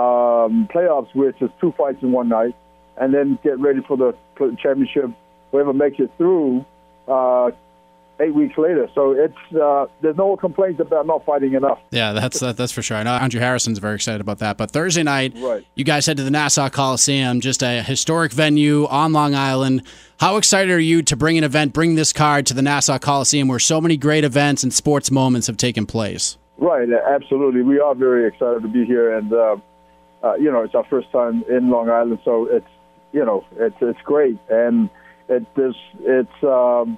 um, 0.00 0.68
playoffs, 0.68 1.12
which 1.14 1.42
is 1.42 1.50
two 1.60 1.72
fights 1.72 2.02
in 2.02 2.12
one 2.12 2.28
night, 2.28 2.54
and 2.96 3.12
then 3.12 3.38
get 3.42 3.58
ready 3.58 3.80
for 3.80 3.96
the 3.96 4.14
for 4.36 4.48
the 4.48 4.56
championship. 4.56 5.10
Whoever 5.50 5.72
makes 5.72 5.98
it 5.98 6.10
through. 6.16 6.64
Uh, 7.08 7.50
Eight 8.20 8.32
weeks 8.32 8.56
later, 8.56 8.88
so 8.94 9.10
it's 9.10 9.34
uh, 9.60 9.86
there's 10.00 10.16
no 10.16 10.36
complaints 10.36 10.78
about 10.80 11.04
not 11.04 11.26
fighting 11.26 11.54
enough. 11.54 11.80
Yeah, 11.90 12.12
that's 12.12 12.38
that, 12.38 12.56
that's 12.56 12.70
for 12.70 12.80
sure. 12.80 12.96
I 12.96 13.02
know 13.02 13.10
Andre 13.12 13.40
Harrison's 13.40 13.80
very 13.80 13.96
excited 13.96 14.20
about 14.20 14.38
that. 14.38 14.56
But 14.56 14.70
Thursday 14.70 15.02
night, 15.02 15.32
Right. 15.36 15.66
you 15.74 15.82
guys 15.82 16.06
head 16.06 16.18
to 16.18 16.22
the 16.22 16.30
Nassau 16.30 16.68
Coliseum, 16.68 17.40
just 17.40 17.60
a 17.64 17.82
historic 17.82 18.30
venue 18.32 18.86
on 18.86 19.12
Long 19.12 19.34
Island. 19.34 19.82
How 20.20 20.36
excited 20.36 20.70
are 20.70 20.78
you 20.78 21.02
to 21.02 21.16
bring 21.16 21.36
an 21.38 21.42
event, 21.42 21.72
bring 21.72 21.96
this 21.96 22.12
card 22.12 22.46
to 22.46 22.54
the 22.54 22.62
Nassau 22.62 22.98
Coliseum, 22.98 23.48
where 23.48 23.58
so 23.58 23.80
many 23.80 23.96
great 23.96 24.22
events 24.22 24.62
and 24.62 24.72
sports 24.72 25.10
moments 25.10 25.48
have 25.48 25.56
taken 25.56 25.84
place? 25.84 26.38
Right, 26.56 26.88
absolutely. 26.92 27.62
We 27.62 27.80
are 27.80 27.96
very 27.96 28.28
excited 28.28 28.62
to 28.62 28.68
be 28.68 28.84
here, 28.84 29.16
and 29.18 29.32
uh, 29.32 29.56
uh, 30.22 30.34
you 30.36 30.52
know, 30.52 30.62
it's 30.62 30.76
our 30.76 30.84
first 30.84 31.10
time 31.10 31.42
in 31.50 31.68
Long 31.68 31.90
Island, 31.90 32.20
so 32.24 32.46
it's 32.46 32.68
you 33.12 33.24
know, 33.24 33.44
it's 33.56 33.74
it's 33.80 34.00
great, 34.02 34.38
and 34.48 34.88
it 35.28 35.44
it's 35.56 36.44
um, 36.44 36.96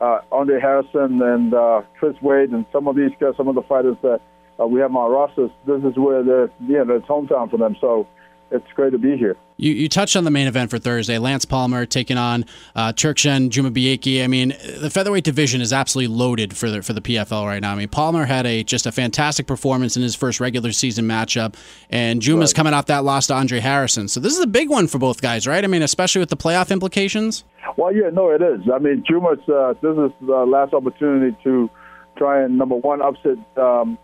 uh, 0.00 0.20
Andre 0.32 0.60
Harrison 0.60 1.20
and 1.22 1.54
uh, 1.54 1.82
Chris 1.98 2.16
Wade 2.22 2.50
and 2.50 2.64
some 2.72 2.88
of 2.88 2.96
these 2.96 3.10
guys, 3.20 3.34
some 3.36 3.48
of 3.48 3.54
the 3.54 3.62
fighters 3.62 3.96
that 4.02 4.20
uh, 4.60 4.66
we 4.66 4.80
have 4.80 4.90
on 4.94 5.02
our 5.02 5.10
rosters. 5.10 5.50
This 5.66 5.82
is 5.84 5.96
where 5.96 6.22
they're 6.22 6.50
you 6.60 6.84
know 6.84 6.96
it's 6.96 7.06
hometown 7.06 7.50
for 7.50 7.56
them, 7.58 7.76
so 7.80 8.06
it's 8.50 8.66
great 8.74 8.90
to 8.90 8.98
be 8.98 9.16
here. 9.16 9.36
You, 9.58 9.72
you 9.72 9.88
touched 9.90 10.16
on 10.16 10.24
the 10.24 10.30
main 10.30 10.46
event 10.48 10.70
for 10.70 10.78
Thursday. 10.78 11.18
Lance 11.18 11.44
Palmer 11.44 11.84
taking 11.86 12.16
on 12.16 12.46
uh, 12.74 12.92
Tuerxun 12.94 13.50
Jumabieke. 13.50 14.24
I 14.24 14.26
mean, 14.26 14.54
the 14.80 14.88
featherweight 14.90 15.22
division 15.22 15.60
is 15.60 15.70
absolutely 15.72 16.16
loaded 16.16 16.56
for 16.56 16.70
the 16.70 16.82
for 16.82 16.92
the 16.94 17.02
PFL 17.02 17.46
right 17.46 17.60
now. 17.60 17.72
I 17.72 17.76
mean, 17.76 17.88
Palmer 17.88 18.24
had 18.24 18.46
a 18.46 18.64
just 18.64 18.86
a 18.86 18.92
fantastic 18.92 19.46
performance 19.46 19.96
in 19.96 20.02
his 20.02 20.14
first 20.14 20.40
regular 20.40 20.72
season 20.72 21.04
matchup, 21.06 21.54
and 21.90 22.20
Juma's 22.22 22.50
Right. 22.50 22.56
coming 22.56 22.72
off 22.74 22.86
that 22.86 23.04
loss 23.04 23.26
to 23.28 23.34
Andre 23.34 23.60
Harrison. 23.60 24.08
So 24.08 24.18
this 24.18 24.32
is 24.32 24.40
a 24.42 24.46
big 24.46 24.70
one 24.70 24.86
for 24.86 24.98
both 24.98 25.20
guys, 25.20 25.46
right? 25.46 25.62
I 25.62 25.66
mean, 25.66 25.82
especially 25.82 26.20
with 26.20 26.30
the 26.30 26.36
playoff 26.38 26.70
implications. 26.70 27.44
Well, 27.76 27.94
yeah, 27.94 28.10
no, 28.12 28.30
it 28.30 28.42
is. 28.42 28.60
I 28.72 28.78
mean, 28.78 29.04
Juma's 29.06 29.38
uh, 29.48 29.74
this 29.80 29.96
is 29.96 30.12
the 30.26 30.44
last 30.46 30.72
opportunity 30.72 31.36
to 31.44 31.70
try 32.16 32.42
and 32.42 32.58
number 32.58 32.76
one 32.76 33.00
upset 33.02 33.38
um, 33.56 33.98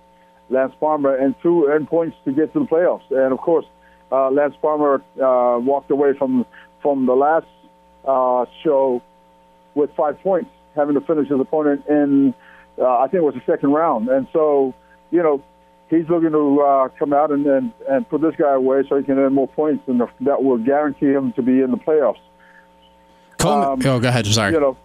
Lance 0.48 0.72
Palmer, 0.78 1.14
and 1.16 1.34
two 1.42 1.68
end 1.68 1.88
points 1.88 2.16
to 2.24 2.32
get 2.32 2.52
to 2.52 2.60
the 2.60 2.66
playoffs. 2.66 3.10
And 3.10 3.32
of 3.32 3.38
course, 3.38 3.66
uh, 4.12 4.30
Lance 4.30 4.54
Palmer 4.60 5.02
uh, 5.16 5.58
walked 5.58 5.90
away 5.90 6.12
from 6.16 6.46
from 6.82 7.06
the 7.06 7.14
last 7.14 7.46
uh, 8.06 8.44
show 8.62 9.02
with 9.74 9.90
five 9.96 10.20
points, 10.20 10.50
having 10.74 10.94
to 10.94 11.00
finish 11.00 11.28
his 11.28 11.40
opponent 11.40 11.84
in, 11.88 12.34
uh, 12.78 12.98
I 12.98 13.08
think 13.08 13.22
it 13.22 13.24
was 13.24 13.34
the 13.34 13.42
second 13.52 13.72
round. 13.72 14.08
And 14.08 14.28
so, 14.32 14.74
you 15.10 15.22
know, 15.22 15.42
he's 15.90 16.08
looking 16.08 16.30
to 16.30 16.60
uh, 16.60 16.88
come 16.98 17.12
out 17.12 17.30
and, 17.32 17.44
and, 17.46 17.72
and 17.88 18.08
put 18.08 18.22
this 18.22 18.34
guy 18.38 18.54
away 18.54 18.84
so 18.88 18.96
he 18.96 19.04
can 19.04 19.18
earn 19.18 19.34
more 19.34 19.48
points, 19.48 19.82
and 19.88 20.00
that 20.20 20.42
will 20.42 20.58
guarantee 20.58 21.06
him 21.06 21.32
to 21.32 21.42
be 21.42 21.60
in 21.60 21.72
the 21.72 21.76
playoffs. 21.76 22.20
Coleman, 23.46 23.86
um, 23.86 23.96
oh, 23.96 24.00
go 24.00 24.08
ahead. 24.08 24.26
Sorry. 24.26 24.52
You 24.52 24.60
know, 24.60 24.76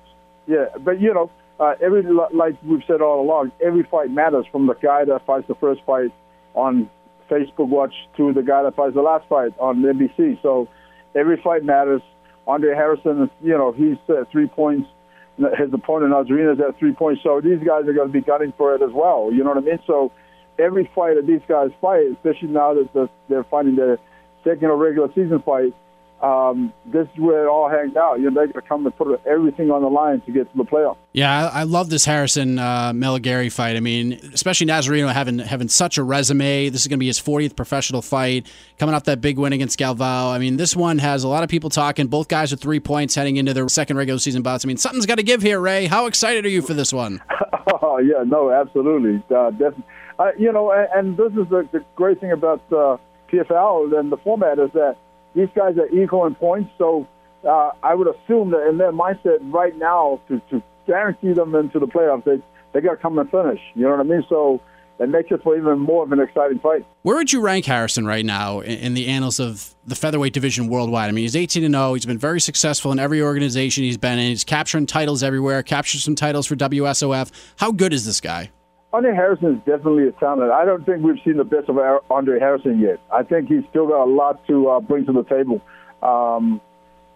yeah, 0.48 0.66
but 0.80 1.00
you 1.00 1.14
know, 1.14 1.30
uh, 1.60 1.76
every 1.82 2.04
like 2.04 2.56
we've 2.64 2.84
said 2.88 3.02
all 3.02 3.22
along, 3.22 3.52
every 3.64 3.84
fight 3.84 4.10
matters. 4.10 4.46
From 4.52 4.68
the 4.68 4.74
guy 4.76 5.06
that 5.06 5.26
fights 5.26 5.48
the 5.48 5.56
first 5.56 5.82
fight 5.86 6.12
on 6.54 6.90
Facebook 7.30 7.68
Watch 7.70 7.94
to 8.18 8.34
the 8.34 8.42
guy 8.42 8.64
that 8.64 8.76
fights 8.76 8.96
the 8.96 9.02
last 9.02 9.28
fight 9.30 9.52
on 9.60 9.82
NBC. 9.82 10.42
So 10.42 10.68
every 11.16 11.42
fight 11.42 11.64
matters. 11.64 12.02
Andre 12.48 12.74
Harrison, 12.74 13.30
you 13.42 13.58
know, 13.58 13.72
he's 13.72 13.98
at 14.10 14.30
three 14.32 14.48
points. 14.48 14.90
His 15.38 15.74
opponent 15.74 16.14
is 16.30 16.60
at 16.60 16.78
three 16.78 16.94
points. 16.94 17.22
So 17.24 17.40
these 17.40 17.60
guys 17.60 17.88
are 17.88 17.94
going 17.94 18.08
to 18.08 18.14
be 18.14 18.22
gunning 18.22 18.54
for 18.58 18.76
it 18.76 18.82
as 18.82 18.92
well. 18.92 19.32
You 19.32 19.44
know 19.44 19.52
what 19.52 19.58
I 19.58 19.62
mean? 19.62 19.80
So 19.88 20.12
every 20.60 20.90
fight 20.94 21.16
that 21.16 21.26
these 21.26 21.42
guys 21.48 21.70
fight, 21.80 22.06
especially 22.12 22.50
now 22.50 22.74
that 22.74 23.10
they're 23.30 23.44
fighting 23.46 23.76
their 23.76 23.98
second 24.44 24.66
or 24.66 24.78
regular 24.78 25.08
season 25.10 25.42
fight, 25.44 25.74
um, 26.22 26.72
this 26.86 27.08
is 27.14 27.20
where 27.20 27.46
it 27.46 27.50
all 27.50 27.70
hangs 27.70 27.96
out. 27.96 28.20
You 28.20 28.30
know, 28.30 28.36
they're 28.36 28.48
going 28.48 28.62
to 28.62 28.68
come 28.68 28.86
and 28.86 28.96
put 28.96 29.20
everything 29.26 29.72
on 29.72 29.82
the 29.82 29.90
line 29.90 30.22
to 30.22 30.32
get 30.32 30.52
to 30.52 30.58
the 30.58 30.64
playoff. 30.64 30.98
Yeah, 31.14 31.50
I, 31.50 31.62
I 31.62 31.64
love 31.64 31.90
this 31.90 32.06
Harrison 32.06 32.60
uh, 32.60 32.94
Malegarie 32.94 33.50
fight. 33.50 33.76
I 33.76 33.80
mean, 33.80 34.14
especially 34.34 34.68
Nazareno 34.68 35.12
having 35.12 35.40
having 35.40 35.68
such 35.68 35.98
a 35.98 36.04
resume. 36.04 36.70
This 36.70 36.82
is 36.82 36.88
going 36.88 36.98
to 36.98 37.00
be 37.00 37.08
his 37.08 37.20
40th 37.20 37.56
professional 37.56 38.02
fight, 38.02 38.48
coming 38.78 38.94
off 38.94 39.06
that 39.06 39.20
big 39.20 39.40
win 39.40 39.52
against 39.54 39.80
Galvao. 39.80 40.32
I 40.32 40.38
mean, 40.38 40.58
this 40.58 40.76
one 40.76 41.00
has 41.00 41.24
a 41.24 41.28
lot 41.28 41.44
of 41.44 41.50
people 41.50 41.70
talking. 41.70 42.08
Both 42.08 42.28
guys 42.28 42.54
are 42.54 42.58
three 42.58 42.80
points 42.80 43.16
heading 43.16 43.38
into 43.38 43.54
their 43.54 43.68
second 43.68 43.98
regular 43.98 44.20
season 44.20 44.44
bouts. 44.44 44.64
I 44.64 44.68
mean, 44.68 44.78
something's 44.78 45.08
got 45.08 45.16
to 45.16 45.24
give 45.24 45.42
here, 45.42 45.60
Ray. 45.60 45.88
How 45.88 46.06
excited 46.06 46.46
are 46.46 46.50
you 46.50 46.62
for 46.62 46.76
this 46.76 46.94
one? 46.94 47.22
oh 47.82 47.98
yeah, 47.98 48.24
no, 48.26 48.52
absolutely, 48.52 49.24
uh, 49.36 49.50
definitely. 49.52 49.86
Uh, 50.20 50.32
you 50.38 50.52
know, 50.52 50.72
and, 50.72 50.88
and, 50.94 51.18
this 51.18 51.32
is 51.32 51.50
the, 51.50 51.68
the 51.72 51.84
great 51.96 52.22
thing 52.22 52.32
about 52.32 52.62
uh, 52.72 52.98
PFL 53.32 53.98
and 54.00 54.12
the 54.12 54.18
format 54.18 54.60
is 54.60 54.70
that 54.74 54.98
these 55.36 55.50
guys 55.56 55.78
are 55.78 55.88
equal 55.90 56.26
in 56.26 56.36
points, 56.36 56.72
so 56.78 57.08
uh, 57.48 57.72
I 57.84 57.96
would 57.96 58.08
assume 58.08 58.52
that 58.52 58.68
in 58.68 58.78
their 58.78 58.92
mindset 58.92 59.40
right 59.42 59.76
now 59.78 60.22
to, 60.28 60.42
to 60.50 60.62
guarantee 60.88 61.34
them 61.34 61.56
into 61.56 61.80
the 61.80 61.88
playoffs, 61.88 62.26
they 62.26 62.42
they 62.74 62.82
got 62.82 62.92
to 62.92 62.98
come 62.98 63.18
and 63.18 63.30
finish. 63.30 63.60
You 63.76 63.84
know 63.84 63.92
what 63.92 64.00
I 64.00 64.04
mean? 64.04 64.24
So 64.30 64.62
it 65.00 65.10
makes 65.10 65.32
it 65.32 65.42
for 65.44 65.58
even 65.58 65.80
more 65.80 66.04
of 66.04 66.12
an 66.12 66.20
exciting 66.20 66.60
fight. 66.60 66.86
Where 67.02 67.16
would 67.18 67.34
you 67.34 67.42
rank 67.42 67.66
Harrison 67.66 68.06
right 68.06 68.24
now 68.24 68.60
in, 68.60 68.94
the 68.94 69.08
annals 69.08 69.40
of 69.40 69.76
the 69.86 69.96
featherweight 69.96 70.32
division 70.32 70.68
worldwide? 70.68 71.10
I 71.10 71.12
mean, 71.12 71.24
he's 71.24 71.36
18 71.36 71.64
and 71.64 71.74
0. 71.74 71.96
He's 71.96 72.06
been 72.06 72.18
very 72.18 72.40
successful 72.40 72.92
in 72.92 73.00
every 73.00 73.22
organization 73.22 73.84
he's 73.84 73.98
been 73.98 74.20
in. 74.20 74.30
He's 74.30 74.44
capturing 74.44 74.86
titles 74.86 75.24
everywhere. 75.24 75.64
Captured 75.64 76.00
some 76.00 76.16
titles 76.16 76.46
for 76.46 76.56
WSOF. 76.56 77.32
How 77.58 77.72
good 77.72 77.94
is 77.94 78.06
this 78.06 78.22
guy? 78.22 78.52
Andre 78.94 79.14
Harrison 79.14 79.56
is 79.56 79.60
definitely 79.60 80.08
a 80.08 80.12
talent. 80.14 80.52
I 80.52 80.66
don't 80.66 80.86
think 80.86 81.04
we've 81.04 81.22
seen 81.24 81.38
the 81.38 81.46
best 81.46 81.70
of 81.70 81.78
Andre 82.10 82.40
Harrison 82.40 82.80
yet. 82.80 83.00
I 83.12 83.24
think 83.24 83.48
he's 83.48 83.64
still 83.70 83.88
got 83.88 84.04
a 84.04 84.12
lot 84.12 84.46
to 84.48 84.70
uh, 84.70 84.80
bring 84.82 85.06
to 85.06 85.14
the 85.14 85.24
table. 85.24 85.62
Um, 86.04 86.60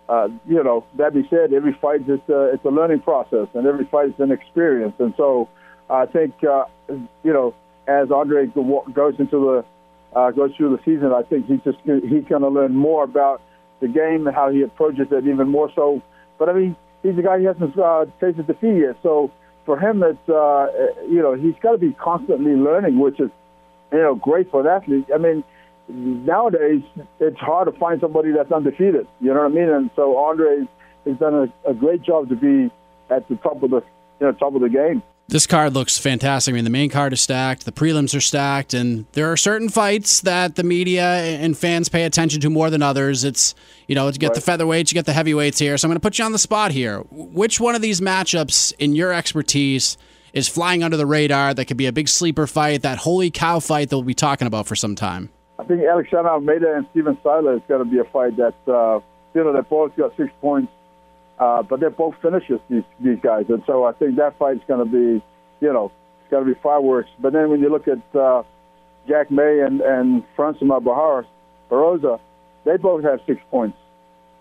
uh, 0.07 0.29
you 0.47 0.63
know, 0.63 0.85
that 0.97 1.13
being 1.13 1.27
said, 1.29 1.51
every 1.51 1.73
fight 1.81 2.01
is 2.01 2.19
uh, 2.29 2.53
it's 2.53 2.63
a 2.63 2.69
learning 2.69 3.01
process, 3.01 3.47
and 3.53 3.65
every 3.67 3.85
fight 3.85 4.09
is 4.09 4.19
an 4.19 4.31
experience. 4.31 4.93
And 4.99 5.13
so, 5.17 5.49
I 5.89 6.05
think 6.05 6.35
uh, 6.43 6.65
you 6.87 7.33
know, 7.33 7.53
as 7.87 8.09
Andre 8.09 8.45
goes 8.45 9.15
into 9.19 9.63
the 10.13 10.17
uh, 10.17 10.31
goes 10.31 10.55
through 10.55 10.77
the 10.77 10.83
season, 10.85 11.11
I 11.11 11.23
think 11.23 11.47
he's 11.47 11.59
just 11.65 11.79
he's 11.83 12.23
going 12.29 12.43
to 12.43 12.49
learn 12.49 12.73
more 12.73 13.03
about 13.03 13.41
the 13.81 13.87
game 13.87 14.27
and 14.27 14.35
how 14.35 14.49
he 14.49 14.61
approaches 14.61 15.07
it 15.11 15.27
even 15.27 15.49
more 15.49 15.69
so. 15.75 16.01
But 16.37 16.47
I 16.47 16.53
mean, 16.53 16.75
he's 17.03 17.17
a 17.17 17.21
guy 17.21 17.39
who 17.39 17.47
hasn't 17.47 17.77
uh, 17.77 18.05
tasted 18.21 18.47
defeat 18.47 18.77
yet, 18.79 18.97
so 19.03 19.31
for 19.65 19.79
him, 19.79 20.03
it's 20.03 20.29
uh, 20.29 20.67
you 21.09 21.21
know 21.21 21.33
he's 21.33 21.55
got 21.61 21.71
to 21.71 21.77
be 21.77 21.91
constantly 21.93 22.53
learning, 22.53 22.99
which 22.99 23.19
is 23.19 23.29
you 23.91 23.99
know 23.99 24.15
great 24.15 24.49
for 24.51 24.61
an 24.61 24.67
athlete. 24.67 25.05
I 25.13 25.17
mean, 25.17 25.43
nowadays 25.87 26.83
it's 27.19 27.39
hard 27.39 27.71
to 27.71 27.77
find 27.79 27.99
somebody 27.99 28.31
that's 28.31 28.51
undefeated. 28.51 29.07
You 29.19 29.33
know 29.33 29.41
what 29.41 29.51
I 29.51 29.55
mean? 29.55 29.69
And 29.69 29.89
so 29.95 30.17
Andre 30.17 30.67
has 31.05 31.17
done 31.17 31.51
a, 31.65 31.69
a 31.69 31.73
great 31.73 32.01
job 32.01 32.29
to 32.29 32.35
be 32.35 32.71
at 33.09 33.27
the 33.27 33.35
top 33.37 33.61
of 33.63 33.71
the 33.71 33.83
you 34.19 34.27
know 34.27 34.31
top 34.33 34.55
of 34.55 34.61
the 34.61 34.69
game. 34.69 35.01
This 35.27 35.47
card 35.47 35.73
looks 35.73 35.97
fantastic. 35.97 36.51
I 36.51 36.55
mean, 36.55 36.65
the 36.65 36.69
main 36.69 36.91
card 36.91 37.11
is 37.11 37.19
stacked, 37.19 37.65
the 37.65 37.71
prelims 37.71 38.15
are 38.15 38.21
stacked, 38.21 38.75
and 38.75 39.07
there 39.13 39.31
are 39.31 39.37
certain 39.37 39.69
fights 39.69 40.21
that 40.21 40.55
the 40.55 40.63
media 40.63 41.03
and 41.03 41.57
fans 41.57 41.89
pay 41.89 42.03
attention 42.03 42.41
to 42.41 42.49
more 42.51 42.69
than 42.69 42.83
others. 42.83 43.23
It's, 43.23 43.55
you 43.87 43.95
know, 43.95 44.11
to 44.11 44.19
get 44.19 44.29
right. 44.29 44.35
the 44.35 44.51
featherweights, 44.51 44.91
you 44.91 44.93
get 44.93 45.07
the 45.07 45.13
heavyweights 45.13 45.57
here. 45.57 45.77
So 45.77 45.87
I'm 45.87 45.89
going 45.89 45.95
to 45.95 46.01
put 46.01 46.19
you 46.19 46.25
on 46.25 46.31
the 46.31 46.37
spot 46.37 46.71
here. 46.71 46.99
Which 47.09 47.59
one 47.59 47.73
of 47.73 47.81
these 47.81 48.01
matchups, 48.01 48.73
in 48.77 48.93
your 48.93 49.11
expertise, 49.11 49.97
is 50.33 50.47
flying 50.47 50.83
under 50.83 50.95
the 50.95 51.07
radar 51.07 51.55
that 51.55 51.65
could 51.65 51.77
be 51.77 51.87
a 51.87 51.93
big 51.93 52.07
sleeper 52.07 52.45
fight, 52.45 52.83
that 52.83 52.99
holy 52.99 53.31
cow 53.31 53.59
fight 53.59 53.89
that 53.89 53.97
we'll 53.97 54.05
be 54.05 54.13
talking 54.13 54.45
about 54.45 54.67
for 54.67 54.75
some 54.75 54.93
time? 54.93 55.29
I 55.57 55.63
think 55.63 55.81
Alexander 55.83 56.29
Almeida 56.29 56.75
and 56.75 56.85
Steven 56.91 57.17
Siler 57.23 57.55
is 57.55 57.63
going 57.67 57.83
to 57.83 57.89
be 57.89 57.97
a 57.97 58.03
fight 58.11 58.37
that, 58.37 58.53
uh, 58.67 58.99
you 59.33 59.43
know, 59.43 59.53
they 59.53 59.61
both 59.61 59.95
got 59.95 60.15
six 60.17 60.29
points 60.39 60.71
uh, 61.39 61.63
but 61.63 61.79
they're 61.79 61.89
both 61.89 62.15
finishers, 62.21 62.59
these, 62.69 62.83
these 62.99 63.19
guys. 63.21 63.45
And 63.49 63.63
so 63.65 63.83
I 63.83 63.91
think 63.93 64.15
that 64.17 64.37
fight's 64.37 64.63
going 64.67 64.85
to 64.85 64.91
be, 64.91 65.23
you 65.61 65.73
know, 65.73 65.91
it's 66.21 66.31
going 66.31 66.45
to 66.45 66.53
be 66.53 66.59
fireworks. 66.61 67.09
But 67.19 67.33
then 67.33 67.49
when 67.49 67.59
you 67.59 67.69
look 67.69 67.87
at 67.87 68.15
uh, 68.15 68.43
Jack 69.07 69.31
May 69.31 69.59
and, 69.59 69.81
and 69.81 70.23
Francimar 70.37 70.83
Bahar, 70.83 71.25
Barroso, 71.69 72.19
they 72.63 72.77
both 72.77 73.03
have 73.03 73.19
six 73.25 73.41
points. 73.51 73.77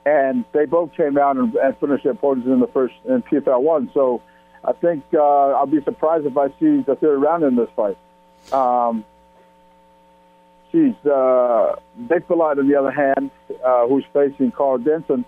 And 0.06 0.44
they 0.52 0.66
both 0.66 0.94
came 0.94 1.18
out 1.18 1.36
and, 1.36 1.54
and 1.54 1.76
finished 1.78 2.04
their 2.04 2.12
opponents 2.12 2.46
in 2.46 2.60
the 2.60 2.66
first 2.68 2.94
in 3.06 3.22
PFL 3.22 3.62
one. 3.62 3.90
So 3.94 4.22
I 4.62 4.72
think 4.72 5.02
uh, 5.14 5.18
I'll 5.18 5.66
be 5.66 5.82
surprised 5.82 6.26
if 6.26 6.36
I 6.36 6.48
see 6.60 6.82
the 6.82 6.96
third 7.00 7.18
round 7.18 7.42
in 7.42 7.56
this 7.56 7.70
fight. 7.74 7.96
Um, 8.52 9.04
geez, 10.70 10.94
uh, 11.06 11.76
Dick 12.08 12.30
on 12.30 12.68
the 12.68 12.76
other 12.76 12.90
hand, 12.90 13.30
uh, 13.64 13.86
who's 13.86 14.04
facing 14.12 14.52
Carl 14.52 14.78
Denson, 14.78 15.24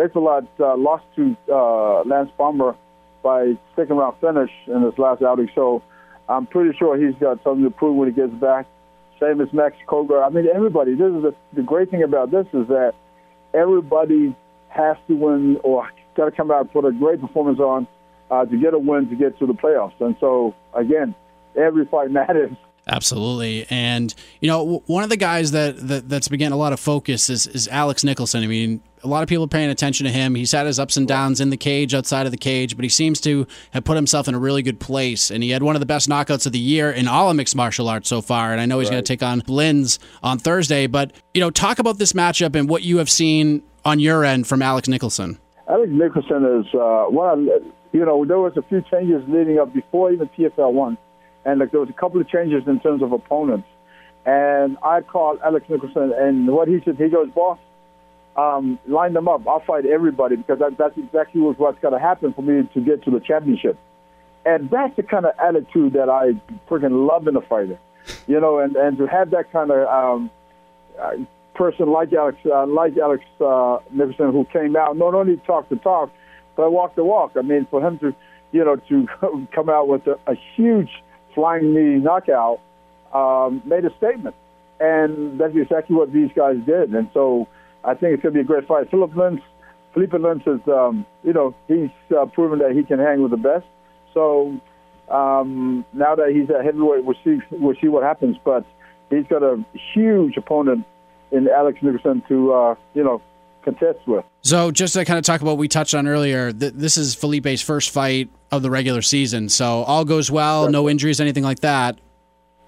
Bakelot 0.00 0.48
uh, 0.58 0.76
lost 0.76 1.04
to 1.16 1.36
uh, 1.52 2.02
Lance 2.04 2.30
Palmer 2.38 2.74
by 3.22 3.52
second 3.76 3.96
round 3.96 4.16
finish 4.20 4.50
in 4.66 4.82
his 4.82 4.96
last 4.96 5.22
outing. 5.22 5.50
So 5.54 5.82
I'm 6.28 6.46
pretty 6.46 6.76
sure 6.78 6.96
he's 6.96 7.18
got 7.20 7.42
something 7.44 7.64
to 7.64 7.70
prove 7.70 7.96
when 7.96 8.08
he 8.08 8.14
gets 8.14 8.32
back. 8.34 8.66
Same 9.20 9.40
as 9.42 9.52
Max 9.52 9.76
Coga. 9.86 10.22
I 10.26 10.30
mean, 10.30 10.46
everybody. 10.52 10.94
This 10.94 11.12
is 11.12 11.22
the, 11.22 11.34
the 11.52 11.62
great 11.62 11.90
thing 11.90 12.02
about 12.02 12.30
this 12.30 12.46
is 12.54 12.68
that 12.68 12.94
everybody 13.52 14.34
has 14.68 14.96
to 15.08 15.14
win 15.14 15.58
or 15.62 15.90
got 16.16 16.24
to 16.24 16.30
come 16.30 16.50
out 16.50 16.62
and 16.62 16.72
put 16.72 16.86
a 16.86 16.92
great 16.92 17.20
performance 17.20 17.58
on 17.58 17.86
uh, 18.30 18.46
to 18.46 18.56
get 18.56 18.72
a 18.72 18.78
win 18.78 19.08
to 19.10 19.16
get 19.16 19.38
to 19.40 19.46
the 19.46 19.52
playoffs. 19.52 20.00
And 20.00 20.16
so 20.20 20.54
again, 20.72 21.14
every 21.54 21.84
fight 21.84 22.10
matters. 22.10 22.52
Absolutely, 22.88 23.66
and 23.68 24.14
you 24.40 24.48
know 24.48 24.82
one 24.86 25.04
of 25.04 25.10
the 25.10 25.16
guys 25.16 25.50
that, 25.52 25.76
that 25.88 26.08
that's 26.08 26.28
been 26.28 26.38
getting 26.38 26.54
a 26.54 26.56
lot 26.56 26.72
of 26.72 26.80
focus 26.80 27.28
is, 27.28 27.46
is 27.46 27.68
Alex 27.68 28.02
Nicholson. 28.02 28.42
I 28.42 28.46
mean, 28.46 28.80
a 29.02 29.08
lot 29.08 29.22
of 29.22 29.28
people 29.28 29.44
are 29.44 29.48
paying 29.48 29.70
attention 29.70 30.04
to 30.04 30.12
him. 30.12 30.34
He's 30.34 30.52
had 30.52 30.66
his 30.66 30.78
ups 30.78 30.96
and 30.96 31.08
downs 31.08 31.40
in 31.40 31.50
the 31.50 31.56
cage, 31.56 31.94
outside 31.94 32.26
of 32.26 32.32
the 32.32 32.38
cage, 32.38 32.76
but 32.76 32.82
he 32.84 32.88
seems 32.88 33.20
to 33.22 33.46
have 33.70 33.84
put 33.84 33.96
himself 33.96 34.28
in 34.28 34.34
a 34.34 34.38
really 34.38 34.62
good 34.62 34.78
place. 34.78 35.30
And 35.30 35.42
he 35.42 35.50
had 35.50 35.62
one 35.62 35.76
of 35.76 35.80
the 35.80 35.86
best 35.86 36.08
knockouts 36.08 36.46
of 36.46 36.52
the 36.52 36.58
year 36.58 36.90
in 36.90 37.08
all 37.08 37.30
of 37.30 37.36
mixed 37.36 37.56
martial 37.56 37.88
arts 37.88 38.08
so 38.08 38.20
far. 38.20 38.52
And 38.52 38.60
I 38.60 38.66
know 38.66 38.78
he's 38.78 38.88
right. 38.88 38.96
going 38.96 39.04
to 39.04 39.08
take 39.08 39.22
on 39.22 39.40
Lins 39.42 39.98
on 40.22 40.38
Thursday. 40.38 40.86
But 40.86 41.12
you 41.34 41.40
know, 41.40 41.50
talk 41.50 41.78
about 41.78 41.98
this 41.98 42.12
matchup 42.12 42.54
and 42.54 42.68
what 42.68 42.82
you 42.82 42.98
have 42.98 43.10
seen 43.10 43.62
on 43.84 43.98
your 43.98 44.24
end 44.24 44.46
from 44.46 44.62
Alex 44.62 44.88
Nicholson. 44.88 45.38
Alex 45.68 45.90
Nicholson 45.92 46.44
is 46.60 46.74
uh, 46.74 47.04
one. 47.04 47.48
Of, 47.48 47.62
you 47.92 48.04
know, 48.04 48.24
there 48.24 48.38
was 48.38 48.56
a 48.56 48.62
few 48.62 48.82
changes 48.90 49.22
leading 49.28 49.58
up 49.58 49.72
before 49.72 50.12
even 50.12 50.28
PFL 50.28 50.72
one, 50.72 50.98
and 51.44 51.60
like 51.60 51.70
there 51.70 51.80
was 51.80 51.88
a 51.88 51.94
couple 51.94 52.20
of 52.20 52.28
changes 52.28 52.62
in 52.66 52.80
terms 52.80 53.02
of 53.02 53.12
opponents. 53.12 53.66
And 54.26 54.76
I 54.82 55.00
called 55.00 55.40
Alex 55.44 55.66
Nicholson, 55.68 56.12
and 56.16 56.46
what 56.48 56.68
he 56.68 56.80
said, 56.84 56.96
he 56.96 57.08
goes, 57.08 57.30
"Boss." 57.30 57.58
Um, 58.40 58.78
line 58.86 59.12
them 59.12 59.28
up. 59.28 59.46
I'll 59.46 59.60
fight 59.60 59.84
everybody 59.84 60.36
because 60.36 60.58
that, 60.60 60.78
that's 60.78 60.96
exactly 60.96 61.40
what's 61.40 61.80
going 61.80 61.94
to 61.94 62.00
happen 62.00 62.32
for 62.32 62.42
me 62.42 62.68
to 62.72 62.80
get 62.80 63.02
to 63.04 63.10
the 63.10 63.20
championship. 63.20 63.78
And 64.46 64.70
that's 64.70 64.96
the 64.96 65.02
kind 65.02 65.26
of 65.26 65.32
attitude 65.38 65.92
that 65.92 66.08
I 66.08 66.32
freaking 66.68 67.06
love 67.06 67.28
in 67.28 67.36
a 67.36 67.42
fighter, 67.42 67.78
you 68.26 68.40
know. 68.40 68.58
And, 68.58 68.74
and 68.76 68.96
to 68.96 69.06
have 69.06 69.30
that 69.32 69.52
kind 69.52 69.70
of 69.70 69.86
um, 69.86 70.30
uh, 70.98 71.12
person 71.54 71.90
like 71.90 72.12
Alex, 72.14 72.38
uh, 72.46 72.66
like 72.66 72.96
Alex 72.96 73.22
uh, 73.40 73.78
Nicholson, 73.90 74.32
who 74.32 74.46
came 74.50 74.76
out 74.76 74.96
not 74.96 75.14
only 75.14 75.36
talk 75.46 75.68
the 75.68 75.76
talk, 75.76 76.10
but 76.56 76.70
walk 76.70 76.94
the 76.94 77.04
walk. 77.04 77.32
I 77.36 77.42
mean, 77.42 77.66
for 77.70 77.86
him 77.86 77.98
to, 77.98 78.14
you 78.52 78.64
know, 78.64 78.76
to 78.76 79.48
come 79.54 79.68
out 79.68 79.88
with 79.88 80.06
a, 80.06 80.18
a 80.26 80.34
huge 80.56 80.90
flying 81.34 81.74
knee 81.74 82.02
knockout 82.02 82.60
um, 83.12 83.60
made 83.66 83.84
a 83.84 83.94
statement, 83.98 84.36
and 84.78 85.38
that's 85.38 85.54
exactly 85.54 85.94
what 85.94 86.14
these 86.14 86.30
guys 86.34 86.56
did. 86.64 86.94
And 86.94 87.10
so 87.12 87.46
I 87.84 87.94
think 87.94 88.14
it's 88.14 88.22
going 88.22 88.34
to 88.34 88.38
be 88.38 88.40
a 88.40 88.44
great 88.44 88.66
fight. 88.68 88.90
Philip 88.90 89.12
Lins, 89.12 89.40
Felipe 89.94 90.12
Lins 90.12 90.46
is, 90.46 90.60
um, 90.68 91.06
you 91.24 91.32
know, 91.32 91.54
he's 91.68 91.90
uh, 92.16 92.26
proven 92.26 92.58
that 92.60 92.72
he 92.72 92.82
can 92.82 92.98
hang 92.98 93.22
with 93.22 93.30
the 93.30 93.36
best. 93.36 93.66
So 94.14 94.60
Um, 95.10 95.84
now 95.92 96.14
that 96.14 96.30
he's 96.32 96.48
at 96.50 96.64
heavyweight, 96.64 97.04
we'll 97.04 97.16
see 97.24 97.38
we'll 97.50 97.74
see 97.80 97.88
what 97.88 98.02
happens. 98.04 98.36
But 98.44 98.64
he's 99.10 99.26
got 99.26 99.42
a 99.42 99.64
huge 99.92 100.36
opponent 100.36 100.84
in 101.32 101.48
Alex 101.48 101.78
Nicholson 101.82 102.22
to 102.28 102.52
uh, 102.52 102.74
you 102.94 103.02
know 103.02 103.20
contest 103.64 103.98
with. 104.06 104.24
So, 104.42 104.70
just 104.70 104.94
to 104.94 105.04
kind 105.04 105.18
of 105.18 105.24
talk 105.24 105.40
about 105.40 105.50
what 105.52 105.58
we 105.58 105.68
touched 105.68 105.94
on 105.94 106.06
earlier, 106.06 106.52
th- 106.52 106.74
this 106.74 106.96
is 106.96 107.14
Felipe's 107.16 107.60
first 107.60 107.90
fight 107.90 108.30
of 108.52 108.62
the 108.62 108.70
regular 108.70 109.02
season. 109.02 109.48
So, 109.48 109.82
all 109.82 110.04
goes 110.04 110.30
well, 110.30 110.70
no 110.70 110.88
injuries, 110.88 111.20
anything 111.20 111.44
like 111.44 111.60
that. 111.60 111.98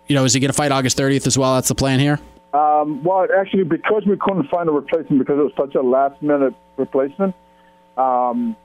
You 0.09 0.17
know, 0.17 0.25
is 0.25 0.35
he 0.35 0.41
going 0.41 0.51
to 0.51 0.53
fight 0.55 0.73
August 0.73 0.99
30th 0.99 1.27
as 1.29 1.39
well? 1.39 1.55
That's 1.55 1.69
the 1.69 1.75
plan 1.77 2.01
here. 2.01 2.19
Um, 2.53 3.03
well, 3.03 3.27
actually, 3.35 3.65
because 3.65 4.05
we 4.07 4.17
couldn't 4.17 4.49
find 4.49 4.69
a 4.69 4.73
replacement 4.73 5.19
because 5.19 5.39
it 5.39 5.43
was 5.43 5.53
such 5.57 5.75
a 5.75 5.81
last-minute 5.81 6.55
replacement, 6.77 7.35
um, 7.97 8.57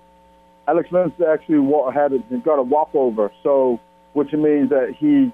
Alex 0.68 0.92
Lynch 0.92 1.14
actually 1.22 1.66
had 1.94 2.12
a, 2.12 2.20
got 2.40 2.60
a 2.60 2.64
walkover. 2.64 3.32
So, 3.44 3.80
which 4.14 4.34
means 4.34 4.70
that 4.72 4.96
he 4.98 5.32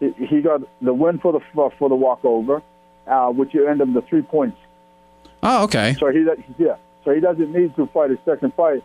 he 0.00 0.42
got 0.42 0.60
the 0.82 0.92
win 0.92 1.18
for 1.18 1.32
the 1.32 1.40
for 1.78 1.88
the 1.88 1.94
walkover, 1.94 2.62
uh, 3.06 3.28
which 3.28 3.54
earned 3.54 3.80
him 3.80 3.94
the 3.94 4.02
three 4.02 4.22
points. 4.22 4.58
Oh, 5.42 5.64
okay. 5.64 5.94
So 5.98 6.10
he 6.10 6.26
yeah. 6.58 6.76
So 7.04 7.12
he 7.12 7.20
doesn't 7.20 7.52
need 7.52 7.74
to 7.76 7.86
fight 7.86 8.10
his 8.10 8.18
second 8.24 8.54
fight 8.54 8.82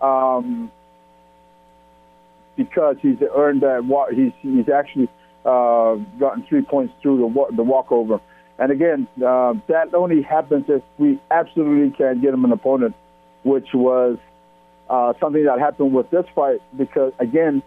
um, 0.00 0.70
because 2.56 2.96
he's 3.00 3.18
earned 3.34 3.62
that. 3.62 3.82
He's 4.14 4.32
he's 4.42 4.68
actually 4.68 5.08
uh, 5.44 5.94
gotten 6.18 6.44
three 6.48 6.62
points 6.62 6.94
through 7.02 7.18
the 7.18 7.56
the 7.56 7.62
walkover. 7.62 8.20
And 8.60 8.70
again, 8.70 9.08
uh, 9.26 9.54
that 9.68 9.94
only 9.94 10.20
happens 10.20 10.66
if 10.68 10.82
we 10.98 11.18
absolutely 11.30 11.96
can't 11.96 12.20
get 12.20 12.34
him 12.34 12.44
an 12.44 12.52
opponent, 12.52 12.94
which 13.42 13.68
was 13.72 14.18
uh, 14.90 15.14
something 15.18 15.46
that 15.46 15.58
happened 15.58 15.94
with 15.94 16.10
this 16.10 16.26
fight 16.34 16.60
because 16.76 17.14
again, 17.18 17.62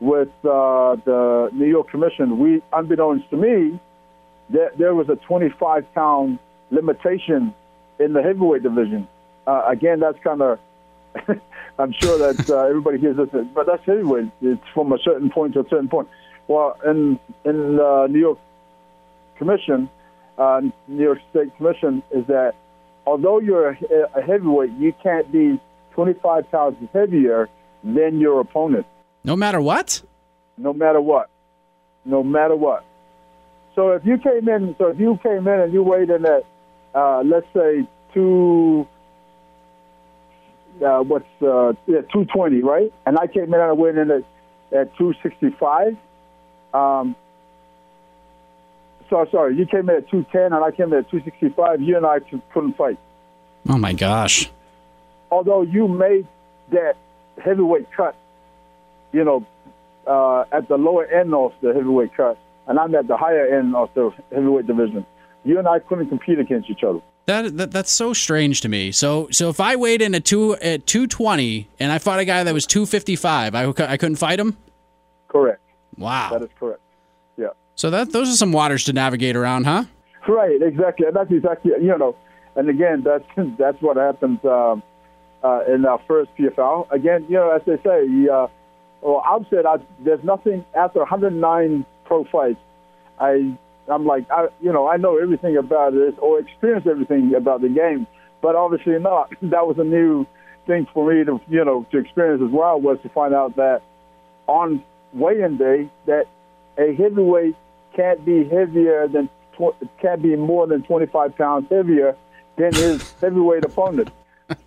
with 0.00 0.28
uh, 0.44 0.96
the 1.04 1.50
New 1.52 1.66
York 1.66 1.90
Commission, 1.90 2.38
we 2.38 2.62
unbeknownst 2.72 3.28
to 3.28 3.36
me, 3.36 3.78
there, 4.48 4.72
there 4.78 4.94
was 4.94 5.10
a 5.10 5.16
25 5.16 5.92
pound 5.94 6.38
limitation 6.70 7.54
in 7.98 8.14
the 8.14 8.22
heavyweight 8.22 8.62
division. 8.62 9.06
Uh, 9.46 9.64
again, 9.66 10.00
that's 10.00 10.18
kind 10.24 10.40
of, 10.40 10.58
I'm 11.78 11.92
sure 11.92 12.16
that 12.18 12.48
uh, 12.48 12.68
everybody 12.68 12.98
hears 12.98 13.18
this, 13.18 13.28
but 13.54 13.66
that's 13.66 13.84
heavyweight. 13.84 14.30
It's 14.40 14.62
from 14.72 14.94
a 14.94 14.98
certain 14.98 15.28
point 15.28 15.54
to 15.54 15.60
a 15.60 15.68
certain 15.68 15.88
point. 15.88 16.08
Well, 16.46 16.78
in 16.86 17.20
in 17.44 17.76
the 17.76 18.06
New 18.08 18.20
York 18.20 18.38
Commission, 19.36 19.90
uh, 20.38 20.60
New 20.86 21.02
York 21.02 21.18
State 21.30 21.54
Commission, 21.56 22.02
is 22.12 22.26
that 22.28 22.54
although 23.06 23.40
you're 23.40 23.70
a, 23.70 23.76
a 24.16 24.22
heavyweight, 24.22 24.70
you 24.78 24.92
can't 25.02 25.30
be 25.32 25.60
25 25.94 26.50
pounds 26.50 26.76
heavier 26.92 27.48
than 27.84 28.20
your 28.20 28.40
opponent 28.40 28.86
No 29.24 29.36
matter 29.36 29.60
what? 29.60 30.02
no 30.56 30.72
matter 30.72 31.00
what, 31.00 31.28
no 32.04 32.22
matter 32.24 32.56
what. 32.56 32.84
So 33.76 33.90
if 33.92 34.04
you 34.04 34.18
came 34.18 34.48
in, 34.48 34.74
so 34.78 34.88
if 34.88 34.98
you 34.98 35.18
came 35.22 35.46
in 35.46 35.60
and 35.60 35.72
you 35.72 35.84
weighed 35.84 36.10
in 36.10 36.24
at, 36.26 36.44
uh, 36.94 37.22
let's 37.24 37.46
say 37.54 37.88
two, 38.12 38.86
uh, 40.84 41.00
what's 41.04 41.24
uh, 41.42 41.74
yeah, 41.86 42.00
two 42.12 42.24
twenty, 42.24 42.60
right? 42.62 42.92
And 43.06 43.16
I 43.18 43.26
came 43.28 43.44
in 43.44 43.54
and 43.54 43.62
I 43.62 43.72
weighed 43.72 43.96
in 43.96 44.10
at 44.10 44.24
at 44.76 44.96
two 44.96 45.14
sixty 45.22 45.50
five. 45.60 45.96
Um, 46.74 47.14
so 49.10 49.26
sorry, 49.30 49.56
you 49.56 49.66
came 49.66 49.88
in 49.90 49.96
at 49.96 50.08
two 50.10 50.24
ten 50.32 50.52
and 50.52 50.64
I 50.64 50.70
came 50.70 50.92
in 50.92 50.98
at 51.00 51.10
two 51.10 51.20
sixty 51.24 51.48
five. 51.50 51.80
You 51.80 51.96
and 51.96 52.06
I 52.06 52.20
couldn't 52.52 52.76
fight, 52.76 52.98
Oh, 53.68 53.78
my 53.78 53.92
gosh. 53.92 54.50
although 55.30 55.62
you 55.62 55.88
made 55.88 56.26
that 56.70 56.96
heavyweight 57.42 57.90
cut. 57.92 58.14
You 59.12 59.24
know, 59.24 59.46
uh, 60.06 60.44
at 60.52 60.68
the 60.68 60.76
lower 60.76 61.06
end 61.06 61.32
of 61.34 61.52
the 61.62 61.72
heavyweight 61.72 62.14
cut, 62.14 62.36
and 62.66 62.78
I'm 62.78 62.94
at 62.94 63.06
the 63.08 63.16
higher 63.16 63.46
end 63.58 63.74
of 63.74 63.88
the 63.94 64.10
heavyweight 64.34 64.66
division. 64.66 65.06
You 65.44 65.58
and 65.58 65.66
I 65.66 65.78
couldn't 65.78 66.08
compete 66.08 66.38
against 66.38 66.68
each 66.68 66.82
other. 66.84 67.00
That, 67.26 67.56
that 67.56 67.70
that's 67.72 67.92
so 67.92 68.12
strange 68.12 68.60
to 68.62 68.68
me. 68.68 68.90
So 68.92 69.28
so 69.30 69.48
if 69.48 69.60
I 69.60 69.76
weighed 69.76 70.02
in 70.02 70.14
at 70.14 70.24
two 70.24 70.56
at 70.56 70.86
two 70.86 71.06
twenty 71.06 71.68
and 71.78 71.90
I 71.92 71.98
fought 71.98 72.18
a 72.18 72.24
guy 72.24 72.42
that 72.44 72.52
was 72.54 72.66
two 72.66 72.84
fifty 72.86 73.16
five, 73.16 73.54
I, 73.54 73.64
I 73.68 73.96
couldn't 73.96 74.16
fight 74.16 74.40
him. 74.40 74.56
Correct. 75.28 75.60
Wow. 75.96 76.30
That 76.32 76.42
is 76.42 76.48
correct. 76.58 76.80
So 77.78 77.90
that 77.90 78.10
those 78.10 78.28
are 78.28 78.36
some 78.36 78.50
waters 78.50 78.82
to 78.84 78.92
navigate 78.92 79.36
around, 79.36 79.64
huh? 79.64 79.84
Right. 80.26 80.60
Exactly. 80.60 81.06
That's 81.14 81.30
exactly 81.30 81.70
you 81.80 81.96
know. 81.96 82.16
And 82.56 82.68
again, 82.68 83.04
that's 83.04 83.24
that's 83.56 83.80
what 83.80 83.96
happens 83.96 84.44
um, 84.44 84.82
uh, 85.44 85.60
in 85.72 85.86
our 85.86 86.00
first 86.08 86.30
PFL. 86.36 86.90
Again, 86.90 87.24
you 87.28 87.36
know, 87.36 87.50
as 87.50 87.62
they 87.66 87.76
say, 87.84 88.28
uh, 88.28 88.48
well, 89.00 89.22
I've 89.24 89.46
said 89.48 89.64
I, 89.64 89.76
there's 90.00 90.22
nothing 90.24 90.64
after 90.74 90.98
109 90.98 91.86
pro 92.04 92.24
fights. 92.24 92.58
I 93.20 93.56
I'm 93.88 94.04
like 94.04 94.28
I 94.28 94.48
you 94.60 94.72
know 94.72 94.88
I 94.88 94.96
know 94.96 95.16
everything 95.16 95.56
about 95.56 95.92
this 95.92 96.14
or 96.18 96.40
experience 96.40 96.84
everything 96.90 97.32
about 97.36 97.60
the 97.60 97.68
game, 97.68 98.08
but 98.42 98.56
obviously 98.56 98.98
not. 98.98 99.32
That 99.40 99.68
was 99.68 99.78
a 99.78 99.84
new 99.84 100.26
thing 100.66 100.88
for 100.92 101.08
me 101.08 101.24
to 101.24 101.40
you 101.48 101.64
know 101.64 101.86
to 101.92 101.98
experience 101.98 102.42
as 102.44 102.50
well 102.50 102.80
was 102.80 102.98
to 103.04 103.08
find 103.10 103.34
out 103.34 103.54
that 103.54 103.82
on 104.48 104.82
weigh-in 105.12 105.58
day 105.58 105.88
that 106.06 106.26
a 106.76 106.92
heavyweight 106.96 107.54
can't 107.98 108.24
be 108.24 108.44
heavier 108.44 109.08
than 109.08 109.28
tw- 109.56 109.74
can't 110.00 110.22
be 110.22 110.36
more 110.36 110.68
than 110.68 110.82
25 110.84 111.36
pounds 111.36 111.66
heavier 111.68 112.16
than 112.56 112.72
his 112.72 113.12
heavyweight 113.20 113.64
opponent. 113.64 114.08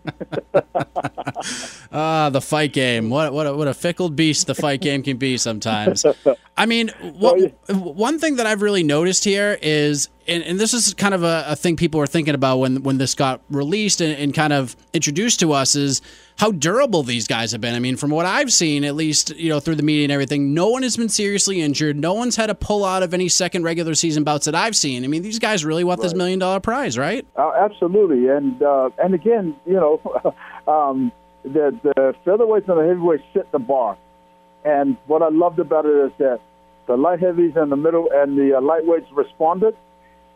Ah, 1.93 2.29
the 2.29 2.39
fight 2.39 2.71
game. 2.71 3.09
What 3.09 3.33
what 3.33 3.47
a, 3.47 3.53
what 3.53 3.67
a 3.67 3.73
fickle 3.73 4.09
beast 4.09 4.47
the 4.47 4.55
fight 4.55 4.79
game 4.79 5.03
can 5.03 5.17
be 5.17 5.37
sometimes. 5.37 6.05
I 6.55 6.65
mean, 6.65 6.87
what, 7.01 7.53
one 7.69 8.17
thing 8.17 8.37
that 8.37 8.45
I've 8.45 8.61
really 8.61 8.83
noticed 8.83 9.25
here 9.25 9.57
is, 9.61 10.07
and, 10.25 10.41
and 10.43 10.57
this 10.57 10.73
is 10.73 10.93
kind 10.93 11.13
of 11.13 11.23
a, 11.23 11.43
a 11.47 11.55
thing 11.57 11.75
people 11.75 11.99
were 11.99 12.07
thinking 12.07 12.33
about 12.33 12.59
when 12.59 12.83
when 12.83 12.97
this 12.97 13.13
got 13.13 13.41
released 13.49 13.99
and, 13.99 14.17
and 14.17 14.33
kind 14.33 14.53
of 14.53 14.77
introduced 14.93 15.41
to 15.41 15.51
us 15.51 15.75
is 15.75 16.01
how 16.37 16.51
durable 16.51 17.03
these 17.03 17.27
guys 17.27 17.51
have 17.51 17.59
been. 17.59 17.75
I 17.75 17.79
mean, 17.79 17.97
from 17.97 18.09
what 18.09 18.25
I've 18.25 18.53
seen, 18.53 18.85
at 18.85 18.95
least 18.95 19.35
you 19.35 19.49
know 19.49 19.59
through 19.59 19.75
the 19.75 19.83
media 19.83 20.05
and 20.05 20.13
everything, 20.13 20.53
no 20.53 20.69
one 20.69 20.83
has 20.83 20.95
been 20.95 21.09
seriously 21.09 21.59
injured. 21.59 21.97
No 21.97 22.13
one's 22.13 22.37
had 22.37 22.49
a 22.49 22.55
pull 22.55 22.85
out 22.85 23.03
of 23.03 23.13
any 23.13 23.27
second 23.27 23.63
regular 23.63 23.95
season 23.95 24.23
bouts 24.23 24.45
that 24.45 24.55
I've 24.55 24.77
seen. 24.77 25.03
I 25.03 25.07
mean, 25.07 25.23
these 25.23 25.39
guys 25.39 25.65
really 25.65 25.83
want 25.83 26.01
this 26.01 26.13
million 26.13 26.39
dollar 26.39 26.61
prize, 26.61 26.97
right? 26.97 27.27
Uh, 27.35 27.51
absolutely, 27.59 28.29
and 28.29 28.63
uh, 28.63 28.91
and 28.97 29.13
again, 29.13 29.57
you 29.65 29.73
know, 29.73 29.90
um, 30.67 31.11
the 31.43 31.77
the 31.83 32.15
featherweights 32.25 32.69
and 32.69 32.79
the 32.79 32.87
heavyweights 32.87 33.23
set 33.33 33.51
the 33.51 33.59
bar. 33.59 33.97
And 34.63 34.97
what 35.07 35.21
I 35.23 35.29
loved 35.29 35.59
about 35.59 35.85
it 35.85 36.05
is 36.05 36.11
that 36.19 36.39
the 36.87 36.95
light 36.95 37.19
heavies 37.19 37.53
and 37.55 37.71
the 37.71 37.75
middle 37.75 38.09
and 38.13 38.37
the 38.37 38.57
uh, 38.57 38.61
lightweights 38.61 39.07
responded, 39.15 39.75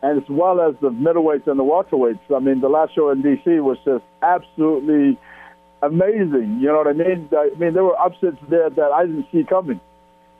as 0.01 0.23
well 0.29 0.61
as 0.61 0.75
the 0.81 0.89
middleweights 0.89 1.47
and 1.47 1.59
the 1.59 1.63
welterweights. 1.63 2.35
I 2.35 2.39
mean, 2.39 2.61
the 2.61 2.69
last 2.69 2.95
show 2.95 3.09
in 3.11 3.21
DC 3.21 3.61
was 3.63 3.77
just 3.85 4.03
absolutely 4.21 5.19
amazing. 5.81 6.59
You 6.59 6.67
know 6.67 6.77
what 6.77 6.87
I 6.87 6.93
mean? 6.93 7.29
I 7.31 7.49
mean, 7.57 7.73
there 7.73 7.83
were 7.83 7.99
upsets 7.99 8.37
there 8.49 8.69
that 8.69 8.91
I 8.91 9.05
didn't 9.05 9.27
see 9.31 9.43
coming. 9.43 9.79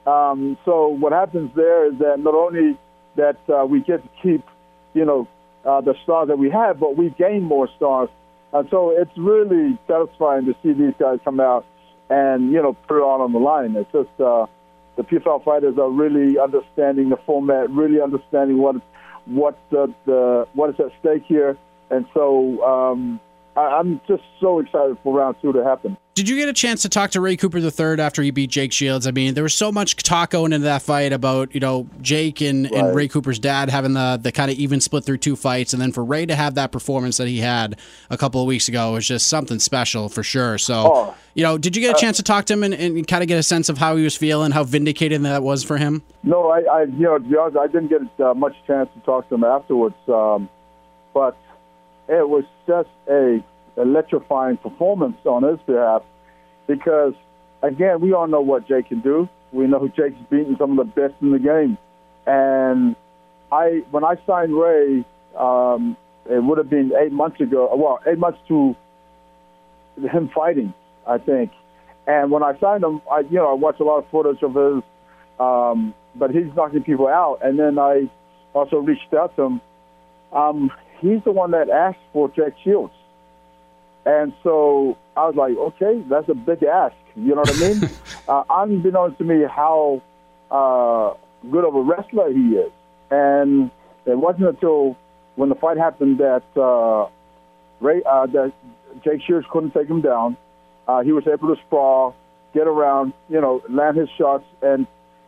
Um, 0.07 0.57
so 0.65 0.87
what 0.87 1.11
happens 1.13 1.51
there 1.55 1.91
is 1.91 1.99
that 1.99 2.19
not 2.19 2.35
only 2.35 2.77
that 3.15 3.37
uh, 3.49 3.65
we 3.65 3.81
get 3.81 4.03
to 4.03 4.09
keep, 4.21 4.45
you 4.93 5.05
know, 5.05 5.27
uh, 5.65 5.81
the 5.81 5.95
stars 6.03 6.27
that 6.27 6.37
we 6.37 6.49
have, 6.49 6.79
but 6.79 6.95
we 6.95 7.09
gain 7.09 7.43
more 7.43 7.67
stars. 7.75 8.09
And 8.55 8.69
so 8.69 8.91
it's 8.91 9.11
really 9.17 9.77
satisfying 9.85 10.45
to 10.45 10.55
see 10.63 10.71
these 10.71 10.93
guys 10.97 11.19
come 11.25 11.41
out 11.41 11.65
and, 12.09 12.53
you 12.53 12.61
know, 12.61 12.71
put 12.87 12.99
it 12.99 13.03
all 13.03 13.21
on 13.21 13.33
the 13.33 13.39
line. 13.39 13.75
It's 13.75 13.91
just 13.91 14.21
uh, 14.21 14.45
the 14.95 15.03
PFL 15.03 15.43
fighters 15.43 15.77
are 15.77 15.89
really 15.89 16.39
understanding 16.39 17.09
the 17.09 17.17
format, 17.25 17.69
really 17.69 17.99
understanding 17.99 18.59
what 18.59 18.77
what 19.25 19.59
the, 19.71 19.93
the 20.05 20.47
what 20.53 20.69
is 20.69 20.79
at 20.79 20.91
stake 21.01 21.23
here. 21.27 21.57
And 21.89 22.05
so 22.13 22.63
um, 22.63 23.19
I, 23.55 23.61
I'm 23.61 24.01
just 24.07 24.23
so 24.39 24.59
excited 24.59 24.97
for 25.03 25.17
round 25.17 25.37
two 25.41 25.53
to 25.53 25.63
happen. 25.63 25.97
Did 26.13 26.29
you 26.29 26.37
get 26.37 26.47
a 26.47 26.53
chance 26.53 26.81
to 26.83 26.89
talk 26.89 27.11
to 27.11 27.19
Ray 27.19 27.35
Cooper 27.35 27.57
III 27.57 27.99
after 27.99 28.21
he 28.21 28.31
beat 28.31 28.49
Jake 28.49 28.71
Shields? 28.71 29.05
I 29.05 29.11
mean, 29.11 29.33
there 29.33 29.43
was 29.43 29.53
so 29.53 29.69
much 29.69 29.97
talk 29.97 30.29
going 30.29 30.53
into 30.53 30.63
that 30.63 30.81
fight 30.81 31.11
about 31.11 31.53
you 31.53 31.59
know 31.59 31.89
Jake 32.01 32.39
and, 32.39 32.65
and 32.71 32.95
Ray 32.95 33.09
Cooper's 33.09 33.37
dad 33.37 33.69
having 33.69 33.93
the 33.93 34.17
the 34.21 34.31
kind 34.31 34.49
of 34.49 34.57
even 34.57 34.79
split 34.79 35.03
through 35.03 35.17
two 35.17 35.35
fights, 35.35 35.73
and 35.73 35.81
then 35.81 35.91
for 35.91 36.05
Ray 36.05 36.25
to 36.25 36.35
have 36.35 36.55
that 36.55 36.71
performance 36.71 37.17
that 37.17 37.27
he 37.27 37.39
had 37.39 37.77
a 38.09 38.17
couple 38.17 38.39
of 38.41 38.47
weeks 38.47 38.69
ago 38.69 38.93
was 38.93 39.05
just 39.05 39.27
something 39.27 39.59
special 39.59 40.07
for 40.07 40.23
sure. 40.23 40.57
So, 40.57 40.73
Oh. 40.85 41.15
you 41.33 41.43
know, 41.43 41.57
did 41.57 41.75
you 41.75 41.81
get 41.81 41.97
a 41.97 41.99
chance 41.99 42.15
to 42.15 42.23
talk 42.23 42.45
to 42.45 42.53
him 42.53 42.63
and, 42.63 42.73
and 42.73 43.05
kind 43.05 43.21
of 43.21 43.27
get 43.27 43.37
a 43.37 43.43
sense 43.43 43.67
of 43.67 43.77
how 43.77 43.97
he 43.97 44.03
was 44.05 44.15
feeling, 44.15 44.51
how 44.51 44.63
vindicated 44.63 45.21
that 45.23 45.43
was 45.43 45.65
for 45.65 45.75
him? 45.77 46.01
No, 46.23 46.49
I, 46.49 46.59
I 46.61 46.83
you 46.83 46.99
know, 47.03 47.17
to 47.17 47.23
be 47.25 47.35
honest, 47.35 47.57
I 47.57 47.67
didn't 47.67 47.89
get 47.89 48.25
uh, 48.25 48.33
much 48.33 48.55
chance 48.67 48.89
to 48.93 48.99
talk 49.01 49.27
to 49.27 49.35
him 49.35 49.43
afterwards. 49.43 49.95
Um, 50.07 50.47
but 51.13 51.37
it 52.07 52.27
was 52.27 52.43
just 52.67 52.89
a 53.09 53.43
electrifying 53.77 54.57
performance 54.57 55.17
on 55.25 55.43
his 55.43 55.59
behalf 55.65 56.03
because, 56.67 57.13
again, 57.61 58.01
we 58.01 58.13
all 58.13 58.27
know 58.27 58.41
what 58.41 58.67
Jake 58.67 58.89
can 58.89 59.01
do. 59.01 59.27
We 59.51 59.67
know 59.67 59.87
Jake's 59.87 60.19
beaten 60.29 60.55
some 60.57 60.77
of 60.77 60.87
the 60.87 60.91
best 61.01 61.13
in 61.21 61.31
the 61.31 61.39
game, 61.39 61.77
and 62.25 62.95
I 63.51 63.83
when 63.91 64.03
I 64.03 64.15
signed 64.25 64.53
Ray, 64.53 65.05
um, 65.37 65.95
it 66.29 66.43
would 66.43 66.57
have 66.57 66.69
been 66.69 66.91
eight 66.99 67.11
months 67.11 67.39
ago. 67.39 67.73
Well, 67.75 67.99
eight 68.05 68.17
months 68.17 68.39
to 68.49 68.75
him 69.97 70.29
fighting, 70.33 70.73
I 71.07 71.19
think. 71.19 71.51
And 72.07 72.31
when 72.31 72.43
I 72.43 72.57
signed 72.59 72.83
him, 72.83 73.01
I 73.09 73.19
you 73.21 73.37
know 73.37 73.49
I 73.49 73.53
watched 73.53 73.79
a 73.79 73.83
lot 73.83 73.99
of 73.99 74.09
footage 74.09 74.41
of 74.43 74.55
his 74.55 74.83
um, 75.39 75.93
but 76.15 76.31
he's 76.31 76.47
knocking 76.55 76.83
people 76.83 77.07
out. 77.07 77.39
And 77.41 77.59
then 77.59 77.77
I 77.77 78.09
also 78.53 78.77
reached 78.77 79.13
out 79.13 79.35
to 79.35 79.43
him. 79.43 79.61
Um, 80.31 80.71
he's 81.11 81.23
the 81.23 81.31
one 81.31 81.51
that 81.51 81.69
asked 81.69 81.99
for 82.13 82.29
Jack 82.29 82.53
Shields. 82.63 82.93
And 84.05 84.33
so 84.43 84.97
I 85.17 85.25
was 85.27 85.35
like, 85.35 85.57
okay, 85.57 86.03
that's 86.07 86.29
a 86.29 86.35
big 86.35 86.63
ask. 86.63 86.95
You 87.15 87.35
know 87.35 87.41
what 87.41 87.55
I 87.55 87.59
mean? 87.59 87.89
uh, 88.27 88.43
unbeknownst 88.49 89.17
to 89.17 89.23
me 89.23 89.43
how 89.43 90.01
uh, 90.51 91.13
good 91.49 91.65
of 91.65 91.75
a 91.75 91.81
wrestler 91.81 92.31
he 92.31 92.55
is. 92.55 92.71
And 93.09 93.71
it 94.05 94.17
wasn't 94.17 94.49
until 94.49 94.97
when 95.35 95.49
the 95.49 95.55
fight 95.55 95.77
happened 95.77 96.19
that 96.19 96.43
uh, 96.55 97.09
Ray, 97.79 98.01
uh, 98.03 98.27
that 98.27 98.53
Jake 99.03 99.21
Shields 99.25 99.45
couldn't 99.51 99.71
take 99.71 99.87
him 99.87 100.01
down. 100.01 100.37
Uh, 100.87 101.01
he 101.01 101.11
was 101.11 101.25
able 101.27 101.55
to 101.55 101.61
sprawl, 101.65 102.15
get 102.53 102.67
around, 102.67 103.13
you 103.29 103.41
know, 103.41 103.63
land 103.69 103.97
his 103.97 104.09
shots, 104.17 104.45
and 104.61 104.85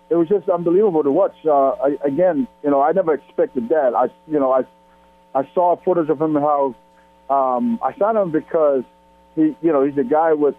it 0.09 0.15
was 0.15 0.27
just 0.29 0.47
unbelievable 0.49 1.03
to 1.03 1.11
watch. 1.11 1.35
Uh, 1.45 1.69
I, 1.71 1.97
again, 2.03 2.47
you 2.63 2.69
know, 2.69 2.81
I 2.81 2.91
never 2.91 3.13
expected 3.13 3.69
that. 3.69 3.93
I, 3.95 4.05
you 4.27 4.39
know, 4.39 4.51
I, 4.51 4.61
I 5.37 5.47
saw 5.53 5.75
footage 5.85 6.09
of 6.09 6.19
him 6.19 6.33
how 6.33 6.73
um, 7.29 7.79
I 7.83 7.95
signed 7.99 8.17
him 8.17 8.31
because 8.31 8.83
he, 9.35 9.55
you 9.61 9.71
know, 9.71 9.83
he's 9.83 9.97
a 9.97 10.03
guy 10.03 10.33
with 10.33 10.55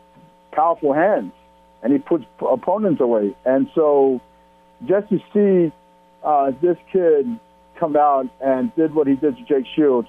powerful 0.52 0.92
hands, 0.92 1.32
and 1.82 1.92
he 1.92 1.98
puts 1.98 2.24
opponents 2.40 3.00
away. 3.00 3.34
And 3.44 3.68
so, 3.74 4.20
just 4.86 5.08
to 5.08 5.18
see 5.34 5.72
uh, 6.22 6.52
this 6.62 6.76
kid 6.92 7.26
come 7.80 7.96
out 7.96 8.28
and 8.40 8.72
did 8.76 8.94
what 8.94 9.08
he 9.08 9.16
did 9.16 9.36
to 9.36 9.44
Jake 9.44 9.66
Shields, 9.74 10.08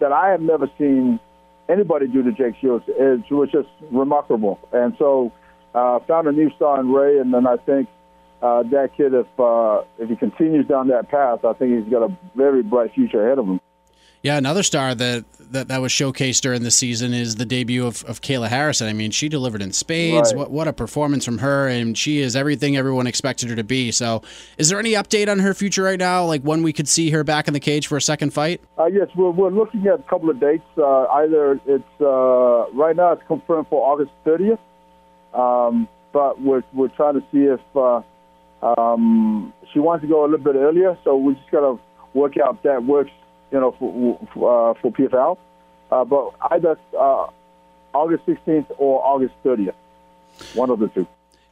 that 0.00 0.10
I 0.10 0.30
have 0.30 0.40
never 0.40 0.68
seen 0.76 1.20
anybody 1.68 2.08
do 2.08 2.24
to 2.24 2.32
Jake 2.32 2.56
Shields, 2.60 2.84
it 2.88 3.30
was 3.30 3.48
just 3.52 3.68
remarkable. 3.92 4.58
And 4.72 4.96
so, 4.98 5.30
uh, 5.72 6.00
found 6.00 6.26
a 6.26 6.32
new 6.32 6.50
star 6.56 6.80
in 6.80 6.90
Ray, 6.90 7.18
and 7.18 7.32
then 7.32 7.46
I 7.46 7.58
think 7.58 7.88
uh, 8.42 8.64
that 8.64 8.90
kid, 8.96 9.14
if 9.14 9.28
uh, 9.38 9.82
if 10.00 10.08
he 10.08 10.16
continues 10.16 10.66
down 10.66 10.88
that 10.88 11.10
path, 11.10 11.44
I 11.44 11.52
think 11.52 11.78
he's 11.78 11.92
got 11.92 12.02
a 12.02 12.16
very 12.34 12.64
bright 12.64 12.92
future 12.92 13.24
ahead 13.24 13.38
of 13.38 13.46
him. 13.46 13.60
Yeah, 14.22 14.36
another 14.36 14.62
star 14.62 14.94
that, 14.94 15.24
that, 15.52 15.68
that 15.68 15.80
was 15.80 15.92
showcased 15.92 16.42
during 16.42 16.62
the 16.62 16.70
season 16.70 17.14
is 17.14 17.36
the 17.36 17.46
debut 17.46 17.86
of, 17.86 18.04
of 18.04 18.20
Kayla 18.20 18.48
Harrison. 18.48 18.86
I 18.86 18.92
mean, 18.92 19.10
she 19.10 19.30
delivered 19.30 19.62
in 19.62 19.72
spades. 19.72 20.32
Right. 20.32 20.38
What 20.38 20.50
what 20.50 20.68
a 20.68 20.74
performance 20.74 21.24
from 21.24 21.38
her, 21.38 21.66
and 21.66 21.96
she 21.96 22.20
is 22.20 22.36
everything 22.36 22.76
everyone 22.76 23.06
expected 23.06 23.48
her 23.48 23.56
to 23.56 23.64
be. 23.64 23.90
So, 23.92 24.22
is 24.58 24.68
there 24.68 24.78
any 24.78 24.92
update 24.92 25.28
on 25.28 25.38
her 25.38 25.54
future 25.54 25.82
right 25.82 25.98
now? 25.98 26.24
Like 26.26 26.42
when 26.42 26.62
we 26.62 26.72
could 26.72 26.86
see 26.86 27.10
her 27.10 27.24
back 27.24 27.48
in 27.48 27.54
the 27.54 27.60
cage 27.60 27.86
for 27.86 27.96
a 27.96 28.02
second 28.02 28.34
fight? 28.34 28.60
Uh, 28.78 28.86
yes, 28.86 29.08
we're, 29.16 29.30
we're 29.30 29.50
looking 29.50 29.86
at 29.86 30.00
a 30.00 30.02
couple 30.02 30.28
of 30.28 30.38
dates. 30.38 30.64
Uh, 30.76 31.06
either 31.06 31.58
it's 31.66 32.00
uh, 32.00 32.70
right 32.72 32.94
now 32.94 33.12
it's 33.12 33.22
confirmed 33.26 33.68
for 33.68 33.82
August 33.90 34.12
30th, 34.26 34.58
um, 35.32 35.88
but 36.12 36.40
we're 36.40 36.62
we're 36.74 36.88
trying 36.88 37.14
to 37.14 37.26
see 37.32 37.44
if 37.44 37.60
uh, 37.74 38.02
um, 38.62 39.52
she 39.72 39.78
wants 39.78 40.02
to 40.02 40.08
go 40.08 40.24
a 40.24 40.26
little 40.26 40.44
bit 40.44 40.56
earlier. 40.56 40.98
So 41.04 41.16
we 41.16 41.34
just 41.34 41.50
got 41.50 41.60
to 41.60 41.80
work 42.12 42.34
out 42.36 42.56
if 42.56 42.62
that 42.62 42.84
works, 42.84 43.10
you 43.50 43.60
know, 43.60 43.72
for 43.78 44.28
for, 44.32 44.70
uh, 44.70 44.74
for 44.80 44.92
PFL. 44.92 45.38
Uh, 45.90 46.04
but 46.04 46.34
either 46.52 46.78
uh, 46.96 47.26
August 47.92 48.26
16th 48.26 48.66
or 48.78 49.04
August 49.04 49.34
30th, 49.44 49.74
one 50.54 50.70
of 50.70 50.78
the 50.78 50.88
two. 50.88 51.06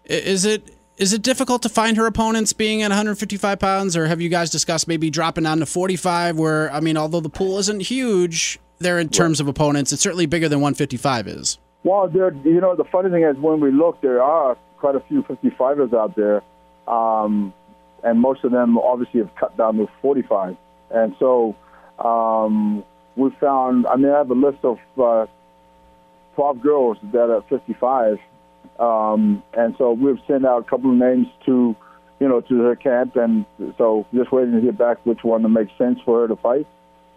Is 0.05 0.45
it 0.45 0.75
is 0.97 1.13
it 1.13 1.23
difficult 1.23 1.63
to 1.63 1.69
find 1.69 1.97
her 1.97 2.07
opponents 2.07 2.53
being 2.53 2.83
at 2.83 2.91
155 2.91 3.59
pounds, 3.59 3.97
or 3.97 4.07
have 4.07 4.21
you 4.21 4.29
guys 4.29 4.51
discussed 4.51 4.89
maybe 4.89 5.11
dropping 5.11 5.45
down 5.45 5.59
to 5.59 5.67
45? 5.67 6.37
Where 6.37 6.73
I 6.73 6.81
mean, 6.81 6.97
although 6.97 7.21
the 7.21 7.29
pool 7.29 7.59
isn't 7.59 7.83
huge 7.83 8.59
there 8.79 8.99
in 8.99 9.09
terms 9.09 9.41
of 9.41 9.49
opponents, 9.49 9.93
it's 9.93 10.03
certainly 10.03 10.27
bigger 10.27 10.49
than 10.49 10.61
155 10.61 11.29
is. 11.29 11.59
Well, 11.85 12.09
there, 12.09 12.33
you 12.45 12.61
know, 12.61 12.75
the 12.75 12.85
funny 12.85 13.11
thing 13.11 13.23
is 13.23 13.37
when 13.37 13.61
we 13.61 13.71
look, 13.71 14.01
there 14.01 14.23
are 14.23 14.57
quite 14.79 14.97
a 14.97 15.01
few 15.01 15.23
55ers 15.23 15.95
out 15.95 16.17
there, 16.17 16.43
um, 16.87 17.53
and 18.03 18.21
most 18.21 18.45
of 18.45 18.51
them 18.51 18.79
obviously 18.79 19.21
have 19.21 19.35
cut 19.37 19.57
down 19.57 19.77
to 19.77 19.89
45. 20.03 20.57
And 20.91 21.15
so 21.19 21.55
um, 21.99 22.85
we 23.17 23.31
found, 23.41 23.87
I 23.87 23.97
mean, 23.97 24.11
I 24.11 24.19
have 24.19 24.31
a 24.31 24.35
list 24.35 24.59
of 24.65 24.79
uh, 24.99 25.27
12 26.37 26.61
girls 26.61 26.99
that 27.13 27.31
are 27.31 27.43
55, 27.49 28.19
um, 28.79 29.43
and 29.55 29.75
so 29.77 29.93
we've 29.93 30.21
sent 30.27 30.47
out 30.47 30.61
a 30.61 30.65
couple 30.65 30.91
of 30.91 30.97
names 30.97 31.27
to, 31.47 31.75
you 32.21 32.29
know, 32.29 32.41
to 32.43 32.61
her 32.61 32.77
camp, 32.77 33.17
and 33.17 33.45
so 33.77 34.07
just 34.15 34.31
waiting 34.31 34.53
to 34.55 34.61
hear 34.61 34.73
back 34.73 35.05
which 35.05 35.25
one 35.25 35.43
that 35.43 35.49
makes 35.49 35.73
sense 35.77 35.99
for 36.05 36.23
her 36.23 36.29
to 36.29 36.37
fight. 36.37 36.67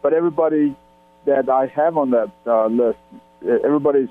But 0.01 0.13
everybody 0.13 0.75
that 1.25 1.49
I 1.49 1.67
have 1.67 1.97
on 1.97 2.11
that 2.11 2.31
uh, 2.47 2.65
list, 2.67 2.97
everybody's 3.43 4.09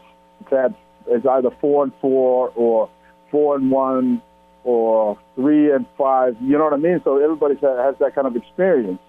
that 0.51 0.75
is 1.11 1.27
either 1.27 1.51
four 1.61 1.85
and 1.85 1.93
four 2.01 2.53
or 2.55 2.89
four 3.31 3.57
and 3.57 3.71
one 3.71 4.23
or 4.65 5.19
three 5.35 5.73
and 5.73 5.87
five. 5.99 6.37
You 6.41 6.59
know 6.59 6.65
what 6.65 6.73
I 6.73 6.77
mean? 6.77 7.01
So 7.05 7.23
everybody 7.23 7.55
has 7.55 7.97
that 7.99 8.15
kind 8.15 8.27
of 8.27 8.37
experience. 8.37 9.01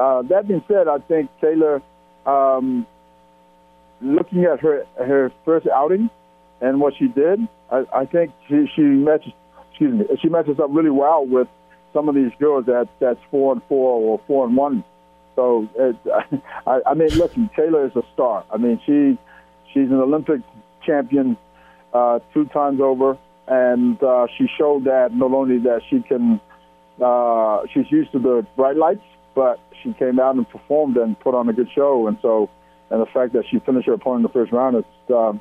Uh, 0.00 0.22
that 0.22 0.48
being 0.48 0.64
said, 0.66 0.88
I 0.88 0.96
think 0.98 1.28
Kayla, 1.42 1.82
um, 2.24 2.86
looking 4.00 4.44
at 4.44 4.60
her 4.60 4.86
her 4.96 5.30
first 5.44 5.66
outing 5.66 6.08
and 6.62 6.80
what 6.80 6.94
she 6.98 7.06
did, 7.08 7.46
I, 7.70 7.84
I 7.94 8.06
think 8.06 8.32
she, 8.48 8.66
she 8.74 8.80
matches. 8.80 9.34
Excuse 9.68 9.92
me, 9.92 10.16
she 10.22 10.30
matches 10.30 10.58
up 10.58 10.70
really 10.70 10.90
well 10.90 11.26
with 11.26 11.48
some 11.92 12.08
of 12.08 12.14
these 12.14 12.32
girls 12.38 12.64
that 12.64 12.88
that's 12.98 13.20
four 13.30 13.52
and 13.52 13.62
four 13.64 14.00
or 14.00 14.20
four 14.26 14.46
and 14.46 14.56
one. 14.56 14.84
So 15.36 15.68
it, 15.76 15.96
I, 16.66 16.80
I 16.86 16.94
mean, 16.94 17.10
listen, 17.10 17.50
Kayla 17.54 17.90
is 17.90 17.94
a 17.94 18.02
star. 18.14 18.46
I 18.50 18.56
mean, 18.56 18.80
she 18.86 19.18
she's 19.74 19.90
an 19.90 20.00
Olympic 20.00 20.40
champion 20.82 21.36
uh, 21.92 22.20
two 22.32 22.46
times 22.46 22.80
over, 22.80 23.18
and 23.46 24.02
uh, 24.02 24.28
she 24.38 24.48
showed 24.56 24.84
that 24.84 25.12
not 25.12 25.32
only 25.32 25.58
that 25.58 25.82
she 25.90 26.00
can, 26.00 26.40
uh, 27.02 27.66
she's 27.74 27.90
used 27.90 28.12
to 28.12 28.18
the 28.18 28.46
bright 28.56 28.76
lights, 28.76 29.02
but 29.34 29.60
she 29.82 29.92
came 29.94 30.18
out 30.20 30.34
and 30.34 30.48
performed 30.48 30.96
and 30.96 31.18
put 31.20 31.34
on 31.34 31.48
a 31.48 31.52
good 31.52 31.68
show. 31.74 32.06
And 32.06 32.18
so, 32.22 32.50
and 32.90 33.00
the 33.00 33.06
fact 33.06 33.32
that 33.32 33.44
she 33.50 33.58
finished 33.60 33.86
her 33.86 33.94
opponent 33.94 34.20
in 34.20 34.22
the 34.24 34.32
first 34.32 34.52
round, 34.52 34.76
it's, 34.76 35.10
um, 35.10 35.40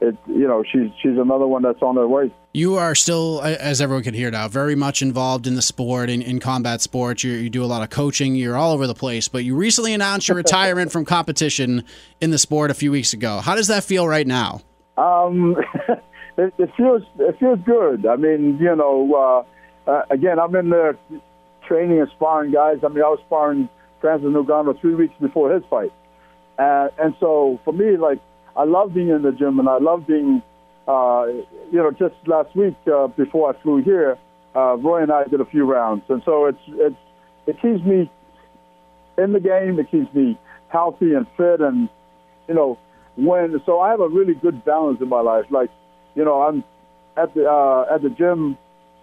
it, 0.00 0.16
you 0.26 0.46
know, 0.46 0.62
she's 0.62 0.90
she's 1.02 1.18
another 1.18 1.46
one 1.46 1.62
that's 1.62 1.82
on 1.82 1.96
her 1.96 2.06
way. 2.06 2.32
You 2.52 2.76
are 2.76 2.94
still, 2.94 3.42
as 3.42 3.80
everyone 3.80 4.04
can 4.04 4.14
hear 4.14 4.30
now, 4.30 4.48
very 4.48 4.76
much 4.76 5.02
involved 5.02 5.46
in 5.46 5.54
the 5.54 5.62
sport, 5.62 6.08
in, 6.08 6.22
in 6.22 6.38
combat 6.38 6.80
sports. 6.80 7.24
You, 7.24 7.32
you 7.32 7.50
do 7.50 7.64
a 7.64 7.66
lot 7.66 7.82
of 7.82 7.90
coaching. 7.90 8.36
You're 8.36 8.56
all 8.56 8.72
over 8.72 8.86
the 8.86 8.94
place. 8.94 9.28
But 9.28 9.44
you 9.44 9.56
recently 9.56 9.92
announced 9.92 10.28
your 10.28 10.36
retirement 10.44 10.92
from 10.92 11.04
competition 11.04 11.84
in 12.20 12.30
the 12.30 12.38
sport 12.38 12.70
a 12.70 12.74
few 12.74 12.92
weeks 12.92 13.12
ago. 13.12 13.38
How 13.38 13.56
does 13.56 13.68
that 13.68 13.84
feel 13.84 14.06
right 14.06 14.26
now? 14.26 14.60
Um, 14.96 15.56
it, 16.38 16.54
it 16.58 16.70
feels 16.76 17.02
it 17.18 17.36
feels 17.38 17.58
good. 17.66 18.06
I 18.06 18.16
mean, 18.16 18.58
you 18.60 18.74
know, 18.76 19.44
uh, 19.86 19.90
uh, 19.90 20.02
again, 20.10 20.38
I'm 20.38 20.54
in 20.54 20.70
there 20.70 20.96
training 21.68 22.00
and 22.00 22.10
sparring 22.16 22.50
guys. 22.50 22.78
I 22.82 22.88
mean, 22.88 23.04
I 23.04 23.08
was 23.08 23.20
sparring 23.26 23.68
Francis 24.00 24.28
Ngannou 24.28 24.80
three 24.80 24.94
weeks 24.94 25.14
before 25.20 25.52
his 25.52 25.62
fight, 25.70 25.92
uh, 26.58 26.88
and 26.98 27.14
so 27.20 27.60
for 27.64 27.72
me, 27.72 27.96
like, 27.96 28.18
I 28.56 28.64
love 28.64 28.94
being 28.94 29.10
in 29.10 29.22
the 29.22 29.30
gym 29.30 29.60
and 29.60 29.68
I 29.68 29.78
love 29.78 30.06
being, 30.06 30.42
uh, 30.88 31.26
you 31.70 31.78
know, 31.78 31.92
just 31.92 32.14
last 32.26 32.56
week 32.56 32.74
uh, 32.92 33.06
before 33.08 33.54
I 33.54 33.62
flew 33.62 33.82
here, 33.82 34.18
uh, 34.56 34.76
Roy 34.76 35.02
and 35.02 35.12
I 35.12 35.24
did 35.24 35.40
a 35.40 35.44
few 35.44 35.64
rounds, 35.64 36.02
and 36.08 36.22
so 36.24 36.46
it's 36.46 36.64
it's 36.68 36.96
it 37.46 37.56
keeps 37.62 37.84
me 37.84 38.10
in 39.16 39.32
the 39.32 39.40
game. 39.40 39.78
It 39.78 39.90
keeps 39.90 40.12
me 40.14 40.38
healthy 40.68 41.14
and 41.14 41.26
fit, 41.36 41.60
and 41.60 41.88
you 42.48 42.54
know, 42.54 42.78
when 43.16 43.60
so 43.66 43.80
I 43.80 43.90
have 43.90 44.00
a 44.00 44.08
really 44.08 44.34
good 44.34 44.64
balance 44.64 45.00
in 45.00 45.08
my 45.08 45.20
life. 45.20 45.44
Like, 45.50 45.70
you 46.14 46.24
know, 46.24 46.42
I'm 46.42 46.64
at 47.16 47.34
the 47.34 47.48
uh, 47.48 47.94
at 47.94 48.02
the 48.02 48.10
gym 48.10 48.56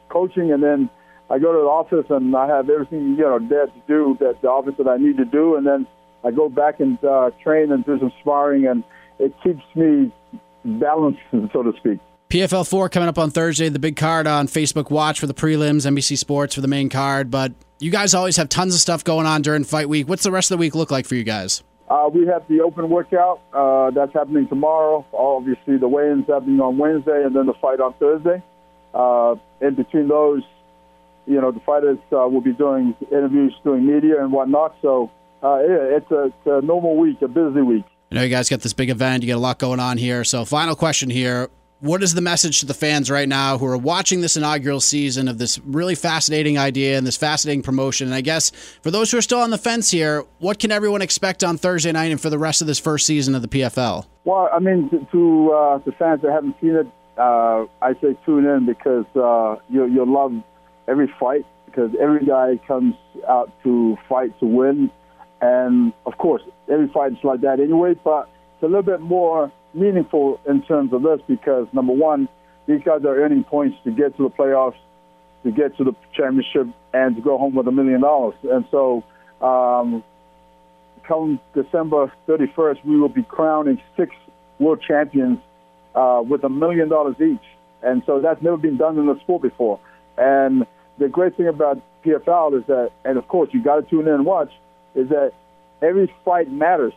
coaching, 0.10 0.52
and 0.52 0.62
then 0.62 0.90
I 1.30 1.40
go 1.40 1.52
to 1.52 1.60
the 1.60 1.66
office 1.66 2.06
and 2.10 2.36
I 2.36 2.48
have 2.48 2.70
everything 2.70 3.16
you 3.18 3.24
know 3.24 3.40
there 3.40 3.68
to 3.68 3.82
do 3.88 4.18
that 4.20 4.42
the 4.42 4.50
office 4.50 4.76
that 4.78 4.88
I 4.88 4.98
need 4.98 5.18
to 5.18 5.26
do, 5.26 5.56
and 5.56 5.66
then 5.66 5.88
I 6.24 6.32
go 6.32 6.50
back 6.50 6.80
and 6.80 7.04
uh, 7.04 7.32
train 7.44 7.72
and 7.72 7.86
do 7.86 8.00
some 8.00 8.12
sparring, 8.22 8.68
and 8.68 8.84
it 9.20 9.34
keeps 9.44 9.64
me 9.76 10.12
balanced, 10.64 11.20
so 11.54 11.64
to 11.64 11.74
speak. 11.78 12.00
PFL 12.30 12.68
4 12.68 12.90
coming 12.90 13.08
up 13.08 13.20
on 13.20 13.30
Thursday, 13.30 13.70
the 13.70 13.80
big 13.80 13.96
card 13.96 14.26
on 14.28 14.48
Facebook 14.48 14.90
Watch 14.90 15.20
for 15.20 15.28
the 15.28 15.34
prelims, 15.34 15.86
NBC 15.86 16.18
Sports 16.18 16.56
for 16.56 16.62
the 16.62 16.68
main 16.68 16.90
card. 16.90 17.30
But 17.30 17.54
you 17.80 17.92
guys 17.92 18.14
always 18.14 18.38
have 18.38 18.50
tons 18.50 18.74
of 18.74 18.82
stuff 18.82 19.04
going 19.04 19.28
on 19.28 19.42
during 19.42 19.64
fight 19.64 19.88
week. 19.88 20.10
What's 20.10 20.24
the 20.24 20.32
rest 20.32 20.52
of 20.52 20.58
the 20.58 20.60
week 20.60 20.74
look 20.76 20.90
like 20.90 21.06
for 21.06 21.16
you 21.16 21.24
guys? 21.24 21.64
Uh, 21.88 22.10
we 22.12 22.26
have 22.26 22.48
the 22.48 22.62
open 22.62 22.90
workout 22.90 23.42
uh, 23.54 23.92
that's 23.92 24.12
happening 24.14 24.48
tomorrow. 24.48 25.06
Obviously, 25.14 25.78
the 25.78 25.88
weigh-ins 25.88 26.26
happening 26.28 26.60
on 26.60 26.80
Wednesday, 26.80 27.24
and 27.24 27.36
then 27.36 27.46
the 27.46 27.54
fight 27.62 27.80
on 27.80 27.94
Thursday. 27.96 28.42
Uh, 28.94 29.36
in 29.62 29.76
between 29.76 30.08
those, 30.08 30.42
you 31.26 31.42
know, 31.42 31.52
the 31.52 31.60
fighters 31.62 31.98
uh, 32.12 32.28
will 32.28 32.42
be 32.42 32.54
doing 32.54 32.96
interviews, 33.12 33.54
doing 33.64 33.86
media 33.86 34.22
and 34.22 34.32
whatnot. 34.32 34.76
So 34.82 35.12
uh, 35.44 35.60
yeah, 35.60 35.98
it's 35.98 36.12
a, 36.12 36.26
it's 36.26 36.46
a 36.46 36.62
normal 36.62 36.98
week, 36.98 37.22
a 37.22 37.28
busy 37.28 37.62
week. 37.62 37.86
I 38.12 38.16
know 38.16 38.24
you 38.24 38.30
guys 38.30 38.50
got 38.50 38.62
this 38.62 38.74
big 38.74 38.90
event. 38.90 39.24
You 39.24 39.30
got 39.30 39.38
a 39.38 39.40
lot 39.40 39.60
going 39.60 39.80
on 39.80 39.98
here. 39.98 40.24
So, 40.24 40.46
final 40.46 40.76
question 40.76 41.10
here. 41.10 41.50
What 41.82 42.02
is 42.02 42.14
the 42.14 42.22
message 42.22 42.62
to 42.62 42.66
the 42.66 42.74
fans 42.74 43.12
right 43.12 43.28
now 43.28 43.58
who 43.58 43.66
are 43.66 43.78
watching 43.78 44.22
this 44.22 44.38
inaugural 44.38 44.80
season 44.80 45.28
of 45.28 45.38
this 45.38 45.60
really 45.60 45.94
fascinating 45.94 46.58
idea 46.58 46.98
and 46.98 47.06
this 47.06 47.18
fascinating 47.18 47.62
promotion? 47.62 48.08
And 48.08 48.16
I 48.16 48.22
guess 48.22 48.50
for 48.82 48.90
those 48.90 49.12
who 49.12 49.18
are 49.18 49.22
still 49.22 49.42
on 49.42 49.50
the 49.50 49.58
fence 49.58 49.92
here, 49.92 50.24
what 50.40 50.58
can 50.58 50.72
everyone 50.72 51.02
expect 51.02 51.44
on 51.44 51.58
Thursday 51.58 51.92
night 51.92 52.12
and 52.12 52.22
for 52.22 52.30
the 52.30 52.40
rest 52.40 52.62
of 52.62 52.68
this 52.68 52.80
first 52.80 53.06
season 53.06 53.36
of 53.36 53.42
the 53.42 53.48
PFL? 53.48 54.06
Well, 54.24 54.50
I 54.52 54.60
mean, 54.60 54.90
to, 54.90 55.06
to 55.12 55.52
uh, 55.52 55.78
the 55.80 55.92
fans 55.92 56.22
that 56.22 56.32
haven't 56.32 56.56
seen 56.62 56.76
it, 56.76 56.88
uh, 57.18 57.66
I 57.82 57.94
say 58.02 58.18
tune 58.26 58.46
in 58.46 58.66
because 58.66 59.06
uh, 59.16 59.62
you, 59.70 59.86
you'll 59.86 60.12
love 60.12 60.32
every 60.88 61.12
fight 61.20 61.46
because 61.66 61.92
every 62.00 62.26
guy 62.26 62.60
comes 62.68 62.96
out 63.28 63.52
to 63.64 63.98
fight 64.08 64.38
to 64.40 64.46
win, 64.46 64.90
and 65.42 65.94
of 66.06 66.18
course, 66.18 66.42
every 66.72 66.88
fight 66.90 67.14
is 67.14 67.18
like 67.24 67.42
that 67.42 67.60
anyway. 67.60 67.96
But 68.04 68.30
it's 68.54 68.64
a 68.64 68.68
little 68.68 68.84
bit 68.84 69.02
more 69.02 69.52
meaningful 69.74 70.40
in 70.48 70.62
terms 70.64 70.94
of 70.94 71.04
this 71.04 71.20
because 71.28 71.68
number 71.74 71.94
one, 71.94 72.30
these 72.68 72.82
guys 72.84 73.04
are 73.04 73.16
earning 73.16 73.44
points 73.44 73.78
to 73.84 73.92
get 73.92 74.16
to 74.18 74.24
the 74.24 74.30
playoffs, 74.30 74.78
to 75.44 75.52
get 75.52 75.76
to 75.78 75.84
the 75.84 75.94
championship, 76.14 76.68
and 76.94 77.16
to 77.16 77.22
go 77.22 77.38
home 77.38 77.56
with 77.56 77.68
a 77.68 77.72
million 77.72 78.02
dollars. 78.02 78.36
And 78.44 78.66
so, 78.72 79.04
um, 79.42 80.04
come 81.08 81.40
December 81.54 82.12
31st, 82.28 82.86
we 82.86 83.00
will 83.00 83.10
be 83.10 83.24
crowning 83.24 83.82
six 83.98 84.16
world 84.60 84.82
champions 84.88 85.40
uh, 85.94 86.22
with 86.26 86.44
a 86.44 86.50
million 86.50 86.90
dollars 86.90 87.16
each. 87.20 87.46
And 87.84 88.02
so 88.06 88.20
that's 88.20 88.42
never 88.42 88.58
been 88.58 88.78
done 88.78 88.98
in 88.98 89.06
the 89.06 89.20
sport 89.20 89.42
before. 89.42 89.80
And 90.18 90.66
the 90.98 91.08
great 91.10 91.36
thing 91.36 91.48
about 91.48 91.82
PFL 92.06 92.60
is 92.60 92.66
that, 92.68 92.92
and 93.04 93.18
of 93.18 93.28
course 93.28 93.50
you 93.52 93.64
got 93.64 93.76
to 93.76 93.82
tune 93.84 94.08
in 94.08 94.14
and 94.14 94.26
watch, 94.26 94.52
is 94.96 95.10
that 95.10 95.34
every 95.82 96.14
fight 96.24 96.52
matters. 96.52 96.94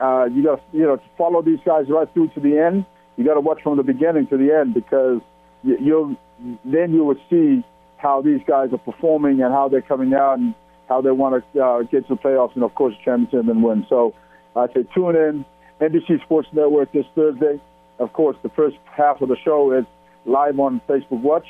Uh, 0.00 0.26
you 0.32 0.42
got 0.42 0.62
you 0.72 0.82
know 0.82 0.96
to 0.96 1.02
follow 1.18 1.42
these 1.42 1.58
guys 1.64 1.86
right 1.88 2.08
through 2.14 2.28
to 2.28 2.40
the 2.40 2.58
end. 2.58 2.86
You 3.16 3.24
got 3.24 3.34
to 3.34 3.40
watch 3.40 3.62
from 3.62 3.76
the 3.76 3.82
beginning 3.82 4.26
to 4.28 4.36
the 4.36 4.54
end 4.54 4.72
because 4.74 5.20
you, 5.62 5.76
you'll 5.80 6.16
then 6.64 6.92
you 6.92 7.04
will 7.04 7.18
see 7.28 7.62
how 7.98 8.22
these 8.22 8.40
guys 8.46 8.72
are 8.72 8.78
performing 8.78 9.42
and 9.42 9.52
how 9.52 9.68
they're 9.68 9.82
coming 9.82 10.14
out 10.14 10.38
and 10.38 10.54
how 10.88 11.00
they 11.02 11.10
want 11.10 11.44
to 11.52 11.62
uh, 11.62 11.82
get 11.82 12.08
to 12.08 12.14
the 12.14 12.20
playoffs 12.20 12.54
and 12.54 12.64
of 12.64 12.74
course 12.74 12.94
the 12.96 13.04
championship 13.04 13.50
and 13.50 13.62
win. 13.62 13.84
So 13.88 14.14
I 14.56 14.66
say 14.68 14.84
tune 14.94 15.16
in 15.16 15.44
NBC 15.80 16.22
Sports 16.22 16.48
Network 16.52 16.92
this 16.92 17.06
Thursday. 17.14 17.60
Of 17.98 18.12
course, 18.12 18.36
the 18.42 18.48
first 18.50 18.76
half 18.84 19.20
of 19.20 19.28
the 19.28 19.36
show 19.44 19.72
is 19.72 19.84
live 20.24 20.58
on 20.58 20.80
Facebook 20.88 21.20
Watch, 21.20 21.46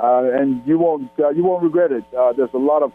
uh, 0.00 0.30
and 0.32 0.66
you 0.66 0.78
won't 0.78 1.10
uh, 1.18 1.30
you 1.30 1.44
won't 1.44 1.62
regret 1.62 1.92
it. 1.92 2.04
Uh, 2.16 2.32
there's 2.32 2.52
a 2.54 2.58
lot 2.58 2.82
of 2.82 2.92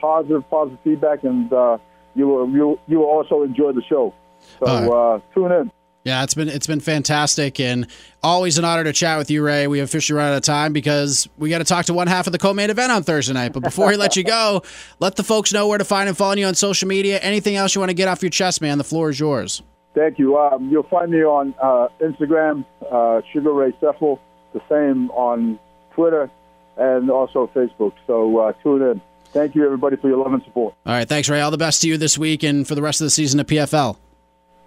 positive 0.00 0.48
positive 0.50 0.78
feedback, 0.84 1.24
and 1.24 1.52
uh, 1.52 1.78
you 2.14 2.26
will 2.26 2.48
you 2.50 2.78
you 2.86 2.98
will 2.98 3.06
also 3.06 3.42
enjoy 3.42 3.72
the 3.72 3.82
show. 3.88 4.14
So 4.58 4.66
uh, 4.66 5.20
tune 5.34 5.52
in. 5.52 5.70
Yeah, 6.06 6.22
it's 6.22 6.34
been 6.34 6.48
it's 6.48 6.68
been 6.68 6.78
fantastic 6.78 7.58
and 7.58 7.88
always 8.22 8.58
an 8.58 8.64
honor 8.64 8.84
to 8.84 8.92
chat 8.92 9.18
with 9.18 9.28
you, 9.28 9.42
Ray. 9.42 9.66
We 9.66 9.80
officially 9.80 10.16
run 10.16 10.30
out 10.30 10.36
of 10.36 10.42
time 10.42 10.72
because 10.72 11.28
we 11.36 11.50
got 11.50 11.58
to 11.58 11.64
talk 11.64 11.86
to 11.86 11.94
one 11.94 12.06
half 12.06 12.28
of 12.28 12.32
the 12.32 12.38
co-main 12.38 12.70
event 12.70 12.92
on 12.92 13.02
Thursday 13.02 13.32
night. 13.32 13.52
But 13.52 13.64
before 13.64 13.88
we 13.88 13.96
let 13.96 14.14
you 14.14 14.22
go, 14.22 14.62
let 15.00 15.16
the 15.16 15.24
folks 15.24 15.52
know 15.52 15.66
where 15.66 15.78
to 15.78 15.84
find 15.84 16.08
and 16.08 16.16
follow 16.16 16.36
you 16.36 16.46
on 16.46 16.54
social 16.54 16.86
media. 16.86 17.18
Anything 17.18 17.56
else 17.56 17.74
you 17.74 17.80
want 17.80 17.90
to 17.90 17.94
get 17.94 18.06
off 18.06 18.22
your 18.22 18.30
chest, 18.30 18.60
man? 18.60 18.78
The 18.78 18.84
floor 18.84 19.10
is 19.10 19.18
yours. 19.18 19.62
Thank 19.96 20.20
you. 20.20 20.38
Um, 20.38 20.70
you'll 20.70 20.84
find 20.84 21.10
me 21.10 21.24
on 21.24 21.56
uh, 21.60 21.88
Instagram, 22.00 22.64
uh, 22.88 23.22
Sugar 23.32 23.52
Ray 23.52 23.72
Sefo, 23.82 24.20
the 24.52 24.60
same 24.68 25.10
on 25.10 25.58
Twitter, 25.96 26.30
and 26.76 27.10
also 27.10 27.50
Facebook. 27.54 27.94
So 28.06 28.38
uh, 28.38 28.52
tune 28.62 28.82
in. 28.82 29.00
Thank 29.32 29.54
you, 29.54 29.64
everybody, 29.64 29.96
for 29.96 30.08
your 30.08 30.18
love 30.18 30.32
and 30.32 30.42
support. 30.44 30.74
All 30.86 30.92
right, 30.92 31.08
thanks, 31.08 31.28
Ray. 31.28 31.40
All 31.40 31.50
the 31.50 31.58
best 31.58 31.82
to 31.82 31.88
you 31.88 31.98
this 31.98 32.16
week 32.16 32.44
and 32.44 32.66
for 32.68 32.74
the 32.76 32.82
rest 32.82 33.00
of 33.00 33.06
the 33.06 33.10
season 33.10 33.40
of 33.40 33.46
PFL. 33.46 33.96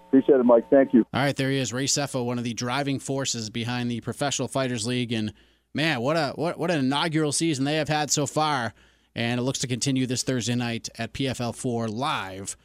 Appreciate 0.08 0.40
it, 0.40 0.44
Mike. 0.44 0.70
Thank 0.70 0.94
you. 0.94 1.06
All 1.14 1.22
right, 1.22 1.36
there 1.36 1.52
he 1.52 1.58
is, 1.58 1.72
Ray 1.72 1.86
Sefo, 1.86 2.26
one 2.26 2.38
of 2.40 2.44
the 2.44 2.54
driving 2.54 3.00
forces 3.00 3.50
behind 3.50 3.90
the 3.90 4.02
Professional 4.02 4.48
Fighters 4.48 4.86
League, 4.86 5.12
and 5.12 5.34
man, 5.74 6.02
what 6.02 6.18
a 6.18 6.34
what 6.36 6.58
what 6.58 6.72
an 6.72 6.80
inaugural 6.80 7.32
season 7.32 7.64
they 7.64 7.76
have 7.76 7.90
had 7.90 8.10
so 8.10 8.26
far, 8.26 8.74
and 9.16 9.40
it 9.40 9.44
looks 9.44 9.60
to 9.60 9.68
continue 9.68 10.08
this 10.08 10.24
Thursday 10.24 10.56
night 10.56 10.90
at 10.98 11.14
PFL 11.14 11.56
four 11.56 11.88
live 11.88 12.58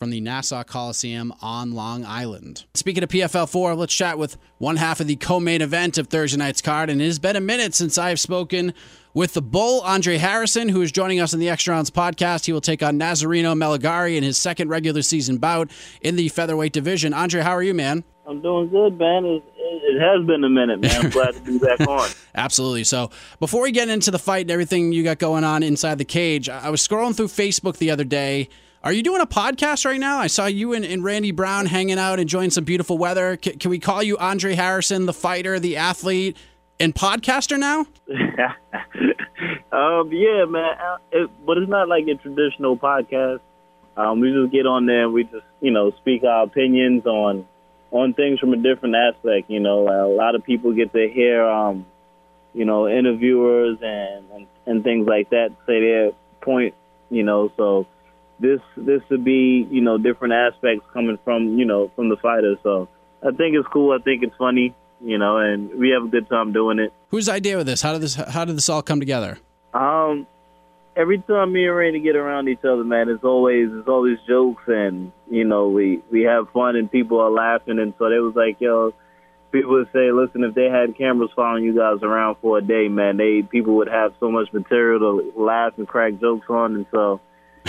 from 0.00 0.08
the 0.08 0.20
Nassau 0.22 0.62
Coliseum 0.62 1.30
on 1.42 1.72
Long 1.72 2.06
Island. 2.06 2.64
Speaking 2.72 3.02
of 3.02 3.10
PFL 3.10 3.46
four, 3.46 3.74
let's 3.74 3.94
chat 3.94 4.16
with 4.16 4.38
one 4.56 4.76
half 4.76 4.98
of 4.98 5.06
the 5.06 5.16
co-main 5.16 5.60
event 5.60 5.98
of 5.98 6.06
Thursday 6.06 6.38
night's 6.38 6.62
card, 6.62 6.88
and 6.88 7.02
it 7.02 7.04
has 7.04 7.18
been 7.18 7.36
a 7.36 7.40
minute 7.40 7.74
since 7.74 7.98
I 7.98 8.08
have 8.08 8.18
spoken 8.18 8.72
with 9.12 9.34
the 9.34 9.42
Bull, 9.42 9.82
Andre 9.82 10.16
Harrison, 10.16 10.70
who 10.70 10.80
is 10.80 10.90
joining 10.90 11.20
us 11.20 11.34
in 11.34 11.38
the 11.38 11.50
Extra 11.50 11.74
Rounds 11.74 11.90
podcast. 11.90 12.46
He 12.46 12.52
will 12.54 12.62
take 12.62 12.82
on 12.82 12.98
Nazareno 12.98 13.54
Malegarie 13.54 14.16
in 14.16 14.22
his 14.22 14.38
second 14.38 14.70
regular 14.70 15.02
season 15.02 15.36
bout 15.36 15.70
in 16.00 16.16
the 16.16 16.30
featherweight 16.30 16.72
division. 16.72 17.12
Andre, 17.12 17.42
how 17.42 17.52
are 17.52 17.62
you, 17.62 17.74
man? 17.74 18.02
I'm 18.26 18.40
doing 18.40 18.70
good, 18.70 18.98
man. 18.98 19.26
It, 19.26 19.42
it 19.58 20.00
has 20.00 20.26
been 20.26 20.42
a 20.44 20.48
minute, 20.48 20.80
man. 20.80 21.04
I'm 21.04 21.10
glad 21.10 21.34
to 21.34 21.42
be 21.42 21.58
back 21.58 21.78
on. 21.86 22.08
Absolutely. 22.34 22.84
So, 22.84 23.10
before 23.38 23.60
we 23.60 23.70
get 23.70 23.90
into 23.90 24.10
the 24.10 24.18
fight 24.18 24.46
and 24.46 24.50
everything 24.50 24.92
you 24.94 25.04
got 25.04 25.18
going 25.18 25.44
on 25.44 25.62
inside 25.62 25.98
the 25.98 26.06
cage, 26.06 26.48
I 26.48 26.70
was 26.70 26.80
scrolling 26.80 27.14
through 27.14 27.28
Facebook 27.28 27.76
the 27.76 27.90
other 27.90 28.04
day. 28.04 28.48
Are 28.82 28.94
you 28.94 29.02
doing 29.02 29.20
a 29.20 29.26
podcast 29.26 29.84
right 29.84 30.00
now? 30.00 30.16
I 30.16 30.26
saw 30.26 30.46
you 30.46 30.72
and, 30.72 30.86
and 30.86 31.04
Randy 31.04 31.32
Brown 31.32 31.66
hanging 31.66 31.98
out, 31.98 32.18
enjoying 32.18 32.48
some 32.48 32.64
beautiful 32.64 32.96
weather. 32.96 33.38
C- 33.44 33.52
can 33.52 33.70
we 33.70 33.78
call 33.78 34.02
you 34.02 34.16
Andre 34.16 34.54
Harrison, 34.54 35.04
the 35.04 35.12
fighter, 35.12 35.60
the 35.60 35.76
athlete, 35.76 36.38
and 36.78 36.94
podcaster 36.94 37.58
now? 37.58 37.80
um, 39.70 40.10
yeah, 40.10 40.46
man. 40.46 40.76
It, 41.12 41.30
but 41.44 41.58
it's 41.58 41.68
not 41.68 41.88
like 41.88 42.06
a 42.08 42.14
traditional 42.14 42.78
podcast. 42.78 43.40
Um, 43.98 44.20
we 44.20 44.32
just 44.32 44.50
get 44.50 44.64
on 44.64 44.86
there 44.86 45.04
and 45.04 45.12
we 45.12 45.24
just, 45.24 45.44
you 45.60 45.72
know, 45.72 45.90
speak 46.00 46.24
our 46.24 46.44
opinions 46.44 47.04
on 47.04 47.46
on 47.90 48.14
things 48.14 48.40
from 48.40 48.54
a 48.54 48.56
different 48.56 48.94
aspect. 48.94 49.50
You 49.50 49.60
know, 49.60 49.88
a 49.88 50.08
lot 50.08 50.34
of 50.34 50.42
people 50.42 50.72
get 50.72 50.90
to 50.94 51.06
hear, 51.06 51.44
um, 51.44 51.84
you 52.54 52.64
know, 52.64 52.88
interviewers 52.88 53.76
and, 53.82 54.24
and 54.30 54.46
and 54.64 54.82
things 54.82 55.06
like 55.06 55.28
that 55.30 55.50
say 55.66 55.80
their 55.80 56.12
point. 56.40 56.74
You 57.10 57.24
know, 57.24 57.52
so 57.58 57.86
this 58.40 58.60
this 58.76 59.02
would 59.10 59.24
be, 59.24 59.66
you 59.70 59.80
know, 59.80 59.98
different 59.98 60.34
aspects 60.34 60.84
coming 60.92 61.18
from, 61.24 61.58
you 61.58 61.64
know, 61.64 61.90
from 61.94 62.08
the 62.08 62.16
fighters. 62.16 62.58
So 62.62 62.88
I 63.22 63.30
think 63.30 63.54
it's 63.54 63.68
cool. 63.68 63.92
I 63.92 64.02
think 64.02 64.22
it's 64.22 64.36
funny 64.36 64.74
you 65.02 65.18
know, 65.18 65.38
and 65.38 65.70
we 65.78 65.90
have 65.90 66.04
a 66.04 66.08
good 66.08 66.28
time 66.28 66.52
doing 66.52 66.78
it. 66.78 66.92
Whose 67.08 67.28
idea 67.28 67.56
was 67.56 67.66
this? 67.66 67.82
How 67.82 67.92
did 67.92 68.02
this 68.02 68.14
How 68.14 68.44
did 68.44 68.56
this 68.56 68.68
all 68.68 68.82
come 68.82 69.00
together? 69.00 69.38
Um, 69.72 70.26
every 70.96 71.18
time 71.18 71.52
me 71.52 71.66
and 71.66 71.76
Randy 71.76 72.00
get 72.00 72.16
around 72.16 72.48
each 72.48 72.64
other, 72.64 72.84
man, 72.84 73.08
it's 73.08 73.24
always 73.24 73.68
it's 73.72 73.88
always 73.88 74.18
jokes, 74.28 74.64
and 74.66 75.12
you 75.30 75.44
know, 75.44 75.68
we 75.68 76.02
we 76.10 76.22
have 76.22 76.50
fun, 76.50 76.76
and 76.76 76.90
people 76.90 77.20
are 77.20 77.30
laughing, 77.30 77.78
and 77.78 77.94
so 77.98 78.08
they 78.08 78.18
was 78.18 78.34
like, 78.34 78.60
yo. 78.60 78.94
People 79.52 79.72
would 79.72 79.88
say, 79.92 80.12
"Listen, 80.12 80.44
if 80.44 80.54
they 80.54 80.66
had 80.66 80.96
cameras 80.96 81.32
following 81.34 81.64
you 81.64 81.74
guys 81.74 82.04
around 82.04 82.36
for 82.40 82.58
a 82.58 82.62
day, 82.62 82.86
man, 82.86 83.16
they 83.16 83.42
people 83.42 83.74
would 83.78 83.88
have 83.88 84.12
so 84.20 84.30
much 84.30 84.52
material 84.52 85.00
to 85.00 85.32
laugh 85.36 85.72
and 85.76 85.88
crack 85.88 86.20
jokes 86.20 86.46
on." 86.48 86.76
And 86.76 86.86
so, 86.92 87.20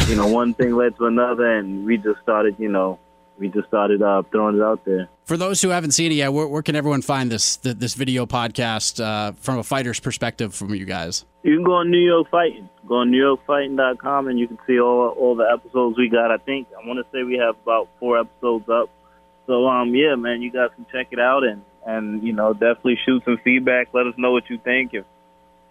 you 0.07 0.15
know, 0.15 0.27
one 0.27 0.53
thing 0.53 0.75
led 0.75 0.97
to 0.97 1.05
another, 1.05 1.45
and 1.57 1.85
we 1.85 1.97
just 1.97 2.21
started, 2.21 2.55
you 2.57 2.69
know, 2.69 2.99
we 3.37 3.47
just 3.47 3.67
started 3.67 4.01
uh, 4.01 4.21
throwing 4.31 4.57
it 4.57 4.61
out 4.61 4.85
there. 4.85 5.09
For 5.25 5.35
those 5.35 5.61
who 5.61 5.69
haven't 5.69 5.91
seen 5.91 6.11
it 6.11 6.15
yet, 6.15 6.31
where, 6.31 6.47
where 6.47 6.61
can 6.61 6.75
everyone 6.75 7.01
find 7.01 7.31
this 7.31 7.57
this 7.57 7.95
video 7.95 8.25
podcast 8.25 9.03
uh, 9.03 9.31
from 9.33 9.57
a 9.57 9.63
fighter's 9.63 9.99
perspective 9.99 10.53
from 10.53 10.75
you 10.75 10.85
guys? 10.85 11.25
You 11.43 11.55
can 11.55 11.63
go 11.63 11.73
on 11.73 11.89
New 11.89 12.05
York 12.05 12.29
Fighting. 12.29 12.69
Go 12.87 12.97
on 12.97 13.11
NewYorkFighting.com 13.11 14.27
and 14.27 14.37
you 14.37 14.47
can 14.47 14.59
see 14.67 14.79
all 14.79 15.09
all 15.09 15.35
the 15.35 15.49
episodes 15.51 15.97
we 15.97 16.09
got. 16.09 16.31
I 16.31 16.37
think 16.37 16.67
I 16.71 16.85
want 16.85 16.99
to 16.99 17.05
say 17.11 17.23
we 17.23 17.37
have 17.37 17.55
about 17.63 17.89
four 17.99 18.19
episodes 18.19 18.67
up. 18.69 18.89
So 19.47 19.67
um 19.67 19.95
yeah, 19.95 20.15
man, 20.15 20.41
you 20.41 20.51
guys 20.51 20.69
can 20.75 20.85
check 20.91 21.07
it 21.11 21.19
out 21.19 21.43
and 21.43 21.63
and 21.85 22.23
you 22.23 22.33
know 22.33 22.53
definitely 22.53 22.99
shoot 23.05 23.23
some 23.23 23.39
feedback. 23.43 23.87
Let 23.93 24.07
us 24.07 24.13
know 24.17 24.31
what 24.31 24.49
you 24.49 24.57
think. 24.57 24.93
If 24.93 25.05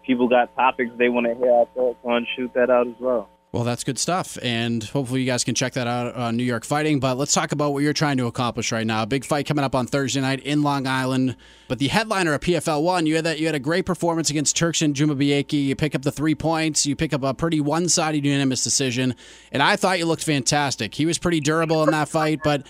people 0.05 0.29
got 0.29 0.55
topics 0.57 0.93
they 0.97 1.09
want 1.09 1.27
to 1.27 1.35
hear 1.35 1.53
our 1.53 1.67
thoughts 1.67 1.99
on, 2.05 2.27
shoot 2.37 2.53
that 2.55 2.71
out 2.71 2.87
as 2.87 2.99
well. 2.99 3.29
Well, 3.53 3.65
that's 3.65 3.83
good 3.83 3.99
stuff. 3.99 4.39
And 4.43 4.85
hopefully, 4.85 5.21
you 5.21 5.27
guys 5.27 5.43
can 5.43 5.57
check 5.57 5.73
that 5.73 5.89
out 5.89 6.15
on 6.15 6.37
New 6.37 6.45
York 6.45 6.65
Fighting. 6.65 7.01
But 7.01 7.19
let's 7.19 7.33
talk 7.33 7.51
about 7.51 7.73
what 7.73 7.83
you're 7.83 7.93
trying 7.93 8.17
to 8.19 8.27
accomplish 8.27 8.71
right 8.71 8.87
now. 8.87 9.05
Big 9.05 9.25
fight 9.25 9.47
coming 9.47 9.65
up 9.65 9.75
on 9.75 9.89
Thursday 9.89 10.21
night 10.21 10.39
in 10.41 10.63
Long 10.63 10.87
Island. 10.87 11.35
But 11.67 11.81
the 11.81 11.89
headliner 11.89 12.33
of 12.35 12.43
PFL 12.43 12.81
1, 12.83 13.07
you 13.07 13.17
had 13.17 13.25
that 13.25 13.41
you 13.41 13.47
had 13.47 13.57
a 13.57 13.61
great 13.61 13.87
performance 13.87 14.31
against 14.31 14.57
Tuerxun 14.57 14.95
Jumabieke. 14.95 15.65
You 15.65 15.75
pick 15.75 15.97
up 15.97 16.03
the 16.03 16.13
three 16.13 16.37
points, 16.37 16.87
you 16.87 16.95
pick 16.95 17.13
up 17.13 17.25
a 17.25 17.35
pretty 17.35 17.61
one 17.61 17.89
sided 17.89 18.25
unanimous 18.25 18.63
decision. 18.63 19.17
And 19.51 19.65
I 19.65 19.75
thought 19.75 19.99
you 19.99 20.07
looked 20.07 20.25
fantastic. 20.25 20.95
He 20.95 21.05
was 21.05 21.19
pretty 21.19 21.41
durable 21.41 21.83
in 21.83 21.91
that 21.91 22.09
fight. 22.09 22.41
But 22.45 22.65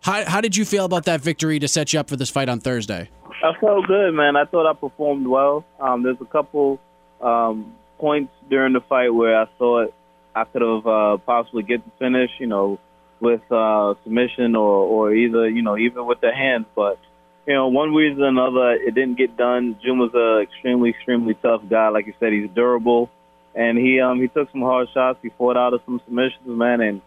how, 0.00 0.24
how 0.24 0.40
did 0.40 0.56
you 0.56 0.64
feel 0.64 0.84
about 0.84 1.04
that 1.04 1.20
victory 1.20 1.60
to 1.60 1.68
set 1.68 1.92
you 1.92 2.00
up 2.00 2.08
for 2.08 2.16
this 2.16 2.30
fight 2.30 2.48
on 2.48 2.58
Thursday? 2.58 3.08
I 3.44 3.52
felt 3.60 3.86
good, 3.86 4.12
man. 4.14 4.34
I 4.34 4.46
thought 4.46 4.68
I 4.68 4.72
performed 4.72 5.28
well. 5.28 5.64
Um, 5.78 6.02
there's 6.02 6.20
a 6.20 6.26
couple 6.26 6.80
um, 7.20 7.72
points 7.98 8.32
during 8.50 8.72
the 8.72 8.80
fight 8.80 9.10
where 9.10 9.40
I 9.40 9.46
thought 9.58 9.94
I 10.34 10.44
could 10.44 10.62
have 10.62 10.86
uh, 10.86 11.16
possibly 11.18 11.62
get 11.62 11.84
the 11.84 11.90
finish, 11.98 12.30
you 12.38 12.46
know, 12.46 12.78
with 13.20 13.42
uh, 13.50 13.94
submission 14.02 14.56
or, 14.56 14.86
or 14.86 15.14
either, 15.14 15.48
you 15.48 15.62
know, 15.62 15.76
even 15.76 16.06
with 16.06 16.20
the 16.20 16.32
hands. 16.32 16.66
But, 16.74 16.98
you 17.46 17.54
know, 17.54 17.68
one 17.68 17.94
reason 17.94 18.22
or 18.22 18.28
another, 18.28 18.72
it 18.72 18.94
didn't 18.94 19.16
get 19.16 19.36
done. 19.36 19.78
Jim 19.82 19.98
was 19.98 20.12
a 20.14 20.42
extremely, 20.42 20.90
extremely 20.90 21.34
tough 21.34 21.62
guy. 21.68 21.88
Like 21.88 22.06
you 22.06 22.14
said, 22.18 22.32
he's 22.32 22.50
durable. 22.50 23.10
And 23.56 23.78
he 23.78 24.00
um 24.00 24.20
he 24.20 24.26
took 24.26 24.50
some 24.50 24.62
hard 24.62 24.88
shots. 24.92 25.20
He 25.22 25.28
fought 25.28 25.56
out 25.56 25.74
of 25.74 25.80
some 25.84 26.00
submissions, 26.04 26.44
man, 26.44 26.80
and 26.80 27.00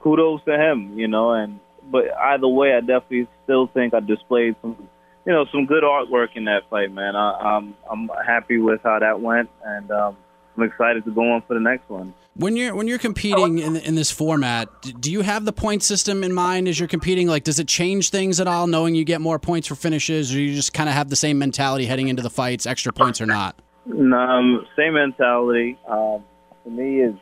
kudos 0.00 0.44
to 0.44 0.52
him, 0.52 0.98
you 0.98 1.08
know. 1.08 1.32
And 1.32 1.60
but 1.90 2.04
either 2.14 2.46
way, 2.46 2.74
I 2.74 2.80
definitely 2.80 3.26
still 3.44 3.68
think 3.68 3.94
I 3.94 4.00
displayed 4.00 4.54
some, 4.60 4.76
you 5.24 5.32
know, 5.32 5.46
some 5.50 5.64
good 5.64 5.82
artwork 5.82 6.36
in 6.36 6.44
that 6.44 6.68
fight, 6.68 6.92
man. 6.92 7.16
I, 7.16 7.56
I'm 7.56 7.74
I'm 7.90 8.10
happy 8.26 8.58
with 8.58 8.82
how 8.82 8.98
that 8.98 9.22
went, 9.22 9.48
and 9.64 9.90
um, 9.90 10.16
I'm 10.54 10.64
excited 10.64 11.06
to 11.06 11.10
go 11.10 11.22
on 11.22 11.40
for 11.48 11.54
the 11.54 11.60
next 11.60 11.88
one. 11.88 12.12
When 12.36 12.56
you're 12.56 12.74
when 12.74 12.88
you're 12.88 12.98
competing 12.98 13.60
in 13.60 13.76
in 13.76 13.94
this 13.94 14.10
format, 14.10 14.68
do 15.00 15.12
you 15.12 15.20
have 15.20 15.44
the 15.44 15.52
point 15.52 15.84
system 15.84 16.24
in 16.24 16.32
mind 16.32 16.66
as 16.66 16.80
you're 16.80 16.88
competing? 16.88 17.28
Like, 17.28 17.44
does 17.44 17.60
it 17.60 17.68
change 17.68 18.10
things 18.10 18.40
at 18.40 18.48
all, 18.48 18.66
knowing 18.66 18.96
you 18.96 19.04
get 19.04 19.20
more 19.20 19.38
points 19.38 19.68
for 19.68 19.76
finishes, 19.76 20.34
or 20.34 20.40
you 20.40 20.52
just 20.54 20.72
kind 20.72 20.88
of 20.88 20.96
have 20.96 21.10
the 21.10 21.16
same 21.16 21.38
mentality 21.38 21.86
heading 21.86 22.08
into 22.08 22.22
the 22.22 22.30
fights, 22.30 22.66
extra 22.66 22.92
points 22.92 23.20
or 23.20 23.26
not? 23.26 23.54
Um, 23.88 24.66
same 24.76 24.94
mentality. 24.94 25.78
Um, 25.86 26.24
for 26.64 26.70
me, 26.70 27.02
is 27.02 27.14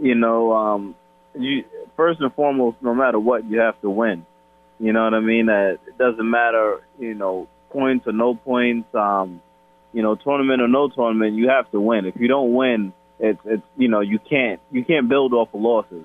you 0.00 0.14
know, 0.14 0.52
um, 0.52 0.94
you 1.36 1.64
first 1.96 2.20
and 2.20 2.32
foremost, 2.34 2.76
no 2.80 2.94
matter 2.94 3.18
what, 3.18 3.44
you 3.44 3.58
have 3.58 3.80
to 3.80 3.90
win. 3.90 4.24
You 4.78 4.92
know 4.92 5.02
what 5.02 5.14
I 5.14 5.20
mean? 5.20 5.48
It 5.48 5.80
doesn't 5.98 6.30
matter, 6.30 6.80
you 7.00 7.14
know, 7.14 7.48
points 7.70 8.06
or 8.06 8.12
no 8.12 8.36
points. 8.36 8.88
Um, 8.94 9.42
you 9.92 10.02
know, 10.02 10.14
tournament 10.14 10.62
or 10.62 10.68
no 10.68 10.88
tournament, 10.88 11.34
you 11.34 11.48
have 11.48 11.70
to 11.72 11.80
win. 11.80 12.04
If 12.04 12.14
you 12.16 12.28
don't 12.28 12.54
win, 12.54 12.92
it's 13.18 13.40
it's 13.44 13.62
you 13.76 13.88
know 13.88 14.00
you 14.00 14.18
can't 14.18 14.60
you 14.70 14.84
can't 14.84 15.08
build 15.08 15.32
off 15.32 15.48
of 15.54 15.60
losses. 15.60 16.04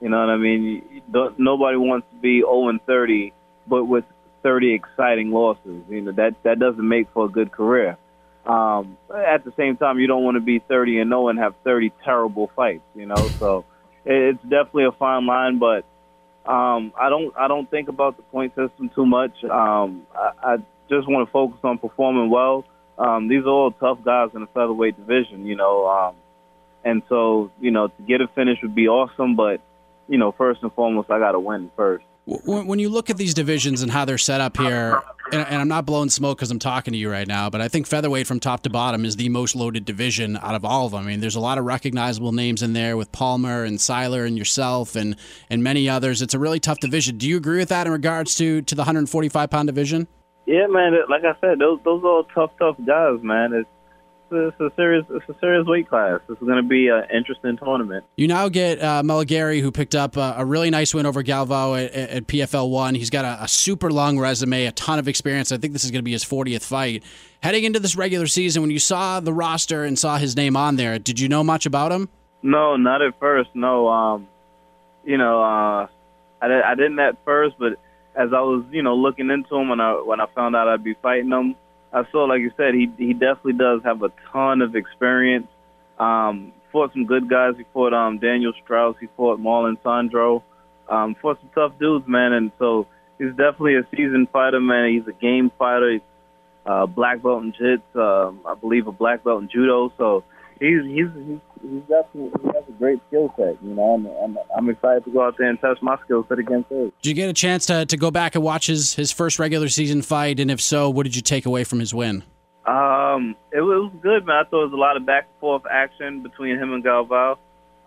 You 0.00 0.08
know 0.08 0.18
what 0.18 0.30
I 0.30 0.36
mean? 0.36 1.02
Nobody 1.38 1.76
wants 1.76 2.08
to 2.12 2.16
be 2.20 2.40
0 2.40 2.70
and 2.70 2.84
30, 2.84 3.32
but 3.68 3.84
with 3.84 4.04
30 4.42 4.72
exciting 4.74 5.30
losses. 5.30 5.84
You 5.88 6.02
know 6.02 6.12
that 6.12 6.34
that 6.42 6.58
doesn't 6.58 6.86
make 6.86 7.08
for 7.12 7.26
a 7.26 7.28
good 7.28 7.52
career. 7.52 7.96
Um, 8.44 8.98
at 9.14 9.44
the 9.44 9.52
same 9.56 9.76
time, 9.76 10.00
you 10.00 10.08
don't 10.08 10.24
want 10.24 10.34
to 10.34 10.40
be 10.40 10.58
30 10.58 10.98
and 10.98 11.10
0 11.10 11.28
and 11.28 11.38
have 11.38 11.54
30 11.62 11.92
terrible 12.04 12.50
fights. 12.56 12.82
You 12.94 13.06
know, 13.06 13.32
so 13.38 13.64
it's 14.04 14.42
definitely 14.42 14.86
a 14.86 14.92
fine 14.92 15.26
line, 15.26 15.58
but 15.58 15.84
um, 16.44 16.92
I 17.00 17.08
don't 17.08 17.34
I 17.36 17.46
don't 17.46 17.70
think 17.70 17.88
about 17.88 18.16
the 18.16 18.24
point 18.24 18.54
system 18.56 18.90
too 18.94 19.06
much. 19.06 19.44
Um, 19.44 20.06
I, 20.14 20.32
I 20.42 20.56
just 20.90 21.08
want 21.08 21.26
to 21.26 21.32
focus 21.32 21.60
on 21.62 21.78
performing 21.78 22.28
well. 22.30 22.64
Um, 22.98 23.28
these 23.28 23.44
are 23.44 23.48
all 23.48 23.70
tough 23.70 23.98
guys 24.04 24.30
in 24.34 24.42
the 24.42 24.46
featherweight 24.48 24.96
division, 24.96 25.46
you 25.46 25.56
know, 25.56 25.88
um, 25.88 26.16
and 26.84 27.02
so 27.08 27.50
you 27.60 27.70
know 27.70 27.88
to 27.88 28.02
get 28.02 28.20
a 28.20 28.28
finish 28.28 28.58
would 28.62 28.74
be 28.74 28.88
awesome, 28.88 29.36
but 29.36 29.60
you 30.08 30.18
know 30.18 30.32
first 30.32 30.62
and 30.62 30.72
foremost 30.72 31.10
I 31.10 31.18
got 31.18 31.32
to 31.32 31.40
win 31.40 31.70
first. 31.76 32.04
When 32.24 32.78
you 32.78 32.88
look 32.88 33.10
at 33.10 33.16
these 33.16 33.34
divisions 33.34 33.82
and 33.82 33.90
how 33.90 34.04
they're 34.04 34.16
set 34.16 34.40
up 34.40 34.56
here, 34.56 35.02
and, 35.32 35.60
I'm 35.60 35.66
not 35.66 35.86
blowing 35.86 36.08
smoke 36.08 36.38
because 36.38 36.52
I'm 36.52 36.60
talking 36.60 36.92
to 36.92 36.98
you 36.98 37.10
right 37.10 37.26
now, 37.26 37.50
but 37.50 37.60
I 37.60 37.66
think 37.66 37.88
featherweight 37.88 38.28
from 38.28 38.38
top 38.38 38.62
to 38.62 38.70
bottom 38.70 39.04
is 39.04 39.16
the 39.16 39.28
most 39.28 39.56
loaded 39.56 39.84
division 39.84 40.36
out 40.36 40.54
of 40.54 40.64
all 40.64 40.86
of 40.86 40.92
them. 40.92 41.02
I 41.02 41.06
mean, 41.06 41.18
there's 41.18 41.34
a 41.34 41.40
lot 41.40 41.58
of 41.58 41.64
recognizable 41.64 42.30
names 42.30 42.62
in 42.62 42.74
there 42.74 42.96
with 42.96 43.10
Palmer 43.10 43.64
and 43.64 43.78
Siler 43.78 44.24
and 44.24 44.38
yourself 44.38 44.94
and 44.94 45.16
and 45.50 45.64
many 45.64 45.88
others. 45.88 46.22
It's 46.22 46.34
a 46.34 46.38
really 46.38 46.60
tough 46.60 46.78
division. 46.78 47.18
Do 47.18 47.28
you 47.28 47.36
agree 47.36 47.58
with 47.58 47.70
that 47.70 47.88
in 47.88 47.92
regards 47.92 48.36
to 48.36 48.62
to 48.62 48.74
the 48.76 48.82
145 48.82 49.50
pound 49.50 49.66
division? 49.66 50.06
Yeah, 50.46 50.66
man. 50.68 50.92
Like 51.08 51.24
I 51.24 51.34
said, 51.40 51.58
those 51.58 51.80
those 51.84 52.04
are 52.04 52.08
all 52.08 52.24
tough, 52.34 52.52
tough 52.58 52.76
guys, 52.86 53.18
man. 53.22 53.52
It's 53.52 53.68
it's 54.32 54.60
a 54.60 54.70
serious 54.76 55.04
it's 55.10 55.28
a 55.28 55.38
serious 55.40 55.66
weight 55.66 55.88
class. 55.88 56.20
This 56.28 56.38
is 56.38 56.44
going 56.44 56.62
to 56.62 56.68
be 56.68 56.88
an 56.88 57.04
interesting 57.14 57.56
tournament. 57.56 58.04
You 58.16 58.28
now 58.28 58.48
get 58.48 58.82
uh, 58.82 59.02
Malegarie, 59.02 59.60
who 59.60 59.70
picked 59.70 59.94
up 59.94 60.16
a, 60.16 60.34
a, 60.38 60.44
really 60.44 60.70
nice 60.70 60.94
win 60.94 61.06
over 61.06 61.22
Galvao 61.22 61.84
at, 61.84 61.92
at 61.92 62.26
PFL 62.26 62.70
one. 62.70 62.94
He's 62.94 63.10
got 63.10 63.24
a, 63.24 63.44
a, 63.44 63.48
super 63.48 63.90
long 63.90 64.18
resume, 64.18 64.66
a 64.66 64.72
ton 64.72 64.98
of 64.98 65.08
experience. 65.08 65.52
I 65.52 65.58
think 65.58 65.72
this 65.72 65.84
is 65.84 65.90
going 65.90 66.00
to 66.00 66.04
be 66.04 66.12
his 66.12 66.24
40th 66.24 66.64
fight. 66.64 67.02
Heading 67.42 67.64
into 67.64 67.80
this 67.80 67.96
regular 67.96 68.26
season, 68.26 68.62
when 68.62 68.70
you 68.70 68.78
saw 68.78 69.20
the 69.20 69.32
roster 69.32 69.84
and 69.84 69.98
saw 69.98 70.18
his 70.18 70.36
name 70.36 70.56
on 70.56 70.76
there, 70.76 70.98
did 70.98 71.20
you 71.20 71.28
know 71.28 71.44
much 71.44 71.66
about 71.66 71.92
him? 71.92 72.08
No, 72.42 72.76
not 72.76 73.02
at 73.02 73.18
first. 73.18 73.50
No, 73.54 73.88
um, 73.88 74.28
you 75.04 75.18
know, 75.18 75.42
uh, 75.42 75.86
I, 76.40 76.62
I 76.64 76.74
didn't 76.74 76.98
at 76.98 77.24
first, 77.24 77.56
but 77.58 77.72
as 78.14 78.32
I 78.32 78.40
was, 78.40 78.64
you 78.70 78.82
know, 78.82 78.94
looking 78.94 79.30
into 79.30 79.56
him 79.56 79.68
when 79.68 79.80
I 79.80 79.94
when 79.94 80.20
I 80.20 80.26
found 80.34 80.54
out 80.54 80.68
I'd 80.68 80.84
be 80.84 80.94
fighting 80.94 81.30
him 81.30 81.56
I 81.92 82.02
saw, 82.10 82.24
like 82.24 82.40
you 82.40 82.52
said, 82.56 82.74
he 82.74 82.90
he 82.96 83.12
definitely 83.12 83.54
does 83.54 83.82
have 83.84 84.02
a 84.02 84.10
ton 84.32 84.62
of 84.62 84.74
experience. 84.74 85.48
Um, 85.98 86.52
fought 86.72 86.92
some 86.92 87.06
good 87.06 87.28
guys. 87.28 87.54
He 87.56 87.64
fought 87.72 87.92
um, 87.92 88.18
Daniel 88.18 88.52
Strauss. 88.62 88.96
He 89.00 89.08
fought 89.16 89.38
Marlon 89.38 89.76
Sandro. 89.82 90.42
Um, 90.88 91.14
fought 91.20 91.38
some 91.40 91.50
tough 91.54 91.78
dudes, 91.78 92.06
man. 92.08 92.32
And 92.32 92.50
so 92.58 92.86
he's 93.18 93.30
definitely 93.30 93.76
a 93.76 93.86
seasoned 93.94 94.30
fighter, 94.30 94.60
man. 94.60 94.92
He's 94.92 95.06
a 95.06 95.12
game 95.12 95.52
fighter. 95.58 95.92
He's 95.92 96.00
uh, 96.64 96.86
black 96.86 97.22
belt 97.22 97.42
in 97.42 97.52
jits. 97.52 97.96
Um, 97.96 98.40
I 98.46 98.54
believe 98.54 98.86
a 98.86 98.92
black 98.92 99.22
belt 99.24 99.42
in 99.42 99.48
judo. 99.48 99.92
So 99.98 100.24
he's 100.60 100.84
he's 100.84 101.08
he's, 101.14 101.38
he's 101.60 101.82
definitely 101.82 102.51
a 102.74 102.78
great 102.78 103.00
skill 103.08 103.32
set. 103.36 103.62
You 103.62 103.74
know, 103.74 103.94
I'm, 103.94 104.06
I'm 104.06 104.38
I'm 104.56 104.70
excited 104.70 105.04
to 105.04 105.10
go 105.10 105.26
out 105.26 105.36
there 105.38 105.48
and 105.48 105.60
test 105.60 105.82
my 105.82 105.96
skill 106.04 106.24
set 106.28 106.38
against 106.38 106.70
his. 106.70 106.90
Did 107.02 107.08
you 107.08 107.14
get 107.14 107.28
a 107.28 107.32
chance 107.32 107.66
to 107.66 107.86
to 107.86 107.96
go 107.96 108.10
back 108.10 108.34
and 108.34 108.44
watch 108.44 108.66
his 108.66 108.94
his 108.94 109.12
first 109.12 109.38
regular 109.38 109.68
season 109.68 110.02
fight? 110.02 110.40
And 110.40 110.50
if 110.50 110.60
so, 110.60 110.90
what 110.90 111.04
did 111.04 111.16
you 111.16 111.22
take 111.22 111.46
away 111.46 111.64
from 111.64 111.80
his 111.80 111.94
win? 111.94 112.24
Um, 112.66 113.34
it 113.52 113.60
was 113.60 113.92
good, 114.02 114.24
man. 114.26 114.36
I 114.36 114.42
thought 114.44 114.50
there 114.50 114.60
was 114.60 114.72
a 114.72 114.76
lot 114.76 114.96
of 114.96 115.04
back 115.04 115.24
and 115.24 115.40
forth 115.40 115.62
action 115.70 116.22
between 116.22 116.58
him 116.58 116.72
and 116.72 116.84
Galvao. 116.84 117.36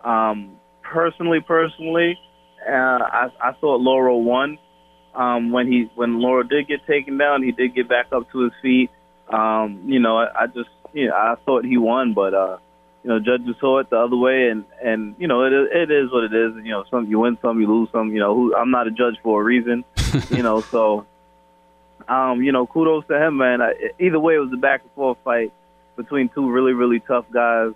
Um, 0.04 0.56
personally, 0.82 1.40
personally, 1.40 2.18
uh, 2.68 2.72
I 2.72 3.28
I 3.40 3.52
thought 3.60 3.80
Lauro 3.80 4.16
won. 4.16 4.58
Um, 5.14 5.50
when 5.50 5.66
he 5.66 5.90
when 5.94 6.20
Lauro 6.20 6.42
did 6.42 6.68
get 6.68 6.86
taken 6.86 7.16
down, 7.16 7.42
he 7.42 7.52
did 7.52 7.74
get 7.74 7.88
back 7.88 8.06
up 8.12 8.30
to 8.32 8.40
his 8.40 8.52
feet. 8.60 8.90
Um, 9.32 9.82
you 9.86 9.98
know, 9.98 10.18
I, 10.18 10.42
I 10.42 10.46
just 10.46 10.68
you 10.92 11.08
know, 11.08 11.14
I 11.14 11.36
thought 11.46 11.64
he 11.64 11.78
won, 11.78 12.12
but 12.12 12.34
uh, 12.34 12.58
you 13.06 13.12
know, 13.12 13.20
judges 13.20 13.54
saw 13.60 13.78
it 13.78 13.88
the 13.88 13.96
other 13.96 14.16
way, 14.16 14.48
and 14.48 14.64
and 14.82 15.14
you 15.16 15.28
know, 15.28 15.44
it 15.44 15.52
it 15.52 15.92
is 15.92 16.10
what 16.10 16.24
it 16.24 16.34
is. 16.34 16.56
You 16.64 16.72
know, 16.72 16.84
some 16.90 17.06
you 17.06 17.20
win 17.20 17.38
some, 17.40 17.60
you 17.60 17.72
lose 17.72 17.88
some. 17.92 18.12
You 18.12 18.18
know, 18.18 18.34
who, 18.34 18.56
I'm 18.56 18.72
not 18.72 18.88
a 18.88 18.90
judge 18.90 19.14
for 19.22 19.40
a 19.40 19.44
reason. 19.44 19.84
you 20.30 20.42
know, 20.42 20.60
so 20.60 21.06
um, 22.08 22.42
you 22.42 22.50
know, 22.50 22.66
kudos 22.66 23.06
to 23.06 23.24
him, 23.24 23.36
man. 23.36 23.62
I, 23.62 23.74
either 24.00 24.18
way, 24.18 24.34
it 24.34 24.40
was 24.40 24.52
a 24.52 24.56
back 24.56 24.82
and 24.82 24.90
forth 24.90 25.18
fight 25.22 25.52
between 25.96 26.30
two 26.30 26.50
really 26.50 26.72
really 26.72 26.98
tough 26.98 27.26
guys, 27.32 27.74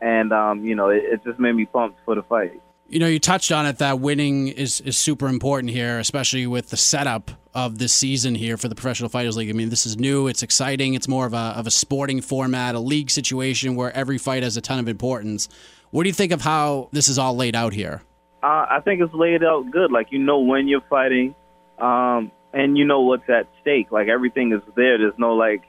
and 0.00 0.32
um, 0.32 0.64
you 0.64 0.74
know, 0.74 0.88
it, 0.88 1.04
it 1.04 1.24
just 1.24 1.38
made 1.38 1.52
me 1.52 1.66
pumped 1.66 1.98
for 2.06 2.14
the 2.14 2.22
fight. 2.22 2.58
You 2.90 2.98
know, 2.98 3.06
you 3.06 3.20
touched 3.20 3.52
on 3.52 3.66
it 3.66 3.78
that 3.78 4.00
winning 4.00 4.48
is, 4.48 4.80
is 4.80 4.98
super 4.98 5.28
important 5.28 5.70
here, 5.70 6.00
especially 6.00 6.48
with 6.48 6.70
the 6.70 6.76
setup 6.76 7.30
of 7.54 7.78
this 7.78 7.92
season 7.92 8.34
here 8.34 8.56
for 8.56 8.66
the 8.66 8.74
Professional 8.74 9.08
Fighters 9.08 9.36
League. 9.36 9.48
I 9.48 9.52
mean, 9.52 9.68
this 9.68 9.86
is 9.86 9.96
new, 9.96 10.26
it's 10.26 10.42
exciting, 10.42 10.94
it's 10.94 11.06
more 11.06 11.24
of 11.24 11.32
a, 11.32 11.54
of 11.56 11.68
a 11.68 11.70
sporting 11.70 12.20
format, 12.20 12.74
a 12.74 12.80
league 12.80 13.08
situation 13.08 13.76
where 13.76 13.96
every 13.96 14.18
fight 14.18 14.42
has 14.42 14.56
a 14.56 14.60
ton 14.60 14.80
of 14.80 14.88
importance. 14.88 15.48
What 15.92 16.02
do 16.02 16.08
you 16.08 16.12
think 16.12 16.32
of 16.32 16.40
how 16.40 16.88
this 16.90 17.08
is 17.08 17.16
all 17.16 17.36
laid 17.36 17.54
out 17.54 17.72
here? 17.72 18.02
Uh, 18.42 18.66
I 18.68 18.80
think 18.84 19.00
it's 19.00 19.14
laid 19.14 19.44
out 19.44 19.70
good. 19.70 19.92
Like, 19.92 20.08
you 20.10 20.18
know 20.18 20.40
when 20.40 20.66
you're 20.66 20.82
fighting, 20.90 21.36
um, 21.78 22.32
and 22.52 22.76
you 22.76 22.84
know 22.84 23.02
what's 23.02 23.30
at 23.30 23.46
stake. 23.60 23.92
Like, 23.92 24.08
everything 24.08 24.50
is 24.50 24.62
there. 24.74 24.98
There's 24.98 25.14
no, 25.16 25.34
like, 25.34 25.62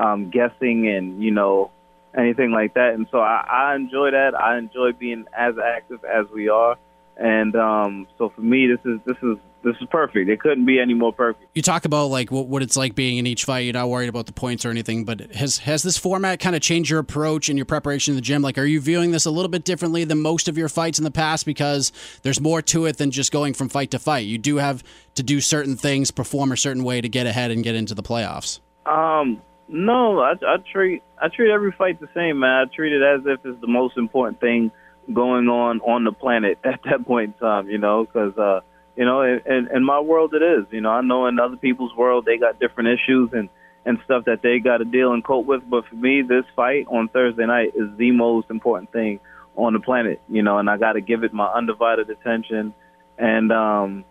um, 0.00 0.28
guessing 0.28 0.88
and, 0.88 1.22
you 1.22 1.30
know, 1.30 1.70
anything 2.16 2.50
like 2.52 2.74
that. 2.74 2.94
And 2.94 3.06
so 3.10 3.18
I, 3.18 3.44
I 3.48 3.74
enjoy 3.74 4.10
that. 4.12 4.34
I 4.34 4.58
enjoy 4.58 4.92
being 4.92 5.24
as 5.36 5.54
active 5.58 6.04
as 6.04 6.26
we 6.32 6.48
are. 6.48 6.76
And 7.16 7.54
um, 7.54 8.06
so 8.18 8.30
for 8.30 8.40
me, 8.40 8.66
this 8.66 8.80
is 8.84 9.00
this 9.06 9.16
is 9.22 9.38
this 9.62 9.76
is 9.80 9.86
perfect. 9.90 10.28
It 10.28 10.40
couldn't 10.40 10.66
be 10.66 10.80
any 10.80 10.94
more 10.94 11.12
perfect. 11.12 11.48
You 11.54 11.62
talk 11.62 11.84
about 11.84 12.06
like 12.06 12.30
what, 12.30 12.48
what 12.48 12.62
it's 12.62 12.76
like 12.76 12.94
being 12.94 13.18
in 13.18 13.26
each 13.26 13.44
fight. 13.44 13.60
You're 13.60 13.72
not 13.72 13.88
worried 13.88 14.08
about 14.08 14.26
the 14.26 14.32
points 14.32 14.64
or 14.64 14.70
anything. 14.70 15.04
But 15.04 15.32
has 15.34 15.58
has 15.58 15.82
this 15.82 15.96
format 15.96 16.40
kind 16.40 16.56
of 16.56 16.62
changed 16.62 16.90
your 16.90 16.98
approach 16.98 17.48
and 17.48 17.56
your 17.56 17.66
preparation 17.66 18.12
in 18.12 18.16
the 18.16 18.22
gym? 18.22 18.42
Like, 18.42 18.58
are 18.58 18.64
you 18.64 18.80
viewing 18.80 19.12
this 19.12 19.26
a 19.26 19.30
little 19.30 19.48
bit 19.48 19.64
differently 19.64 20.04
than 20.04 20.20
most 20.20 20.48
of 20.48 20.58
your 20.58 20.68
fights 20.68 20.98
in 20.98 21.04
the 21.04 21.10
past 21.10 21.46
because 21.46 21.92
there's 22.22 22.40
more 22.40 22.62
to 22.62 22.86
it 22.86 22.96
than 22.96 23.10
just 23.12 23.30
going 23.30 23.54
from 23.54 23.68
fight 23.68 23.92
to 23.92 23.98
fight? 23.98 24.26
You 24.26 24.38
do 24.38 24.56
have 24.56 24.82
to 25.14 25.22
do 25.22 25.40
certain 25.40 25.76
things, 25.76 26.10
perform 26.10 26.50
a 26.50 26.56
certain 26.56 26.82
way 26.82 27.00
to 27.00 27.08
get 27.08 27.26
ahead 27.26 27.52
and 27.52 27.62
get 27.62 27.76
into 27.76 27.94
the 27.94 28.02
playoffs. 28.02 28.58
Um, 28.86 29.40
no, 29.68 30.20
I, 30.20 30.32
I 30.32 30.56
treat 30.72 31.02
I 31.20 31.28
treat 31.28 31.50
every 31.50 31.72
fight 31.72 32.00
the 32.00 32.08
same, 32.14 32.40
man. 32.40 32.50
I 32.68 32.74
treat 32.74 32.92
it 32.92 33.02
as 33.02 33.20
if 33.26 33.44
it's 33.44 33.60
the 33.60 33.66
most 33.66 33.96
important 33.96 34.40
thing 34.40 34.70
going 35.12 35.48
on 35.48 35.80
on 35.80 36.04
the 36.04 36.12
planet 36.12 36.58
at 36.64 36.80
that 36.84 37.06
point 37.06 37.34
in 37.34 37.46
time. 37.46 37.68
You 37.68 37.78
know, 37.78 38.04
because 38.04 38.36
uh, 38.36 38.60
you 38.96 39.04
know, 39.04 39.22
in, 39.22 39.68
in 39.74 39.84
my 39.84 40.00
world 40.00 40.34
it 40.34 40.42
is. 40.42 40.66
You 40.70 40.80
know, 40.80 40.90
I 40.90 41.00
know 41.00 41.26
in 41.26 41.38
other 41.38 41.56
people's 41.56 41.94
world 41.96 42.24
they 42.24 42.36
got 42.36 42.60
different 42.60 42.90
issues 42.90 43.30
and 43.32 43.48
and 43.86 43.98
stuff 44.04 44.24
that 44.24 44.40
they 44.42 44.60
got 44.60 44.78
to 44.78 44.84
deal 44.84 45.12
and 45.12 45.24
cope 45.24 45.46
with. 45.46 45.62
But 45.68 45.86
for 45.86 45.94
me, 45.94 46.22
this 46.22 46.44
fight 46.56 46.86
on 46.88 47.08
Thursday 47.08 47.46
night 47.46 47.72
is 47.74 47.96
the 47.96 48.12
most 48.12 48.50
important 48.50 48.92
thing 48.92 49.20
on 49.56 49.72
the 49.72 49.80
planet. 49.80 50.20
You 50.28 50.42
know, 50.42 50.58
and 50.58 50.68
I 50.68 50.76
got 50.76 50.92
to 50.92 51.00
give 51.00 51.24
it 51.24 51.32
my 51.32 51.46
undivided 51.46 52.10
attention. 52.10 52.74
And 53.16 53.52
um, 53.52 54.04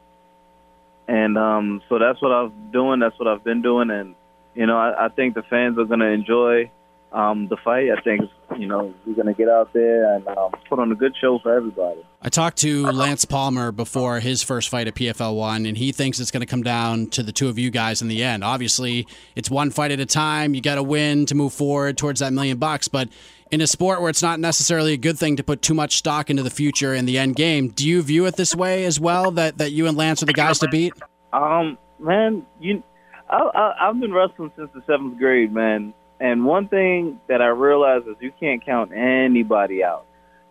and 1.07 1.37
um, 1.37 1.81
so 1.89 1.99
that's 1.99 2.21
what 2.21 2.31
I've 2.31 2.71
doing. 2.71 2.99
That's 2.99 3.17
what 3.19 3.27
I've 3.27 3.43
been 3.43 3.61
doing, 3.61 3.89
and 3.89 4.15
you 4.55 4.65
know, 4.65 4.77
I, 4.77 5.05
I 5.05 5.09
think 5.09 5.35
the 5.35 5.43
fans 5.43 5.77
are 5.77 5.85
going 5.85 5.99
to 5.99 6.07
enjoy 6.07 6.71
um, 7.13 7.47
the 7.47 7.57
fight. 7.57 7.89
I 7.95 8.01
think 8.01 8.21
you 8.57 8.67
know 8.67 8.93
we're 9.05 9.13
going 9.13 9.27
to 9.27 9.33
get 9.33 9.47
out 9.47 9.71
there 9.73 10.15
and 10.15 10.27
um, 10.27 10.51
put 10.67 10.79
on 10.79 10.91
a 10.91 10.95
good 10.95 11.13
show 11.19 11.39
for 11.39 11.55
everybody. 11.55 12.01
I 12.21 12.29
talked 12.29 12.57
to 12.59 12.87
Lance 12.87 13.25
Palmer 13.25 13.71
before 13.71 14.19
his 14.19 14.41
first 14.43 14.69
fight 14.69 14.87
at 14.87 14.95
PFL 14.95 15.35
one, 15.35 15.65
and 15.65 15.77
he 15.77 15.91
thinks 15.91 16.19
it's 16.19 16.31
going 16.31 16.41
to 16.41 16.47
come 16.47 16.63
down 16.63 17.07
to 17.07 17.23
the 17.23 17.31
two 17.31 17.49
of 17.49 17.59
you 17.59 17.69
guys 17.69 18.01
in 18.01 18.07
the 18.07 18.23
end. 18.23 18.43
Obviously, 18.43 19.07
it's 19.35 19.49
one 19.49 19.69
fight 19.69 19.91
at 19.91 19.99
a 19.99 20.05
time. 20.05 20.55
You 20.55 20.61
got 20.61 20.75
to 20.75 20.83
win 20.83 21.25
to 21.27 21.35
move 21.35 21.53
forward 21.53 21.97
towards 21.97 22.19
that 22.19 22.33
million 22.33 22.57
bucks, 22.57 22.87
but. 22.87 23.09
In 23.51 23.61
a 23.61 23.67
sport 23.67 24.01
where 24.01 24.09
it's 24.09 24.23
not 24.23 24.39
necessarily 24.39 24.93
a 24.93 24.97
good 24.97 25.19
thing 25.19 25.35
to 25.35 25.43
put 25.43 25.61
too 25.61 25.75
much 25.75 25.97
stock 25.97 26.31
into 26.31 26.41
the 26.41 26.49
future 26.49 26.95
and 26.95 27.07
the 27.07 27.19
end 27.19 27.35
game, 27.35 27.67
do 27.67 27.87
you 27.87 28.01
view 28.01 28.25
it 28.25 28.35
this 28.35 28.55
way 28.55 28.83
as 28.85 28.99
well? 28.99 29.29
That 29.29 29.59
that 29.59 29.71
you 29.71 29.85
and 29.85 29.95
Lance 29.95 30.23
are 30.23 30.25
the 30.25 30.33
guys 30.33 30.57
to 30.57 30.67
beat? 30.69 30.91
Um, 31.31 31.77
man, 31.99 32.47
you 32.59 32.81
I, 33.29 33.73
I've 33.81 33.99
been 33.99 34.13
wrestling 34.13 34.51
since 34.55 34.69
the 34.73 34.81
seventh 34.85 35.17
grade, 35.17 35.53
man. 35.53 35.93
And 36.19 36.45
one 36.45 36.67
thing 36.67 37.19
that 37.27 37.41
I 37.41 37.47
realize 37.47 38.03
is 38.03 38.15
you 38.19 38.31
can't 38.39 38.63
count 38.65 38.91
anybody 38.93 39.83
out. 39.83 40.05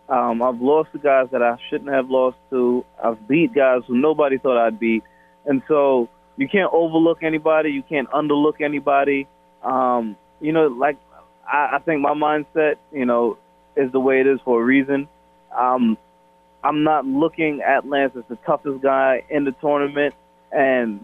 Um, 0.09 0.41
I've 0.41 0.61
lost 0.61 0.91
to 0.91 0.99
guys 0.99 1.27
that 1.31 1.41
I 1.41 1.57
shouldn't 1.69 1.89
have 1.89 2.09
lost 2.09 2.37
to. 2.49 2.85
I've 3.03 3.27
beat 3.27 3.53
guys 3.53 3.81
who 3.87 3.97
nobody 3.97 4.37
thought 4.37 4.57
I'd 4.57 4.79
beat. 4.79 5.03
And 5.45 5.61
so 5.67 6.09
you 6.37 6.47
can't 6.47 6.71
overlook 6.73 7.23
anybody. 7.23 7.71
You 7.71 7.83
can't 7.83 8.09
underlook 8.11 8.61
anybody. 8.61 9.27
Um, 9.63 10.17
you 10.41 10.51
know, 10.51 10.67
like 10.67 10.97
I, 11.47 11.75
I 11.75 11.79
think 11.79 12.01
my 12.01 12.13
mindset, 12.13 12.75
you 12.91 13.05
know, 13.05 13.37
is 13.75 13.91
the 13.91 13.99
way 13.99 14.19
it 14.19 14.27
is 14.27 14.39
for 14.43 14.61
a 14.61 14.63
reason. 14.63 15.07
Um, 15.57 15.97
I'm 16.63 16.83
not 16.83 17.05
looking 17.05 17.61
at 17.61 17.87
Lance 17.87 18.13
as 18.15 18.23
the 18.29 18.35
toughest 18.45 18.81
guy 18.81 19.23
in 19.29 19.43
the 19.43 19.51
tournament, 19.51 20.15
and 20.51 21.03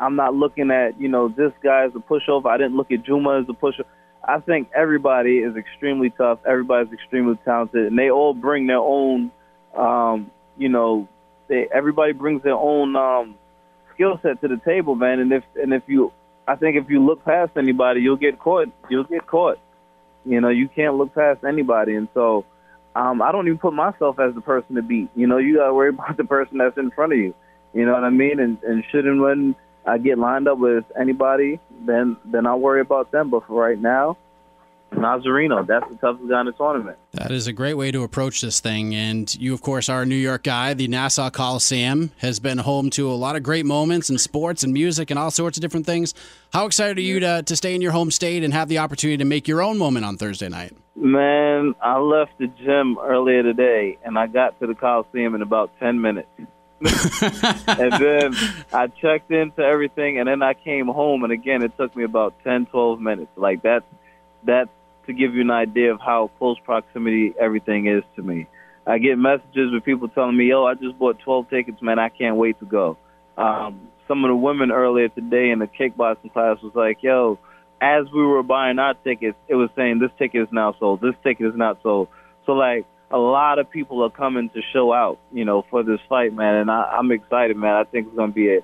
I'm 0.00 0.16
not 0.16 0.34
looking 0.34 0.70
at 0.70 1.00
you 1.00 1.08
know 1.08 1.28
this 1.28 1.52
guy 1.62 1.84
as 1.84 1.92
a 1.94 1.98
pushover. 1.98 2.46
I 2.46 2.56
didn't 2.56 2.76
look 2.76 2.90
at 2.90 3.04
Juma 3.04 3.40
as 3.40 3.48
a 3.48 3.52
pushover. 3.52 3.84
I 4.26 4.40
think 4.40 4.70
everybody 4.74 5.38
is 5.38 5.56
extremely 5.56 6.10
tough. 6.10 6.40
Everybody's 6.46 6.92
extremely 6.92 7.38
talented, 7.44 7.86
and 7.86 7.98
they 7.98 8.10
all 8.10 8.34
bring 8.34 8.66
their 8.66 8.78
own, 8.78 9.30
um, 9.76 10.30
you 10.56 10.68
know, 10.68 11.08
they 11.48 11.68
everybody 11.72 12.12
brings 12.12 12.42
their 12.42 12.54
own 12.54 12.96
um, 12.96 13.34
skill 13.94 14.18
set 14.22 14.40
to 14.40 14.48
the 14.48 14.60
table, 14.64 14.94
man. 14.94 15.20
And 15.20 15.32
if 15.32 15.44
and 15.56 15.72
if 15.72 15.82
you, 15.86 16.12
I 16.48 16.56
think 16.56 16.76
if 16.76 16.88
you 16.88 17.04
look 17.04 17.24
past 17.24 17.52
anybody, 17.56 18.00
you'll 18.00 18.16
get 18.16 18.38
caught. 18.38 18.68
You'll 18.88 19.04
get 19.04 19.26
caught. 19.26 19.58
You 20.24 20.40
know, 20.40 20.48
you 20.48 20.68
can't 20.68 20.96
look 20.96 21.14
past 21.14 21.44
anybody, 21.44 21.94
and 21.94 22.08
so 22.14 22.44
um, 22.94 23.22
I 23.22 23.32
don't 23.32 23.46
even 23.46 23.58
put 23.58 23.72
myself 23.72 24.18
as 24.18 24.34
the 24.34 24.40
person 24.40 24.76
to 24.76 24.82
beat. 24.82 25.08
You 25.14 25.26
know, 25.26 25.38
you 25.38 25.56
got 25.56 25.68
to 25.68 25.74
worry 25.74 25.88
about 25.96 26.16
the 26.16 26.24
person 26.24 26.58
that's 26.58 26.76
in 26.78 26.90
front 26.90 27.12
of 27.12 27.18
you. 27.18 27.34
You 27.72 27.86
know 27.86 27.92
what 27.92 28.04
I 28.04 28.10
mean? 28.10 28.40
And 28.40 28.58
and 28.62 28.84
shouldn't 28.90 29.20
when 29.20 29.54
I 29.86 29.98
get 29.98 30.18
lined 30.18 30.48
up 30.48 30.58
with 30.58 30.84
anybody, 30.98 31.58
then 31.86 32.16
then 32.24 32.46
I'll 32.46 32.60
worry 32.60 32.80
about 32.80 33.10
them. 33.12 33.30
But 33.30 33.46
for 33.46 33.60
right 33.60 33.78
now, 33.78 34.16
Nazareno, 34.92 35.66
that's 35.66 35.88
the 35.88 35.96
toughest 35.96 36.28
guy 36.28 36.40
in 36.40 36.46
the 36.46 36.52
tournament. 36.52 36.98
That 37.12 37.30
is 37.30 37.46
a 37.46 37.52
great 37.52 37.74
way 37.74 37.90
to 37.90 38.02
approach 38.02 38.40
this 38.40 38.60
thing. 38.60 38.94
And 38.94 39.32
you, 39.36 39.54
of 39.54 39.62
course, 39.62 39.88
are 39.88 40.02
a 40.02 40.06
New 40.06 40.16
York 40.16 40.42
guy. 40.42 40.74
The 40.74 40.88
Nassau 40.88 41.30
Coliseum 41.30 42.10
has 42.18 42.40
been 42.40 42.58
home 42.58 42.90
to 42.90 43.10
a 43.10 43.14
lot 43.14 43.36
of 43.36 43.42
great 43.42 43.66
moments 43.66 44.10
in 44.10 44.18
sports 44.18 44.64
and 44.64 44.72
music 44.72 45.10
and 45.10 45.18
all 45.18 45.30
sorts 45.30 45.56
of 45.56 45.62
different 45.62 45.86
things. 45.86 46.14
How 46.52 46.66
excited 46.66 46.98
are 46.98 47.02
you 47.02 47.20
to, 47.20 47.42
to 47.44 47.56
stay 47.56 47.74
in 47.74 47.82
your 47.82 47.92
home 47.92 48.10
state 48.10 48.42
and 48.42 48.52
have 48.52 48.68
the 48.68 48.78
opportunity 48.78 49.18
to 49.18 49.24
make 49.24 49.46
your 49.46 49.62
own 49.62 49.78
moment 49.78 50.04
on 50.04 50.16
Thursday 50.16 50.48
night? 50.48 50.76
Man, 50.96 51.74
I 51.80 51.98
left 51.98 52.38
the 52.38 52.48
gym 52.48 52.98
earlier 52.98 53.42
today, 53.42 53.96
and 54.04 54.18
I 54.18 54.26
got 54.26 54.58
to 54.60 54.66
the 54.66 54.74
Coliseum 54.74 55.34
in 55.34 55.42
about 55.42 55.70
10 55.78 56.00
minutes. 56.00 56.28
And 56.80 57.92
then 57.92 58.34
I 58.72 58.86
checked 58.86 59.30
into 59.30 59.62
everything, 59.62 60.18
and 60.18 60.28
then 60.28 60.42
I 60.42 60.54
came 60.54 60.86
home, 60.86 61.24
and 61.24 61.32
again, 61.32 61.62
it 61.62 61.76
took 61.76 61.94
me 61.94 62.04
about 62.04 62.34
10, 62.44 62.66
12 62.66 63.00
minutes. 63.00 63.30
Like, 63.36 63.62
that's, 63.62 63.84
that's 64.44 64.70
to 65.06 65.12
give 65.12 65.34
you 65.34 65.42
an 65.42 65.50
idea 65.50 65.92
of 65.92 66.00
how 66.00 66.30
close 66.38 66.58
proximity 66.64 67.34
everything 67.38 67.86
is 67.86 68.02
to 68.16 68.22
me. 68.22 68.46
I 68.86 68.98
get 68.98 69.18
messages 69.18 69.72
with 69.72 69.84
people 69.84 70.08
telling 70.08 70.36
me, 70.36 70.46
"Yo, 70.46 70.64
I 70.64 70.74
just 70.74 70.98
bought 70.98 71.18
12 71.20 71.50
tickets, 71.50 71.82
man. 71.82 71.98
I 71.98 72.08
can't 72.08 72.36
wait 72.36 72.58
to 72.60 72.66
go." 72.66 72.96
Um, 73.36 73.88
some 74.08 74.24
of 74.24 74.28
the 74.30 74.36
women 74.36 74.72
earlier 74.72 75.08
today 75.08 75.50
in 75.50 75.58
the 75.58 75.66
kickboxing 75.66 76.32
class 76.32 76.60
was 76.62 76.74
like, 76.74 77.02
"Yo, 77.02 77.38
as 77.80 78.10
we 78.12 78.24
were 78.24 78.42
buying 78.42 78.78
our 78.78 78.94
tickets, 78.94 79.36
it 79.48 79.54
was 79.54 79.70
saying 79.76 79.98
this 79.98 80.10
ticket 80.18 80.42
is 80.42 80.52
now 80.52 80.74
sold. 80.78 81.00
This 81.00 81.14
ticket 81.22 81.46
is 81.46 81.56
not 81.56 81.82
sold." 81.82 82.08
So 82.46 82.52
like 82.52 82.86
a 83.10 83.18
lot 83.18 83.58
of 83.58 83.70
people 83.70 84.02
are 84.04 84.10
coming 84.10 84.50
to 84.50 84.60
show 84.72 84.92
out, 84.92 85.18
you 85.32 85.44
know, 85.44 85.64
for 85.70 85.82
this 85.82 86.00
fight, 86.08 86.32
man, 86.32 86.54
and 86.56 86.70
I, 86.70 86.82
I'm 86.98 87.10
excited, 87.10 87.56
man. 87.56 87.74
I 87.74 87.84
think 87.84 88.08
it's 88.08 88.16
gonna 88.16 88.32
be 88.32 88.54
a 88.54 88.60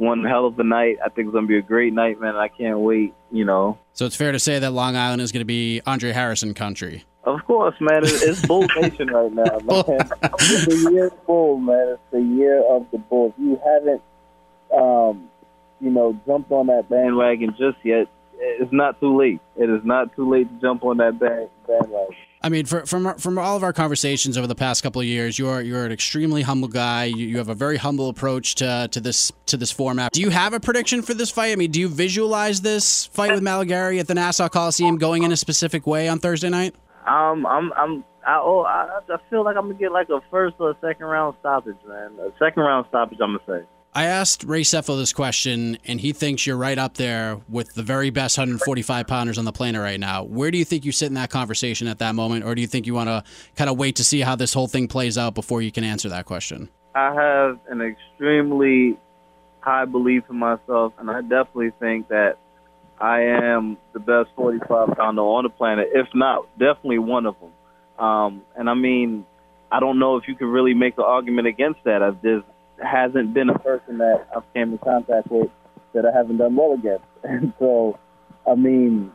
one 0.00 0.24
hell 0.24 0.46
of 0.46 0.58
a 0.58 0.64
night. 0.64 0.96
I 1.04 1.10
think 1.10 1.26
it's 1.26 1.32
going 1.32 1.44
to 1.44 1.48
be 1.48 1.58
a 1.58 1.62
great 1.62 1.92
night, 1.92 2.20
man. 2.20 2.34
I 2.34 2.48
can't 2.48 2.78
wait, 2.80 3.12
you 3.30 3.44
know. 3.44 3.78
So 3.92 4.06
it's 4.06 4.16
fair 4.16 4.32
to 4.32 4.38
say 4.38 4.58
that 4.58 4.70
Long 4.72 4.96
Island 4.96 5.20
is 5.20 5.30
going 5.30 5.42
to 5.42 5.46
be 5.46 5.82
Andre 5.86 6.12
Harrison 6.12 6.54
country. 6.54 7.04
Of 7.24 7.44
course, 7.44 7.74
man. 7.80 8.00
It's 8.04 8.44
Bull 8.46 8.66
Nation 8.80 9.08
right 9.08 9.30
now, 9.30 9.58
man. 9.62 9.84
it's 10.22 10.66
the 10.66 10.90
year 10.90 11.08
of 11.08 11.26
Bull, 11.26 11.58
man. 11.58 11.88
It's 11.90 12.02
the 12.10 12.22
year 12.22 12.64
of 12.64 12.86
the 12.90 12.98
Bull. 12.98 13.34
If 13.36 13.44
you 13.44 13.60
haven't, 13.64 14.02
um, 14.74 15.28
you 15.80 15.90
know, 15.90 16.18
jumped 16.26 16.50
on 16.50 16.68
that 16.68 16.88
bandwagon 16.88 17.50
just 17.58 17.76
yet, 17.84 18.06
it's 18.38 18.72
not 18.72 18.98
too 19.00 19.18
late. 19.18 19.40
It 19.56 19.68
is 19.68 19.84
not 19.84 20.16
too 20.16 20.30
late 20.30 20.48
to 20.48 20.60
jump 20.62 20.82
on 20.82 20.96
that 20.96 21.18
bandwagon. 21.18 22.16
I 22.42 22.48
mean, 22.48 22.64
for, 22.64 22.86
from 22.86 23.14
from 23.18 23.38
all 23.38 23.56
of 23.56 23.62
our 23.62 23.72
conversations 23.72 24.38
over 24.38 24.46
the 24.46 24.54
past 24.54 24.82
couple 24.82 25.00
of 25.00 25.06
years, 25.06 25.38
you're 25.38 25.60
you're 25.60 25.84
an 25.84 25.92
extremely 25.92 26.40
humble 26.40 26.68
guy. 26.68 27.04
You, 27.04 27.26
you, 27.26 27.38
have 27.38 27.50
a 27.50 27.54
very 27.54 27.76
humble 27.76 28.08
approach 28.08 28.54
to 28.56 28.88
to 28.90 29.00
this 29.00 29.30
to 29.46 29.58
this 29.58 29.70
format. 29.70 30.12
Do 30.12 30.22
you 30.22 30.30
have 30.30 30.54
a 30.54 30.60
prediction 30.60 31.02
for 31.02 31.12
this 31.12 31.30
fight? 31.30 31.52
I 31.52 31.56
mean, 31.56 31.70
do 31.70 31.80
you 31.80 31.88
visualize 31.88 32.62
this 32.62 33.06
fight 33.06 33.32
with 33.32 33.42
Malegarie 33.42 33.98
at 33.98 34.06
the 34.06 34.14
Nassau 34.14 34.48
Coliseum 34.48 34.96
going 34.96 35.22
in 35.22 35.32
a 35.32 35.36
specific 35.36 35.86
way 35.86 36.08
on 36.08 36.18
Thursday 36.18 36.48
night? 36.48 36.74
Um, 37.06 37.44
I'm 37.44 37.72
I'm 37.74 38.04
I 38.26 38.40
oh 38.42 38.62
I, 38.62 39.00
I 39.06 39.16
feel 39.28 39.44
like 39.44 39.56
I'm 39.56 39.66
gonna 39.68 39.74
get 39.74 39.92
like 39.92 40.08
a 40.08 40.20
first 40.30 40.56
or 40.60 40.70
a 40.70 40.76
second 40.80 41.06
round 41.06 41.36
stoppage, 41.40 41.76
man. 41.86 42.12
A 42.20 42.32
second 42.38 42.62
round 42.62 42.86
stoppage, 42.88 43.18
I'm 43.20 43.36
gonna 43.36 43.60
say. 43.60 43.66
I 43.92 44.04
asked 44.04 44.44
Ray 44.44 44.62
Sefo 44.62 44.96
this 44.96 45.12
question, 45.12 45.76
and 45.84 46.00
he 46.00 46.12
thinks 46.12 46.46
you're 46.46 46.56
right 46.56 46.78
up 46.78 46.94
there 46.94 47.40
with 47.48 47.74
the 47.74 47.82
very 47.82 48.10
best 48.10 48.38
145 48.38 49.08
pounders 49.08 49.36
on 49.36 49.44
the 49.44 49.52
planet 49.52 49.80
right 49.80 49.98
now. 49.98 50.22
Where 50.22 50.52
do 50.52 50.58
you 50.58 50.64
think 50.64 50.84
you 50.84 50.92
sit 50.92 51.06
in 51.06 51.14
that 51.14 51.30
conversation 51.30 51.88
at 51.88 51.98
that 51.98 52.14
moment, 52.14 52.44
or 52.44 52.54
do 52.54 52.60
you 52.60 52.68
think 52.68 52.86
you 52.86 52.94
want 52.94 53.08
to 53.08 53.24
kind 53.56 53.68
of 53.68 53.76
wait 53.76 53.96
to 53.96 54.04
see 54.04 54.20
how 54.20 54.36
this 54.36 54.54
whole 54.54 54.68
thing 54.68 54.86
plays 54.86 55.18
out 55.18 55.34
before 55.34 55.60
you 55.60 55.72
can 55.72 55.82
answer 55.82 56.08
that 56.10 56.24
question? 56.24 56.68
I 56.94 57.12
have 57.14 57.58
an 57.68 57.80
extremely 57.80 58.96
high 59.58 59.86
belief 59.86 60.22
in 60.30 60.36
myself, 60.36 60.92
and 60.98 61.10
I 61.10 61.22
definitely 61.22 61.72
think 61.80 62.08
that 62.08 62.38
I 63.00 63.22
am 63.22 63.76
the 63.92 63.98
best 63.98 64.28
45 64.36 64.96
pounder 64.96 65.22
on 65.22 65.42
the 65.42 65.50
planet, 65.50 65.88
if 65.94 66.06
not 66.14 66.46
definitely 66.58 66.98
one 66.98 67.26
of 67.26 67.34
them. 67.40 68.04
Um, 68.04 68.42
and 68.56 68.70
I 68.70 68.74
mean, 68.74 69.26
I 69.72 69.80
don't 69.80 69.98
know 69.98 70.16
if 70.16 70.28
you 70.28 70.36
can 70.36 70.46
really 70.46 70.74
make 70.74 70.94
the 70.94 71.04
argument 71.04 71.48
against 71.48 71.82
that. 71.84 72.00
Just 72.22 72.46
hasn't 72.82 73.34
been 73.34 73.50
a 73.50 73.58
person 73.58 73.98
that 73.98 74.26
I've 74.34 74.42
came 74.54 74.72
in 74.72 74.78
contact 74.78 75.30
with 75.30 75.50
that 75.94 76.04
I 76.06 76.16
haven't 76.16 76.38
done 76.38 76.56
well 76.56 76.72
against. 76.72 77.04
And 77.22 77.52
so, 77.58 77.98
I 78.50 78.54
mean, 78.54 79.12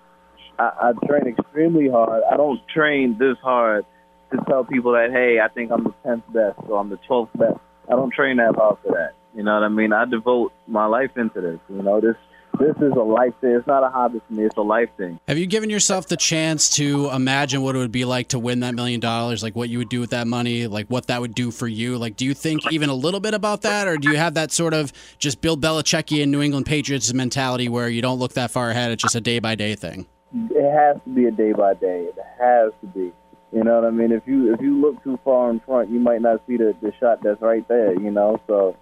I, 0.60 0.92
I 0.94 1.08
train 1.08 1.36
extremely 1.36 1.90
hard. 1.90 2.22
I 2.32 2.38
don't 2.38 2.62
train 2.68 3.18
this 3.18 3.38
hard 3.42 3.84
to 4.32 4.38
tell 4.48 4.64
people 4.64 4.92
that, 4.92 5.10
hey, 5.12 5.40
I 5.44 5.48
think 5.52 5.72
I'm 5.72 5.84
the 5.84 5.94
10th 6.06 6.32
best 6.32 6.60
or 6.70 6.80
I'm 6.80 6.90
the 6.90 7.00
12th 7.10 7.30
best. 7.34 7.60
I 7.92 7.96
don't 7.96 8.14
train 8.14 8.38
that 8.38 8.56
hard 8.56 8.78
for 8.84 8.92
that. 8.92 9.14
You 9.36 9.44
know 9.44 9.56
what 9.56 9.64
I 9.64 9.70
mean? 9.70 9.92
I 9.92 10.06
devote 10.06 10.54
my 10.68 10.86
life 10.86 11.18
into 11.18 11.42
this. 11.42 11.60
You 11.68 11.82
know, 11.82 12.00
this 12.00 12.16
this 12.60 12.76
is 12.78 12.94
a 12.94 13.04
life 13.04 13.34
thing. 13.42 13.52
It's 13.52 13.68
not 13.68 13.84
a 13.84 13.90
hobby 13.90 14.22
for 14.28 14.34
me. 14.34 14.44
It's 14.46 14.58
a 14.58 14.62
life 14.62 14.90
thing. 14.98 15.20
Have 15.28 15.38
you 15.38 15.46
given 15.46 15.70
yourself 15.70 16.08
the 16.08 16.18
chance 16.18 16.70
to 16.72 17.10
imagine 17.12 17.62
what 17.62 17.76
it 17.76 17.80
would 17.80 17.92
be 17.92 18.06
like 18.06 18.30
to 18.30 18.40
win 18.40 18.62
that 18.62 18.76
million 18.76 19.00
dollars? 19.00 19.44
Like 19.44 19.56
what 19.56 19.70
you 19.70 19.78
would 19.78 19.90
do 19.90 20.00
with 20.00 20.12
that 20.12 20.28
money? 20.28 20.68
Like 20.68 20.88
what 20.88 21.08
that 21.08 21.22
would 21.22 21.36
do 21.36 21.52
for 21.52 21.68
you? 21.68 21.98
Like, 21.98 22.16
do 22.16 22.26
you 22.26 22.34
think 22.34 22.72
even 22.72 22.90
a 22.90 22.94
little 22.94 23.20
bit 23.20 23.34
about 23.34 23.62
that, 23.64 23.88
or 23.88 23.98
do 23.98 24.10
you 24.10 24.18
have 24.18 24.34
that 24.36 24.52
sort 24.52 24.74
of 24.74 24.92
just 25.18 25.42
Bill 25.42 25.58
Belichickian 25.58 26.30
New 26.30 26.42
England 26.42 26.66
Patriots 26.66 27.14
mentality 27.14 27.70
where 27.70 27.90
you 27.90 28.02
don't 28.02 28.20
look 28.20 28.34
that 28.34 28.52
far 28.52 28.70
ahead? 28.70 28.92
It's 28.92 29.04
just 29.04 29.16
a 29.16 29.22
day 29.22 29.40
by 29.40 29.56
day 29.56 29.76
thing. 29.76 30.06
It 30.34 30.72
has 30.72 31.02
to 31.04 31.10
be 31.10 31.26
a 31.26 31.32
day 31.32 31.54
by 31.54 31.76
day. 31.76 32.10
It 32.10 32.18
has 32.40 32.72
to 32.82 32.88
be. 32.88 33.14
You 33.52 33.64
know 33.64 33.76
what 33.76 33.86
I 33.86 33.92
mean? 33.92 34.12
If 34.12 34.24
you 34.26 34.54
if 34.54 34.60
you 34.60 34.82
look 34.82 35.02
too 35.04 35.18
far 35.24 35.50
in 35.50 35.62
front, 35.62 35.90
you 35.90 36.00
might 36.00 36.22
not 36.22 36.42
see 36.48 36.58
the 36.58 36.76
the 36.82 36.92
shot 37.00 37.20
that's 37.24 37.42
right 37.42 37.66
there. 37.68 37.94
You 37.94 38.12
know, 38.12 38.40
so 38.48 38.76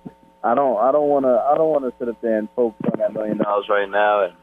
I 0.44 0.56
don't 0.56 0.78
I 0.78 0.91
don't 0.91 1.07
want 1.07 1.26
to 1.26 1.44
I 1.52 1.56
don't 1.56 1.70
want 1.70 1.86
to 1.86 1.94
sit 1.98 2.10
up 2.10 2.20
there 2.22 2.38
and 2.38 2.49
focus 2.56 2.82
on 2.91 2.99
that 2.99 3.14
million 3.14 3.38
dollars 3.38 3.65
right 3.70 3.90
now, 3.90 4.26
and 4.26 4.34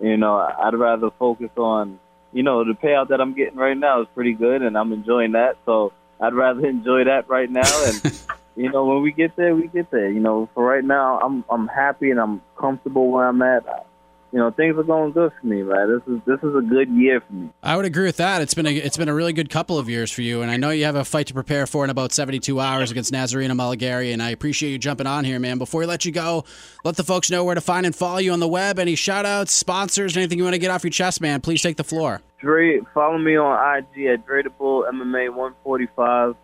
you 0.00 0.16
know 0.16 0.36
I'd 0.36 0.74
rather 0.74 1.10
focus 1.18 1.50
on 1.56 1.98
you 2.32 2.42
know 2.42 2.64
the 2.64 2.74
payout 2.74 3.08
that 3.08 3.20
I'm 3.20 3.34
getting 3.34 3.56
right 3.56 3.76
now 3.76 4.02
is 4.02 4.08
pretty 4.14 4.32
good, 4.32 4.62
and 4.62 4.78
I'm 4.78 4.92
enjoying 4.92 5.32
that. 5.32 5.56
So 5.66 5.92
I'd 6.20 6.34
rather 6.34 6.66
enjoy 6.66 7.04
that 7.04 7.28
right 7.28 7.50
now, 7.50 7.84
and 7.84 8.20
you 8.56 8.70
know 8.70 8.84
when 8.84 9.02
we 9.02 9.12
get 9.12 9.34
there, 9.34 9.54
we 9.54 9.66
get 9.66 9.90
there. 9.90 10.10
You 10.10 10.20
know, 10.20 10.48
for 10.54 10.64
right 10.64 10.84
now, 10.84 11.18
I'm 11.18 11.44
I'm 11.50 11.66
happy 11.66 12.10
and 12.10 12.20
I'm 12.20 12.40
comfortable 12.56 13.10
where 13.10 13.26
I'm 13.26 13.42
at 13.42 13.86
you 14.32 14.38
know 14.38 14.50
things 14.50 14.76
are 14.76 14.84
going 14.84 15.12
good 15.12 15.32
for 15.40 15.46
me, 15.46 15.62
man. 15.62 16.00
This 16.06 16.14
is 16.14 16.20
this 16.24 16.38
is 16.38 16.54
a 16.54 16.60
good 16.60 16.88
year 16.88 17.20
for 17.20 17.32
me. 17.32 17.50
I 17.62 17.76
would 17.76 17.84
agree 17.84 18.04
with 18.04 18.18
that. 18.18 18.42
It's 18.42 18.54
been 18.54 18.66
a 18.66 18.74
it's 18.74 18.96
been 18.96 19.08
a 19.08 19.14
really 19.14 19.32
good 19.32 19.50
couple 19.50 19.78
of 19.78 19.88
years 19.88 20.10
for 20.10 20.22
you, 20.22 20.42
and 20.42 20.50
I 20.50 20.56
know 20.56 20.70
you 20.70 20.84
have 20.84 20.94
a 20.94 21.04
fight 21.04 21.26
to 21.28 21.34
prepare 21.34 21.66
for 21.66 21.82
in 21.82 21.90
about 21.90 22.12
72 22.12 22.60
hours 22.60 22.90
against 22.90 23.12
Nazareno 23.12 23.56
Malegarie, 23.56 24.12
and 24.12 24.22
I 24.22 24.30
appreciate 24.30 24.70
you 24.70 24.78
jumping 24.78 25.06
on 25.06 25.24
here, 25.24 25.38
man. 25.40 25.58
Before 25.58 25.80
we 25.80 25.86
let 25.86 26.04
you 26.04 26.12
go, 26.12 26.44
let 26.84 26.96
the 26.96 27.04
folks 27.04 27.30
know 27.30 27.44
where 27.44 27.54
to 27.54 27.60
find 27.60 27.84
and 27.84 27.94
follow 27.94 28.18
you 28.18 28.32
on 28.32 28.40
the 28.40 28.48
web. 28.48 28.78
Any 28.78 28.94
shout 28.94 29.26
outs, 29.26 29.52
sponsors, 29.52 30.16
anything 30.16 30.38
you 30.38 30.44
want 30.44 30.54
to 30.54 30.60
get 30.60 30.70
off 30.70 30.84
your 30.84 30.90
chest, 30.92 31.20
man? 31.20 31.40
Please 31.40 31.62
take 31.62 31.76
the 31.76 31.84
floor. 31.84 32.20
Dre, 32.40 32.80
follow 32.94 33.18
me 33.18 33.36
on 33.36 33.78
IG 33.78 34.06
at 34.06 34.26
Dreadable 34.26 34.88
MMA 34.90 35.28
145. 35.34 36.36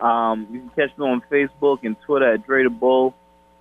Um, 0.00 0.46
you 0.50 0.60
can 0.60 0.68
catch 0.70 0.96
me 0.96 1.06
on 1.06 1.22
Facebook 1.30 1.78
and 1.82 1.96
Twitter 2.06 2.34
at 2.34 2.46
Dreadable. 2.46 3.14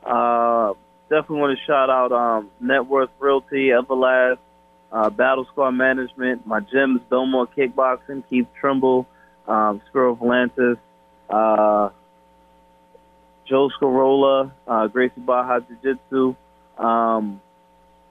Uh, 0.04 0.74
definitely 1.10 1.40
want 1.40 1.58
to 1.58 1.66
shout 1.66 1.90
out 1.90 2.12
um, 2.12 2.50
Net 2.60 2.86
Worth 2.86 3.10
Realty, 3.20 3.70
Everlast, 3.70 4.38
uh, 4.92 5.10
Battle 5.10 5.46
Scar 5.52 5.72
Management, 5.72 6.46
my 6.46 6.60
gyms, 6.60 7.02
Bellmore 7.10 7.48
Kickboxing, 7.56 8.24
Keith 8.30 8.48
Trimble, 8.60 9.08
um, 9.48 9.82
Spiro 9.88 10.16
Volantis, 10.16 10.78
uh, 11.30 11.90
Joe 13.48 13.70
Scarola, 13.80 14.52
uh, 14.68 14.88
Gracie 14.88 15.14
Barra 15.18 15.62
Jiu-Jitsu, 15.62 16.36
um, 16.78 17.42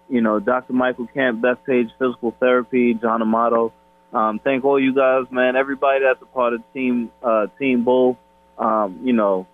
you 0.08 0.20
know, 0.20 0.40
Dr. 0.40 0.72
Michael 0.72 1.06
Camp, 1.06 1.40
Best 1.40 1.60
Bethpage 1.66 1.90
Physical 1.98 2.34
Therapy, 2.40 2.94
John 2.94 3.22
Amato. 3.22 3.72
Um, 4.12 4.40
thank 4.42 4.64
all 4.64 4.80
you 4.80 4.94
guys, 4.94 5.24
man. 5.30 5.54
Everybody 5.54 6.00
that's 6.04 6.22
a 6.22 6.26
part 6.26 6.54
of 6.54 6.62
Team 6.72 7.10
uh, 7.22 7.46
Team 7.58 7.84
Bull. 7.84 8.18
Um, 8.56 9.00
you 9.04 9.12
know, 9.12 9.46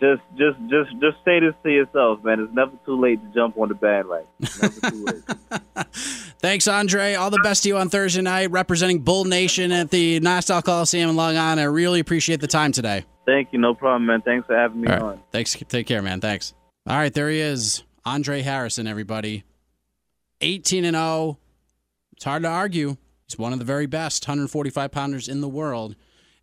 just 0.00 0.22
just 0.36 0.58
just 0.68 0.90
just 1.00 1.16
say 1.24 1.40
this 1.40 1.54
to 1.62 1.70
yourself, 1.70 2.22
man. 2.24 2.40
It's 2.40 2.52
never 2.52 2.72
too 2.84 3.00
late 3.00 3.20
to 3.22 3.34
jump 3.34 3.58
on 3.58 3.68
the 3.68 3.74
bandwagon. 3.74 4.26
Never 4.40 4.90
too 4.90 5.04
late. 5.04 5.86
Thanks, 6.40 6.68
Andre. 6.68 7.14
All 7.14 7.30
the 7.30 7.40
best 7.42 7.64
to 7.64 7.68
you 7.68 7.76
on 7.76 7.88
Thursday 7.88 8.22
night, 8.22 8.50
representing 8.50 9.00
Bull 9.00 9.24
Nation 9.24 9.72
at 9.72 9.90
the 9.90 10.20
Nassau 10.20 10.60
Coliseum 10.60 11.10
in 11.10 11.16
Long 11.16 11.36
Island. 11.36 11.60
I 11.60 11.64
really 11.64 12.00
appreciate 12.00 12.40
the 12.40 12.46
time 12.46 12.72
today. 12.72 13.04
Thank 13.26 13.52
you. 13.52 13.58
No 13.58 13.74
problem, 13.74 14.06
man. 14.06 14.22
Thanks 14.22 14.46
for 14.46 14.56
having 14.56 14.80
me 14.80 14.88
right. 14.88 15.02
on. 15.02 15.20
Thanks. 15.32 15.54
Take 15.68 15.86
care, 15.86 16.02
man. 16.02 16.20
Thanks. 16.20 16.54
All 16.86 16.96
right, 16.96 17.12
there 17.12 17.28
he 17.28 17.40
is, 17.40 17.82
Andre 18.04 18.42
Harrison. 18.42 18.86
Everybody, 18.86 19.44
eighteen 20.40 20.84
and 20.84 20.96
zero. 20.96 21.38
It's 22.12 22.24
hard 22.24 22.42
to 22.44 22.48
argue. 22.48 22.96
He's 23.26 23.38
one 23.38 23.52
of 23.52 23.58
the 23.58 23.64
very 23.64 23.86
best 23.86 24.26
145 24.26 24.90
pounders 24.90 25.28
in 25.28 25.42
the 25.42 25.48
world, 25.48 25.94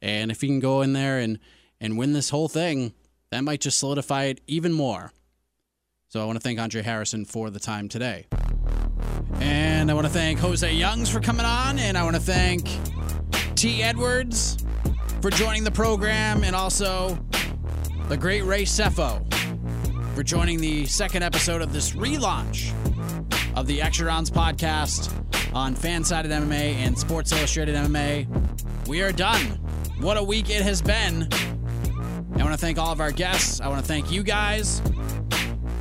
and 0.01 0.29
if 0.29 0.41
he 0.41 0.47
can 0.47 0.59
go 0.59 0.81
in 0.81 0.93
there 0.93 1.17
and 1.17 1.39
and 1.81 1.97
win 1.97 2.13
this 2.13 2.29
whole 2.29 2.47
thing, 2.47 2.93
that 3.31 3.43
might 3.43 3.61
just 3.61 3.79
solidify 3.79 4.25
it 4.25 4.41
even 4.47 4.71
more. 4.73 5.11
So 6.07 6.21
I 6.21 6.25
want 6.25 6.37
to 6.37 6.41
thank 6.41 6.59
Andre 6.59 6.81
Harrison 6.81 7.25
for 7.25 7.49
the 7.49 7.59
time 7.59 7.89
today. 7.89 8.27
And 9.39 9.91
I 9.91 9.93
want 9.93 10.07
to 10.07 10.13
thank 10.13 10.39
Jose 10.39 10.71
Youngs 10.73 11.09
for 11.09 11.19
coming 11.19 11.45
on, 11.45 11.77
and 11.79 11.97
I 11.97 12.03
want 12.03 12.15
to 12.15 12.21
thank 12.21 12.69
Te 13.55 13.83
Edwards 13.83 14.57
for 15.21 15.29
joining 15.29 15.63
the 15.63 15.71
program, 15.71 16.43
and 16.43 16.55
also 16.55 17.17
the 18.07 18.15
great 18.15 18.43
Ray 18.43 18.63
Sefo 18.63 19.25
for 20.13 20.23
joining 20.23 20.59
the 20.61 20.85
second 20.85 21.23
episode 21.23 21.61
of 21.61 21.73
this 21.73 21.91
relaunch 21.91 22.71
of 23.55 23.67
the 23.67 23.81
Extra 23.81 24.05
Rounds 24.05 24.29
podcast 24.29 25.11
on 25.53 25.75
Fansided 25.75 26.27
MMA 26.27 26.75
and 26.75 26.97
Sports 26.97 27.31
Illustrated 27.31 27.75
MMA. 27.75 28.87
We 28.87 29.01
are 29.01 29.11
done. 29.11 29.41
What 29.99 30.17
a 30.17 30.23
week 30.23 30.49
it 30.49 30.61
has 30.61 30.81
been. 30.81 31.27
I 32.35 32.43
want 32.43 32.53
to 32.53 32.57
thank 32.57 32.77
all 32.77 32.91
of 32.91 32.99
our 32.99 33.11
guests. 33.11 33.61
I 33.61 33.67
want 33.67 33.81
to 33.81 33.87
thank 33.87 34.11
you 34.11 34.21
guys 34.21 34.81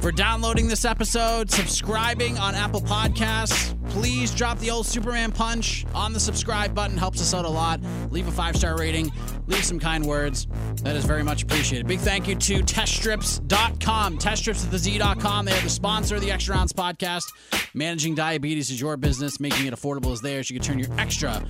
for 0.01 0.13
downloading 0.13 0.69
this 0.69 0.85
episode, 0.85 1.51
subscribing 1.51 2.39
on 2.39 2.55
Apple 2.55 2.81
Podcasts. 2.81 3.75
Please 3.91 4.35
drop 4.35 4.59
the 4.59 4.71
old 4.71 4.87
Superman 4.87 5.33
punch 5.33 5.87
on 5.95 6.13
the 6.13 6.21
subscribe 6.21 6.75
button. 6.75 6.97
Helps 6.97 7.21
us 7.21 7.33
out 7.33 7.45
a 7.45 7.49
lot. 7.49 7.81
Leave 8.11 8.29
a 8.29 8.31
five 8.31 8.57
star 8.57 8.79
rating. 8.79 9.11
Leave 9.47 9.65
some 9.65 9.79
kind 9.79 10.05
words. 10.05 10.47
That 10.83 10.97
is 10.97 11.05
very 11.05 11.23
much 11.23 11.43
appreciated. 11.43 11.87
Big 11.87 12.01
thank 12.01 12.29
you 12.29 12.35
to 12.35 12.63
teststripz.com. 12.63 14.21
Z.com. 14.21 15.45
They 15.45 15.53
are 15.53 15.63
the 15.63 15.71
sponsor 15.71 16.17
of 16.17 16.21
the 16.23 16.31
Extra 16.31 16.55
Rounds 16.55 16.73
podcast. 16.73 17.25
Managing 17.73 18.15
diabetes 18.15 18.71
is 18.71 18.81
your 18.81 18.97
business. 18.97 19.41
Making 19.41 19.67
it 19.67 19.75
affordable 19.75 20.13
is 20.13 20.21
theirs. 20.21 20.51
You 20.51 20.59
can 20.59 20.65
turn 20.65 20.79
your 20.79 20.89
extra 20.99 21.45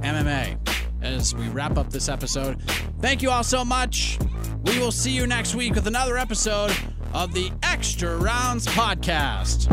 MMA 0.00 0.58
as 1.02 1.34
we 1.34 1.48
wrap 1.48 1.78
up 1.78 1.90
this 1.90 2.08
episode. 2.08 2.60
Thank 3.00 3.22
you 3.22 3.30
all 3.30 3.44
so 3.44 3.64
much. 3.64 4.18
We 4.64 4.78
will 4.78 4.92
see 4.92 5.10
you 5.10 5.26
next 5.26 5.54
week 5.54 5.74
with 5.74 5.86
another 5.86 6.16
episode 6.18 6.72
of 7.12 7.32
the 7.32 7.50
Extra 7.62 8.16
Rounds 8.16 8.66
Podcast. 8.66 9.68